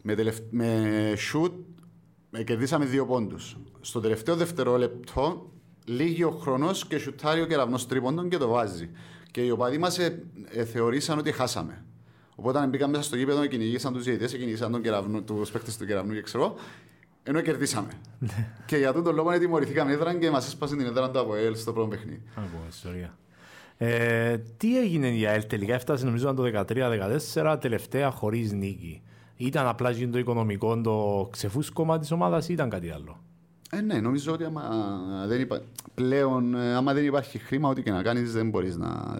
Με, 0.01 0.15
τελευ... 0.15 0.37
με 0.49 1.13
σουτ 1.17 1.53
με 2.37 2.43
κερδίσαμε 2.43 2.85
δύο 2.85 3.05
πόντους. 3.05 3.57
Στο 3.81 3.99
τελευταίο 3.99 4.35
δευτερόλεπτο 4.35 5.51
λύγει 5.85 6.23
ο 6.23 6.31
χρόνος 6.31 6.87
και 6.87 6.97
σουτάρει 6.97 7.41
ο 7.41 7.45
κεραυνός 7.45 7.87
τρίποντων 7.87 8.29
και 8.29 8.37
το 8.37 8.47
βάζει. 8.47 8.89
Και 9.31 9.41
οι 9.41 9.49
οπαδοί 9.49 9.77
μας 9.77 9.99
ε, 9.99 10.23
ε, 10.49 10.65
θεωρήσαν 10.65 11.17
ότι 11.17 11.31
χάσαμε. 11.31 11.85
Οπότε 12.35 12.65
μπήκαν 12.65 12.89
μέσα 12.89 13.03
στο 13.03 13.15
γήπεδο, 13.15 13.45
κυνηγήσαν 13.45 13.93
τους 13.93 14.03
διαιτητέ, 14.03 14.37
κυνηγήσαν 14.37 14.71
τον 14.71 14.81
κεραυνό, 14.81 15.21
τους 15.21 15.51
παίκτες 15.51 15.77
του 15.77 15.85
κεραυνού 15.85 16.13
και 16.13 16.21
ξέρω. 16.21 16.55
Ενώ 17.27 17.41
κερδίσαμε. 17.41 17.87
Ναι. 18.19 18.47
και 18.65 18.77
για 18.77 18.93
τον 18.93 19.15
λόγο 19.15 19.39
τιμωρηθήκαμε 19.39 19.91
έδρα 19.91 20.13
και 20.13 20.29
μας 20.29 20.47
έσπασε 20.47 20.75
την 20.75 20.85
έδρα 20.85 21.11
του 21.11 21.19
ΑΠΟΕΛ 21.19 21.55
στο 21.55 21.73
πρώτο 21.73 21.87
παιχνίδι. 21.87 22.21
ιστορία. 22.69 23.17
Ε, 23.77 24.37
τι 24.57 24.79
έγινε 24.79 25.07
η 25.07 25.25
ΑΕΛ 25.25 25.45
τελικά, 25.47 25.73
έφτασε 25.73 26.05
νομίζω 26.05 26.33
το 26.33 26.65
13-14, 27.43 27.57
τελευταία 27.59 28.11
χωρίς 28.11 28.51
νίκη. 28.51 29.01
Ήταν 29.37 29.67
απλά 29.67 29.93
το 30.11 30.17
οικονομικό 30.17 30.81
το 30.81 31.27
ξεφούσκωμα 31.31 31.99
της 31.99 32.11
ομάδας 32.11 32.49
ή 32.49 32.53
ήταν 32.53 32.69
κάτι 32.69 32.89
άλλο; 32.89 33.19
Ε, 33.69 33.81
ναι, 33.81 33.99
νομίζω 33.99 34.33
ότι 34.33 34.43
άμα 34.43 34.63
δεν, 35.27 35.41
υπά... 35.41 35.61
πλέον, 35.93 36.55
ε, 36.55 36.75
άμα 36.75 36.93
δεν 36.93 37.05
υπάρχει 37.05 37.37
χρήμα, 37.37 37.69
ό,τι 37.69 37.81
και 37.83 37.91
να 37.91 38.01
κάνεις, 38.01 38.33
δεν 38.33 38.49
μπορείς 38.49 38.77
να, 38.77 39.15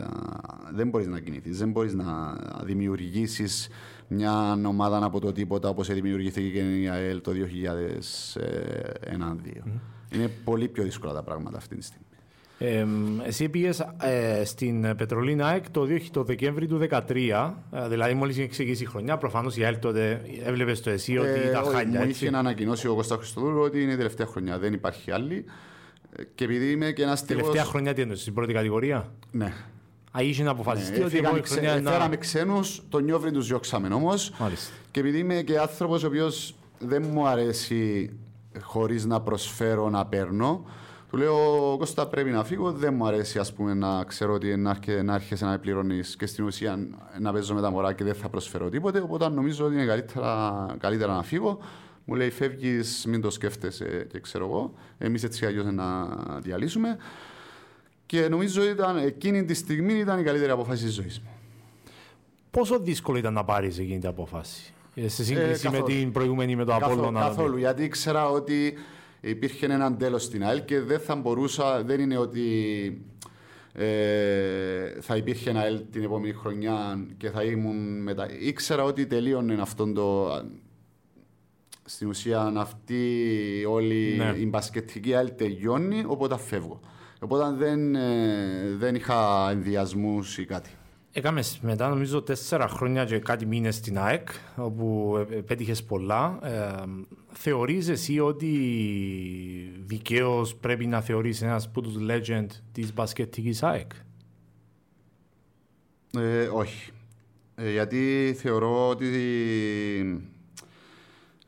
δεν 0.74 0.89
μπορείς 0.89 1.08
να 1.08 1.20
κινηθείς. 1.20 1.58
Δεν 1.58 1.70
μπορείς 1.70 1.93
να 1.93 2.38
δημιουργήσεις 2.64 3.70
μια 4.08 4.60
ομάδα 4.68 5.06
από 5.06 5.20
το 5.20 5.32
τίποτα 5.32 5.70
όπως 5.70 5.88
δημιουργήθηκε 5.88 6.49
και 6.49 6.60
η 6.60 6.89
ΑΕΛ 6.89 7.22
το 7.22 7.32
2001-2002. 7.32 7.36
Mm. 9.18 9.70
Είναι 10.14 10.28
πολύ 10.43 10.68
πιο 10.68 10.84
δύσκολα 10.84 11.14
τα 11.14 11.24
πράγματα 11.24 11.58
αυτή 11.58 11.76
τη 11.76 11.84
στιγμή. 11.84 12.06
Ε, 12.58 12.86
εσύ 13.24 13.49
πήγες 13.49 13.80
ε, 14.01 14.45
στην 14.45 14.95
Πετρολίνα 14.95 15.53
ΕΚ 15.53 15.70
το, 15.70 15.88
το 16.12 16.24
Δεκέμβρη 16.24 16.68
του 16.68 16.88
2013, 16.89 17.53
ε, 17.72 17.88
δηλαδή 17.88 18.14
μόλις 18.14 18.38
είχε 18.38 18.47
ξεκινήσει 18.47 18.84
η 18.84 18.86
χρονιά. 18.86 19.18
Προφανώς 19.18 19.58
η 19.58 19.64
ΑΕΛ 19.64 19.80
τότε 19.80 20.22
έβλεπες 20.43 20.82
το 20.82 20.89
εσύ 20.89 21.18
ότι 21.18 21.30
ε, 21.30 21.49
ήταν 21.49 21.64
χάλια. 21.64 21.99
Μου 21.99 22.10
είχε 22.10 22.30
να 22.30 22.39
ανακοινώσει 22.39 22.88
ο 22.88 22.95
Κώστας 22.95 23.18
Χριστοδούλου 23.18 23.62
ότι 23.62 23.82
είναι 23.82 23.93
η 23.93 23.97
τελευταία 23.97 24.26
χρονιά, 24.26 24.60
δεν 24.60 24.74
υπάρχει 24.74 25.12
άλλη. 25.12 25.45
Ε, 26.16 26.24
και 26.36 26.43
επειδή 26.43 26.72
είμαι 26.72 26.91
και 26.91 27.03
ένας 27.03 27.22
τύπο. 27.26 27.39
Τελευταία 27.39 27.64
χρονιά 27.64 27.93
τι 27.93 28.01
εννοείς, 28.01 28.22
στην 28.22 28.34
πρώτη 28.34 28.53
κατηγορία; 28.53 29.12
Ναι. 29.32 29.53
Α, 30.18 30.22
είχε 30.22 30.43
να 30.43 30.51
αποφασιστεί 30.51 30.99
ναι, 30.99 31.05
ότι 31.05 31.16
η 31.16 31.18
επόμενη 31.18 31.45
χρονιά. 31.47 31.72
Ξε... 31.72 31.89
Φέραμε 31.89 32.18
ξένους, 32.18 32.82
τον 32.89 33.03
Νιόβριν 33.03 33.34
τους 33.34 33.47
διώξαμε 33.47 33.88
όμως. 33.93 34.34
Και 34.91 34.99
επειδή 34.99 35.18
είμαι 35.18 35.41
και 35.41 35.59
άνθρωπος 35.59 36.03
ο 36.03 36.07
οποίος 36.07 36.55
δεν 36.80 37.05
μου 37.11 37.28
αρέσει 37.28 38.11
χωρίς 38.61 39.05
να 39.05 39.22
προσφέρω 39.22 39.89
να 39.89 40.05
παίρνω. 40.05 40.66
Του 41.09 41.18
λέω, 41.18 41.76
Κώστα 41.78 42.07
πρέπει 42.07 42.30
να 42.30 42.43
φύγω, 42.43 42.72
δεν 42.72 42.93
μου 42.93 43.07
αρέσει 43.07 43.39
ας 43.39 43.53
πούμε, 43.53 43.74
να 43.74 44.03
ξέρω 44.03 44.34
ότι 44.34 44.55
να, 44.55 44.80
να 45.03 45.13
έρχεσαι 45.13 45.45
να 45.45 45.59
πληρώνεις 45.59 46.16
και 46.16 46.26
στην 46.26 46.45
ουσία 46.45 46.80
να 47.20 47.32
παίζω 47.34 47.53
με 47.53 47.61
τα 47.61 47.70
μωρά 47.70 47.93
και 47.93 48.03
δεν 48.03 48.13
θα 48.13 48.30
προσφέρω 48.30 48.70
τίποτε. 48.70 48.99
Οπότε 48.99 49.30
νομίζω 49.30 49.66
ότι 49.66 49.74
είναι 49.74 49.86
καλύτερα, 49.86 50.66
καλύτερα 50.80 51.16
να 51.16 51.24
φύγω. 51.24 51.57
Μου 52.05 52.16
λέει, 52.16 52.30
φεύγεις, 52.30 53.05
μην 53.07 53.22
το 53.22 53.30
σκέφτεσαι 53.30 54.07
και 54.11 54.20
ξέρω 54.20 54.45
εγώ. 54.45 54.74
Εμείς 54.97 55.24
έτσι 55.24 55.45
αλλιώς 55.45 55.66
να 55.66 56.07
διαλύσουμε. 56.39 56.97
Και 58.06 58.28
νομίζω 58.28 58.62
ότι 58.62 59.06
εκείνη 59.06 59.45
τη 59.45 59.53
στιγμή 59.53 59.93
ήταν 59.93 60.20
η 60.20 60.24
καλύτερη 60.24 60.51
απόφαση 60.51 60.84
της 60.84 60.93
ζωής 60.93 61.20
μου. 61.20 61.30
Πόσο 62.51 62.80
δύσκολο 62.80 63.18
ήταν 63.18 63.34
να 63.34 63.43
πάρεις 63.43 63.80
εκείνη 63.80 63.99
την 63.99 64.10
απόφαση, 64.10 64.74
ε, 64.95 65.08
σε 65.08 65.24
σύγκριση 65.24 65.68
ε, 65.68 65.70
με 65.70 65.82
την 65.82 66.12
προηγούμενη 66.12 66.56
με 66.56 66.66
το 66.66 66.76
Απόλλωνα. 66.76 67.20
Καθόλου, 67.20 67.58
γιατί 67.58 67.84
ήξερα 67.84 68.30
ότι 68.30 68.74
υπήρχε 69.22 69.66
ένα 69.66 69.95
τέλος 69.95 70.24
στην 70.24 70.43
ΑΕΛ 70.43 70.66
και 70.66 70.80
δεν 70.80 70.99
θα 70.99 71.16
μπορούσα, 71.16 71.84
δεν 71.84 71.99
είναι 71.99 72.18
ότι 72.18 72.41
ε, 73.74 75.01
θα 75.01 75.16
υπήρχε 75.16 75.49
ένα 75.49 75.60
ΑΕΛ 75.60 75.82
την 75.91 76.03
επόμενη 76.03 76.34
χρονιά 76.34 77.06
και 77.18 77.30
θα 77.30 77.43
ήμουν 77.43 78.01
μετά. 78.01 78.28
Ήξερα 78.39 78.84
ότι 78.84 79.06
τελείωνε 79.06 79.62
αυτό 79.62 79.93
το. 79.93 80.30
Στην 81.88 82.08
ουσία 82.08 82.53
αυτή 82.58 83.03
όλη 83.70 84.16
ναι. 84.18 84.34
η 84.38 84.45
μπασκετική 84.45 85.16
ΑΕΛ 85.16 85.32
τελειώνει, 85.36 86.03
οπότε 86.08 86.38
φεύγω. 86.38 86.80
Οπότε 87.20 87.55
δεν, 87.57 87.95
ε, 87.95 88.76
δεν 88.78 88.95
είχα 88.95 89.49
ενδιασμούς 89.51 90.38
ή 90.38 90.45
κάτι. 90.45 90.70
Έκαμες 91.11 91.59
μετά 91.61 91.89
νομίζω 91.89 92.22
τέσσερα 92.22 92.68
χρόνια 92.68 93.05
και 93.05 93.20
κάτι 93.20 93.45
μήνες 93.45 93.76
στην 93.76 93.97
ΑΕΚ, 93.97 94.28
όπου 94.55 95.18
πέτυχες 95.45 95.84
πολλά. 95.84 96.39
Ε, 96.43 96.84
θεωρείς 97.32 97.89
εσύ 97.89 98.20
ότι 98.20 98.49
δικαίως 99.86 100.55
πρέπει 100.55 100.86
να 100.86 101.01
θεωρείς 101.01 101.41
ένας 101.41 101.66
από 101.66 101.82
του 101.82 102.05
legend 102.09 102.47
της 102.72 102.93
μπασκετικής 102.93 103.63
ΑΕΚ; 103.63 103.91
Ε, 106.18 106.47
όχι. 106.47 106.91
Ε, 107.55 107.72
γιατί 107.72 108.36
θεωρώ 108.39 108.88
ότι 108.88 109.07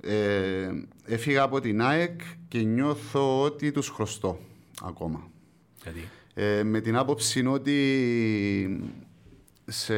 ε, 0.01 0.69
έφυγα 1.05 1.43
από 1.43 1.59
την 1.59 1.81
ΑΕΚ 1.81 2.21
και 2.47 2.59
νιώθω 2.59 3.41
ότι 3.41 3.71
τους 3.71 3.89
χρωστώ 3.89 4.39
ακόμα. 4.81 5.29
Γιατί; 5.91 6.09
Ε, 6.33 6.63
με 6.63 6.79
την 6.79 6.97
άποψη 6.97 7.45
ότι 7.45 8.91
σε, 9.65 9.95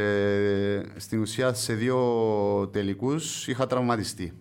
στην 1.00 1.22
ουσία 1.22 1.54
σε 1.54 1.74
δύο 1.74 2.70
τελικούς 2.72 3.48
είχα 3.48 3.68
τραυματιστεί. 3.68 4.34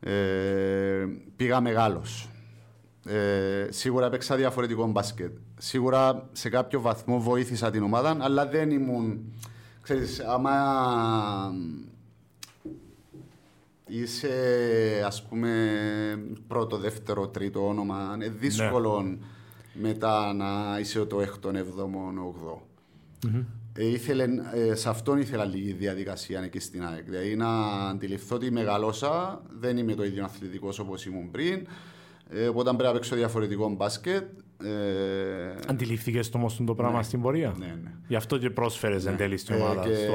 Ε, 0.00 1.06
πήγα 1.36 1.60
μεγάλος. 1.60 2.28
Ε, 3.06 3.66
σίγουρα 3.70 4.06
έπαιξα 4.06 4.36
διαφορετικό 4.36 4.86
μπάσκετ. 4.86 5.36
Σίγουρα 5.58 6.28
σε 6.32 6.48
κάποιο 6.48 6.80
βαθμό 6.80 7.20
βοήθησα 7.20 7.70
την 7.70 7.82
ομάδα, 7.82 8.16
αλλά 8.20 8.46
δεν 8.46 8.70
ήμουν... 8.70 9.32
Ξέρεις, 9.80 10.20
άμα 10.20 10.52
είσαι 13.86 14.32
ας 15.06 15.22
πούμε 15.22 15.50
πρώτο, 16.46 16.78
δεύτερο, 16.78 17.28
τρίτο 17.28 17.66
όνομα, 17.66 18.12
είναι 18.14 18.28
δύσκολο 18.28 19.02
ναι. 19.02 19.16
Μετά 19.72 20.32
να 20.32 20.78
είσαι 20.80 21.04
το 21.04 21.20
έκτον, 21.20 21.56
εβδόμον, 21.56 22.18
ογδό. 22.18 22.66
Mm-hmm. 23.26 23.44
Ε, 23.74 23.86
ήθελε, 23.86 24.24
ε, 24.54 24.74
σε 24.74 24.88
αυτόν 24.88 25.18
ήθελα 25.18 25.44
λίγη 25.44 25.72
διαδικασία 25.72 26.40
εκεί 26.42 26.58
στην 26.58 26.84
ΑΕΚ. 26.84 27.04
Δηλαδή 27.04 27.36
να 27.36 27.48
αντιληφθώ 27.88 28.36
ότι 28.36 28.50
μεγαλώσα, 28.50 29.42
δεν 29.60 29.76
είμαι 29.76 29.94
το 29.94 30.04
ίδιο 30.04 30.24
αθλητικός 30.24 30.78
όπως 30.78 31.06
ήμουν 31.06 31.30
πριν. 31.30 31.66
Ε, 32.28 32.48
οπότε 32.48 32.68
πρέπει 32.68 32.82
να 32.82 32.92
παίξω 32.92 33.16
διαφορετικό 33.16 33.68
μπάσκετ. 33.68 34.24
Ε, 34.62 35.54
Αντιλήφθηκε 35.66 36.20
όμω 36.34 36.50
το 36.66 36.74
πράγμα 36.74 36.96
ναι, 36.96 37.02
στην 37.02 37.20
πορεία; 37.20 37.54
Ναι, 37.58 37.78
ναι. 37.82 37.92
Γι' 38.08 38.16
αυτό 38.16 38.38
και 38.38 38.50
πρόσφερες 38.50 39.04
ναι. 39.04 39.10
εν 39.10 39.16
τέλει 39.16 39.36
στην 39.36 39.54
ε, 39.54 39.58
ομάδα. 39.58 39.84
Ε, 39.84 39.88
και, 39.88 39.94
στο 39.94 40.12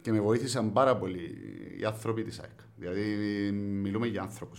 και 0.00 0.12
με 0.12 0.20
βοήθησαν 0.20 0.72
πάρα 0.72 0.96
πολύ 0.96 1.36
οι 1.80 1.84
άνθρωποι 1.84 2.22
της 2.22 2.38
ΑΕΚ. 2.38 2.50
Δηλαδή 2.76 3.02
μιλούμε 3.52 4.06
για 4.06 4.22
άνθρωπου. 4.22 4.56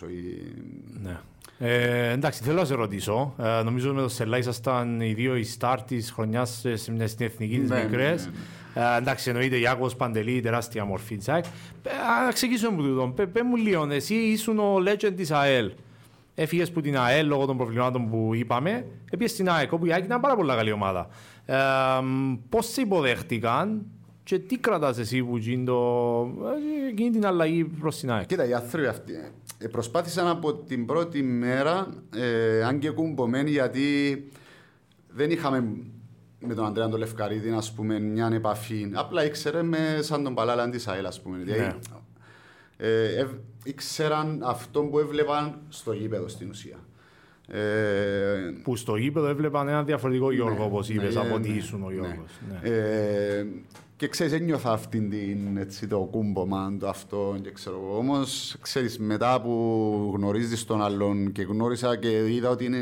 Ναι. 1.01 1.19
Ε, 1.59 2.11
εντάξει, 2.11 2.43
θέλω 2.43 2.59
να 2.59 2.65
σε 2.65 2.73
ρωτήσω. 2.73 3.33
Ε, 3.39 3.63
νομίζω 3.63 3.93
με 3.93 4.01
το 4.01 4.09
Σελά 4.09 4.37
ήσασταν 4.37 5.01
οι 5.01 5.13
δύο 5.13 5.35
οι 5.35 5.43
στάρ 5.43 5.81
της 5.81 6.11
χρονιάς 6.11 6.65
στην 6.75 7.01
εθνική 7.01 7.59
της 7.59 7.69
ναι, 7.69 7.83
μικρές. 7.83 8.25
Ναι, 8.25 8.81
ναι, 8.81 8.93
ε, 8.93 8.97
εντάξει, 8.97 9.29
εννοείται 9.29 9.57
Ιάκο 9.57 9.89
Παντελή, 9.97 10.41
τεράστια 10.41 10.85
μορφή 10.85 11.17
της 11.17 11.29
ΑΕΚ. 11.29 11.45
Να 12.25 12.31
ξεκινήσουμε 12.31 12.73
από 12.73 12.81
τούτο. 12.81 13.27
Πε 13.31 13.43
μου 13.43 13.55
λίγο, 13.55 13.87
εσύ 13.91 14.13
ήσουν 14.13 14.59
ο 14.59 14.75
legend 14.85 15.13
της 15.15 15.31
ΑΕΛ. 15.31 15.71
Έφυγες 16.35 16.69
από 16.69 16.81
την 16.81 16.97
ΑΕΛ 16.97 17.27
λόγω 17.27 17.45
των 17.45 17.57
προβλημάτων 17.57 18.09
που 18.09 18.31
είπαμε. 18.33 18.85
Επίση 19.11 19.33
στην 19.33 19.49
ΑΕΚ, 19.49 19.71
όπου 19.71 19.85
η 19.85 19.93
ΑΕΚ 19.93 20.03
ήταν 20.03 20.21
πάρα 20.21 20.35
πολύ 20.35 20.49
καλή 20.49 20.71
ομάδα. 20.71 21.07
Ε, 21.45 21.55
Πώς 22.49 22.65
σε 22.65 22.81
υποδέχτηκαν, 22.81 23.85
και 24.23 24.39
τι 24.39 24.57
κρατάς 24.57 24.97
εσύ 24.97 25.23
που 25.23 25.37
γίνει, 25.37 25.65
το... 25.65 26.29
γίνει 26.95 27.09
την 27.09 27.25
αλλαγή 27.25 27.63
προς 27.65 27.99
την 27.99 28.11
ΑΕΚ; 28.11 28.25
Κοίτα, 28.25 28.47
οι 28.47 28.53
άνθρωποι 28.53 28.87
αυτοί 28.87 29.13
ε, 29.13 29.31
προσπάθησαν 29.69 30.27
από 30.27 30.53
την 30.53 30.85
πρώτη 30.85 31.23
μέρα, 31.23 31.87
ε, 32.15 32.63
αν 32.63 32.79
και 32.79 32.89
κουμπωμένοι, 32.89 33.49
γιατί 33.49 34.27
δεν 35.07 35.31
είχαμε 35.31 35.75
με 36.39 36.53
τον 36.53 36.65
Αντρέα 36.65 36.89
τον 36.89 36.99
Λευκαρίδη, 36.99 37.49
ας 37.49 37.73
πούμε, 37.73 37.99
μια 37.99 38.29
επαφή. 38.33 38.91
Απλά 38.93 39.25
ήξερε 39.25 39.63
με 39.63 39.97
σαν 40.01 40.23
τον 40.23 40.33
Παλάλα 40.33 40.69
της 40.69 40.87
ΑΕΛ, 40.87 41.05
ας 41.05 41.21
πούμε. 41.21 41.37
Δηλαδή, 41.37 41.59
Ναι. 41.61 41.75
ε, 42.77 43.19
ε, 43.19 43.27
ήξεραν 43.63 44.41
αυτό 44.43 44.81
που 44.81 44.99
έβλεπαν 44.99 45.61
στο 45.69 45.93
γήπεδο 45.93 46.27
στην 46.27 46.49
ουσία. 46.49 46.77
Ε, 47.47 47.59
Που 48.63 48.75
στο 48.75 48.95
γήπεδο 48.95 49.27
έβλεπαν 49.27 49.67
ένα 49.67 49.83
διαφορετικό 49.83 50.31
Γιώργο, 50.31 50.57
ναι, 50.57 50.65
όπως 50.65 50.89
είπες, 50.89 51.15
ναι, 51.15 51.21
από 51.21 51.35
ότι 51.35 51.49
ναι, 51.49 51.55
ήσουν 51.55 51.83
ο 51.83 51.89
ναι. 51.89 52.69
Γιώργος. 53.97 54.03
Ναι. 54.03 54.03
Ε, 54.03 54.07
και 54.07 54.07
ξέρεις, 54.07 54.33
ένιωθα 54.33 54.71
αυτήν 54.71 55.09
την, 55.09 55.57
έτσι, 55.57 55.87
το 55.87 55.99
κούμπομα, 56.11 56.77
το 56.79 56.87
αυτό 56.87 57.37
και 57.41 57.51
ξέρω 57.51 57.81
εγώ. 57.83 57.97
Όμως, 57.97 58.55
ξέρεις, 58.61 58.99
μετά 58.99 59.41
που 59.41 60.11
γνωρίζεις 60.15 60.65
τον 60.65 60.81
άλλον 60.83 61.31
και 61.31 61.41
γνώρισα 61.41 61.97
και 61.97 62.33
είδα 62.33 62.49
ότι 62.49 62.65
είναι 62.65 62.77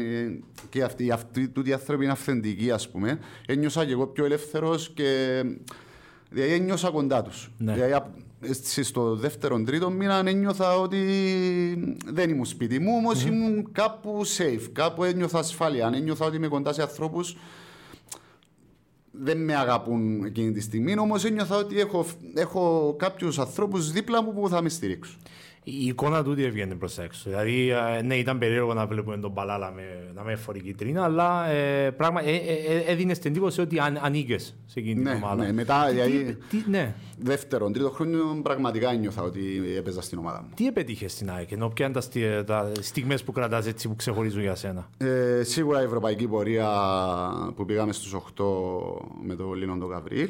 και 0.70 0.84
αυτοί, 0.84 1.12
αυτοί 1.12 1.48
τούτοι 1.48 1.70
οι 1.70 1.74
άνθρωποι 1.74 2.04
είναι 2.04 2.12
αυθεντικοί, 2.12 2.72
ας 2.72 2.90
πούμε, 2.90 3.20
ένιωσα 3.46 3.86
και 3.86 3.92
εγώ 3.92 4.08
πιο 4.08 4.26
ελεύθερος 4.26 4.90
και 4.94 5.42
δηλαδή 6.30 6.54
ένιωσα 6.54 6.90
κοντά 6.90 7.22
τους. 7.22 7.52
Ναι. 7.58 7.74
Δηλαδή, 7.74 7.94
απ- 7.94 8.18
έτσι, 8.42 8.84
στο 8.84 9.16
δεύτερο, 9.16 9.64
τρίτο 9.64 9.90
μήνα 9.90 10.24
ένιωθα 10.26 10.80
ότι 10.80 11.00
δεν 12.06 12.30
ήμουν 12.30 12.46
σπίτι 12.46 12.80
μου, 12.80 12.92
όμως 12.98 13.26
ήμουν 13.26 13.72
κάπου 13.72 14.22
safe, 14.38 14.70
κάπου 14.74 15.04
ένιωθα 15.04 15.40
ασφάλεια. 15.40 15.92
Ένιωθα 15.96 16.26
ότι 16.26 16.36
είμαι 16.36 16.48
κοντά 16.48 16.74
σε 16.74 16.82
ανθρώπους 16.82 17.38
δεν 19.16 19.38
με 19.44 19.56
αγαπούν 19.56 20.24
εκείνη 20.24 20.52
τη 20.52 20.62
στιγμή, 20.62 20.98
όμως 21.00 21.26
ένιωθα 21.26 21.56
ότι 21.58 21.80
έχω, 21.80 22.06
έχω 22.36 22.96
κάποιους 23.00 23.40
ανθρώπους 23.40 23.92
δίπλα 23.92 24.24
μου 24.24 24.34
που 24.34 24.50
θα 24.50 24.62
με 24.62 24.70
στηρίξουν. 24.70 25.18
Η 25.66 25.86
εικόνα 25.86 26.24
του 26.24 26.36
τι 26.36 26.44
έβγαινε 26.44 26.76
προς 26.76 26.96
τα 26.96 27.04
έξω. 27.04 27.30
Δηλαδή, 27.30 27.70
ε, 27.98 28.02
ναι, 28.02 28.16
ήταν 28.16 28.38
περίεργο 28.38 28.74
να 28.74 28.86
βλέπουμε 28.88 29.18
τον 29.18 29.34
Παλάλα 29.34 29.72
με, 29.72 29.82
να 30.16 30.24
με 30.24 30.36
φορεί 30.36 30.62
κίτρινα, 30.62 31.04
αλλά 31.04 31.48
ε, 31.48 31.92
πράγμα, 31.92 32.22
ε, 32.28 32.32
ε, 32.36 32.54
ε, 32.76 32.92
έδινες 32.92 33.20
την 33.20 33.32
εντύπωση 33.32 33.62
ότι 33.62 33.80
αν, 33.80 34.00
ανήκες 34.02 34.56
σε 34.66 34.80
εκείνη 34.80 34.94
την 34.94 35.04
Ναι, 35.04 35.12
ομάδα. 35.12 35.44
ναι, 35.46 35.52
μετά, 35.54 35.86
Τι- 35.86 35.92
δηλαδή- 35.94 36.38
τι, 36.50 36.64
ναι. 36.70 36.94
Δεύτερον, 37.18 37.74
τρίτο 37.74 37.90
χρόνο 37.90 38.40
πραγματικά 38.44 38.92
ένιωθα 38.92 39.22
ότι 39.22 39.42
έπαιζα 39.78 40.02
στην 40.02 40.18
ομάδα 40.18 40.42
μου. 40.42 40.50
Τι 40.56 40.68
επέτυχε 40.68 41.08
στην 41.08 41.30
ΑΕΚ, 41.32 41.52
ενώ 41.52 41.70
ποια 41.70 41.86
είναι 41.86 41.94
τα, 41.94 42.02
στι- 42.02 42.44
τα 42.46 42.72
στιγμές 42.80 43.24
που 43.24 43.32
κρατάς 43.32 43.68
έτσι 43.68 43.88
που 43.88 43.96
ξεχωρίζουν 43.96 44.42
για 44.42 44.56
σένα; 44.56 44.90
Ε, 44.98 45.44
σίγουρα 45.44 45.82
η 45.82 45.86
ευρωπαϊκή 45.86 46.28
πορεία 46.28 46.70
που 47.56 47.66
πήγαμε 47.66 47.94
στους 47.94 48.14
8 48.14 48.44
με 49.24 49.36
τον 49.36 49.54
Λίνον 49.54 49.80
τον 49.80 49.90
Γαβρίλ. 49.90 50.30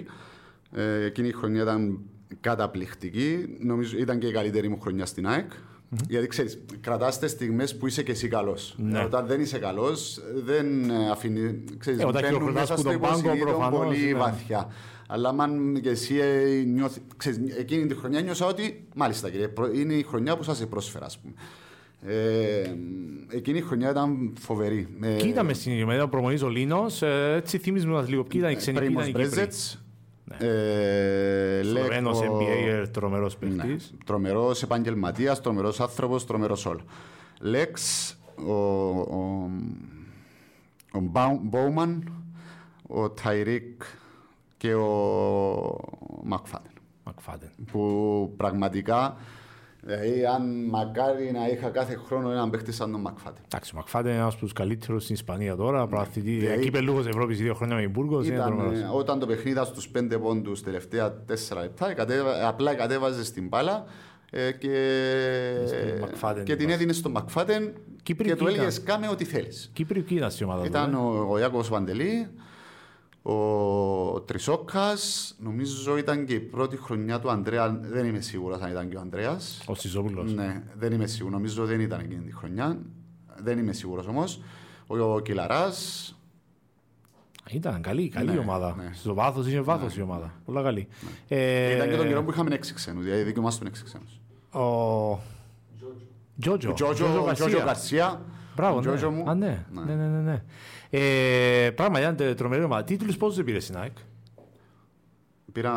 Ε, 0.75 1.03
εκείνη 1.05 1.27
η 1.27 1.31
χρονιά 1.31 1.61
ήταν 1.61 1.99
καταπληκτική. 2.41 3.45
Νομίζω 3.59 3.97
ήταν 3.97 4.19
και 4.19 4.27
η 4.27 4.31
καλύτερη 4.31 4.69
μου 4.69 4.79
χρονιά 4.79 5.05
στην 5.05 5.27
ΑΕΚ. 5.27 5.51
Γιατί 6.09 6.27
ξέρεις, 6.27 6.59
κρατάς 6.81 7.19
τις 7.19 7.31
στιγμές 7.31 7.77
που 7.77 7.87
είσαι 7.87 8.03
και 8.03 8.11
εσύ 8.11 8.27
καλός. 8.27 8.75
Ναι. 8.77 9.03
Όταν 9.03 9.25
δεν 9.25 9.41
είσαι 9.41 9.57
καλός, 9.59 10.19
δεν 10.45 10.89
ε, 10.89 11.09
αφήνει. 11.11 11.63
Ξέρεις, 11.77 11.99
Ε, 11.99 12.05
όταν 12.05 12.21
μπαίνουν 12.21 12.39
χειροκροτάς 12.39 12.61
μέσα 12.69 12.73
που 12.73 12.79
στο 12.81 12.91
τον 12.91 12.99
πάγκο, 12.99 13.15
υποσυνείδητο 13.17 13.45
προφανώς, 13.51 13.79
πολύ 13.85 13.97
ναι. 14.05 14.13
βαθιά. 14.19 14.67
Αλλά 15.07 15.35
αν 15.37 15.79
και 15.81 15.89
εσύ 15.89 16.15
ε, 16.17 16.63
νιώθει, 16.65 16.99
ξέρεις, 17.17 17.39
εκείνη 17.57 17.85
τη 17.85 17.95
χρονιά 17.95 18.21
νιώσα 18.21 18.45
ότι 18.45 18.83
μάλιστα 18.95 19.29
κύριε, 19.29 19.47
προ- 19.47 19.75
είναι 19.75 19.93
η 19.93 20.03
χρονιά 20.03 20.37
που 20.37 20.43
σας 20.43 20.57
σε 20.57 20.65
πρόσφερα, 20.65 21.05
ας 21.05 21.17
πούμε. 21.19 21.33
Ε, 22.13 22.75
εκείνη 23.29 23.57
η 23.57 23.61
χρονιά 23.61 23.89
ήταν 23.89 24.33
φοβερή. 24.39 24.87
Ε, 25.01 25.07
Ποιοι 25.07 25.27
ήταν 25.29 25.45
μες 25.45 25.57
στην 25.57 25.71
ηλικία, 25.71 26.03
ο 26.03 26.07
προμονής 26.09 26.41
ο 26.41 26.49
Λίνος, 26.49 27.01
ε, 27.01 27.33
έτσι 27.35 27.57
θυμίζουμε 27.57 27.93
μας 27.93 28.09
λίγο, 28.09 28.23
ποιοι 28.23 28.39
ήταν 28.43 28.53
οι 28.53 28.55
ξένοι, 28.55 28.79
ποιοι 28.79 28.89
ήταν 29.09 29.49
Πρίμος 30.27 30.39
οι 30.39 30.43
Κύπροι. 30.43 30.47
Μπρέζετς, 30.47 30.47
ε, 30.47 31.61
Σλοβαίνος 31.63 32.19
Λέκο- 32.21 32.37
NBA, 32.39 32.87
τρομερός 32.91 33.37
Ναι, 33.39 33.49
παίχτης. 33.49 33.93
τρομερός 34.05 34.63
επαγγελματίας, 34.63 35.41
τρομερός 35.41 35.79
άνθρωπος, 35.79 36.25
τρομερός 36.25 36.65
όλο. 36.65 36.81
Λέξ, 37.39 38.09
ο, 38.47 38.53
ο, 38.53 39.49
ο 40.91 40.99
Μπάου- 40.99 41.39
Μπόουμαν, 41.43 42.11
ο 42.87 43.09
Ταϊρίκ 43.09 43.81
και 44.57 44.73
ο 44.73 45.79
Μακφάτεν. 46.23 46.71
Μακφάντεν. 47.03 47.49
Που 47.71 48.33
πραγματικά, 48.37 49.17
δηλαδή 49.85 50.25
αν 50.25 50.65
μακάρι 50.69 51.31
να 51.31 51.47
είχα 51.47 51.69
κάθε 51.69 51.99
χρόνο 52.05 52.31
έναν 52.31 52.49
παίχτη 52.49 52.71
σαν 52.71 52.91
τον 52.91 53.01
Μακφάτεν. 53.01 53.43
Εντάξει, 53.45 53.71
ο 53.73 53.77
Μακφάντεν 53.77 54.11
είναι 54.11 54.21
ένας 54.21 54.33
από 54.33 54.43
τους 54.43 54.53
καλύτερους 54.53 55.03
στην 55.03 55.15
Ισπανία 55.15 55.55
τώρα, 55.55 55.87
προαθλητή, 55.87 56.31
Δηλαδή- 56.31 56.63
κύπελλούχος 56.63 57.07
Ευρώπης 57.07 57.37
δύο 57.37 57.53
χρόνια 57.53 57.75
με 57.75 57.81
την 57.81 57.91
Μπούργος, 57.91 58.25
είναι 58.25 58.35
Ήταν, 58.35 58.47
τρομερός. 58.47 58.79
ε, 58.79 58.87
όταν 58.93 59.19
το 59.19 59.25
παιχνίδι 59.25 59.49
ήταν 59.49 59.65
στους 59.65 59.89
πέντε 59.89 60.17
πόντους 60.17 60.61
τελευταία 60.63 61.13
τέσσερα 61.25 61.61
λεπτά, 61.61 61.93
κατέβα- 61.93 62.47
απλά 62.47 62.75
κατέβαζε 62.75 63.23
στην 63.23 63.47
μπάλα 63.47 63.85
ε, 64.31 64.51
και, 64.51 64.69
Στον 65.67 65.99
Μακφάτεν, 65.99 66.43
και 66.43 66.55
την 66.55 66.65
είπα. 66.65 66.73
έδινε 66.73 66.93
στον 66.93 67.11
Μακφάτεν 67.11 67.73
Κύπροι 68.03 68.27
και 68.27 68.35
του 68.35 68.43
ποιοι 68.45 68.53
έλεγες 68.55 68.77
ήταν; 68.77 68.85
κάμε 68.95 69.07
ό,τι 69.11 69.23
θέλεις. 69.25 69.69
Κύπροι 69.73 70.01
ποιοι 70.01 70.17
ήταν 70.19 70.31
στην 70.31 70.45
ομάδα 70.45 70.65
Ήταν 70.65 70.91
του, 70.91 70.97
ε; 70.97 70.99
ο, 70.99 71.27
ο 71.31 71.39
Ιάκωβος 71.39 71.69
Βαντελή, 71.69 72.27
ο 73.23 74.21
Τρισόκας, 74.21 75.35
νομίζω 75.39 75.97
ήταν 75.97 76.25
και 76.25 76.33
η 76.33 76.39
πρώτη 76.39 76.77
χρονιά 76.77 77.19
του 77.19 77.29
Ανδρέα, 77.29 77.69
δεν 77.81 78.05
είμαι 78.05 78.19
σίγουρος 78.19 78.61
αν 78.61 78.71
ήταν 78.71 78.89
και 78.89 78.95
ο 78.97 78.99
Ανδρέας. 78.99 79.63
ο 79.67 79.75
Σιζόπουλος. 79.75 80.33
Ναι, 80.33 80.63
δεν 80.77 80.91
είμαι 80.91 81.07
σίγουρος, 81.07 81.33
νομίζω 81.33 81.65
δεν 81.65 81.79
ήταν 81.79 81.99
εκείνη 81.99 82.23
τη 82.25 82.33
χρονιά. 82.35 82.77
Δεν 83.35 83.57
είμαι 83.57 83.73
σίγουρος 83.73 84.07
όμως. 84.07 84.41
Ο, 84.87 84.97
ο 84.97 85.19
Κιλαράς, 85.19 86.07
Ήταν 87.51 87.81
καλή, 87.81 88.09
καλή 88.09 88.31
Ναι, 88.31 88.37
ομάδα. 88.37 88.75
ναι. 88.77 88.89
Στο 88.93 89.13
βάθος 89.13 89.47
είναι 89.47 89.61
βάθος 89.61 89.97
η 89.97 90.01
ομάδα. 90.01 90.33
Πολλά 90.45 90.61
καλή. 90.63 90.87
Ε, 91.27 91.75
ήταν 91.75 91.89
και 91.89 91.95
τον 91.95 92.07
καιρό 92.07 92.23
που 92.23 92.31
είχαμε 92.31 92.55
έξι 92.55 92.73
ξένους, 92.73 93.03
δηλαδή 93.03 93.23
δικαιωμάστον 93.23 93.67
έξι 93.67 93.83
ξένους. 93.83 94.19
Ο 94.51 95.19
Τζότζο. 96.39 96.73
Τζότζο 96.73 97.23
Γκαρσία. 97.25 97.63
Γκαρσία. 97.63 98.21
Μπράβο, 98.55 98.75
ναι. 98.75 98.85
Τζότζο 98.85 99.11
μου. 99.11 99.29
Α, 99.29 99.35
ναι. 99.35 99.65
Ναι, 99.71 99.81
ναι, 99.95 100.07
ναι, 100.07 100.19
ναι. 100.19 100.43
Ε, 100.95 101.69
πράγμα, 101.75 101.99
ήταν 101.99 102.15
τε- 102.15 102.37
τρομερή 102.37 102.63
ομάδα. 102.63 102.83
Τίτλους 102.83 103.17
πόσους 103.17 103.35
δεν 103.35 103.45
πήρες 103.45 103.63
στην 103.63 103.77
ΑΕΚ; 103.77 103.91
Πήρα 105.51 105.73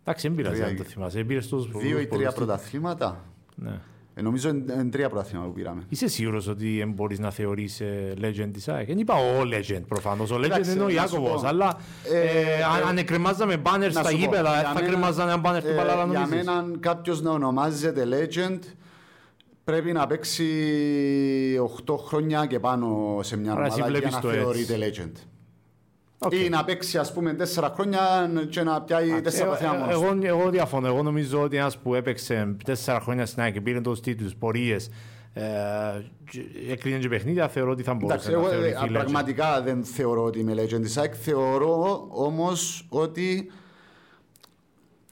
Εντάξει, 0.00 0.26
δεν 0.28 0.36
πειράζει 0.36 0.54
Τρία- 0.60 0.66
αν 0.68 0.76
το 0.76 0.82
θυμάσαι. 0.82 1.24
Πήρες 1.24 1.48
τόσους 1.48 1.70
δύο 1.70 1.80
ή 1.80 1.82
πολλούς 1.82 2.08
τρία 2.08 2.08
πολλούς 2.08 2.34
πρωταθλήματα. 2.34 3.24
Ναι. 3.54 3.78
Ε, 4.14 4.22
νομίζω 4.22 4.48
είναι 4.48 4.72
είναι 4.72 4.84
τρία 4.90 5.08
πρωταθλήματα 5.08 5.48
που 5.48 5.54
πήραμε. 5.54 5.82
Είσαι 5.88 6.08
σίγουρος 6.08 6.46
ότι 6.48 6.78
δεν 6.78 6.90
μπορείς 6.92 7.18
να 7.18 7.30
θεωρείς 7.30 7.80
ε, 7.80 8.14
legend 8.20 8.50
της 8.52 8.68
ΑΕΚ; 8.68 8.86
Δεν 8.86 8.98
είπα 8.98 9.14
ο 9.14 9.40
legend 9.42 9.82
προφανώς. 9.88 10.30
Ο 10.30 10.36
legend 10.36 10.42
Εντάξει, 10.44 10.70
είναι 10.72 10.80
ο 10.80 10.84
να 10.84 10.90
σου 10.90 10.94
Ιάκωβος. 10.96 11.40
πω. 11.42 11.46
Αλλά 11.48 11.78
Ε, 12.12 12.18
ε, 12.18 12.62
αν- 12.62 12.80
ε, 12.80 12.88
αν 12.88 12.98
εκρεμάζαμε 12.98 13.56
banner 13.56 13.92
Να 13.92 14.00
στα 14.00 14.08
σου 14.10 14.16
πω, 14.16 14.20
γήπεδα, 14.22 14.52
για 14.52 14.62
θα 14.62 14.74
μένα- 14.74 14.86
κρεμάζανε 14.86 15.30
ένα 15.32 15.40
banner 15.40 15.62
του 15.62 15.68
ε, 15.68 15.74
Παλάλα 15.74 16.04
Για 16.04 16.18
νομίζεις; 16.20 16.46
μένα 16.46 16.66
κάποιος 16.80 17.22
να 17.22 17.30
ονομάζεται 17.30 18.08
legend 18.10 18.58
πρέπει 19.64 19.92
να 19.92 20.06
παίξει 20.06 20.46
8 21.86 21.96
χρόνια 21.98 22.46
και 22.46 22.60
πάνω 22.60 23.18
σε 23.22 23.36
μια 23.36 23.52
Άρα 23.52 23.64
εσύ 23.66 23.80
ομάδα 23.82 23.90
για 23.90 24.00
βλέπεις 24.00 24.14
να 24.14 24.20
το 24.20 24.28
θεωρείται 24.30 24.76
legend. 24.80 25.12
OK. 26.18 26.32
Ή 26.32 26.48
να 26.48 26.64
παίξει 26.64 26.98
ας 26.98 27.12
πούμε 27.12 27.36
4 27.54 27.70
χρόνια 27.74 28.30
και 28.50 28.62
να 28.62 28.82
πιάει 28.82 29.08
4 29.10 29.40
Ε, 29.44 29.46
βαθιά 29.46 29.72
ε, 29.74 29.78
μόνος. 29.78 29.94
του. 29.94 30.02
εγώ, 30.26 30.38
εγώ 30.38 30.50
διαφωνώ. 30.50 30.86
Εγώ 30.86 31.02
νομίζω 31.02 31.40
ότι 31.42 31.56
ένας 31.56 31.78
που 31.78 31.94
έπαιξε 31.94 32.56
τέσσερα 32.64 33.00
χρόνια 33.00 33.26
στην 33.26 33.42
ΑΕΚ 33.42 33.52
και 33.52 33.60
πήρε 33.60 33.80
τόσου 33.80 34.00
τίτλους, 34.00 34.34
πορείες, 34.34 34.90
ε, 35.32 35.42
και- 36.30 36.72
έκρινε 36.72 36.98
και 36.98 37.08
παιχνίδια, 37.08 37.48
θεωρώ 37.48 37.70
ότι 37.70 37.82
θα 37.82 37.94
μπορούσε 37.94 38.12
Εντάξει, 38.14 38.30
να 38.30 38.38
εγώ 38.38 38.46
ε, 38.46 38.50
θεωρηθεί 38.50 38.84
legend. 38.88 38.92
πραγματικά 38.92 39.62
δεν 39.62 39.84
θεωρώ 39.84 40.24
ότι 40.24 40.38
είμαι 40.40 40.52
legend 40.62 40.80
της 40.82 40.96
ΑΕΚ. 40.96 41.14
Θεωρώ 41.20 42.06
όμως 42.10 42.86
ότι 42.88 43.50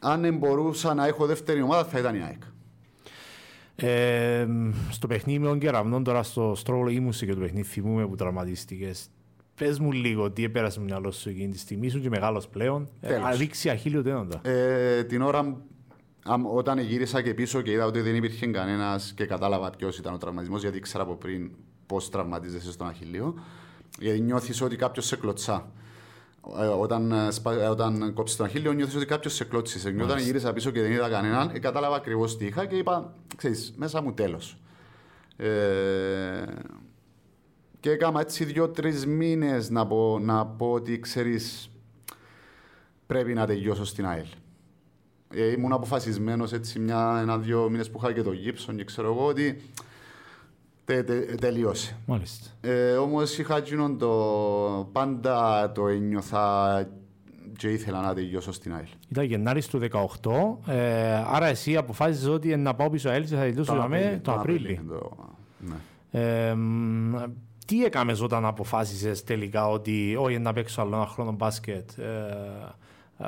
αν 0.00 0.36
μπορούσα 0.38 0.94
να 0.94 1.06
έχω 1.06 1.26
δεύτερη 1.26 1.62
ομάδα 1.62 1.84
θα 1.84 1.98
ήταν 1.98 2.14
η 2.14 2.22
ΑΕΚ. 2.22 2.42
Ε, 3.76 4.46
στο 4.90 5.06
παιχνίδι 5.06 5.38
με 5.38 5.46
τον 5.46 5.58
Κεραμνόν, 5.58 6.04
τώρα 6.04 6.22
στο 6.22 6.52
Στρόλο 6.56 6.90
ήμουν 6.90 7.10
και 7.12 7.26
το 7.34 7.40
παιχνίδι, 7.40 7.66
θυμούμαι 7.68 8.06
που 8.06 8.14
τραυματίστηκες. 8.14 9.08
Πες 9.54 9.78
μου 9.78 9.92
λίγο 9.92 10.30
τι 10.30 10.44
έπερασε 10.44 10.72
στο 10.72 10.80
μυαλό 10.80 11.10
σου 11.10 11.28
εκείνη 11.28 11.48
τη 11.52 11.58
στιγμή, 11.58 11.86
ήσουν 11.86 12.00
και 12.00 12.08
μεγάλος 12.08 12.48
πλέον. 12.48 12.88
Ε, 13.00 13.06
Τέλος. 13.08 13.26
αδείξει 13.28 13.68
αχίλιο 13.70 14.02
τένοντα. 14.02 14.40
Ε, 14.48 15.04
την 15.04 15.22
ώρα 15.22 15.56
αμ- 16.24 16.46
όταν 16.54 16.78
γύρισα 16.78 17.22
και 17.22 17.34
πίσω 17.34 17.60
και 17.60 17.70
είδα 17.70 17.86
ότι 17.86 18.00
δεν 18.00 18.14
υπήρχε 18.14 18.46
κανένας 18.46 19.12
και 19.16 19.26
κατάλαβα 19.26 19.70
ποιος 19.70 19.98
ήταν 19.98 20.14
ο 20.14 20.18
τραυματισμός, 20.18 20.60
γιατί 20.62 20.76
ήξερα 20.76 21.02
από 21.02 21.14
πριν 21.14 21.50
πώς 21.86 22.10
τραυματίζεσαι 22.10 22.72
στον 22.72 22.86
Αχιλείο. 22.88 23.34
Γιατί 23.98 24.20
νιώθεις 24.20 24.60
ότι 24.62 24.76
κάποιος 24.76 25.06
σε 25.06 25.16
κλωτσά. 25.16 25.70
Ε, 26.60 26.66
όταν, 26.66 27.12
ε, 27.12 27.30
σπα- 27.30 27.62
ε, 27.62 27.66
όταν 27.68 28.12
κόψεις 28.14 28.36
τον 28.36 28.46
Αχίλιο, 28.46 28.72
νιώθεις 28.72 28.94
ότι 28.96 29.06
κάποιος 29.06 29.34
σε 29.34 29.44
κλώτσισε. 29.44 29.92
Και 29.92 30.02
όταν 30.02 30.18
γύρισα 30.18 30.52
πίσω 30.52 30.70
και 30.70 30.80
δεν 30.80 30.92
είδα 30.92 31.08
κανέναν, 31.08 31.50
ε, 31.54 31.58
κατάλαβα 31.58 31.96
ακριβώς 31.96 32.36
τι 32.36 32.44
είχα 32.46 32.66
και 32.66 32.76
είπα: 32.76 33.14
Ξέρεις, 33.36 33.72
μέσα 33.76 34.02
μου 34.02 34.12
τέλος. 34.14 34.56
Ε, 35.36 36.44
και 37.80 37.90
έκανα 37.90 38.20
έτσι 38.20 38.44
δύο-τρεις 38.44 39.06
μήνες 39.06 39.70
να 39.70 39.86
πω, 39.86 40.18
να 40.18 40.46
πω 40.46 40.72
ότι 40.72 41.00
ξέρεις, 41.00 41.70
πρέπει 43.06 43.34
να 43.34 43.46
τελειώσω 43.46 43.84
στην 43.84 44.06
ΑΕΛ. 44.06 44.26
Ε, 45.34 45.50
ήμουν 45.50 45.72
αποφασισμένος 45.72 46.52
έτσι 46.52 46.78
μια, 46.78 47.18
ένα-δύο 47.20 47.68
μήνες 47.70 47.90
που 47.90 47.98
είχα 48.02 48.12
και 48.12 48.22
το 48.22 48.32
γύψον 48.32 48.76
και 48.76 48.84
ξέρω 48.84 49.08
εγώ 49.12 49.26
ότι 49.26 49.62
τε, 50.84 51.02
τε, 51.02 51.20
τελείωσε. 51.20 51.96
Μάλιστα. 52.06 52.50
Ε, 52.60 52.92
Όμως 52.92 53.38
είχα 53.38 53.56
εκείνον 53.56 53.98
το 53.98 54.08
πάντα 54.92 55.72
το 55.72 55.88
ένιωθα 55.88 56.88
και 57.56 57.68
ήθελα 57.68 58.00
να 58.00 58.14
τελειώσω 58.14 58.52
στην 58.52 58.74
ΑΕΛ. 58.74 58.86
Ήταν 59.08 59.24
Γενάρης 59.24 59.66
του 59.68 59.78
18, 59.78 60.58
ε, 60.72 61.12
άρα 61.26 61.46
εσύ 61.46 61.76
αποφάσισες 61.76 62.28
ότι 62.28 62.56
να 62.56 62.74
πάω 62.74 62.90
πίσω 62.90 63.08
ΑΕΛ 63.08 63.22
και 63.24 63.34
θα 63.34 63.40
τελειώσω 63.40 63.74
με 63.88 64.20
τον 64.22 64.34
Απρίλη. 64.38 64.80
το- 64.88 65.16
ναι. 65.58 65.74
Ε, 66.20 66.54
μ, 66.54 67.14
τι 67.66 67.84
έκαμες 67.84 68.20
όταν 68.20 68.44
αποφάσισες 68.44 69.24
τελικά 69.24 69.68
ότι 69.68 70.16
όχι 70.18 70.38
να 70.38 70.52
παίξω 70.52 70.80
άλλο 70.80 70.96
ένα 70.96 71.06
χρόνο 71.06 71.32
μπάσκετ. 71.32 71.90
Ε, 71.98 72.04
ε, 73.18 73.26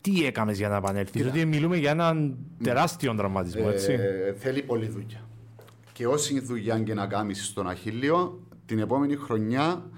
τι 0.00 0.24
έκαμες 0.26 0.58
για 0.58 0.68
να 0.68 0.76
επανέλθεις, 0.76 1.26
ότι 1.26 1.44
μιλούμε 1.44 1.76
για 1.76 1.90
έναν 1.90 2.36
τεράστιο 2.62 3.14
τραυματισμό, 3.14 3.66
έτσι. 3.72 3.92
Ε, 3.92 4.32
θέλει 4.38 4.62
πολλή 4.62 4.86
δουλειά. 4.86 5.20
Και 6.00 6.06
όση 6.06 6.40
δουλειά 6.40 6.78
και 6.78 6.94
να 6.94 7.06
κάνεις 7.06 7.46
στον 7.46 7.68
Αχίλιο, 7.68 8.46
την 8.66 8.78
επόμενη 8.78 9.16
χρονιά 9.16 9.90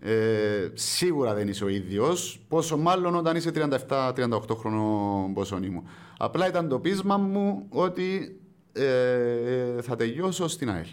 ε, 0.00 0.70
σίγουρα 0.74 1.34
δεν 1.34 1.48
είσαι 1.48 1.64
ο 1.64 1.68
ίδιος. 1.68 2.44
Πόσο 2.48 2.76
μάλλον 2.76 3.14
όταν 3.14 3.36
είσαι 3.36 3.50
37-38 3.78 4.40
χρονών 4.56 5.34
πόσο 5.34 5.58
ήμουν. 5.62 5.88
Απλά 6.18 6.48
ήταν 6.48 6.68
το 6.68 6.78
πείσμα 6.78 7.16
μου 7.16 7.66
ότι 7.68 8.40
ε, 8.72 9.82
θα 9.82 9.96
τελειώσω 9.96 10.48
στην 10.48 10.70
ΑΕΛ. 10.70 10.86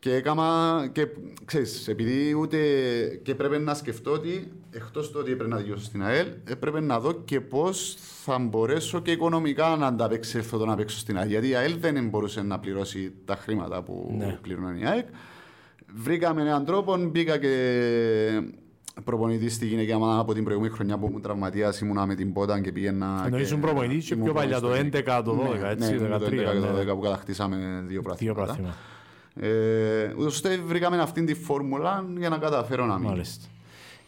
Και 0.00 0.14
έκανα, 0.14 0.88
και 0.92 1.06
ξέρεις, 1.44 1.88
επειδή 1.88 2.34
ούτε 2.34 2.58
και 3.22 3.34
πρέπει 3.34 3.58
να 3.58 3.74
σκεφτώ 3.74 4.10
ότι 4.10 4.52
εκτός 4.70 5.10
του 5.10 5.16
ότι 5.20 5.32
έπρεπε 5.32 5.50
να 5.50 5.56
τελειώσω 5.56 5.84
στην 5.84 6.02
ΑΕΛ, 6.02 6.26
έπρεπε 6.44 6.80
να 6.80 7.00
δω 7.00 7.12
και 7.12 7.40
πώς 7.40 7.96
θα 8.24 8.38
μπορέσω 8.38 9.00
και 9.00 9.10
οικονομικά 9.10 9.76
να 9.76 9.86
ανταπεξέλθω 9.86 10.58
το 10.58 10.66
να 10.66 10.74
παίξω 10.74 10.98
στην 10.98 11.18
ΑΕΛ. 11.18 11.28
Γιατί 11.28 11.48
η 11.48 11.54
ΑΕΛ 11.54 11.76
δεν 11.78 12.08
μπορούσε 12.08 12.42
να 12.42 12.58
πληρώσει 12.58 13.12
τα 13.24 13.36
χρήματα 13.36 13.82
που 13.82 14.14
ναι. 14.18 14.38
πληρώνει 14.42 14.80
η 14.80 14.84
ΑΕΛ. 14.84 15.04
Βρήκαμε 15.94 16.40
έναν 16.40 16.64
τρόπο, 16.64 16.96
μπήκα 16.96 17.38
και 17.38 18.42
προπονητής 19.04 19.54
στη 19.54 19.66
γυναικεία 19.66 19.96
ομάδα 19.96 20.18
από 20.18 20.34
την 20.34 20.44
προηγούμενη 20.44 20.74
χρονιά 20.74 20.98
που 20.98 21.06
ήμουν 21.06 21.22
τραυματίας, 21.22 21.80
ήμουνα 21.80 22.06
με 22.06 22.14
την 22.14 22.32
Πόταν 22.32 22.62
και 22.62 22.72
πήγαινα... 22.72 23.22
Ενώ 23.26 23.38
ήσουν 23.38 23.60
προπονητής 23.60 24.06
και 24.06 24.16
πιο 24.16 24.32
παλιά 24.32 24.60
το 24.60 24.70
11, 24.70 25.22
το 25.24 25.50
12, 25.54 25.60
ναι, 25.60 25.68
έτσι, 25.68 25.92
ναι, 25.92 26.18
το 26.18 26.26
13. 26.26 26.30
Ναι, 26.30 26.42
το 26.42 26.92
11 26.92 26.94
που 26.94 27.00
κατακτήσαμε 27.00 27.84
δύο 27.86 28.02
πράγματα. 28.02 28.74
Ε, 29.40 30.12
ώστε 30.16 30.56
βρήκαμε 30.66 31.00
αυτήν 31.00 31.26
τη 31.26 31.34
φόρμουλα 31.34 32.04
για 32.16 32.28
να 32.28 32.38
καταφέρω 32.38 32.86
να 32.86 32.98
μείνω. 32.98 33.20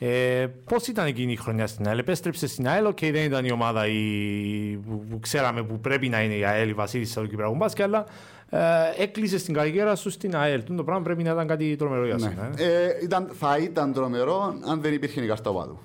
Ε, 0.03 0.47
Πώς 0.65 0.87
ήταν 0.87 1.07
εκείνη 1.07 1.33
η 1.33 1.37
χρονιά 1.37 1.67
στην 1.67 1.89
ΑΕΛ, 1.89 1.99
επέστρεψε 1.99 2.47
στην 2.47 2.69
ΑΕΛ, 2.69 2.87
okay, 2.87 3.11
δεν 3.13 3.25
ήταν 3.25 3.45
η 3.45 3.51
ομάδα 3.51 3.87
η, 3.87 4.81
που, 4.89 5.05
που, 5.11 5.21
ξέραμε 5.21 5.63
που 5.63 5.81
πρέπει 5.81 6.09
να 6.09 6.23
είναι 6.23 6.35
η 6.35 6.45
ΑΕΛ, 6.45 6.69
η 6.69 6.73
Βασίλισσα 6.73 7.21
του 7.21 7.29
Κυπριακού 7.29 7.57
Μπάσκετ, 7.57 7.85
αλλά 7.85 8.07
ε, 8.51 9.03
έκλεισε 9.03 9.37
την 9.37 9.55
καριέρα 9.55 9.97
σου 9.97 10.11
στην 10.11 10.37
ΑΕΛ. 10.37 10.63
Το 10.77 10.85
πράγμα 10.85 11.03
πρέπει 11.03 11.23
να 11.23 11.31
ήταν 11.31 11.47
κάτι 11.47 11.77
τρομερό 11.77 12.05
για 12.07 12.15
ναι. 12.15 12.21
σένα. 12.21 12.51
Ε. 12.57 12.85
Ε, 12.85 12.99
ήταν, 13.03 13.31
θα 13.33 13.59
ήταν 13.59 13.93
τρομερό 13.93 14.55
αν 14.67 14.81
δεν 14.81 14.93
υπήρχε 14.93 15.23
η 15.23 15.27
καρτά 15.27 15.51
οπαδού. 15.51 15.81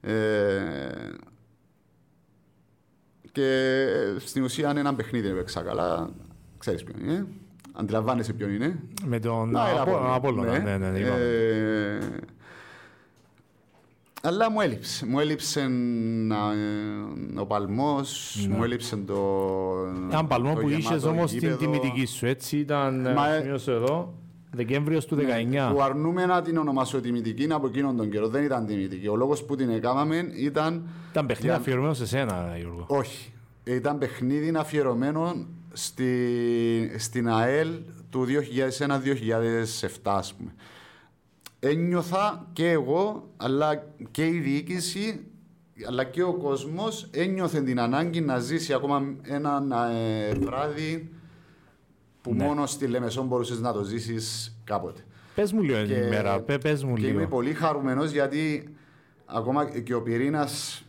Ε, 0.00 0.12
και 3.32 3.86
στην 4.18 4.42
ουσία 4.42 4.68
αν 4.68 4.76
ένα 4.76 4.94
παιχνίδι 4.94 5.28
έπαιξα 5.28 5.62
καλά, 5.62 6.10
ξέρεις 6.58 6.84
ποιον 6.84 7.00
είναι. 7.00 7.26
Αντιλαμβάνεσαι 7.80 8.32
ποιον 8.32 8.54
είναι. 8.54 8.78
Με 9.04 9.18
τον 9.18 9.56
Απόλλωνα. 10.14 10.50
Ναι, 10.50 10.58
ναι, 10.58 10.76
ναι, 10.76 10.90
ναι, 10.90 10.98
ε, 10.98 11.98
αλλά 14.22 14.50
μου 14.50 14.60
έλειψε. 14.60 15.06
Μου 15.06 15.20
έλειψε 15.20 15.70
ο 17.34 17.46
παλμός, 17.46 18.36
ναι. 18.48 18.56
μου 18.56 18.64
έλειψε 18.64 18.96
το. 18.96 19.16
Ένα 20.10 20.24
παλμό 20.24 20.54
που 20.54 20.68
είχες 20.68 21.04
όμως 21.04 21.32
την 21.32 21.56
τιμητική 21.56 22.06
σου, 22.06 22.26
έτσι 22.26 22.56
ήταν. 22.56 23.12
Μα... 23.14 23.28
Ε, 23.28 23.54
εδώ. 23.66 24.14
Δεκέμβριος 24.50 25.06
του 25.06 25.16
19. 25.16 25.20
Ναι, 25.48 25.70
που 25.72 25.82
αρνούμε 25.82 26.26
να 26.26 26.42
την 26.42 26.56
ονομάσω 26.56 27.00
τιμητική 27.00 27.46
από 27.50 27.66
εκείνον 27.66 27.96
τον 27.96 28.10
καιρό. 28.10 28.28
Δεν 28.28 28.44
ήταν 28.44 28.66
τιμητική. 28.66 29.08
Ο 29.08 29.16
λόγος 29.16 29.44
που 29.44 29.56
την 29.56 29.70
έκαναμε 29.70 30.16
ήταν. 30.36 30.88
Ήταν 31.10 31.26
παιχνίδι 31.26 31.48
για... 31.48 31.56
αφιερωμένο 31.56 31.94
σε 31.94 32.06
σένα, 32.06 32.54
Γιώργο. 32.58 32.84
Όχι. 32.88 33.32
Ήταν 33.64 33.98
παιχνίδι 33.98 34.52
αφιερωμένο 34.56 35.46
στη... 35.78 36.94
στην 36.98 37.28
ΑΕΛ 37.28 37.68
του 38.10 38.26
2001-2007, 38.78 39.86
ας 40.02 40.34
πούμε 40.34 40.54
ένιωθα 41.60 42.46
και 42.52 42.70
εγώ, 42.70 43.30
αλλά 43.36 43.86
και 44.10 44.26
η 44.26 44.38
διοίκηση, 44.38 45.20
αλλά 45.88 46.04
και 46.04 46.22
ο 46.22 46.34
κόσμος 46.34 47.08
ένιωθε 47.10 47.60
την 47.60 47.80
ανάγκη 47.80 48.20
να 48.20 48.38
ζήσει 48.38 48.72
ακόμα 48.72 49.14
ένα 49.22 49.90
ε, 49.90 50.34
βράδυ 50.34 51.12
που 52.20 52.34
ναι. 52.34 52.44
μόνο 52.44 52.66
στη 52.66 52.86
Λεμεσόν 52.86 53.26
μπορούσες 53.26 53.60
να 53.60 53.72
το 53.72 53.82
ζήσεις 53.82 54.56
κάποτε. 54.64 55.00
Πες 55.34 55.52
μου 55.52 55.62
λίγο 55.62 55.84
και, 55.84 55.94
ημέρα, 55.94 56.40
πες 56.40 56.84
μου 56.84 56.94
και 56.94 57.06
λίγο. 57.06 57.18
είμαι 57.18 57.28
πολύ 57.28 57.52
χαρούμενος 57.52 58.10
γιατί 58.10 58.74
ακόμα 59.24 59.80
και 59.80 59.94
ο 59.94 60.02
πυρήνας, 60.02 60.84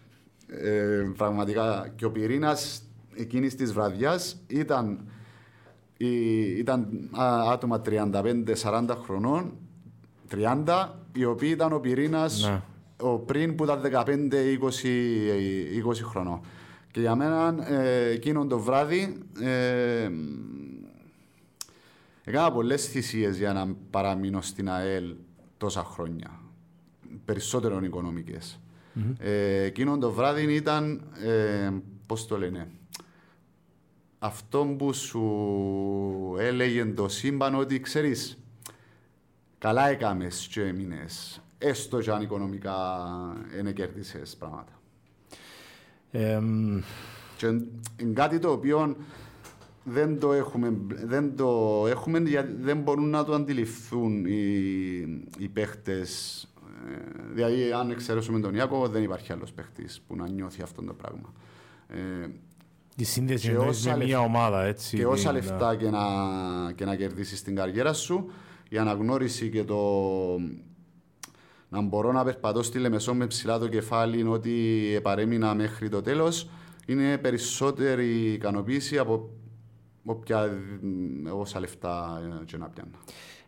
ε, 0.48 1.12
πραγματικά, 1.18 1.94
και 1.96 2.06
ο 2.06 2.12
πυρήνας 2.12 2.84
εκείνης 3.20 3.56
της 3.56 3.74
βραδιάς 3.74 4.38
ήταν, 4.48 5.00
ήταν 6.58 7.10
άτομα 7.52 7.82
35-40 7.86 8.96
χρονών 9.04 9.54
30, 10.66 10.90
οι 11.14 11.26
οποίοι 11.26 11.50
ήταν 11.54 11.74
ο 11.74 11.80
πυρήνας 11.80 12.44
ναι. 12.44 12.62
ο 12.98 13.18
πριν 13.18 13.56
που 13.56 13.64
ήταν 13.64 13.82
15-20 13.84 13.90
χρονών. 16.04 16.42
Και 16.92 17.00
για 17.00 17.16
μένα 17.16 17.56
ε, 17.74 18.10
εκείνον 18.10 18.48
το 18.48 18.60
βράδυ 18.60 19.18
ε, 19.42 20.10
έκανα 22.24 22.52
πολλές 22.52 22.88
θυσίες 22.88 23.38
για 23.38 23.54
να 23.54 23.76
παραμείνω 23.90 24.42
στην 24.42 24.70
ΑΕΛ 24.70 25.16
τόσα 25.58 25.84
χρόνια. 25.84 26.40
Περισσότερο 27.26 27.80
οικονομικές. 27.84 28.60
Mm-hmm. 28.96 29.16
Ε, 29.20 29.64
εκείνον 29.64 30.00
το 30.00 30.12
βράδυ 30.12 30.54
ήταν, 30.54 31.02
ε, 31.26 31.70
πώς 32.06 32.28
το 32.28 32.38
λένε, 32.38 32.68
αυτό 34.20 34.76
που 34.78 34.94
σου 34.94 36.36
έλεγε 36.40 36.86
το 36.86 37.08
σύμπαν 37.08 37.56
ότι 37.56 37.80
ξέρεις 37.80 38.38
καλά 39.58 39.88
έκαμες 39.88 40.48
και 40.52 40.62
έμεινες, 40.62 41.42
έστω 41.58 42.00
και 42.00 42.12
αν 42.12 42.22
οικονομικά 42.22 42.76
είναι 43.60 43.72
κέρδισες 43.72 44.36
πράγματα. 44.36 44.72
Ε, 46.12 46.42
και 47.38 47.48
είναι 48.02 48.14
κάτι 48.14 48.40
το 48.40 48.52
οποίο 48.52 48.96
δεν 49.84 50.20
το 50.20 50.34
έχουμε, 50.34 50.78
δεν 51.06 51.36
το 51.36 51.84
έχουμε 51.88 52.20
γιατί 52.20 52.54
δεν 52.54 52.78
μπορούν 52.78 53.10
να 53.10 53.24
το 53.24 53.34
αντιληφθούν 53.34 54.26
οι, 54.26 54.42
οι 55.38 55.48
παίχτες. 55.54 56.44
Ε, 56.90 57.34
δηλαδή, 57.34 57.72
αν 57.72 57.90
εξαιρέσουμε 57.90 58.40
τον 58.40 58.56
Ιάκο, 58.56 58.88
δεν 58.88 59.04
υπάρχει 59.04 59.32
άλλος 59.32 59.52
παίχτης 59.52 60.02
που 60.08 60.16
να 60.16 60.30
νιώθει 60.30 60.62
αυτό 60.62 60.84
το 60.84 60.94
πράγμα. 60.94 61.34
Ε, 61.88 62.30
η 63.00 63.04
σύνδεση 63.04 63.52
με 63.86 64.06
μια 64.06 64.20
ομάδα, 64.20 64.64
έτσι. 64.64 64.98
Και 64.98 65.06
όσα 65.06 65.32
λεφτά 65.32 65.76
και 65.76 65.90
να, 65.90 66.00
και 66.76 66.86
να 66.86 66.96
κερδίσεις 66.96 67.44
την 67.44 67.56
καριέρα 67.56 67.94
σου, 67.94 68.32
η 68.70 68.78
αναγνώριση 68.78 69.50
και 69.50 69.64
το 69.64 69.78
να 71.70 71.82
μπορώ 71.82 72.12
να 72.12 72.24
περπατώ 72.24 72.64
στη 72.64 72.80
Λεμεσό 72.80 73.14
με 73.14 73.28
ψηλά 73.28 73.60
το 73.60 73.68
κεφάλι 73.68 74.24
ότι 74.24 74.54
παρέμεινα 75.04 75.56
μέχρι 75.56 75.90
το 75.90 76.02
τέλος 76.02 76.50
είναι 76.86 77.18
περισσότερη 77.18 78.32
ικανοποίηση 78.32 78.98
από 78.98 79.30
όποια 80.06 80.50
όσα 81.32 81.60
λεφτά 81.60 82.22
και 82.46 82.58
να 82.58 82.70
πιάνω. 82.70 82.92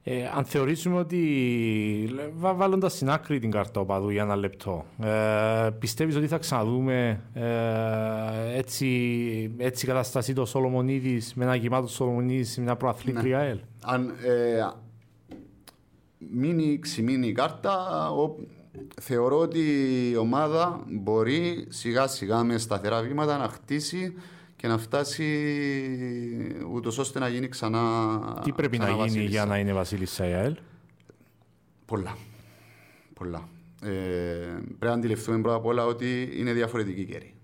Ε, 0.03 0.29
αν 0.35 0.45
θεωρήσουμε 0.45 0.97
ότι 0.97 2.09
βάλλοντα 2.33 2.89
στην 2.89 3.09
άκρη 3.09 3.39
την 3.39 3.51
καρτόπαδου 3.51 4.09
για 4.09 4.21
ένα 4.21 4.35
λεπτό, 4.35 4.85
ε, 5.03 5.69
πιστεύεις 5.79 6.15
ότι 6.15 6.27
θα 6.27 6.37
ξαναδούμε 6.37 7.21
ε, 7.33 8.57
έτσι, 8.57 8.87
έτσι 9.57 9.85
καταστασή 9.85 10.33
το 10.33 10.45
Σολομονίδης 10.45 11.33
με 11.33 11.43
ένα 11.43 11.55
γεμάτο 11.55 11.87
Σολομονίδης 11.87 12.51
σε 12.51 12.61
μια 12.61 12.75
προαθλήτρια 12.75 13.37
ναι. 13.37 13.47
ΕΛ. 13.47 13.59
Αν, 13.81 14.09
ε, 14.09 14.67
μείνει 16.17 16.79
ξημείνει 16.79 17.27
η 17.27 17.31
κάρτα. 17.31 18.09
Ο, 18.11 18.35
θεωρώ 19.01 19.39
ότι 19.39 19.59
η 20.11 20.17
ομάδα 20.17 20.83
μπορεί 20.87 21.65
σιγά 21.69 22.07
σιγά 22.07 22.43
με 22.43 22.57
σταθερά 22.57 23.01
βήματα 23.01 23.37
να 23.37 23.47
χτίσει 23.47 24.13
και 24.61 24.67
να 24.67 24.77
φτάσει 24.77 25.25
ούτως 26.73 26.97
ώστε 26.97 27.19
να 27.19 27.27
γίνει 27.27 27.47
ξανά 27.47 28.41
Τι 28.43 28.51
πρέπει 28.51 28.77
ξανά 28.77 28.91
να 28.91 28.97
γίνει 28.97 29.07
βασίλισσα. 29.07 29.29
για 29.29 29.45
να 29.45 29.57
είναι 29.57 29.73
Βασίλισσα 29.73 30.47
η 30.47 30.55
Πολλά. 31.85 32.17
Πολλά. 33.13 33.49
Ε, 33.83 33.89
πρέπει 34.51 34.85
να 34.85 34.91
αντιληφθούμε 34.91 35.41
πρώτα 35.41 35.55
απ' 35.55 35.65
όλα 35.65 35.85
ότι 35.85 36.29
είναι 36.35 36.53
διαφορετική 36.53 37.05
καιρή. 37.05 37.35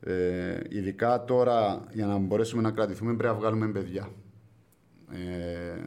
Ε, 0.00 0.60
ειδικά 0.68 1.24
τώρα 1.24 1.84
για 1.92 2.06
να 2.06 2.18
μπορέσουμε 2.18 2.62
να 2.62 2.70
κρατηθούμε 2.70 3.14
πρέπει 3.14 3.34
να 3.34 3.40
βγάλουμε 3.40 3.66
παιδιά. 3.66 4.08
Ε, 5.12 5.78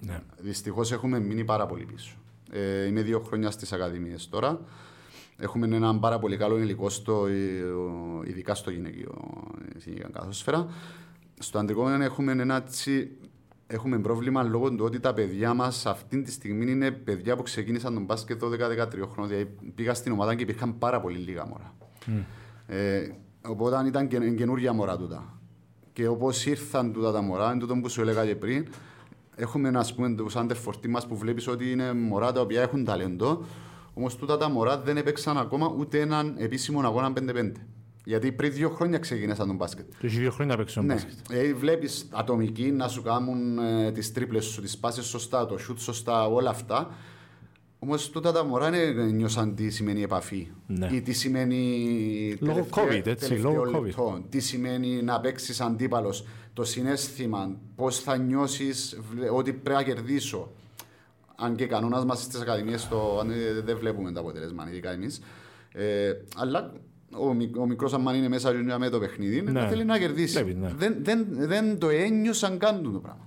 ναι. 0.00 0.20
Δυστυχώς 0.38 0.92
έχουμε 0.92 1.20
μείνει 1.20 1.44
πάρα 1.44 1.66
πολύ 1.66 1.84
πίσω. 1.84 2.16
Ε, 2.52 2.86
είμαι 2.86 3.02
δύο 3.02 3.20
χρόνια 3.20 3.50
στις 3.50 3.72
Ακαδημίες 3.72 4.28
τώρα. 4.28 4.60
Έχουμε 5.38 5.76
ένα 5.76 5.98
πάρα 5.98 6.18
πολύ 6.18 6.36
καλό 6.36 6.58
υλικό, 6.58 6.88
στο, 6.88 7.26
ειδικά 8.26 8.54
στο 8.54 8.70
γυναικείο, 8.70 9.14
στην 9.80 10.12
καθόσφαιρα. 10.12 10.68
Στο 11.38 11.58
αντρικό 11.58 11.88
έχουμε 11.88 12.32
ένα 12.32 12.62
τσι, 12.62 13.16
έχουμε 13.66 13.98
πρόβλημα 13.98 14.42
λόγω 14.42 14.70
του 14.70 14.84
ότι 14.84 15.00
τα 15.00 15.14
παιδιά 15.14 15.54
μας 15.54 15.86
αυτή 15.86 16.22
τη 16.22 16.30
στιγμή 16.30 16.70
είναι 16.70 16.90
παιδιά 16.90 17.36
που 17.36 17.42
ξεκίνησαν 17.42 17.94
τον 17.94 18.04
μπάσκετ 18.04 18.42
12-13 18.44 18.48
χρόνια. 19.12 19.36
Δηλαδή 19.36 19.50
πήγα 19.74 19.94
στην 19.94 20.12
ομάδα 20.12 20.34
και 20.34 20.42
υπήρχαν 20.42 20.78
πάρα 20.78 21.00
πολύ 21.00 21.18
λίγα 21.18 21.46
μωρά. 21.46 21.74
Mm. 22.06 22.10
Ε, 22.66 23.08
οπότε 23.46 23.86
ήταν 23.86 24.08
και, 24.08 24.30
καινούργια 24.30 24.72
μωρά 24.72 24.96
τούτα. 24.96 25.38
Και 25.92 26.06
όπως 26.06 26.46
ήρθαν 26.46 26.92
τούτα 26.92 27.12
τα 27.12 27.20
μωρά, 27.20 27.50
είναι 27.50 27.60
τούτο 27.60 27.74
που 27.74 27.88
σου 27.88 28.00
έλεγα 28.00 28.26
και 28.26 28.36
πριν, 28.36 28.66
έχουμε 29.36 29.70
ας 29.74 29.94
πούμε 29.94 30.14
τους 30.14 30.34
under 30.36 30.54
14 30.64 30.88
μας 30.88 31.06
που 31.06 31.16
βλέπεις 31.16 31.48
ότι 31.48 31.70
είναι 31.70 31.92
μωρά 31.92 32.32
τα 32.32 32.40
οποία 32.40 32.62
έχουν 32.62 32.84
ταλέντο 32.84 33.44
όμως 33.98 34.16
τούτα 34.16 34.36
τα 34.36 34.48
μωρά 34.48 34.78
δεν 34.78 34.96
έπαιξαν 34.96 35.38
ακόμα 35.38 35.74
ούτε 35.78 36.00
έναν 36.00 36.34
επίσημο 36.38 36.80
αγώνα 36.80 37.12
5-5. 37.12 37.52
Γιατί 38.08 38.32
πριν 38.32 38.52
δύο 38.52 38.68
χρόνια 38.70 38.98
ξεκίνησαν 38.98 39.46
τον 39.46 39.56
μπάσκετ. 39.56 39.84
Και 39.98 40.06
έχει 40.06 40.18
δύο 40.18 40.30
χρόνια 40.30 40.56
παίξουν 40.56 40.86
Ναι. 40.86 40.92
μπάσκετ. 40.92 41.12
Ε, 41.30 41.54
Βλέπεις 41.54 42.08
ατομικοί 42.12 42.70
να 42.70 42.88
σου 42.88 43.02
κάνουν 43.02 43.58
ε, 43.58 43.92
τις 43.92 44.12
τρίπλες 44.12 44.44
σου, 44.44 44.60
τις 44.60 44.78
πάσει 44.78 45.02
σωστά, 45.02 45.46
το 45.46 45.58
shoot 45.68 45.74
σωστά, 45.78 46.26
όλα 46.26 46.50
αυτά. 46.50 46.94
Όμως 47.78 48.10
τούτα 48.10 48.32
τα 48.32 48.44
μωρά 48.44 48.70
δεν 48.70 49.14
νιώσαν 49.14 49.54
τι 49.54 49.70
σημαίνει 49.70 50.02
επαφή. 50.02 50.48
Ναι. 50.66 50.88
Ή 50.92 51.00
τι 51.02 51.12
σημαίνει. 51.12 52.36
Λόγω 52.40 52.52
τελευταίο- 52.54 52.84
COVID, 52.84 53.06
έτσι, 53.06 53.28
τελευταίο 53.28 53.64
λόγω 53.64 53.78
COVID. 53.78 53.84
λεπτό. 53.84 54.24
Τι 54.28 54.40
σημαίνει 54.40 55.02
να 55.02 55.20
παίξεις 55.20 55.60
αντίπαλος. 55.60 56.26
Το 56.52 56.64
συνέστημα, 56.64 57.56
πώς 57.76 57.98
θα 58.00 58.16
νιώσεις 58.16 58.98
ότι 59.32 59.52
πρέπει 59.52 59.78
να 59.78 59.94
κερδίσω. 59.94 60.52
Αν 61.36 61.56
και 61.56 61.66
κανόνας 61.66 62.04
μας 62.04 62.22
στις 62.22 62.40
ακαδημίες 62.40 62.88
δεν 63.64 63.76
βλέπουμε 63.78 64.12
τα 64.12 64.20
αποτελέσματα, 64.20 64.70
ειδικά 64.70 64.90
εμεί. 64.92 65.06
Ε, 65.72 66.12
αλλά 66.36 66.72
ο, 67.18 67.32
μικ- 67.34 67.58
ο 67.58 67.66
μικρός, 67.66 67.92
αν 67.94 68.14
είναι 68.14 68.28
μέσα 68.28 68.52
με 68.78 68.88
το 68.88 68.98
παιχνίδι, 68.98 69.42
Ναι. 69.42 69.66
θέλει 69.68 69.84
να 69.84 69.98
κερδίσει. 69.98 70.42
Βλέπει, 70.42 70.58
ναι. 70.58 70.72
δεν, 70.76 70.96
δεν, 71.02 71.26
δεν 71.30 71.78
το 71.78 71.88
ένιωσαν 71.88 72.58
καν 72.58 72.82
το 72.82 72.90
πράγμα. 72.90 73.26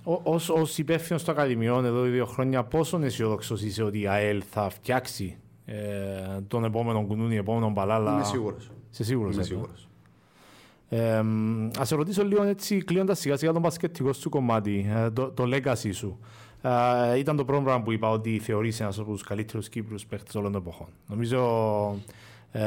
Ω 0.62 0.62
υπεύθυνος 0.76 1.24
των 1.24 1.34
Ακαδημιών 1.34 1.84
εδώ 1.84 2.02
δύο 2.02 2.26
χρόνια, 2.26 2.64
πόσο 2.64 2.98
αισιόδοξο 3.02 3.56
είσαι 3.60 3.82
ότι 3.82 4.00
η 4.00 4.06
ΑΕΛ 4.06 4.42
θα 4.50 4.68
φτιάξει 4.70 5.36
ε, 5.64 5.74
τον 6.48 6.64
επόμενο 6.64 7.04
κουνούνι, 7.06 7.36
επόμενο 7.36 7.70
μπαλάλα; 7.70 8.12
Είμαι 8.12 8.24
σίγουρος. 8.24 8.70
Είσαι 8.92 9.04
σίγουρος. 9.04 9.34
Είμαι 9.34 9.42
σίγουρος. 9.44 9.88
Ε, 10.88 11.22
Α 11.80 11.84
σε 11.84 11.94
ρωτήσω 11.94 12.24
λίγο 12.24 12.42
έτσι, 12.42 12.84
κλείνοντας 12.84 13.18
σιγά 13.18 13.36
σιγά 13.36 13.52
τον 13.52 13.60
μπασκετικό 13.60 14.12
σου 14.12 14.28
κομμάτι, 14.28 14.90
ε, 14.96 15.10
το, 15.10 15.30
το 15.30 15.44
legacy 15.46 15.90
σου. 15.92 16.18
Ε, 17.12 17.18
ήταν 17.18 17.36
το 17.36 17.44
πρώτο 17.44 17.62
πράγμα 17.62 17.82
που 17.82 17.92
είπα 17.92 18.10
ότι 18.10 18.38
θεωρείς 18.38 18.80
ένας 18.80 18.98
από 18.98 19.12
τους 19.12 19.22
καλύτερους 19.22 19.68
Κύπρους 19.68 20.06
παίχτες 20.06 20.34
όλων 20.34 20.52
των 20.52 20.60
εποχών. 20.60 20.86
Νομίζω 21.06 21.38
ε, 22.52 22.60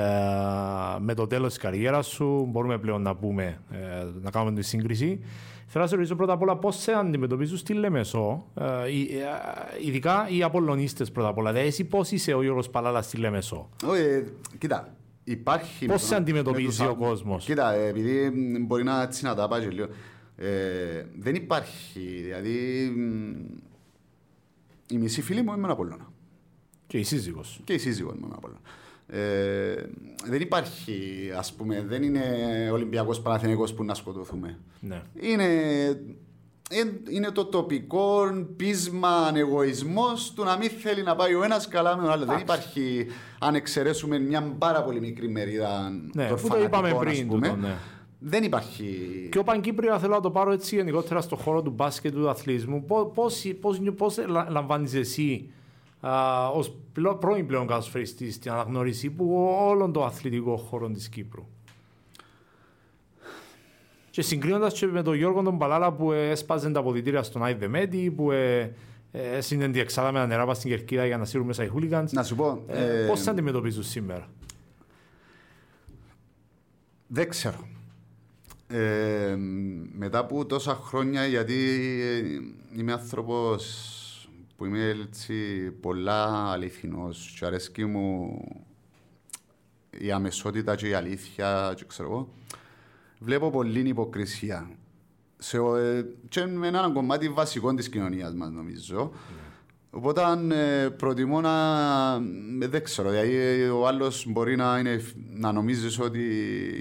με 1.00 1.14
το 1.14 1.28
τέλος 1.28 1.48
της 1.54 1.58
καριέρας 1.58 2.08
σου 2.08 2.46
μπορούμε 2.50 2.78
πλέον 2.78 3.02
να 3.02 3.16
πούμε, 3.16 3.62
ε, 3.72 4.06
να 4.22 4.30
κάνουμε 4.32 4.56
τη 4.56 4.62
σύγκριση. 4.62 5.20
Θέλω 5.68 5.84
να 5.84 5.90
σε 5.90 5.96
ρωτήσω 5.96 6.16
πρώτα 6.16 6.34
απ' 6.34 6.42
όλα 6.42 6.58
πώς 6.58 6.76
σε 6.76 6.92
αντιμετωπίζουν 6.92 7.58
στη 7.58 7.74
Λεμεσό, 7.74 8.46
ε, 8.56 8.92
οι- 8.92 9.10
ε, 9.18 9.88
ειδικά 9.88 10.28
οι 10.30 10.44
Απολλωνίστες 10.44 11.12
πρώτα 11.12 11.28
απ' 11.30 11.38
όλα. 11.38 11.52
Δηλαδή 11.52 11.68
εσύ 11.68 11.84
πώς 11.84 12.12
είσαι 12.12 12.34
ο 12.34 12.42
Γιώργος 12.42 12.70
Παλάλας 12.70 13.06
στη 13.06 13.18
Λεμεσό. 13.18 13.70
Ε, 13.96 14.24
κοίτα, 14.58 14.96
υπάρχει. 15.24 15.86
Πώς 15.86 16.02
με 16.02 16.08
σε 16.08 16.10
το- 16.10 16.16
αντιμετωπίζει 16.22 16.64
με 16.66 16.70
τους 16.70 16.80
ο 16.80 16.90
α- 16.90 17.08
κόσμος; 17.08 17.46
Κοίτα, 17.46 17.74
ε, 17.74 17.88
επειδή 17.88 18.30
μ, 18.30 18.66
μπορεί 18.66 18.84
να 18.84 19.02
έτσι 19.02 19.24
να 19.26 19.36
τα 19.36 19.48
πάει 19.48 19.62
και 19.62 19.68
λίγο. 19.70 19.88
Ε, 20.36 21.06
δεν 21.20 21.36
υπάρχει. 21.36 22.00
Δηλαδή. 22.24 22.52
μ, 22.98 23.32
Οι 24.90 24.98
μισοί 24.98 25.22
φίλοι 25.22 25.42
μου 25.42 25.54
ήμουν 25.54 25.70
Απόλλωνα. 25.70 26.12
Και 26.88 26.98
η 26.98 27.04
σύζυγος. 27.04 27.62
Και 27.64 27.74
η 27.74 27.78
σύζυγό 27.78 28.10
μου 28.10 28.18
ήμουν 28.22 28.34
Απόλλωνα. 28.36 28.60
Ε, 29.08 29.74
δεν 30.26 30.42
υπάρχει, 30.42 31.32
ας 31.38 31.54
πούμε, 31.54 31.84
δεν 31.88 32.04
είναι 32.04 32.22
Ολυμπιακός 32.72 33.22
Παναθηναϊκός 33.22 33.74
που 33.74 33.84
να 33.84 33.94
σκοτωθούμε. 33.94 34.58
Ναι. 34.80 35.02
Είναι, 35.20 35.46
εν- 36.70 37.00
είναι 37.10 37.32
το 37.32 37.46
τοπικό 37.46 38.22
πείσμα, 38.56 39.32
εγωισμό 39.36 40.08
του 40.36 40.44
να 40.44 40.58
μην 40.58 40.70
θέλει 40.70 41.04
να 41.04 41.16
πάει 41.16 41.34
ο 41.34 41.44
ένας 41.44 41.68
καλά 41.68 41.96
με 41.96 42.02
τον 42.02 42.12
άλλο. 42.12 42.26
Δεν 42.26 42.38
υπάρχει, 42.40 43.06
αν 43.40 43.56
εξαιρέσουμε 43.56 44.20
μια 44.20 44.42
πάρα 44.58 44.84
πολύ 44.84 45.00
μικρή 45.00 45.30
μερίδα 45.30 45.90
Ναι, 46.14 46.28
των 46.28 46.38
που 46.42 46.48
το 46.48 46.58
είπαμε 46.64 46.90
φανατικών, 46.90 47.08
ας 47.08 47.14
πριν 47.16 47.28
πούμε, 47.28 47.48
τούτο, 47.48 47.60
ναι. 47.62 47.76
δεν 48.20 48.44
υπάρχει. 48.44 48.98
Και 49.32 49.38
ο 49.40 49.44
Παγκύπρια 49.44 50.00
θέλω 50.00 50.14
να 50.14 50.22
το 50.22 50.32
πάρω 50.32 50.52
έτσι 50.52 50.76
γενικότερα 50.76 51.22
στον 51.22 51.38
χώρο 51.38 51.62
του 51.62 51.72
μπάσκετ 51.72 52.14
του 52.14 52.30
αθλητισμού. 52.30 52.84
Πώς, 52.86 53.12
πώς, 53.14 53.54
πώς, 53.62 53.80
πώς 53.98 54.18
λα- 54.28 54.48
λαμβάνεις 54.50 54.94
εσύ 54.94 55.50
α, 55.50 55.62
ως 56.54 56.76
πλο- 56.94 57.16
πρώην 57.16 57.46
πλέον 57.48 57.68
κατασφαιριστής 57.68 58.40
την 58.40 58.52
αναγνώριση 58.52 59.10
που 59.10 59.48
όλων 59.60 59.94
των 59.94 60.04
αθλητικών 60.04 60.58
χώρων 60.58 60.94
της 60.94 61.10
Κύπρου. 61.10 61.48
Και 64.10 64.22
συγκρίνοντας 64.22 64.74
και 64.74 64.86
με 64.86 65.02
τον 65.02 65.16
Γιώργο 65.16 65.42
τον 65.42 65.58
Παλάλα 65.58 65.94
που 65.94 66.12
ε, 66.12 66.30
έσπαζε 66.30 66.72
τα 66.72 66.80
αποδητήρια 66.80 67.24
στον 67.24 67.44
Άιδε 67.44 67.68
Μέτη, 67.68 68.14
που 68.16 68.32
ε, 68.32 68.60
ε, 69.12 69.36
έσυνε 69.36 69.80
εξάδα 69.80 70.12
με 70.12 70.20
τα 70.20 70.26
νερά 70.28 70.46
πας 70.46 70.58
στην 70.58 70.70
Κερκίδα 70.70 71.06
για 71.06 71.18
να 71.18 71.26
σύρουν 71.26 71.46
μέσα 71.46 71.64
οι 71.64 71.68
χούλιγκαντς. 71.68 72.12
Να 72.12 72.24
σου 72.24 72.36
πω. 72.36 72.64
Ε, 72.68 73.04
ε, 73.04 73.08
πώς 73.08 73.20
σε 73.22 73.30
αντιμετωπίζουν 73.30 73.84
σήμερα; 73.84 74.28
Δεν 77.08 77.30
ξέρω. 77.30 77.68
Ε, 78.68 79.36
μετά 79.98 80.20
από 80.20 80.46
τόσα 80.46 80.76
χρόνια, 80.76 81.26
γιατί 81.26 81.54
ε, 82.02 82.80
είμαι 82.80 82.92
άνθρωπος 82.92 83.98
που 84.58 84.66
είμαι 84.66 84.90
έτσι 85.04 85.36
πολλά 85.82 86.52
αληθινός 86.52 87.36
και 87.40 87.46
αρέσκει 87.46 87.86
μου 87.86 88.38
η 90.00 90.12
αμεσότητα 90.12 90.76
και 90.76 90.88
η 90.88 90.94
αλήθεια 90.94 91.74
και 91.76 91.84
ξέρω 91.88 92.10
εγώ, 92.10 92.30
βλέπω 93.20 93.50
πολλή 93.50 93.80
υποκρισία. 93.80 94.70
Σε, 95.38 95.58
ο- 95.60 95.76
ε, 95.76 96.06
και 96.30 96.46
με 96.46 96.68
ένα 96.68 96.90
κομμάτι 96.94 97.30
βασικό 97.30 97.74
της 97.74 97.90
κοινωνίας 97.90 98.34
μας 98.34 98.52
νομίζω. 98.52 99.12
Οπότε 99.90 100.22
ε, 100.52 100.90
προτιμώ 100.90 101.42
να. 101.42 101.52
ε, 102.62 102.68
Δεν 102.68 102.84
ξέρω. 102.84 103.10
Δηλαδή, 103.10 103.36
ε, 103.36 103.70
ο 103.70 103.88
άλλος 103.88 104.26
μπορεί 104.28 104.56
να, 104.56 104.80
είναι, 104.80 105.02
να 105.34 105.52
νομίζεις 105.52 106.00
ότι 106.00 106.22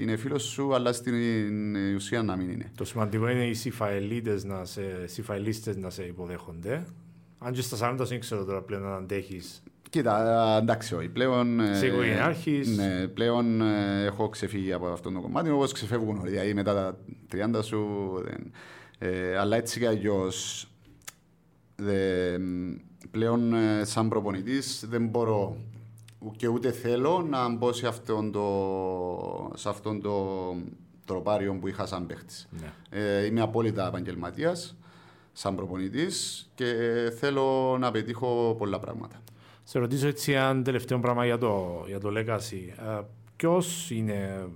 είναι 0.01 0.15
φίλος 0.15 0.43
σου, 0.43 0.73
αλλά 0.73 0.93
στην 0.93 1.75
ε, 1.75 1.93
ουσία 1.93 2.23
να 2.23 2.35
μην 2.35 2.49
είναι. 2.49 2.71
Το 2.75 2.85
σημαντικό 2.85 3.29
είναι 3.29 3.47
οι 3.47 3.53
συμφαελίτες 3.53 4.43
να 4.43 4.65
σε, 4.65 5.07
συμφαελίστες 5.07 5.77
να 5.77 5.89
σε 5.89 6.03
υποδέχονται. 6.03 6.85
Αν 7.43 7.53
και 7.53 7.61
στα 7.61 7.93
40 7.93 8.05
δεν 8.07 8.19
ξέρω 8.19 8.45
τώρα 8.45 8.61
πλέον 8.61 8.85
αν 8.85 8.93
αντέχεις. 8.93 9.63
Κοίτα, 9.89 10.55
ε, 10.55 10.61
εντάξει, 10.61 10.95
όχι. 10.95 11.09
Πλέον. 11.09 11.59
ε, 11.59 11.71
Είσαι 11.71 11.87
οικογενειάρχης. 11.87 12.77
Ναι, 12.77 13.07
πλέον 13.07 13.61
ε, 13.61 14.05
έχω 14.05 14.29
ξεφύγει 14.29 14.73
από 14.73 14.87
αυτό 14.87 15.11
το 15.11 15.19
κομμάτι, 15.21 15.49
όπως 15.49 15.71
ξεφεύγουν 15.71 16.19
όλοι. 16.19 16.29
Δηλαδή, 16.29 16.53
μετά 16.53 16.73
τα 16.73 16.97
30 17.59 17.63
σου. 17.63 17.87
Δεν, 18.23 18.51
ε, 18.99 19.37
αλλά 19.37 19.55
έτσι 19.57 19.79
κι 19.79 19.85
αλλιώς. 19.85 20.67
Πλέον, 23.11 23.53
ε, 23.53 23.83
σαν 23.83 24.09
προπονητής, 24.09 24.85
δεν 24.89 25.07
μπορώ 25.07 25.57
και 26.35 26.47
ούτε 26.47 26.71
θέλω 26.71 27.25
να 27.29 27.49
μπω 27.49 27.73
σε 27.73 27.87
αυτόν 27.87 28.31
το, 28.31 29.51
σε 29.55 29.69
αυτόν 29.69 30.01
το 30.01 30.55
τροπάριο 31.05 31.53
που 31.53 31.67
είχα 31.67 31.85
σαν 31.85 32.05
παίχτης. 32.05 32.47
Ναι. 32.51 32.99
Ε, 32.99 33.25
είμαι 33.25 33.41
απόλυτα 33.41 33.87
επαγγελματίας 33.87 34.75
σαν 35.33 35.55
προπονητής 35.55 36.49
και 36.55 36.73
θέλω 37.19 37.77
να 37.79 37.91
πετύχω 37.91 38.55
πολλά 38.57 38.79
πράγματα. 38.79 39.23
Σε 39.63 39.79
ρωτήσω 39.79 40.07
έτσι 40.07 40.31
ένα 40.31 40.61
τελευταίο 40.61 40.99
πράγμα 40.99 41.25
για 41.25 41.37
το, 41.37 41.83
για 41.87 41.99
το 41.99 42.09
Legacy. 42.15 42.67
Ε, 42.77 43.01
ποιος 43.35 43.91
είναι 43.91 44.47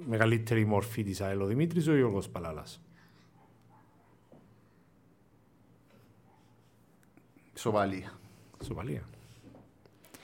η 0.00 0.08
μεγαλύτερη 0.08 0.64
μορφή 0.64 1.02
της 1.02 1.20
ΑΕΛ, 1.20 1.40
ο 1.40 1.46
Δημήτρης 1.46 1.86
ή 1.86 1.90
ο 1.90 1.96
Γιώργος 1.96 2.28
Παλάλας; 2.28 2.80
Σοβαλία. 7.54 8.12
Σοβαλία. 8.64 9.02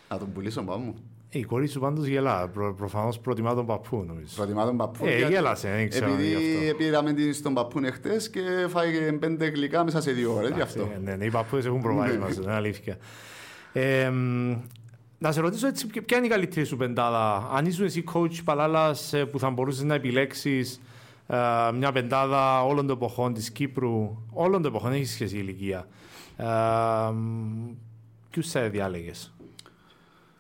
Να 0.09 0.19
τον 0.19 0.33
πουλήσω 0.33 0.63
πάνω 0.63 0.85
μου. 0.85 0.97
Ε, 1.31 1.39
η 1.39 1.43
κόρη 1.43 1.67
σου 1.67 1.81
πάντως 1.81 2.07
γελά. 2.07 2.49
Προ, 2.49 2.75
προφανώς 2.75 3.19
προτιμά 3.19 3.55
τον 3.55 3.67
παππού 3.67 4.05
νομίζω. 4.07 4.33
Προτιμά 4.37 4.65
τον 4.65 4.77
παππού. 4.77 5.07
Ε, 5.07 5.17
γιατί- 5.17 5.33
γέλασε, 5.33 5.69
δεν 5.71 5.89
ξέρω 5.89 6.07
Επειδή 6.13 6.29
γι' 6.29 6.65
αυτό. 6.65 6.77
πήραμε 6.77 7.13
την 7.13 7.35
στον 7.35 7.55
παππούν 7.55 7.85
εχθές 7.85 8.31
και 8.31 8.41
φάγε 8.69 9.13
πέντε 9.13 9.47
γλυκά 9.47 9.85
μέσα 9.85 10.01
σε 10.01 10.11
δύο 10.13 10.35
ώρες, 10.35 10.51
γι' 10.55 10.61
αυτό. 10.61 10.81
Ε, 10.95 10.99
Ναι, 11.05 11.17
ναι, 11.17 11.25
οι 11.25 11.31
παππούδες 11.31 11.65
έχουν 11.67 11.81
προβάδισμα, 11.81 12.25
Ναι. 12.25 12.31
αυτό 12.31 12.43
είναι 12.43 12.53
αλήθεια. 12.53 12.97
Ε, 13.73 14.11
μ, 14.11 14.57
να 15.19 15.33
σε 15.33 15.41
ρωτήσω 15.41 15.67
έτσι, 15.67 15.87
ποια 15.87 16.17
είναι 16.17 16.27
η 16.27 16.29
καλύτερη 16.29 16.67
σου 16.67 16.77
πεντάδα; 16.77 17.49
Αν 17.53 17.67
ήσουν 17.67 17.85
εσύ 17.85 18.05
coach 18.13 18.45
Παλάλας 18.45 19.13
ε, 19.13 19.25
που 19.25 19.39
θα 19.39 19.51
μπορούσες 19.51 19.83
να 19.83 19.95
επιλέξεις 19.95 20.81
ε, 21.27 21.37
μια 21.75 21.93
πεντάδα 21.93 22.63
όλων 22.65 22.87
των 22.87 22.97
εποχών 22.97 23.35
της 23.35 23.51
Κύπρου, 23.51 24.23
όλων 24.33 24.63
των 24.63 24.71
εποχών, 24.71 24.91
δεν 24.91 24.99
έχεις 24.99 25.13
σχέση 25.13 25.37
η 25.37 25.41
ηλικία. 25.43 25.87
Ε, 26.37 26.45
μ, 27.13 27.77
ποιους 28.31 28.51
θα 28.51 28.69
διάλεγες; 28.69 29.33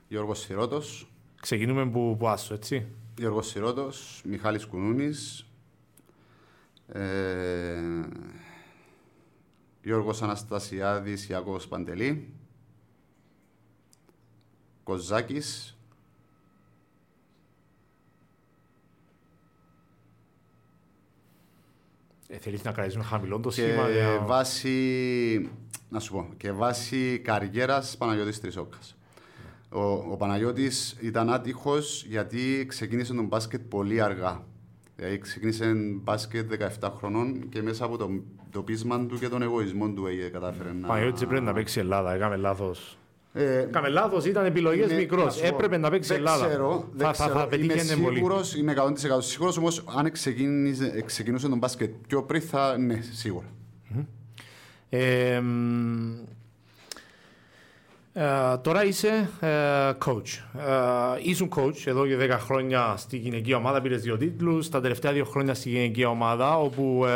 Γιώργος 0.08 0.38
Σιρώτος, 0.40 1.10
Ξεκινούμε 1.40 1.90
που, 1.90 2.16
που 2.18 2.28
άσου, 2.28 2.54
έτσι. 2.54 2.86
Γιώργος 3.18 3.46
Σιρώτος, 3.48 4.22
Μιχάλης 4.24 4.66
Κουνούνης, 4.66 5.46
ε, 6.88 7.80
Γιώργος 9.82 10.22
Αναστασιάδης, 10.22 11.28
Ιάκωβος 11.28 11.68
Παντελή, 11.68 12.32
Κοζάκης, 14.84 15.72
Ε, 22.30 22.38
θέλεις 22.38 22.62
να 22.62 22.72
κρατήσουμε 22.72 23.04
χαμηλό 23.04 23.40
το 23.40 23.48
και 23.48 23.54
σχήμα. 23.62 23.90
για- 23.90 24.18
βάση, 24.26 25.50
να 25.88 26.00
σου 26.00 26.12
πω, 26.12 26.28
και 26.36 26.52
βάση 26.52 27.18
καριέρας 27.24 27.96
Παναγιώτης 27.96 28.40
Τρισόκας. 28.40 28.96
Ο, 29.70 29.80
ο 29.92 30.16
Παναγιώτης 30.18 30.96
ήταν 31.00 31.30
άτυχος 31.32 32.04
γιατί 32.08 32.64
ξεκίνησε 32.68 33.14
τον 33.14 33.24
μπάσκετ 33.24 33.60
πολύ 33.68 34.00
αργά. 34.00 34.44
Δηλαδή 34.96 35.18
ξεκίνησε 35.18 35.72
μπάσκετ 36.02 36.52
17 36.80 36.90
χρονών 36.96 37.48
και 37.48 37.62
μέσα 37.62 37.84
από 37.84 37.96
το, 37.96 38.10
το 38.50 38.62
πείσμα 38.62 39.06
του 39.06 39.18
και 39.18 39.28
τον 39.28 39.42
εγωισμό 39.42 39.88
του 39.88 40.06
ε, 40.06 40.28
κατάφερε 40.28 40.72
να... 40.72 40.86
Παναγιώτης 40.86 41.26
πρέπει 41.26 41.44
να 41.44 41.52
παίξει 41.52 41.78
Ελλάδα, 41.80 42.12
έκαμε 42.14 42.36
λάθος. 42.36 42.98
Ε, 43.32 43.58
Έκαμε 43.58 43.88
λάθος, 43.88 44.24
ήταν 44.24 44.44
επιλογές 44.44 44.86
είναι- 44.90 44.98
μικρός. 45.00 45.24
να 45.24 45.30
σου 45.30 45.40
πω, 45.40 45.46
Έπρεπε 45.46 45.76
να 45.76 45.90
παίξει 45.90 46.08
δεν 46.08 46.18
Ελλάδα. 46.18 46.46
Ξέρω, 46.46 46.88
δεν 46.92 47.06
θα, 47.06 47.12
θα, 47.14 47.24
ξέρω. 47.24 47.38
θα 47.38 47.46
πετύχαινε 47.46 47.92
είμαι 47.92 48.02
πολύ. 48.04 48.14
σίγουρος, 48.16 48.54
είμαι 48.56 48.74
100% 48.76 48.92
σίγουρος, 49.18 49.56
όμως 49.58 49.84
αν 49.96 50.10
ξεκίνησε, 50.12 51.02
ξεκινούσε 51.06 51.48
τον 51.48 51.58
μπάσκετ 51.58 51.90
πιο 52.08 52.22
πριν 52.22 52.40
θα, 52.40 52.78
ναι, 52.78 53.00
σίγουρα. 53.12 53.46
Ε, 54.88 55.40
μ, 55.40 56.14
ε, 58.18 58.56
τώρα 58.62 58.84
είσαι 58.84 59.28
ε, 59.40 59.48
coach. 60.04 60.58
Ε, 60.58 61.20
ήσουν 61.22 61.48
coach 61.56 61.82
εδώ 61.86 62.06
και 62.06 62.16
10 62.20 62.30
χρόνια 62.38 62.94
στη 62.96 63.16
γυναική 63.16 63.54
ομάδα, 63.54 63.80
πήρες 63.80 64.02
δύο 64.02 64.16
τίτλους. 64.16 64.68
Τα 64.68 64.80
τελευταία 64.80 65.12
δύο 65.12 65.24
χρόνια 65.24 65.54
στη 65.54 65.68
γυναική 65.68 66.04
ομάδα, 66.04 66.58
όπου 66.58 67.04
ε, 67.06 67.10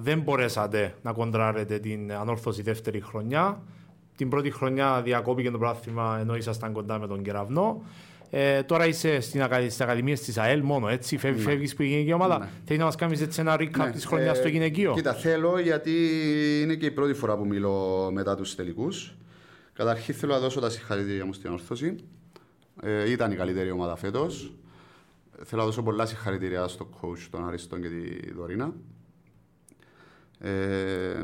δεν 0.00 0.20
μπορέσατε 0.20 0.94
να 1.02 1.12
κοντράρετε 1.12 1.78
την 1.78 2.12
ανόρθωση 2.12 2.62
δεύτερη 2.62 3.00
χρονιά. 3.00 3.60
Την 4.16 4.28
πρώτη 4.28 4.50
χρονιά 4.50 5.00
διακόπηκε 5.04 5.50
το 5.50 5.58
πράθυμα 5.58 6.18
ενώ 6.20 6.36
ήσασταν 6.36 6.72
κοντά 6.72 6.98
με 6.98 7.06
τον 7.06 7.22
κεραυνό. 7.22 7.82
Ε, 8.30 8.62
τώρα 8.62 8.86
είσαι 8.86 9.20
στην 9.20 9.42
ακαδη- 9.42 9.66
στις 9.70 9.80
ακαδημίες 9.80 10.20
της 10.20 10.38
ΑΕΛ 10.38 10.60
μόνο, 10.62 10.88
έτσι. 10.88 11.16
Φεύγεις, 11.16 11.44
φεύγεις 11.44 11.74
που 11.74 11.82
η 11.82 11.86
γυναική 11.86 12.12
ομάδα. 12.12 12.38
Ναι. 12.38 12.48
Θέλεις 12.64 12.78
να 12.78 12.84
μας 12.84 12.94
κάνεις 12.96 13.20
έτσι 13.20 13.40
ένα 13.40 13.56
recap 13.60 13.76
Ναι, 13.84 13.90
της 13.90 14.04
χρονιάς 14.06 14.36
ε, 14.36 14.40
στο 14.40 14.48
γυναικείο; 14.48 14.92
Κοίτα, 14.94 15.12
θέλω 15.12 15.58
γιατί 15.58 15.90
είναι 16.62 16.74
και 16.74 16.86
η 16.86 16.90
πρώτη 16.90 17.14
φορά 17.14 17.36
που 17.36 17.46
μιλώ 17.46 18.08
μετά 18.12 18.34
τους 18.34 18.54
τελικούς. 18.54 19.12
Καταρχήν 19.78 20.14
θέλω 20.14 20.32
να 20.32 20.38
δώσω 20.38 20.60
τα 20.60 20.70
συγχαρητήρια 20.70 21.24
μου 21.26 21.32
στην 21.32 21.50
όρθωση. 21.50 21.96
Ε, 22.82 23.10
ήταν 23.10 23.32
η 23.32 23.36
καλύτερη 23.36 23.70
ομάδα 23.70 23.96
φέτος. 23.96 24.52
Θέλω 25.44 25.60
να 25.60 25.66
δώσω 25.66 25.82
πολλά 25.82 26.06
συγχαρητήρια 26.06 26.68
στο 26.68 26.88
coach, 27.00 27.26
τον 27.30 27.46
Αριστόν 27.46 27.82
και 27.82 27.88
τη 27.88 28.32
Δωρίνα. 28.32 28.72
Ε, 30.38 31.22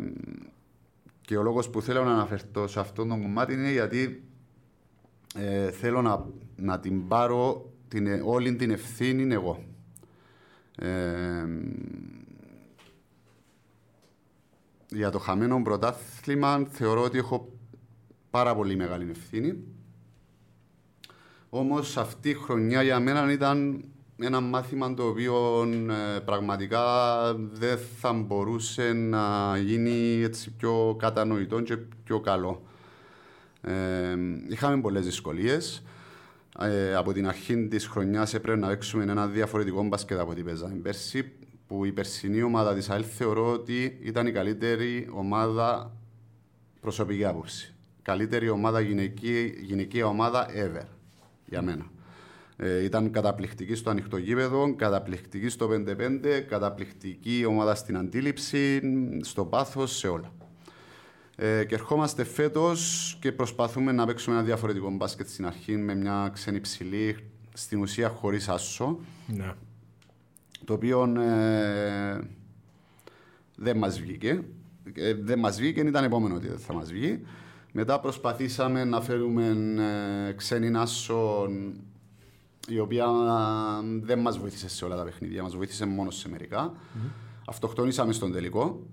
και 1.20 1.36
ο 1.36 1.42
λόγος 1.42 1.70
που 1.70 1.82
θέλω 1.82 2.04
να 2.04 2.12
αναφερθώ 2.12 2.66
σε 2.66 2.80
αυτό 2.80 3.06
το 3.06 3.08
κομμάτι 3.08 3.52
είναι 3.52 3.70
γιατί 3.70 4.24
ε, 5.34 5.70
θέλω 5.70 6.02
να, 6.02 6.26
να 6.56 6.80
την 6.80 7.08
πάρω 7.08 7.72
την, 7.88 8.22
όλη 8.24 8.56
την 8.56 8.70
ευθύνη 8.70 9.34
εγώ. 9.34 9.64
Ε, 10.76 11.44
για 14.88 15.10
το 15.10 15.18
χαμένο 15.18 15.62
πρωτάθλημα 15.62 16.66
θεωρώ 16.70 17.02
ότι 17.02 17.18
έχω 17.18 17.53
πάρα 18.34 18.54
πολύ 18.54 18.76
μεγάλη 18.76 19.10
ευθύνη. 19.10 19.64
Όμως 21.48 21.96
αυτή 21.96 22.28
η 22.28 22.34
χρονιά 22.34 22.82
για 22.82 23.00
μένα 23.00 23.32
ήταν 23.32 23.84
ένα 24.18 24.40
μάθημα 24.40 24.94
το 24.94 25.06
οποίο 25.06 25.62
ε, 26.16 26.18
πραγματικά 26.20 26.82
δεν 27.34 27.78
θα 28.00 28.12
μπορούσε 28.12 28.92
να 28.92 29.56
γίνει 29.58 30.22
έτσι 30.22 30.50
πιο 30.50 30.96
κατανοητό 30.98 31.60
και 31.60 31.76
πιο 31.76 32.20
καλό. 32.20 32.62
Ε, 33.60 34.16
είχαμε 34.48 34.80
πολλές 34.80 35.04
δυσκολίες. 35.04 35.82
Ε, 36.58 36.94
από 36.94 37.12
την 37.12 37.28
αρχή 37.28 37.68
της 37.68 37.86
χρονιάς 37.86 38.34
έπρεπε 38.34 38.58
να 38.58 38.68
παίξουμε 38.68 39.02
ένα 39.02 39.26
διαφορετικό 39.26 39.82
μπασκετ 39.82 40.18
από 40.18 40.30
ό,τι 40.30 40.42
παίζαμε 40.42 40.74
πέρσι 40.74 41.32
που 41.66 41.84
η 41.84 41.92
περσινή 41.92 42.42
ομάδα 42.42 42.74
της 42.74 42.90
ΑΕΛ 42.90 43.04
θεωρώ 43.16 43.52
ότι 43.52 43.98
ήταν 44.02 44.26
η 44.26 44.32
καλύτερη 44.32 45.08
ομάδα 45.12 45.96
προσωπική 46.80 47.24
άποψη. 47.24 47.73
Καλύτερη 48.04 48.48
ομάδα 48.48 48.80
γυναική, 48.80 49.54
γυναική 49.62 50.02
ομάδα 50.02 50.46
ever 50.48 50.86
για 51.46 51.62
μένα. 51.62 51.86
Ε, 52.56 52.84
ήταν 52.84 53.10
καταπληκτική 53.10 53.74
στο 53.74 53.90
ανοιχτό 53.90 54.16
γήπεδο, 54.16 54.74
καταπληκτική 54.74 55.48
στο 55.48 55.68
5-5, 55.70 56.40
καταπληκτική 56.48 57.44
ομάδα 57.48 57.74
στην 57.74 57.96
αντίληψη, 57.96 58.80
στο 59.22 59.44
πάθος, 59.44 59.96
σε 59.96 60.08
όλα. 60.08 60.32
Ε, 61.36 61.64
και 61.64 61.74
ερχόμαστε 61.74 62.24
φέτος 62.24 63.16
και 63.20 63.32
προσπαθούμε 63.32 63.92
να 63.92 64.06
παίξουμε 64.06 64.36
ένα 64.36 64.44
διαφορετικό 64.44 64.90
μπάσκετ 64.90 65.28
στην 65.28 65.46
αρχή 65.46 65.76
με 65.76 65.94
μια 65.94 66.30
ξένη 66.32 66.60
ψηλή, 66.60 67.16
στην 67.52 67.80
ουσία 67.80 68.08
χωρίς 68.08 68.48
άσο, 68.48 68.98
Ναι. 69.26 69.52
το 70.64 70.72
οποίο 70.72 71.14
ε, 71.20 72.20
δεν 73.56 73.76
μας 73.76 74.00
βγήκε. 74.00 74.40
Ε, 74.94 75.14
δεν 75.14 75.38
μας 75.38 75.56
βγήκε, 75.58 75.80
ήταν 75.80 76.04
επόμενο 76.04 76.34
ότι 76.34 76.48
δεν 76.48 76.58
θα 76.58 76.72
μας 76.74 76.92
βγει. 76.92 77.20
Μετά 77.76 78.00
προσπαθήσαμε 78.00 78.84
να 78.84 79.00
φέρουμε 79.00 79.46
ε, 80.28 80.32
ξένη 80.32 80.76
άσο, 80.78 81.48
η 82.68 82.78
οποία 82.78 83.04
ε, 83.04 84.00
δεν 84.02 84.18
μας 84.18 84.38
βοήθησε 84.38 84.68
σε 84.68 84.84
όλα 84.84 84.96
τα 84.96 85.04
παιχνίδια, 85.04 85.42
μας 85.42 85.56
βοήθησε 85.56 85.86
μόνος 85.86 86.16
σε 86.16 86.28
μερικά. 86.28 86.74
Αυτοκτονήσαμε 87.46 88.12
στον 88.12 88.32
τελικό. 88.32 88.86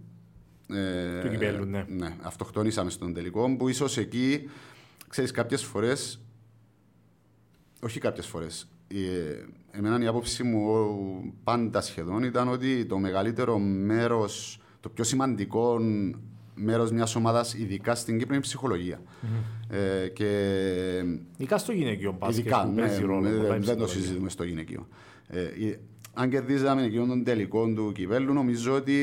Ε, 0.67 1.21
Του 1.21 1.29
κυπέλλου, 1.29 1.65
ναι. 1.65 1.85
ναι, 1.89 2.15
αυτοκτονήσαμε 2.21 2.89
στον 2.89 3.13
τελικό 3.13 3.55
που 3.55 3.67
ίσως 3.67 3.97
εκεί, 3.97 4.49
ξέρεις, 5.07 5.31
κάποιες 5.31 5.63
φορές. 5.63 6.19
Όχι 7.83 7.99
κάποιες 7.99 8.25
φορές. 8.27 8.67
Εμένα 9.71 10.03
η 10.03 10.07
άποψή 10.07 10.43
μου 10.43 10.71
ο- 10.71 11.33
πάντα 11.43 11.81
σχεδόν 11.81 12.23
ήταν 12.23 12.47
ότι 12.47 12.85
το 12.85 12.97
μεγαλύτερο 12.97 13.57
μέρος, 13.59 14.61
το 14.79 14.89
πιο 14.89 15.03
σημαντικό 15.03 15.79
μέρος 16.55 16.91
μιας 16.91 17.15
ομάδας, 17.15 17.53
ειδικά 17.53 17.95
στην 17.95 18.17
Κύπρο, 18.17 18.33
είναι 18.33 18.43
η 18.43 18.47
ψυχολογία. 18.47 19.01
Ε, 19.69 20.07
και 20.07 20.27
Ειδικά 21.37 21.57
στο 21.57 21.71
γυναικείο 21.71 22.15
μπάσκετ 22.19 22.39
Ειδικά, 22.39 22.61
που 22.63 22.71
ναι, 22.71 22.81
παίζει 22.81 23.01
ρόλο. 23.01 23.19
ναι, 23.21 23.29
πολλά 23.29 23.41
δεν, 23.41 23.47
δεν 23.49 23.59
το 23.59 23.83
ψυχολογία. 23.83 24.01
συζητούμε 24.01 24.29
στο 24.29 24.43
γυναικείο. 24.43 24.87
Ε, 25.27 25.41
η- 25.65 25.79
αν 26.13 26.29
κερδίζαμε 26.29 26.83
εκείνον 26.83 27.07
τον 27.07 27.23
τελικό 27.23 27.67
του 27.75 27.91
κυπέλου, 27.95 28.33
νομίζω 28.33 28.73
ότι 28.73 28.95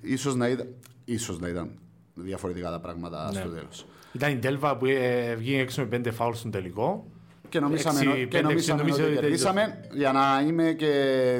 ίσως 0.00 0.34
να 0.36 0.48
ήταν, 0.48 0.66
ίσως 1.04 1.38
να 1.38 1.48
ήταν 1.48 1.70
διαφορετικά 2.14 2.70
τα 2.70 2.80
πράγματα 2.80 3.30
Ναι. 3.32 3.38
στο 3.40 3.48
τέλος. 3.48 3.86
Ήταν 4.12 4.32
η 4.32 4.36
Ντέλβα 4.36 4.76
που 4.76 4.86
ε, 4.86 5.34
βγήκε 5.34 5.58
έξω 5.58 5.80
με 5.82 5.86
πέντε 5.86 6.10
φάουλ 6.10 6.34
στον 6.34 6.50
τελικό. 6.50 7.06
Και 7.48 7.60
νομίσαμε, 7.60 7.98
Έξι, 8.00 8.10
και 8.10 8.26
πέντε, 8.26 8.42
νομίσαμε 8.42 8.52
έξι, 8.52 8.70
ότι 8.70 8.80
νομίζω 9.00 9.04
ότι 9.04 9.20
κερδίσαμε. 9.20 9.80
Για 9.94 10.12
να 10.12 10.42
είμαι 10.46 10.72
και 10.72 10.92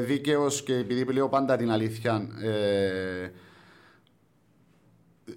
δίκαιος 0.06 0.62
και 0.62 0.74
επειδή 0.74 1.12
λέω 1.12 1.28
πάντα 1.28 1.56
την 1.56 1.70
αλήθεια, 1.70 2.28
ε, 2.42 3.30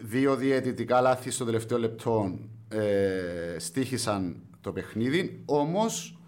δύο 0.01 0.35
διαιτητικά 0.35 1.01
λάθη 1.01 1.31
στο 1.31 1.45
τελευταίο 1.45 1.77
λεπτό 1.79 2.39
ε, 2.69 3.59
στήχησαν 3.59 4.41
το 4.61 4.71
παιχνίδι. 4.71 5.41
Όμως, 5.45 6.19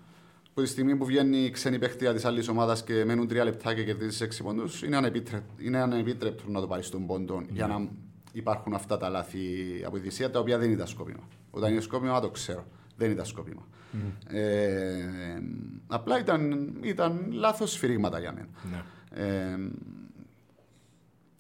από 0.50 0.62
τη 0.62 0.68
στιγμή 0.68 0.96
που 0.96 1.06
βγαίνει 1.06 1.38
η 1.38 1.50
ξένη 1.50 1.80
παίχτια 1.80 2.14
της 2.14 2.26
άλλης 2.26 2.48
ομάδας 2.48 2.84
και 2.84 3.06
μένουν 3.06 3.28
τρία 3.28 3.44
λεπτά 3.44 3.74
και 3.74 3.84
κερδίζεις 3.84 4.22
έξι 4.22 4.44
πόντους, 4.44 4.84
είναι, 4.84 4.98
ανεπίτρεπτο, 4.98 5.54
είναι 5.58 5.78
ανεπίτρεπτο 5.78 6.44
να 6.48 6.60
το 6.60 6.68
πάρεις 6.68 6.86
στον 6.86 7.06
πόντο 7.06 7.44
για 7.50 7.68
να 7.68 7.90
υπάρχουν 8.32 8.74
αυτά 8.74 8.98
τα 8.98 9.10
λάθη 9.10 9.40
από 9.86 9.96
τη 9.96 10.02
Δύσια 10.02 10.32
τα 10.32 10.40
οποία 10.40 10.58
δεν 10.58 10.72
ήταν 10.72 10.88
σκόπιμα. 10.88 11.28
Όταν 11.52 11.72
είναι 11.72 11.82
σκόπιμα, 11.82 12.20
το 12.20 12.30
ξέρω. 12.30 12.66
Δεν 12.96 13.12
ήταν 13.12 13.26
σκόπιμα. 13.26 13.68
Ε, 14.28 15.42
απλά 15.88 16.20
ήταν, 16.20 16.74
ήταν 16.82 17.28
λάθος 17.32 17.72
σφυρίγματα 17.72 18.20
για 18.20 18.34
μένα. 18.34 18.48
Ναι. 18.72 18.84
Ε, 19.24 19.58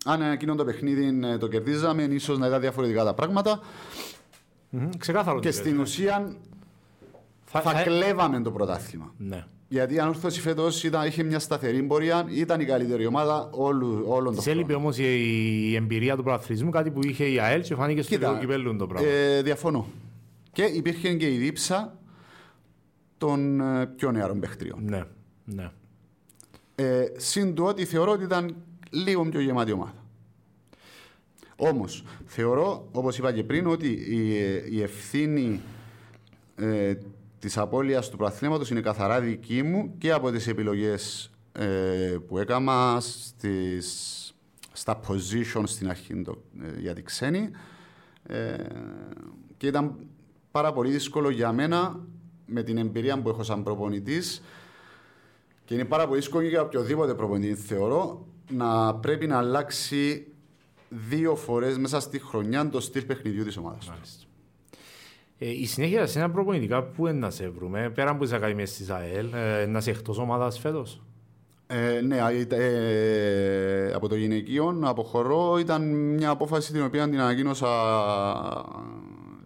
αν 0.05 0.21
εκείνο 0.21 0.55
το 0.55 0.65
παιχνίδι 0.65 1.19
ε, 1.27 1.37
το 1.37 1.47
κερδίζαμε, 1.47 2.03
ίσως 2.03 2.37
να 2.37 2.47
ήταν 2.47 2.61
διαφορετικά 2.61 3.03
τα 3.03 3.13
πράγματα. 3.13 3.59
Μμμ, 4.69 4.89
Ξεκάθαρο. 4.97 5.39
Και 5.39 5.49
τι 5.49 5.55
στην 5.55 5.77
πες. 5.77 5.89
ουσία 5.89 6.35
Θα- 7.43 7.61
θα 7.61 7.71
θα- 7.71 7.83
κλέβαμε 7.83 8.41
το 8.41 8.51
πρωτάθλημα. 8.51 9.13
Ναι. 9.17 9.45
Γιατί 9.71 9.93
η 9.93 9.99
Ανόρθωση 9.99 10.41
φέτο 10.41 10.67
είχε 11.07 11.23
μια 11.23 11.39
σταθερή 11.39 11.83
πορεία, 11.83 12.25
ήταν 12.29 12.59
η 12.59 12.65
καλύτερη 12.65 13.05
ομάδα 13.05 13.49
όλου, 13.51 14.03
όλων 14.07 14.23
των 14.25 14.35
Της 14.35 14.47
έλειπε 14.47 14.63
χρόνων. 14.65 14.81
όμως 14.81 14.97
η, 14.97 15.03
η 15.69 15.75
εμπειρία 15.75 16.15
του 16.15 16.23
πρωταθλητισμού, 16.23 16.69
κάτι 16.69 16.91
που 16.91 16.99
είχε 17.05 17.25
η 17.25 17.39
ΑΕΛ 17.39 17.61
και 17.61 17.75
φάνηκε 17.75 18.01
στο 18.01 18.11
Κοίτα, 18.15 18.25
τελικό 18.25 18.41
κυπέλλου 18.45 18.75
το 18.75 18.87
πράγμα. 18.87 19.07
ε, 19.09 19.41
διαφωνώ. 19.41 19.87
Και 20.51 20.63
υπήρχε 20.63 21.13
και 21.13 21.33
η 21.33 21.37
δίψα 21.37 21.97
των 23.17 23.59
ε, 23.61 23.85
πιο 23.85 24.11
νεαρών 24.11 24.39
παιχτριών. 24.39 24.79
Ναι. 24.83 25.03
ναι. 25.45 25.71
Ε, 26.75 27.05
συν 27.17 27.53
του 27.55 27.63
ότι 27.63 27.85
θεωρώ 27.85 28.11
ότι 28.11 28.23
ήταν 28.23 28.55
λίγο 28.89 29.25
πιο 29.25 29.39
γεμάτη 29.39 29.71
ομάδα. 29.71 30.03
Όμως, 31.55 32.03
θεωρώ, 32.25 32.87
όπως 32.91 33.17
είπα 33.17 33.33
και 33.33 33.43
πριν, 33.43 33.67
ότι 33.67 33.87
η, 33.87 34.37
η 34.75 34.81
ευθύνη 34.81 35.61
ε, 36.55 36.95
της 37.39 37.57
απώλειας 37.57 38.09
του 38.09 38.17
προαθλήματος 38.17 38.69
είναι 38.69 38.81
καθαρά 38.81 39.19
δική 39.19 39.63
μου 39.63 39.95
και 39.97 40.11
από 40.11 40.31
τις 40.31 40.47
επιλογές 40.47 41.31
ε, 41.51 42.17
που 42.27 42.37
έκανα 42.37 42.97
στις, 42.99 44.33
στα 44.71 44.99
position 45.07 45.63
στην 45.63 45.89
αρχή 45.89 46.21
το, 46.21 46.41
ε, 46.61 46.79
για 46.79 46.93
τη 46.93 47.01
ξένη. 47.01 47.49
Ε, 48.23 48.55
και 49.57 49.67
ήταν 49.67 49.95
πάρα 50.51 50.73
πολύ 50.73 50.91
δύσκολο 50.91 51.29
για 51.29 51.51
μένα 51.51 51.99
με 52.45 52.63
την 52.63 52.77
εμπειρία 52.77 53.21
που 53.21 53.29
έχω 53.29 53.43
σαν 53.43 53.63
προπονητής 53.63 54.41
και 55.65 55.73
είναι 55.73 55.85
πάρα 55.85 56.07
πολύ 56.07 56.19
δύσκολο 56.19 56.47
για 56.47 56.61
οποιοδήποτε 56.61 57.13
προπονητή, 57.13 57.55
θεωρώ, 57.55 58.27
να 58.49 58.95
πρέπει 58.95 59.27
να 59.27 59.37
αλλάξει 59.37 60.27
δύο 60.89 61.35
φορές 61.35 61.77
μέσα 61.77 61.99
στη 61.99 62.19
χρονιά 62.19 62.69
το 62.69 62.79
στυλ 62.79 63.03
παιχνιδιού 63.03 63.43
της 63.43 63.57
ομάδας 63.57 63.85
του. 63.85 63.91
Μάλιστα. 63.91 64.23
Ε, 65.37 65.49
η 65.49 65.65
συνέχεια 65.65 66.07
σε 66.07 66.19
ένα 66.19 66.29
προπονητικά 66.31 66.83
που 66.83 67.07
είναι 67.07 67.19
να 67.19 67.29
σε 67.29 67.49
βρούμε, 67.49 67.89
πέρα 67.95 68.09
από 68.09 68.23
τις 68.23 68.33
ακαδημίες 68.33 68.75
της 68.75 68.89
ΑΕΛ, 68.89 69.33
ε, 69.33 69.65
να 69.65 69.81
σε 69.81 69.89
εκτός 69.89 70.17
ομάδας 70.17 70.59
φέτος; 70.59 71.01
Ε, 71.67 72.01
ναι, 72.01 72.17
ε, 72.49 73.93
από 73.93 74.07
το 74.07 74.15
γυναικείο 74.15 74.79
αποχωρώ 74.83 75.57
ήταν 75.57 76.13
μια 76.13 76.29
απόφαση 76.29 76.71
την 76.71 76.83
οποία 76.83 77.09
την 77.09 77.19
ανακοίνωσα 77.19 77.67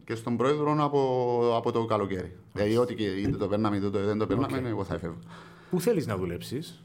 και 0.06 0.16
στον 0.16 0.38
πρόεδρο 0.38 0.76
από, 0.80 1.54
από 1.58 1.72
το 1.72 1.86
καλοκαίρι. 1.86 2.36
Δηλαδή, 2.54 2.78
ό,τι 2.78 2.96
και 2.96 3.04
είτε 3.04 3.38
το 3.38 3.48
παίρναμε 3.48 3.76
είτε 3.76 3.88
δεν 3.88 4.18
το 4.18 4.28
παίρναμε, 4.28 4.58
okay. 4.58 4.66
εγώ 4.66 4.84
θα 4.84 4.94
έφευγα. 4.94 5.18
Πού 5.70 5.82
θέλεις 5.82 6.08
να 6.08 6.18
δουλέψεις, 6.18 6.83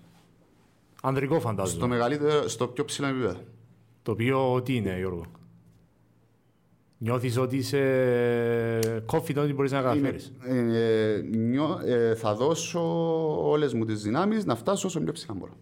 Ανδρικό 1.02 1.40
φαντάζομαι. 1.40 1.78
Στο 1.78 1.88
μεγαλύτερο, 1.88 2.48
στο 2.48 2.68
πιο 2.68 2.84
ψηλό 2.84 3.06
επίπεδο. 3.06 3.40
Το 4.02 4.12
οποίο 4.12 4.62
τι 4.62 4.74
είναι, 4.74 4.98
Γιώργο; 4.98 5.24
Νιώθεις 6.98 7.38
ότι 7.38 7.56
είσαι 7.56 9.02
confident 9.12 9.36
ότι 9.36 9.52
μπορείς 9.52 9.72
να 9.72 9.80
καταφέρεις; 9.82 10.32
Ε, 10.42 11.22
ε, 11.86 12.14
θα 12.14 12.34
δώσω 12.34 12.80
όλες 13.50 13.74
μου 13.74 13.84
τις 13.84 14.02
δυνάμεις 14.02 14.44
να 14.44 14.54
φτάσω 14.56 14.86
όσο 14.86 15.00
πιο 15.00 15.12
ψηλά 15.12 15.34
μπορώ. 15.34 15.52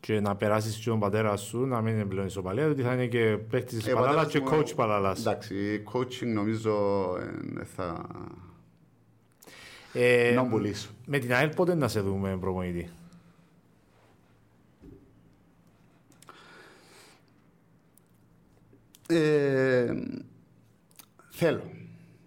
Και 0.00 0.20
να 0.20 0.36
περάσεις 0.36 0.76
και 0.76 0.90
τον 0.90 1.00
πατέρα 1.00 1.36
σου, 1.36 1.66
να 1.66 1.80
μην 1.80 1.94
είναι 1.94 2.04
πλέον 2.04 2.26
ισοπαλία, 2.26 2.68
ότι 2.68 2.82
θα 2.82 2.92
είναι 2.92 3.06
και 3.06 3.38
παίχτης 3.50 3.78
της 3.78 3.86
ε, 3.86 3.92
Παλάλας 3.92 4.26
και 4.26 4.42
coach 4.50 4.74
Παλάλας. 4.74 5.20
Εντάξει, 5.20 5.82
coaching 5.92 6.32
νομίζω 6.34 6.72
ε, 7.60 7.64
θα... 7.64 8.06
Ε, 9.92 10.32
να 10.34 10.46
πουλήσω. 10.46 10.88
Με 11.06 11.18
την 11.18 11.34
ΑΕΛ 11.34 11.48
πότε 11.48 11.74
να 11.74 11.88
σε 11.88 12.00
δούμε 12.00 12.36
προπονητή; 12.40 12.88
Ε, 19.06 19.94
θέλω. 21.30 21.62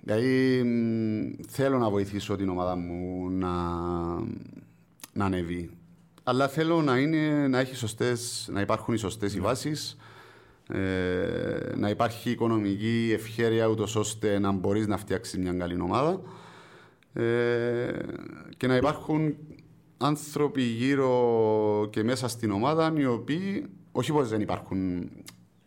Δηλαδή 0.01 0.63
θέλω 1.47 1.77
να 1.77 1.89
βοηθήσω 1.89 2.35
την 2.35 2.49
ομάδα 2.49 2.75
μου 2.75 3.29
να, 3.29 3.51
να 5.13 5.25
ανεβεί. 5.25 5.69
Αλλά 6.23 6.47
θέλω 6.47 6.81
να, 6.81 6.97
είναι, 6.97 7.47
να, 7.47 7.59
έχει 7.59 7.75
σωστές, 7.75 8.49
να 8.51 8.61
υπάρχουν 8.61 8.93
οι 8.93 8.97
σωστές 8.97 9.35
οι 9.35 9.39
βάσεις, 9.39 9.97
ε, 10.69 11.75
να 11.75 11.89
υπάρχει 11.89 12.29
οικονομική 12.29 13.11
ευχέρεια 13.13 13.67
ούτως 13.67 13.95
ώστε 13.95 14.39
να 14.39 14.51
μπορείς 14.51 14.87
να 14.87 14.97
φτιάξεις 14.97 15.37
μια 15.39 15.53
καλή 15.53 15.81
ομάδα 15.81 16.21
ε, 17.13 17.91
και 18.57 18.67
να 18.67 18.75
υπάρχουν 18.75 19.35
άνθρωποι 19.97 20.61
γύρω 20.61 21.87
και 21.89 22.03
μέσα 22.03 22.27
στην 22.27 22.51
ομάδα 22.51 22.93
οι 22.97 23.05
οποίοι 23.05 23.65
όχι 23.91 24.11
πως 24.11 24.29
δεν 24.29 24.41
υπάρχουν 24.41 25.09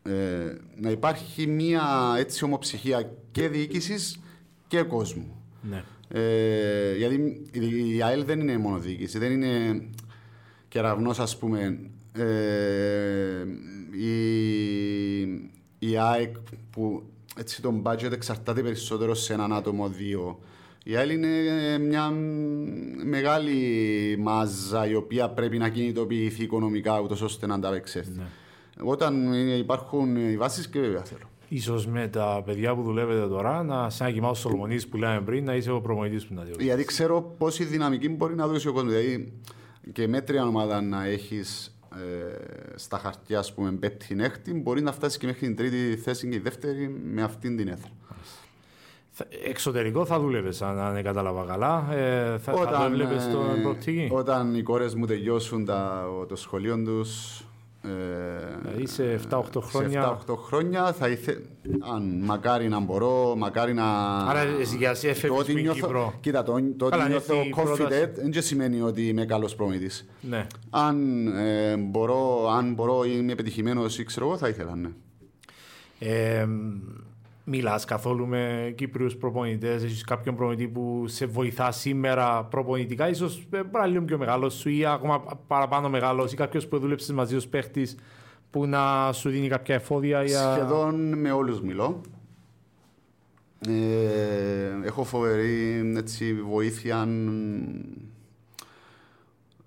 ε, 0.09 0.59
να 0.77 0.91
υπάρχει 0.91 1.47
μια 1.47 2.15
έτσι 2.19 2.45
ομοψυχία 2.45 3.11
και 3.31 3.49
διοίκησης 3.49 4.21
και 4.67 4.83
κόσμου. 4.83 5.43
Ναι. 5.63 5.85
Ε, 6.09 6.97
γιατί 6.97 7.43
η 7.95 8.03
ΑΕΛ 8.03 8.25
δεν 8.25 8.41
είναι 8.41 8.59
μόνο 8.59 8.79
διοίκηση, 8.79 9.19
δεν 9.19 9.33
είναι 9.33 9.83
κεραυνός, 10.69 11.19
ας 11.19 11.39
πούμε. 11.39 11.81
Ε, 12.13 13.45
η, 13.91 15.23
η 15.79 15.99
ΑΕΚ 15.99 16.37
που 16.71 17.03
έτσι 17.37 17.63
το 17.63 17.83
budget 17.85 18.13
εξαρτάται 18.13 18.63
περισσότερο 18.63 19.15
σε 19.15 19.33
έναν 19.33 19.53
άτομο 19.53 19.89
δύο. 19.89 20.39
Η 20.85 20.97
ΑΕΛ 20.97 21.11
είναι 21.11 21.29
μια 21.79 22.11
μεγάλη 23.05 24.17
μάζα 24.19 24.87
η 24.87 24.95
οποία 24.95 25.29
πρέπει 25.29 25.59
να 25.59 25.69
κινητοποιηθεί 25.69 26.43
οικονομικά 26.43 27.01
ούτως 27.01 27.21
ώστε 27.21 27.47
να 27.47 27.55
ανταπεξέλθει. 27.55 28.19
Ναι. 28.19 28.27
Όταν 28.83 29.33
υπάρχουν 29.59 30.17
οι 30.17 30.37
βάσεις 30.37 30.69
και 30.69 30.81
βέβαια 30.81 31.03
θέλω. 31.03 31.29
Ίσως 31.49 31.87
με 31.87 32.09
τα 32.09 32.43
παιδιά 32.45 32.75
που 32.75 32.83
δουλεύετε 32.83 33.29
τώρα, 33.29 33.63
να 33.63 33.91
σαν 33.91 34.13
κοιμάω 34.13 34.35
Σολομονή 34.35 34.83
που 34.83 34.97
λέμε 34.97 35.21
πριν, 35.21 35.45
να 35.45 35.55
είσαι 35.55 35.71
ο 35.71 35.81
προμονητής 35.81 36.27
που 36.27 36.35
να 36.35 36.43
διορθώσει. 36.43 36.67
Γιατί 36.67 36.85
ξέρω 36.85 37.35
πόση 37.39 37.65
δυναμική 37.65 38.09
μπορεί 38.09 38.35
να 38.35 38.47
δώσει 38.47 38.69
ο 38.69 38.73
κόσμο. 38.73 38.89
Δηλαδή 38.91 39.33
και 39.93 40.09
μέτρια 40.09 40.47
ομάδα 40.47 40.81
να 40.81 41.05
έχεις 41.05 41.79
ε, 41.95 42.75
στα 42.75 42.99
χαρτιά, 42.99 43.39
ας 43.39 43.55
πούμε, 43.55 43.73
πέμπτη 43.73 44.17
έκτη, 44.19 44.55
μπορεί 44.55 44.83
να 44.83 44.93
φτάσεις 44.93 45.19
και 45.19 45.27
μέχρι 45.27 45.47
την 45.47 45.57
τρίτη 45.57 45.97
θέση 45.97 46.29
και 46.29 46.37
η 46.37 46.39
δεύτερη 46.39 46.89
με 47.05 47.23
αυτήν 47.23 47.57
την 47.57 47.69
έθρα. 47.69 47.91
Εξωτερικό 49.45 50.05
θα 50.05 50.21
δούλευες, 50.21 50.63
αν 50.63 50.93
δεν 50.93 51.03
κατάλαβα 51.05 51.45
καλά. 51.45 51.93
Ε, 51.93 52.39
θα, 52.39 52.53
όταν, 52.53 52.99
θα 52.99 53.07
το 53.07 53.21
στο 53.21 53.91
ε, 53.91 54.09
Όταν 54.11 54.55
οι 54.55 54.63
κόρες 54.63 54.95
μου 54.95 55.07
τελειώσουν 55.07 55.65
τα, 55.65 56.07
το 56.29 56.37
σχολείο 56.37 56.83
τους, 56.83 57.43
Δηλαδή 57.81 58.87
σε 58.87 59.21
7-8 59.31 59.43
χρόνια. 59.61 60.19
Σε 60.27 60.33
7-8 60.33 60.37
χρόνια 60.37 60.93
θα 60.93 61.09
ήθελα. 61.09 61.41
Αν 61.95 62.21
μακάρι 62.25 62.69
να 62.69 62.81
μπορώ, 62.81 63.35
μακάρι 63.37 63.75
να. 63.75 64.17
Άρα 64.17 64.45
για 64.79 64.91
εσύ 64.91 65.09
έφευγες 65.09 65.43
στην 65.43 65.59
νιώθω... 65.59 65.87
Κύπρο. 65.87 66.15
Κοίτα, 66.21 66.43
το, 66.43 66.53
το 66.77 66.87
ότι 66.87 66.97
νιώθω 67.09 67.35
confident 67.57 68.11
δεν 68.15 68.43
σημαίνει 68.43 68.81
ότι 68.81 69.09
είμαι 69.09 69.25
καλός 69.25 69.55
προμηθευτής. 69.55 70.09
Ναι. 70.21 70.47
Αν, 70.71 71.27
ε, 71.27 71.77
μπορώ, 71.77 72.51
αν 72.51 72.75
μπορώ 72.75 73.05
ή 73.05 73.11
είμαι 73.15 73.35
πετυχημένο 73.35 73.85
ή 73.99 74.05
ξέρω 74.05 74.27
εγώ, 74.27 74.37
θα 74.37 74.49
ήθελα, 74.49 74.77
ναι. 74.77 74.89
Ε, 75.99 76.47
Μιλάς 77.51 77.85
καθόλου 77.85 78.27
με 78.27 78.73
Κύπριους 78.77 79.17
προπονητές, 79.17 79.83
έχεις 79.83 80.05
κάποιον 80.05 80.37
προπονητή 80.37 80.69
που 80.69 81.05
σε 81.07 81.27
βοηθά 81.27 81.73
σήμερα 81.73 82.45
προπονητικά, 82.45 83.09
ίσως 83.09 83.47
μπορεί 83.71 83.91
λίγο 83.91 84.05
πιο 84.05 84.19
μεγάλος 84.19 84.55
σου 84.55 84.69
ή 84.69 84.87
ακόμα 84.87 85.21
παραπάνω 85.47 85.89
μεγάλος, 85.89 86.33
ή 86.33 86.37
κάποιος 86.37 86.67
που 86.67 86.79
δούλεψες 86.79 87.13
μαζί 87.13 87.37
ως 87.37 87.49
παίχτης 87.49 87.97
που 88.51 88.67
να 88.67 89.13
σου 89.13 89.31
δίνει 89.31 89.49
κάποια 89.49 89.75
εφόδια. 89.75 90.23
Για... 90.23 90.53
Σχεδόν 90.53 91.19
με 91.19 91.31
όλους 91.31 91.61
μιλώ. 91.61 92.01
Ε, 93.69 94.87
έχω 94.87 95.05
φοβερή 95.05 95.93
έτσι, 95.97 96.35
βοήθεια 96.35 97.09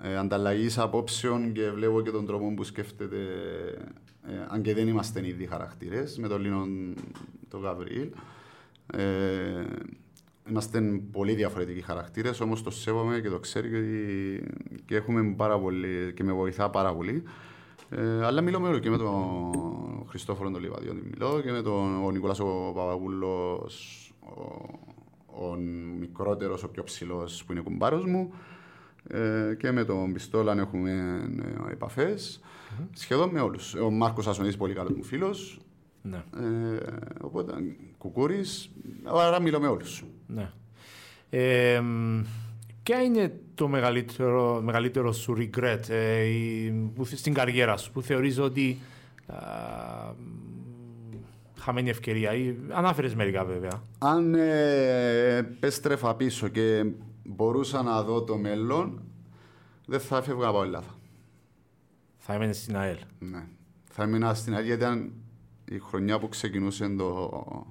ε, 0.04 0.18
ανταλλαγής 0.18 0.78
απόψεων 0.78 1.52
και 1.52 1.70
βλέπω 1.70 2.02
και 2.02 2.12
τον 2.12 2.26
τρόπο 2.26 2.54
που 2.54 2.64
σκέφτεται 2.64 3.18
ε, 4.28 4.46
αν 4.48 4.62
και 4.62 4.74
δεν 4.74 4.88
είμαστε 4.88 5.28
ήδη 5.28 5.46
χαρακτήρες, 5.46 6.18
με 6.18 6.28
τον 6.28 6.42
Λίνο 6.42 6.68
τον 7.50 7.62
Γαβριήλ. 7.62 8.10
Ε, 8.94 9.64
είμαστε 10.50 10.82
πολύ 11.12 11.34
διαφορετικοί 11.34 11.82
χαρακτήρες, 11.82 12.40
όμως 12.40 12.64
το 12.64 12.70
σέβομαι 12.70 13.20
και 13.20 13.30
το 13.30 13.40
ξέρει 13.40 13.70
και, 14.86 14.96
έχουμε 14.96 15.34
πάρα 15.38 15.60
πολύ, 15.60 16.14
και 16.14 16.24
με 16.24 16.32
βοηθά 16.32 16.70
πάρα 16.70 16.94
πολύ. 16.94 17.24
Ε, 17.90 18.26
αλλά 18.26 18.42
μιλώ 18.42 18.60
με 18.60 18.68
όλο 18.68 18.80
και 18.80 18.90
με 18.90 18.98
τον 18.98 20.06
Χριστόφορο 20.08 20.52
τον 20.52 20.62
Λιβαδιό, 20.62 20.94
μιλώ 20.94 21.42
και 21.42 21.52
με 21.52 21.62
τον 21.62 22.04
ο 22.04 22.12
Νικολάς 22.12 22.40
ο 22.40 22.72
Παπαγούλος, 22.76 24.14
ο, 24.20 25.46
ο 25.46 25.56
μικρότερος, 26.00 26.64
ο 26.64 26.70
πιο 26.70 26.84
ψηλός 26.84 27.44
που 27.46 27.52
είναι 27.52 27.62
κουμπάρος 27.62 28.06
μου 28.06 28.34
ε, 29.08 29.56
και 29.60 29.72
με 29.72 29.84
τον 29.84 30.14
Πιστόλαν 30.14 30.60
έχουμε 30.60 30.92
ε, 31.68 31.72
επαφές. 31.72 32.42
Mm-hmm. 32.72 32.88
Σχεδόν 32.94 33.30
με 33.30 33.40
όλους. 33.40 33.74
Ο 33.74 33.90
Μάρκος 33.90 34.28
Ασονίδη, 34.28 34.58
πολύ 34.58 34.74
καλός 34.74 34.92
μου 34.92 35.04
φίλος. 35.04 35.60
Ναι. 36.02 36.18
Ε, 36.18 36.78
οπότε, 37.22 37.54
κουκούρης. 37.98 38.72
Άρα 39.04 39.42
μιλώ 39.42 39.60
με 39.60 39.68
όλους. 39.68 40.04
Ναι. 40.28 40.52
Ε, 41.30 41.82
ποια 42.84 43.02
είναι 43.02 43.40
το 43.56 43.68
μεγαλύτερο, 43.68 44.62
μεγαλύτερο 44.64 45.12
σου 45.12 45.36
regret 45.38 45.90
ε, 45.90 46.24
που, 46.96 47.06
στην 47.06 47.34
καριέρα 47.34 47.78
σου 47.78 47.92
που 47.92 48.02
θεωρείς 48.02 48.40
ότι 48.40 48.80
α, 49.28 49.36
χαμένη 51.60 51.90
ευκαιρία 51.90 52.34
ή 52.34 52.56
ανάφερες 52.70 53.16
μερικά 53.16 53.46
βέβαια. 53.46 53.84
Αν 53.98 54.36
ε, 54.36 55.42
πέστρεφα 55.60 56.16
πίσω 56.16 56.48
και 56.48 56.86
μπορούσα 57.24 57.82
να 57.82 58.04
δω 58.04 58.24
το 58.24 58.38
μέλλον 58.38 59.02
δεν 59.86 60.00
θα 60.00 60.18
έφευγα 60.18 60.48
από 60.48 60.64
Ελλάδα. 60.64 61.00
Θα 62.24 62.34
έμενε 62.34 62.54
στην 62.54 62.78
ΑΕΛ. 62.78 62.98
Ναι. 63.20 63.44
Θα 63.90 64.04
έμενα 64.04 64.34
στην 64.34 64.56
ΑΕΛ 64.56 64.66
γιατί 64.66 64.82
ήταν 64.82 65.12
η 65.66 65.80
χρονιά 65.80 66.20
που 66.20 66.30
ξεκινούσε 66.30 66.88
το. 66.88 67.66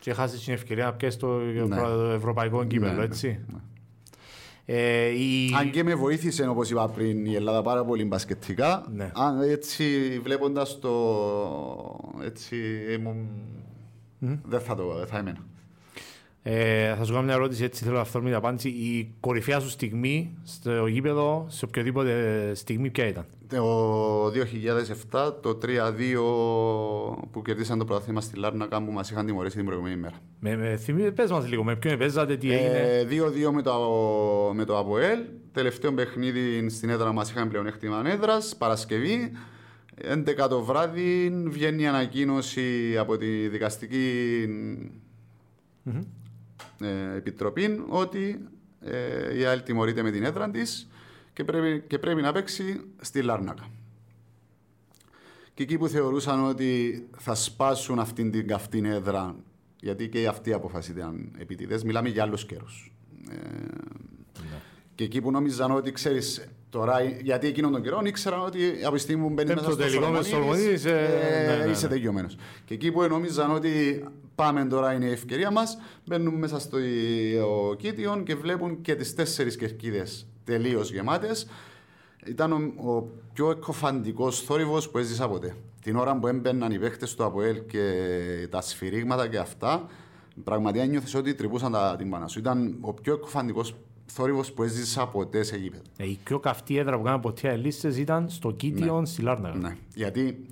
Και 0.00 0.12
χάσεις 0.12 0.44
την 0.44 0.52
ευκαιρία 0.52 0.84
να 0.84 0.92
πιέσεις 0.92 1.18
το 1.18 1.38
ναι. 1.38 2.14
ευρωπαϊκό 2.14 2.64
κύπελο, 2.64 2.90
ναι, 2.90 2.98
ναι, 2.98 3.04
έτσι. 3.04 3.40
Ναι. 3.52 3.58
Ε, 4.64 5.08
η... 5.08 5.54
Αν 5.58 5.70
και 5.70 5.84
με 5.84 5.94
βοήθησε, 5.94 6.48
όπως 6.48 6.70
είπα 6.70 6.88
πριν, 6.88 7.26
η 7.26 7.34
Ελλάδα 7.34 7.62
πάρα 7.62 7.84
πολύ 7.84 8.04
μπασκετικά. 8.04 8.86
Ναι. 8.92 9.10
Αν, 9.14 9.40
έτσι, 9.40 10.18
βλέποντας 10.22 10.78
το. 10.78 10.94
Έτσι, 12.22 12.56
ήμουν... 12.98 13.28
mm. 14.22 14.38
δεν 14.44 14.60
θα 14.60 14.74
το 14.74 15.04
θα 15.06 15.18
έμενα. 15.18 15.46
Ε, 16.48 16.94
θα 16.94 17.04
σου 17.04 17.12
κάνω 17.12 17.24
μια 17.24 17.34
ερώτηση, 17.34 17.64
έτσι 17.64 17.84
θέλω 17.84 17.98
αυθόρμητη 17.98 18.34
απάντηση. 18.34 18.68
Η 18.68 19.14
κορυφαία 19.20 19.60
σου 19.60 19.68
στιγμή 19.68 20.36
στο 20.42 20.86
γήπεδο, 20.86 21.46
σε 21.48 21.64
οποιοδήποτε 21.64 22.52
στιγμή, 22.54 22.90
ποια 22.90 23.06
ήταν; 23.06 23.26
Το 23.48 24.26
2007, 24.26 25.32
το 25.40 25.58
3-2 25.62 25.68
που 27.30 27.42
κερδίσαν 27.42 27.78
το 27.78 27.84
πρωταθλήμα 27.84 28.20
στη 28.20 28.38
Λάρνακα 28.38 28.84
που 28.84 28.92
μας 28.92 29.10
είχαν 29.10 29.26
τιμωρήσει 29.26 29.56
την 29.56 29.64
προηγούμενη 29.64 29.96
μέρα. 29.96 30.14
Με, 30.40 30.56
με 30.56 30.76
θυμί, 30.76 31.12
πες 31.12 31.30
μας 31.30 31.48
λίγο, 31.48 31.64
με 31.64 31.76
ποιον 31.76 31.98
παίζατε, 31.98 32.36
τι 32.36 32.52
έγινε; 32.52 33.06
2-2 33.48 33.50
με 33.52 33.62
το, 33.62 33.72
με 34.54 34.64
το 34.64 34.78
ΑΠΟΕΛ. 34.78 35.18
Τελευταίο 35.52 35.92
παιχνίδι 35.92 36.68
στην 36.68 36.88
έδρα 36.88 37.12
μας 37.12 37.30
είχαν 37.30 37.48
πλεονέκτημα 37.48 38.02
έδρας. 38.06 38.56
Παρασκευή. 38.58 39.32
11 40.44 40.48
το 40.48 40.62
βράδυ 40.62 41.32
βγαίνει 41.46 41.82
η 41.82 41.86
ανακοίνωση 41.86 42.96
από 42.98 43.16
τη 43.16 43.48
δικαστική 43.48 44.44
mm-hmm. 45.86 46.04
Επιτροπή 47.16 47.84
ότι 47.88 48.48
ε, 48.80 49.38
η 49.38 49.44
ΑΕΛ 49.44 49.62
τιμωρείται 49.62 50.02
με 50.02 50.10
την 50.10 50.24
έδρα 50.24 50.50
της 50.50 50.88
και 51.32 51.44
πρέπει, 51.44 51.84
και 51.86 51.98
πρέπει 51.98 52.22
να 52.22 52.32
παίξει 52.32 52.80
στη 53.00 53.22
Λάρνακα. 53.22 53.70
Και 55.54 55.62
εκεί 55.62 55.78
που 55.78 55.88
θεωρούσαν 55.88 56.44
ότι 56.44 57.04
θα 57.18 57.34
σπάσουν 57.34 57.98
αυτήν 57.98 58.30
την 58.30 58.46
καυτή 58.46 58.82
έδρα, 58.84 59.36
γιατί 59.80 60.08
και 60.08 60.26
αυτή 60.26 60.50
η 60.50 60.52
απόφαση 60.52 60.90
ήταν 60.90 61.32
επιτηδές, 61.38 61.84
μιλάμε 61.84 62.08
για 62.08 62.22
άλλους 62.22 62.46
καιρούς. 62.46 62.92
Ε, 63.30 63.34
ναι. 64.40 64.60
Και 64.94 65.04
εκεί 65.04 65.20
που 65.20 65.30
νόμιζαν 65.30 65.70
ότι 65.70 65.92
ξέρεις 65.92 66.48
τώρα, 66.70 67.02
γιατί 67.02 67.46
εκείνον 67.46 67.72
τον 67.72 67.82
καιρό 67.82 68.00
ήξεραν 68.04 68.40
ότι 68.40 68.60
από 68.84 68.94
τη 68.94 69.00
στιγμή 69.00 69.22
που 69.22 69.32
μπαίνει 69.32 69.54
μέσα 69.54 69.70
στο 69.70 69.88
Σολομονίδης 69.88 70.72
είσαι, 70.72 70.90
ε, 70.90 71.56
ναι, 71.56 71.64
ναι, 71.64 71.70
είσαι 71.70 71.86
ναι. 71.86 71.92
τελειωμένο. 71.92 72.28
Και 72.64 72.74
εκεί 72.74 72.92
που 72.92 73.02
νόμιζαν 73.02 73.50
ότι 73.54 74.04
πάμε 74.36 74.64
τώρα 74.64 74.92
είναι 74.92 75.04
η 75.04 75.12
ευκαιρία 75.12 75.50
μας, 75.50 75.78
μπαίνουν 76.06 76.34
μέσα 76.34 76.58
στο 76.58 76.78
Κίτιον 77.76 78.24
και 78.24 78.34
βλέπουν 78.34 78.80
και 78.80 78.94
τις 78.94 79.14
τέσσερις 79.14 79.56
κερκίδες 79.56 80.26
τελείως 80.44 80.92
γεμάτες. 80.92 81.46
Ήταν 82.26 82.52
ο, 82.52 82.90
ο 82.90 83.08
πιο 83.32 83.50
εκκοφαντικό 83.50 84.30
θόρυβος 84.30 84.90
που 84.90 84.98
έζησα 84.98 85.28
ποτέ. 85.28 85.56
Την 85.82 85.96
ώρα 85.96 86.18
που 86.18 86.26
έμπαιναν 86.26 86.72
οι 86.72 86.78
παίχτες 86.78 87.14
του 87.14 87.24
ΑΠΟΕΛ 87.24 87.66
και 87.66 87.92
τα 88.50 88.60
σφυρίγματα 88.60 89.28
και 89.28 89.38
αυτά, 89.38 89.86
πραγματικά 90.44 90.84
νιώθει 90.84 91.16
ότι 91.16 91.34
τρυπούσαν 91.34 91.72
τα, 91.72 91.94
την 91.98 92.10
πάνω 92.10 92.28
σου. 92.28 92.38
Ήταν 92.38 92.76
ο 92.80 92.92
πιο 92.92 93.14
εκκοφαντικό 93.14 93.64
θόρυβος 94.06 94.52
που 94.52 94.62
έζησα 94.62 95.06
ποτέ 95.06 95.42
σε 95.42 95.56
γήπεδο. 95.56 95.82
Ε, 95.96 96.04
η 96.04 96.18
πιο 96.24 96.38
καυτή 96.38 96.78
έδρα 96.78 96.96
που 96.96 97.02
κάναμε 97.02 97.22
ποτέ 97.22 97.52
οι 97.52 97.58
λίστες 97.58 97.96
ήταν 97.96 98.28
στο 98.28 98.50
Κίτιον 98.50 99.00
ναι. 99.00 99.06
στη 99.06 99.22
Λάρναγα. 99.22 99.58
Ναι, 99.58 99.76
γιατί 99.94 100.46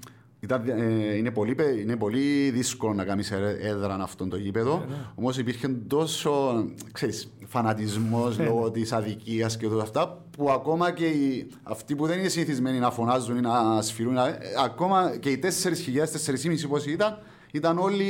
ήταν, 0.44 0.68
ε, 0.68 1.16
είναι, 1.16 1.30
πολύ, 1.30 1.56
είναι 1.80 1.96
πολύ 1.96 2.50
δύσκολο 2.50 2.94
να 2.94 3.04
κάνεις 3.04 3.30
έδρα 3.60 3.94
αυτόν 3.94 4.28
το 4.28 4.36
γήπεδο. 4.36 4.78
Ναι, 4.78 4.94
ναι. 4.94 5.00
Όμως 5.14 5.38
υπήρχε 5.38 5.68
τόσο 5.68 6.64
ξέρεις, 6.92 7.32
φανατισμός 7.46 8.38
ναι, 8.38 8.44
λόγω 8.44 8.64
ναι. 8.64 8.70
της 8.70 8.92
αδικίας 8.92 9.56
και 9.56 9.66
όλα 9.66 9.82
αυτά 9.82 10.24
που 10.36 10.50
ακόμα 10.50 10.92
και 10.92 11.06
οι, 11.06 11.50
αυτοί 11.62 11.94
που 11.94 12.06
δεν 12.06 12.18
είναι 12.18 12.28
συνηθισμένοι 12.28 12.78
να 12.78 12.90
φωνάζουν 12.90 13.36
ή 13.36 13.40
να 13.40 13.82
σφυρούν, 13.82 14.16
ε, 14.16 14.38
ακόμα 14.64 15.16
και 15.20 15.30
οι 15.30 15.40
4.000, 15.42 15.48
4.500 15.48 16.68
πόσοι 16.68 16.90
ήταν, 16.90 17.18
ήταν 17.52 17.78
όλοι 17.78 18.04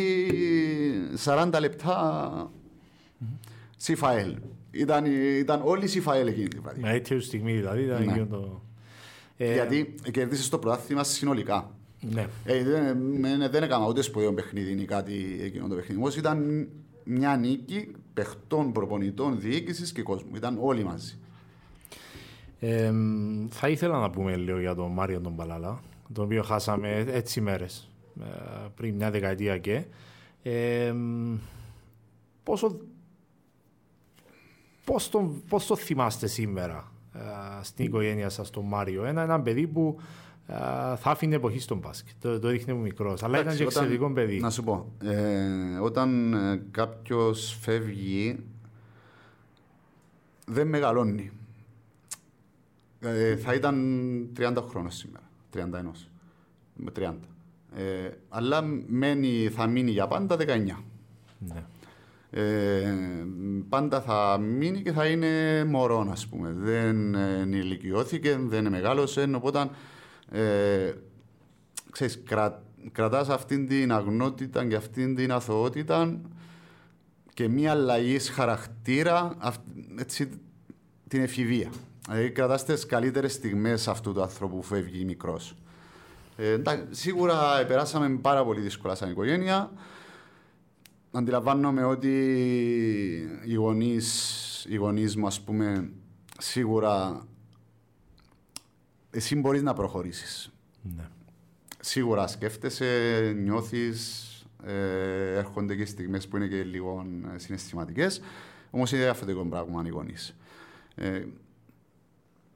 40 1.24 1.48
λεπτά 1.60 2.50
Σιφαέλ. 3.76 4.36
Ήταν, 4.70 5.04
ήταν 5.38 5.60
όλοι 5.64 5.86
Σιφαέλ 5.86 6.26
εκείνη 6.26 6.48
τη 6.48 6.58
βράδυ. 6.58 6.80
Με 6.80 6.90
αίτιο 6.90 7.20
στιγμή 7.20 7.52
δηλαδή. 7.52 7.82
Ήταν 7.82 8.04
ναι. 8.04 8.26
το... 8.26 8.62
ε... 9.36 9.52
Γιατί 9.52 9.94
κερδίσες 10.10 10.48
το 10.48 10.58
πρωτάθλημα 10.58 11.04
συνολικά. 11.04 11.70
Ναι. 12.10 12.26
Ε, 12.44 12.62
δεν, 12.62 13.50
δεν 13.50 13.62
έκανα 13.62 13.86
ούτε 13.86 14.02
σπουδαίο 14.02 14.34
παιχνίδι 14.34 14.82
ή 14.82 14.84
κάτι 14.84 15.38
εκείνο 15.42 15.68
το 15.68 15.74
παιχνίδι. 15.74 16.00
Όμως 16.00 16.16
ήταν 16.16 16.68
μια 17.04 17.36
νίκη 17.36 17.90
παιχτών, 18.14 18.72
προπονητών, 18.72 19.40
διοίκησης 19.40 19.92
και 19.92 20.02
κόσμου. 20.02 20.36
Ήταν 20.36 20.58
όλοι 20.60 20.84
μαζί. 20.84 21.18
Ε, 22.60 22.92
θα 23.48 23.68
ήθελα 23.68 23.98
να 23.98 24.10
πούμε 24.10 24.36
λίγο 24.36 24.60
για 24.60 24.74
τον 24.74 24.92
Μάριο 24.92 25.20
τον 25.20 25.36
Παλάλα, 25.36 25.80
τον 26.12 26.24
οποίο 26.24 26.42
χάσαμε 26.42 27.04
έτσι 27.08 27.40
μέρες 27.40 27.90
ε, 28.20 28.24
πριν 28.74 28.94
μια 28.94 29.10
δεκαετία 29.10 29.58
και. 29.58 29.84
Ε, 30.42 30.94
πόσο 32.42 32.78
Πώς 34.84 35.08
το, 35.10 35.32
πώς 35.48 35.66
το 35.66 35.76
θυμάστε 35.76 36.26
σήμερα 36.26 36.92
uh, 37.14 37.18
στην 37.62 37.84
οικογένεια 37.84 38.28
σας 38.28 38.50
τον 38.50 38.64
Μάριο; 38.64 39.04
Ένα, 39.04 39.22
ένα 39.22 39.40
παιδί 39.40 39.66
που 39.66 39.96
uh, 39.98 40.02
θα 40.46 41.10
άφηνε 41.10 41.34
εποχή 41.34 41.58
στον 41.58 41.78
μπάσκετ. 41.78 42.14
Το, 42.20 42.38
το 42.38 42.48
δείχνει 42.48 42.72
μου 42.72 42.80
μικρός, 42.80 43.22
αλλά 43.22 43.40
ήταν 43.40 43.56
και 43.56 43.62
εξαιρετικό 43.62 44.10
παιδί. 44.10 44.40
Να 44.40 44.50
σου 44.50 44.64
πω, 44.64 44.92
ε, 45.02 45.78
όταν 45.82 46.32
ε, 46.32 46.62
κάποιος 46.70 47.58
φεύγει 47.60 48.38
δεν 50.46 50.66
μεγαλώνει. 50.66 51.30
Ε, 53.00 53.36
θα 53.36 53.54
ήταν 53.54 53.76
30 54.38 54.56
χρόνια 54.68 54.90
σήμερα, 54.90 55.24
31 55.54 55.60
με 56.74 56.92
30. 56.98 57.14
Ε, 57.76 58.10
αλλά 58.28 58.62
μένει, 58.86 59.48
θα 59.48 59.66
μείνει 59.66 59.90
για 59.90 60.06
πάντα 60.06 60.36
19. 60.36 60.42
Ναι 61.38 61.64
ε, 62.36 62.94
πάντα 63.68 64.00
θα 64.00 64.38
μείνει 64.38 64.82
και 64.82 64.92
θα 64.92 65.06
είναι 65.06 65.64
μωρό, 65.64 66.08
ας 66.10 66.26
πούμε. 66.26 66.54
Δεν 66.58 67.14
ενηλικιώθηκε, 67.14 68.38
δεν 68.40 68.68
μεγάλωσε, 68.68 69.30
οπότε 69.34 69.70
ε, 70.34 70.92
ξέρεις, 71.90 72.22
κρα, 72.26 72.62
κρατάς 72.92 73.28
αυτήν 73.28 73.68
την 73.68 73.92
αγνότητα 73.92 74.66
και 74.66 74.74
αυτήν 74.74 75.14
την 75.14 75.32
αθωότητα 75.32 76.20
και 77.34 77.48
μια 77.48 77.70
αλλαγή 77.70 78.18
χαρακτήρα, 78.18 79.36
έτσι, 79.98 80.28
την 81.08 81.22
εφηβεία. 81.22 81.70
Δηλαδή 82.08 82.30
κρατάς 82.30 82.64
τις 82.64 82.86
καλύτερες 82.86 83.32
στιγμές 83.32 83.88
αυτού 83.88 84.12
του 84.12 84.22
άνθρωπου 84.22 84.56
που 84.56 84.62
φεύγει 84.62 85.04
μικρός. 85.04 85.56
Ε, 86.36 86.56
σίγουρα 86.90 87.64
περάσαμε 87.66 88.18
πάρα 88.20 88.44
πολύ 88.44 88.60
δύσκολα 88.60 88.94
σαν 88.94 89.10
οικογένεια 89.10 89.70
αντιλαμβάνομαι 91.14 91.84
ότι 91.84 92.08
οι 93.44 93.54
γονείς, 93.54 94.66
οι 94.68 94.76
γονείς 94.76 95.16
μου, 95.16 95.26
ας 95.26 95.40
πούμε, 95.40 95.90
σίγουρα 96.38 97.26
εσύ 99.14 99.36
μπορείς 99.36 99.62
να 99.62 99.74
προχωρήσεις. 99.74 100.52
Ναι. 100.96 101.08
Σίγουρα 101.80 102.26
σκέφτεσαι, 102.26 103.32
νιώθεις, 103.36 104.28
ε, 104.64 105.36
έρχονται 105.36 105.76
και 105.76 105.84
στιγμές 105.84 106.28
που 106.28 106.36
είναι 106.36 106.46
και 106.46 106.62
λίγο 106.62 107.06
ε, 107.34 107.38
συναισθηματικές, 107.38 108.20
όμως 108.70 108.92
είναι 108.92 109.02
διαφορετικό 109.02 109.44
πράγμα 109.44 109.82
οι 109.86 109.88
γονείς. 109.88 110.36
Ε, 110.94 111.24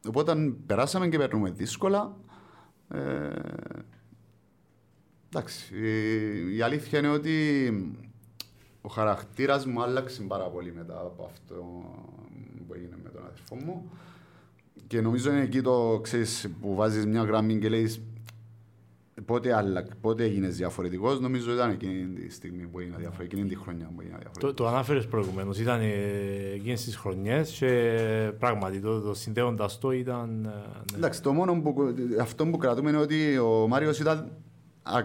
οπότε 0.06 0.34
περάσαμε 0.66 1.08
και 1.08 1.18
περνούμε 1.18 1.50
δύσκολα. 1.50 2.16
Ε, 2.88 3.30
εντάξει, 5.28 5.74
η 6.56 6.62
αλήθεια 6.62 6.98
είναι 6.98 7.08
ότι 7.08 7.68
ο 8.80 8.88
χαρακτήρας 8.88 9.66
μου 9.66 9.82
άλλαξε 9.82 10.22
πάρα 10.22 10.44
πολύ 10.44 10.72
μετά 10.72 11.00
από 11.00 11.24
αυτό 11.24 11.54
που 12.66 12.74
έγινε 12.74 12.96
με 13.02 13.10
τον 13.10 13.24
αδερφό 13.24 13.54
μου. 13.54 13.90
Και 14.88 15.00
νομίζω 15.00 15.30
είναι 15.30 15.42
εκεί 15.42 15.60
το 15.60 16.00
ξέρεις, 16.02 16.50
που 16.60 16.74
βάζεις 16.74 17.06
μια 17.06 17.22
γραμμή 17.22 17.58
και 17.58 17.68
λέεις 17.68 18.00
πότε, 19.24 19.54
άλλα, 19.54 19.84
πότε 20.00 20.24
έγινε 20.24 20.48
διαφορετικός. 20.48 21.20
Νομίζω 21.20 21.52
ήταν 21.52 21.70
εκείνη 21.70 22.06
τη 22.06 22.32
στιγμή 22.32 22.66
που 22.66 22.78
έγινε 22.78 22.96
διαφορετικό, 22.96 23.40
εκείνη 23.40 23.54
τη 23.54 23.62
χρονιά 23.62 23.86
που 23.94 24.00
έγινε 24.00 24.16
διαφορετικός. 24.18 24.54
Το, 24.54 24.62
το 24.62 24.68
ανάφερες 24.68 25.06
προηγουμένως. 25.06 25.58
Ήταν 25.58 25.80
ε, 25.80 25.84
εκείνες 26.54 26.84
τις 26.84 26.96
χρονιές 26.96 27.50
και 27.50 28.32
πράγματι 28.38 28.80
το, 28.80 29.00
το 29.00 29.14
συνδέοντας 29.14 29.78
το 29.78 29.92
ήταν. 29.92 30.44
Ε, 30.44 30.48
ναι. 30.92 30.96
Εντάξει, 30.96 31.22
το 31.22 31.32
μόνο 31.32 31.60
που, 31.60 31.94
αυτό 32.20 32.46
που 32.46 32.56
κρατούμε 32.56 32.90
είναι 32.90 32.98
ότι 32.98 33.38
ο 33.38 33.66
Μάριος 33.68 33.98
ήταν 34.00 34.32
α, 34.82 35.02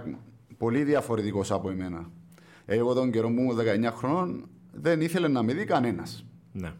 πολύ 0.57 0.83
διαφορετικός 0.83 1.51
από 1.51 1.69
εμένα. 1.69 2.09
Εγώ 2.65 2.93
τον 2.93 3.11
καιρό 3.11 3.29
μου 3.29 3.55
19 3.87 3.91
χρόνων 3.93 4.49
δεν 4.71 5.01
ήθελε 5.01 5.27
να 5.27 5.43
με 5.43 5.53
δει 5.53 5.65
κανένας. 5.65 6.25
Ναι. 6.51 6.73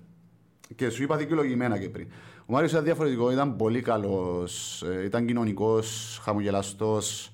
Και 0.75 0.89
σου 0.89 1.03
είπα 1.03 1.17
δικαιολογημένα 1.17 1.77
και 1.77 1.89
πριν. 1.89 2.07
Ο 2.45 2.53
Μάριος 2.53 2.71
ήταν 2.71 2.83
διαφορετικό, 2.83 3.31
ήταν 3.31 3.55
πολύ 3.55 3.81
καλός, 3.81 4.81
ε, 4.81 5.03
ήταν 5.03 5.25
κοινωνικός, 5.25 6.19
χαμογελαστός, 6.23 7.31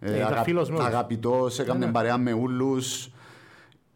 ε, 0.00 0.22
αγα... 0.22 0.44
αγαπητός, 0.78 1.58
έκανε 1.58 1.78
ναι, 1.78 1.86
ναι. 1.86 1.92
παρέα 1.92 2.18
με 2.18 2.32
όλου. 2.32 2.76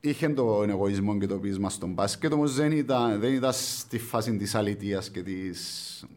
Είχε 0.00 0.28
τον 0.28 0.70
εγωισμό 0.70 1.18
και 1.18 1.26
το 1.26 1.38
πείσμα 1.38 1.70
στον 1.70 1.92
μπάσκετ, 1.92 2.32
όμως 2.32 2.54
δεν 2.54 2.72
ήταν, 2.72 3.20
δεν 3.20 3.32
ήταν 3.32 3.52
στη 3.52 3.98
φάση 3.98 4.36
της 4.36 4.54
αλήθεια 4.54 5.02
και 5.12 5.22
τη. 5.22 5.32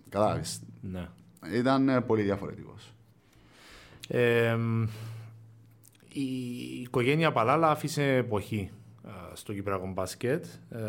Κατάλαβες. 0.10 0.62
Ναι. 0.82 1.08
Ήταν 1.54 1.90
ε, 1.90 2.02
πολύ 2.02 2.22
διαφορετικός. 2.22 2.94
Ε, 4.08 4.58
η 6.14 6.24
οικογένεια 6.82 7.32
Παλάλα 7.32 7.70
άφησε 7.70 8.04
εποχή 8.04 8.72
στο 9.34 9.54
Κυπριακό 9.54 9.92
μπάσκετ. 9.94 10.46
Ε, 10.70 10.80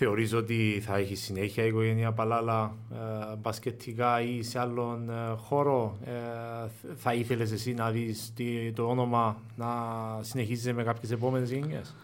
θεωρείς 0.00 0.32
ότι 0.32 0.82
θα 0.84 0.96
έχει 0.96 1.14
συνέχεια 1.14 1.64
η 1.64 1.66
οικογένεια 1.66 2.12
Παλάλα 2.12 2.76
ε, 2.92 3.36
μπασκετικά 3.36 4.22
ή 4.22 4.42
σε 4.42 4.58
άλλον 4.58 5.10
ε, 5.10 5.34
χώρο; 5.36 5.98
Ε, 6.04 6.92
θα 6.96 7.14
ήθελες 7.14 7.52
εσύ 7.52 7.74
να 7.74 7.90
δεις 7.90 8.32
το 8.74 8.88
όνομα 8.88 9.42
να 9.56 9.66
συνεχίζεις 10.20 10.72
με 10.74 10.82
κάποιες 10.82 11.10
επόμενες 11.10 11.50
γενιές; 11.50 11.94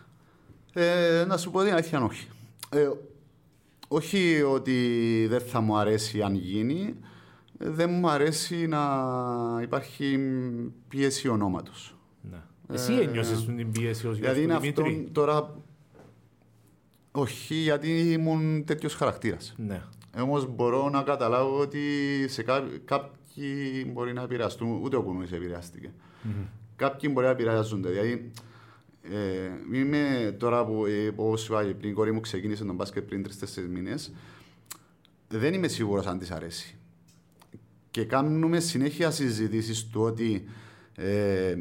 Ε, 0.73 1.25
να 1.29 1.37
σου 1.37 1.51
πω 1.51 1.63
την 1.63 1.73
αλήθεια, 1.73 2.03
όχι. 2.03 2.29
Ε, 2.71 2.91
όχι 3.89 4.43
ότι 4.43 5.27
δεν 5.29 5.41
θα 5.41 5.61
μου 5.61 5.77
αρέσει 5.77 6.23
αν 6.23 6.35
γίνει, 6.35 6.95
δεν 7.59 7.91
μου 7.91 8.09
αρέσει 8.09 8.67
να 8.67 8.83
υπάρχει 9.63 10.19
πίεση 10.89 11.29
ονόματος. 11.29 11.97
Ναι. 12.31 12.43
Εσύ 12.75 12.93
ε, 12.93 13.03
ένιωσες 13.03 13.45
την 13.45 13.73
πίεση 13.73 14.07
ως 14.07 14.19
Δηλαδή 14.19 14.43
είναι 14.43 14.55
αυτό 14.55 14.85
τώρα... 15.13 15.63
Όχι, 17.17 17.55
γιατί 17.55 18.13
ήμουν 18.13 18.65
τέτοιος 18.65 18.95
χαρακτήρας. 18.95 19.55
Ναι. 19.57 19.83
Όμως 20.19 20.47
μπορώ 20.55 20.89
να 20.91 21.03
καταλάβω 21.03 21.59
ότι 21.59 21.81
σε 22.29 22.43
κά... 22.43 22.65
κάποιοι 22.85 23.91
μπορεί 23.93 24.13
να 24.13 24.23
επηρεαστούν, 24.23 24.83
ούτε 24.83 24.97
ο 24.97 25.03
Κουνούης 25.03 25.33
επηρεάστηκε. 25.33 25.93
Mm-hmm. 25.93 26.47
Κάποιοι 26.77 27.11
μπορεί 27.13 27.27
να 27.27 27.33
επηρεάζονται. 27.33 27.89
Δηλαδή, 27.89 28.31
ε, 29.03 29.77
είμαι 29.79 30.35
τώρα 30.39 30.65
που, 30.65 30.87
ε, 30.87 31.13
όπως 31.17 31.47
είπα 31.49 31.75
πριν, 31.79 31.91
η 31.91 31.93
κόρη 31.93 32.13
μου 32.13 32.21
ξεκίνησε 32.21 32.65
τον 32.65 32.75
μπάσκετ 32.75 33.05
πριν 33.05 33.23
τρει-τέσσερι 33.23 33.69
μήνες 33.69 34.13
δεν 35.29 35.55
είμαι 35.55 35.69
σίγουρος 35.69 36.07
αν 36.07 36.19
της 36.19 36.31
αρέσει. 36.31 36.77
Και 37.91 38.05
κάνουμε 38.05 38.61
συνέχεια 38.61 39.11
συζητήσεις 39.11 39.87
του 39.87 40.01
ότι 40.01 40.45
ε, 40.95 41.57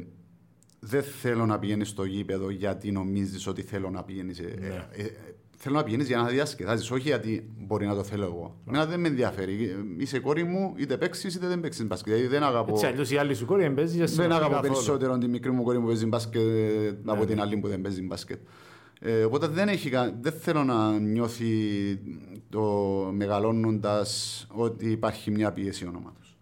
δεν 0.80 1.04
θέλω 1.04 1.46
να 1.46 1.60
πηγαίνεις 1.60 1.90
στο 1.90 2.04
γήπεδο 2.04 2.50
γιατί 2.50 2.92
νομίζεις 2.92 3.48
ότι 3.48 3.62
θέλω 3.62 3.90
να 3.90 4.04
πηγαίνεις. 4.04 4.40
Ε, 4.40 4.56
Ναι. 4.60 4.88
ε, 4.92 5.04
ε, 5.04 5.12
θέλω 5.64 5.76
να 5.76 5.84
πηγαίνεις 5.84 6.08
για 6.08 6.18
να 6.18 6.28
διασκεδάζεις, 6.28 6.92
όχι 6.92 7.08
γιατί 7.08 7.50
μπορεί 7.58 7.86
να 7.86 7.96
το 7.96 8.04
θέλω 8.04 8.24
εγώ. 8.24 8.56
Εμένα 8.68 8.86
δεν 8.86 9.00
με 9.00 9.08
ενδιαφέρει. 9.08 9.76
Είσαι 9.98 10.20
κόρη 10.20 10.44
μου, 10.44 10.74
είτε 10.78 10.98
παίξεις 10.98 11.36
είτε 11.36 11.48
δεν 11.48 11.60
παίξεις 11.60 11.86
μπάσκετ. 11.88 12.14
Δηλαδή 12.14 12.30
δεν 12.32 12.44
αγαπώ. 12.44 12.72
Έτσι 12.74 12.86
αλλιώς 12.86 13.12
η 13.12 13.18
άλλη 13.18 13.34
σου 13.36 13.46
κόρη 13.46 13.62
δεν 13.62 13.74
παίζεις 13.74 13.96
για 13.96 14.06
Δεν 14.06 14.14
συμμετοχή 14.14 14.40
αγαπώ 14.40 14.54
καθόλου. 14.56 14.74
περισσότερο 14.74 15.18
τη 15.18 15.28
μικρή 15.28 15.52
μου 15.52 15.64
κόρη 15.64 15.80
που 15.80 15.86
παίζει 15.86 16.06
μπάσκετ 16.06 16.42
από 17.06 17.20
ναι. 17.20 17.26
την 17.26 17.42
άλλη 17.42 17.58
που 17.58 17.68
δεν 17.68 17.82
παίζει 17.82 18.02
μπάσκετ. 18.02 18.40
Ε, 19.00 19.24
οπότε 19.24 19.48
δεν, 19.48 19.68
έχει, 19.68 19.90
κα- 19.90 20.14
δεν 20.22 20.34
θέλω 20.34 20.64
να 20.64 21.00
νιώθει 21.00 21.48
το 22.50 22.62
μεγαλώνοντας 23.14 24.46
ότι 24.52 24.90
υπάρχει 24.92 25.32
μια 25.32 25.52
πίεση 25.52 25.88
ονόματος. 25.88 26.38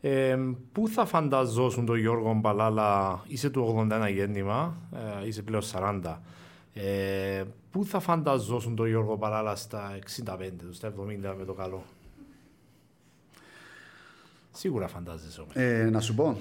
Ε, 0.00 0.38
πού 0.72 0.88
θα 0.88 1.04
φανταζόσουν 1.04 1.86
τον 1.86 1.98
Γιώργο 1.98 2.34
Μπαλάλα, 2.34 3.22
είσαι 3.26 3.50
του 3.50 3.86
81 3.90 4.08
γέννημα, 4.12 4.76
ε, 5.22 5.26
είσαι 5.26 5.42
πλέον 5.42 5.62
40. 5.62 6.20
Ε, 6.74 7.44
πού 7.70 7.84
θα 7.84 8.00
φανταζόσουν 8.00 8.76
τον 8.76 8.88
Γιώργο 8.88 9.16
Μπαλάλα 9.16 9.56
στα 9.56 9.98
65, 10.24 10.50
στα 10.70 10.92
70 11.00 11.34
με 11.38 11.44
το 11.44 11.52
καλό; 11.52 11.84
Σίγουρα 14.50 14.88
φαντάζεσαι 14.88 15.40
όμως. 15.40 15.54
Ε, 15.56 15.88
να 15.90 16.00
σου 16.00 16.14
πω, 16.14 16.38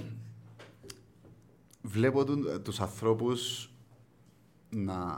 βλέπω 1.82 2.26
του, 2.26 2.62
τους 2.62 2.80
ανθρώπους 2.80 3.70
να, 4.70 5.18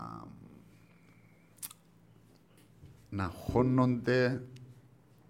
να 3.10 3.24
χώνονται, 3.24 4.42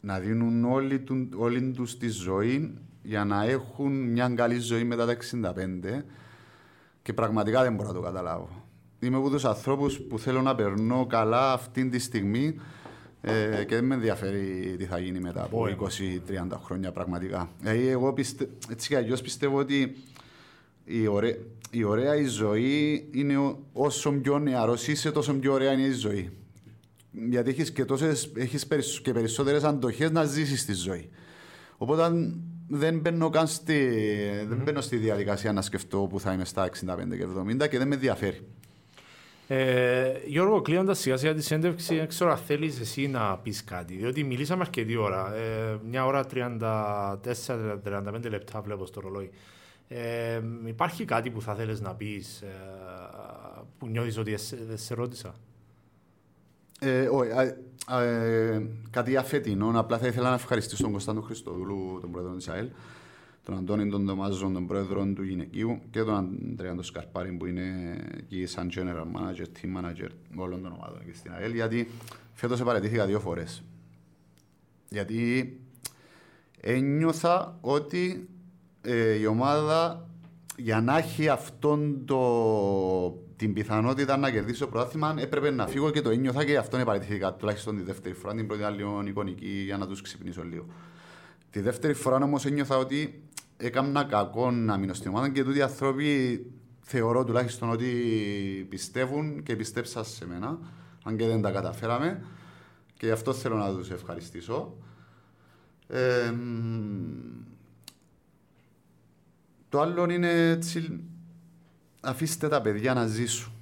να 0.01 0.19
δίνουν 0.19 0.65
όλη, 0.65 0.99
του, 0.99 1.29
όλη 1.35 1.71
τους 1.71 1.97
τη 1.97 2.09
ζωή 2.09 2.77
για 3.03 3.25
να 3.25 3.43
έχουν 3.43 3.91
μια 3.91 4.29
καλή 4.29 4.59
ζωή 4.59 4.83
μετά 4.83 5.05
τα 5.05 5.17
65 5.31 6.03
και 7.01 7.13
πραγματικά 7.13 7.63
δεν 7.63 7.75
μπορώ 7.75 7.87
να 7.87 7.93
το 7.93 8.01
καταλάβω. 8.01 8.64
Είμαι 9.05 9.17
από 9.17 9.29
τους 9.29 9.45
ανθρώπους 9.45 9.99
που 9.99 10.19
θέλω 10.19 10.41
να 10.41 10.55
περνώ 10.55 11.05
καλά 11.09 11.53
αυτή 11.53 11.89
τη 11.89 11.99
στιγμή 11.99 12.55
ε, 13.21 13.63
και 13.67 13.75
δεν 13.75 13.83
με 13.85 13.93
ενδιαφέρει 13.95 14.75
τι 14.77 14.85
θα 14.85 14.99
γίνει 14.99 15.19
μετά 15.19 15.43
από 15.43 15.57
Μπορεί. 15.57 15.77
20-30 15.79 16.57
χρόνια 16.63 16.91
πραγματικά. 16.91 17.49
Δηλαδή, 17.59 17.87
εγώ 17.87 18.13
πιστε... 18.13 18.49
έτσι 18.71 18.87
κι 18.87 18.95
αλλιώς 18.95 19.21
πιστεύω 19.21 19.57
ότι 19.57 19.95
η, 20.85 21.07
ωραί... 21.07 21.45
η 21.71 21.83
ωραία 21.83 22.15
η 22.15 22.25
ζωή 22.25 23.07
είναι 23.11 23.37
ο- 23.37 23.59
όσο 23.73 24.11
πιο 24.11 24.39
νεαρός 24.39 24.87
είσαι, 24.87 25.11
τόσο 25.11 25.33
πιο 25.33 25.53
ωραία 25.53 25.71
είναι 25.71 25.81
η 25.87 25.91
ζωή. 25.91 26.29
Γιατί 27.29 27.49
έχεις 27.49 27.71
και, 27.71 27.85
τόσες, 27.85 28.31
έχεις 28.35 28.67
περισ- 28.67 29.01
και 29.01 29.11
περισσότερες 29.13 29.63
αντοχές 29.63 30.11
να 30.11 30.23
ζήσεις 30.23 30.65
τη 30.65 30.73
ζωή. 30.73 31.09
Οπότε 31.77 32.03
αν 32.03 32.41
δεν 32.67 32.99
μπαίνω 32.99 33.29
καν 33.29 33.47
στη, 33.47 33.87
δεν 34.47 34.57
μπαίνω 34.63 34.81
στη 34.81 34.95
διαδικασία 34.97 35.53
να 35.53 35.61
σκεφτώ 35.61 35.99
που 36.09 36.19
θα 36.19 36.33
είμαι 36.33 36.45
στα 36.45 36.69
65 36.69 36.71
και 37.17 37.25
70 37.65 37.69
και 37.69 37.77
δεν 37.77 37.87
με 37.87 37.95
ενδιαφέρει. 37.95 38.41
Ε, 39.47 40.11
Γιώργο, 40.25 40.61
κλείνοντας 40.61 40.99
σιγά 40.99 41.17
σιγά 41.17 41.33
τη 41.33 41.41
συνέντευξη, 41.43 41.95
δεν 41.95 42.07
ξέρω 42.07 42.31
αν 42.31 42.37
θέλεις 42.37 42.79
εσύ 42.79 43.07
να 43.07 43.37
πεις 43.37 43.63
κάτι. 43.63 43.95
Διότι 43.95 44.23
μιλήσαμε 44.23 44.61
αρκετή 44.61 44.95
ώρα. 44.95 45.35
Ε, 45.35 45.77
μια 45.89 46.05
ώρα 46.05 46.25
34-35 46.25 48.29
λεπτά 48.29 48.61
βλέπω 48.61 48.85
στο 48.85 48.99
ρολόι. 48.99 49.29
Ε, 49.87 50.41
υπάρχει 50.65 51.05
κάτι 51.05 51.29
που 51.29 51.41
θα 51.41 51.55
θέλεις 51.55 51.81
να 51.81 51.93
πεις 51.95 52.43
που 53.79 53.87
νιώθεις 53.87 54.17
ότι 54.17 54.33
εσ- 54.33 54.55
δεν 54.67 54.77
σε 54.77 54.93
ρώτησα; 54.93 55.35
Ε, 56.79 57.07
όχι, 57.07 57.31
α, 57.31 57.55
α, 57.87 58.01
ε, 58.03 58.69
κάτι 58.89 59.17
αφετινό, 59.17 59.71
απλά 59.79 59.97
θα 59.97 60.07
ήθελα 60.07 60.29
να 60.29 60.35
ευχαριστήσω 60.35 60.81
τον 60.83 60.91
Κωνσταντό 60.91 61.21
Χριστοδούλου, 61.21 61.97
τον 62.01 62.11
πρόεδρο 62.11 62.35
της 62.35 62.47
ΑΕΛ, 62.49 62.67
τον 63.45 63.57
Αντώνη 63.57 63.89
τον 63.89 64.05
Ντομάζο, 64.05 64.49
τον 64.53 64.67
πρόεδρο 64.67 65.05
του 65.15 65.23
γυναικείου 65.23 65.81
και 65.89 66.03
τον 66.03 66.15
Αντρέα 66.15 66.75
τον 66.75 66.83
Σκαρπάρη 66.83 67.31
που 67.31 67.45
είναι 67.45 67.97
εκεί 68.17 68.45
σαν 68.45 68.69
general 68.75 69.19
manager, 69.19 69.45
team 69.45 69.79
manager 69.79 70.09
όλων 70.35 70.61
των 70.61 70.71
ομάδων 70.71 70.99
εκεί 71.01 71.17
στην 71.17 71.31
ΑΕΛ, 71.31 71.53
γιατί 71.53 71.87
φέτος 72.33 72.63
παρατήθηκα 72.63 73.05
δύο 73.05 73.19
φορές. 73.19 73.63
Γιατί 74.89 75.59
ένιωθα 76.61 77.57
ότι 77.61 78.29
ε, 78.81 79.13
η 79.13 79.25
ομάδα 79.25 80.09
για 80.57 80.81
να 80.81 80.97
έχει 80.97 81.29
αυτόν 81.29 82.05
το, 82.05 82.19
την 83.35 83.53
πιθανότητα 83.53 84.17
να 84.17 84.31
κερδίσει 84.31 84.59
το 84.59 84.67
πρωτάθλημα 84.67 85.15
έπρεπε 85.17 85.51
να 85.51 85.67
φύγω 85.67 85.89
και 85.89 86.01
το 86.01 86.09
ένιωθα 86.09 86.45
και 86.45 86.51
γι' 86.51 86.57
αυτό 86.57 86.77
παρατηθήκα 86.77 87.33
τουλάχιστον 87.33 87.75
τη 87.77 87.83
δεύτερη 87.83 88.15
φορά. 88.15 88.33
Την 88.35 88.47
πρώτη 88.47 88.61
ήταν 88.61 88.75
λίγο 88.75 89.03
εικονική 89.07 89.61
για 89.65 89.77
να 89.77 89.87
τους 89.87 90.01
ξυπνήσω 90.01 90.43
λίγο. 90.43 90.65
Τη 91.49 91.59
δεύτερη 91.59 91.93
φορά 91.93 92.15
όμως 92.15 92.45
ένιωθα 92.45 92.77
ότι 92.77 93.24
έκανα 93.57 94.03
κακό 94.03 94.51
να 94.51 94.77
μείνω 94.77 94.93
στην 94.93 95.09
ομάδα 95.09 95.29
και 95.29 95.43
τούτοι 95.43 95.57
οι 95.57 95.61
άνθρωποι 95.61 96.45
θεωρώ 96.81 97.23
τουλάχιστον 97.23 97.69
ότι 97.69 97.87
πιστεύουν 98.69 99.43
και 99.43 99.55
πιστέψαν 99.55 100.05
σε 100.05 100.27
μένα, 100.27 100.59
αν 101.03 101.17
και 101.17 101.27
δεν 101.27 101.41
τα 101.41 101.51
καταφέραμε. 101.51 102.23
Και 102.97 103.05
γι' 103.05 103.11
αυτό 103.11 103.33
θέλω 103.33 103.55
να 103.55 103.73
τους 103.73 103.91
ευχαριστήσω. 103.91 104.77
Ε, 105.87 106.31
μ, 106.31 107.45
το 109.69 109.81
άλλο 109.81 110.09
είναι 110.09 110.49
έτσι, 110.49 110.99
αφήστε 112.01 112.47
τα 112.47 112.61
παιδιά 112.61 112.93
να 112.93 113.07
ζήσουν. 113.07 113.53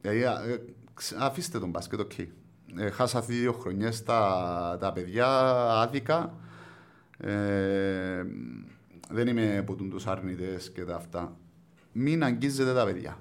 Δηλαδή, 0.00 0.24
α, 0.24 0.42
ε, 0.44 0.64
ξ- 0.94 1.16
αφήστε 1.18 1.58
τον 1.58 1.70
μπάσκετ, 1.70 2.00
οκ. 2.00 2.18
Ε, 2.76 2.90
χάσα 2.90 3.20
δύο 3.20 3.52
χρονιές 3.52 4.02
τα, 4.02 4.76
τα 4.80 4.92
παιδιά 4.92 5.26
άδικα. 5.80 6.34
Ε, 7.18 8.24
δεν 9.10 9.26
είμαι 9.26 9.58
από 9.58 9.74
τους 9.74 10.06
αρνητές 10.06 10.70
και 10.74 10.84
τα 10.84 10.94
αυτά. 10.96 11.36
Μην 11.92 12.24
αγγίζετε 12.24 12.72
τα 12.74 12.84
παιδιά. 12.84 13.18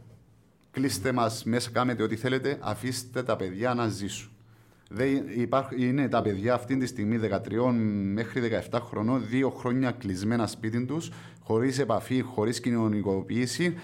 Κλείστε 0.71 1.11
μας 1.11 1.43
μέσα, 1.43 1.69
κάνετε 1.71 2.03
ό,τι 2.03 2.15
θέλετε, 2.15 2.57
αφήστε 2.61 3.23
τα 3.23 3.35
παιδιά 3.35 3.73
να 3.73 3.87
ζήσουν. 3.87 4.31
Δεν 4.89 5.23
υπάρχ- 5.35 5.79
είναι 5.79 6.07
τα 6.07 6.21
παιδιά 6.21 6.53
αυτή 6.53 6.77
τη 6.77 6.85
στιγμή 6.85 7.17
13 7.17 7.71
μέχρι 8.13 8.41
17 8.41 8.79
χρονών, 8.81 9.25
δύο 9.27 9.49
χρόνια 9.49 9.91
κλεισμένα 9.91 10.47
σπίτι 10.47 10.85
τους, 10.85 11.11
χωρίς 11.41 11.79
επαφή, 11.79 12.21
χωρίς 12.21 12.59
κοινωνικοποίηση. 12.59 13.75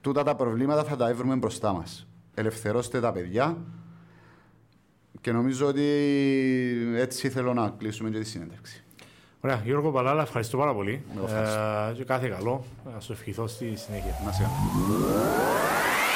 Τούτα 0.00 0.22
τα 0.22 0.36
προβλήματα 0.36 0.84
θα 0.84 0.96
τα 0.96 1.14
βρούμε 1.14 1.34
μπροστά 1.36 1.72
μας. 1.72 2.06
Ελευθερώστε 2.34 3.00
τα 3.00 3.12
παιδιά 3.12 3.56
και 5.20 5.32
νομίζω 5.32 5.66
ότι 5.66 5.82
έτσι 6.94 7.28
θέλω 7.28 7.54
να 7.54 7.68
κλείσουμε 7.78 8.10
και 8.10 8.18
τη 8.18 8.24
συνέντευξη. 8.24 8.84
Ωραία, 9.40 9.60
Γιώργο 9.64 9.90
Παλάλα, 9.90 10.22
ευχαριστώ 10.22 10.56
πάρα 10.56 10.74
πολύ. 10.74 11.02
Εγώ 11.16 11.24
ευχαριστώ. 11.24 11.60
Ε, 11.90 11.92
και 11.96 12.04
κάθε 12.04 12.28
καλό. 12.28 12.64
Να 12.94 13.00
σου 13.00 13.12
ευχηθώ 13.12 13.46
στη 13.46 13.76
συνέχεια. 13.76 14.18
Να 14.24 14.32
σε 14.32 14.42
καλά. 14.42 14.54
Give 14.56 16.09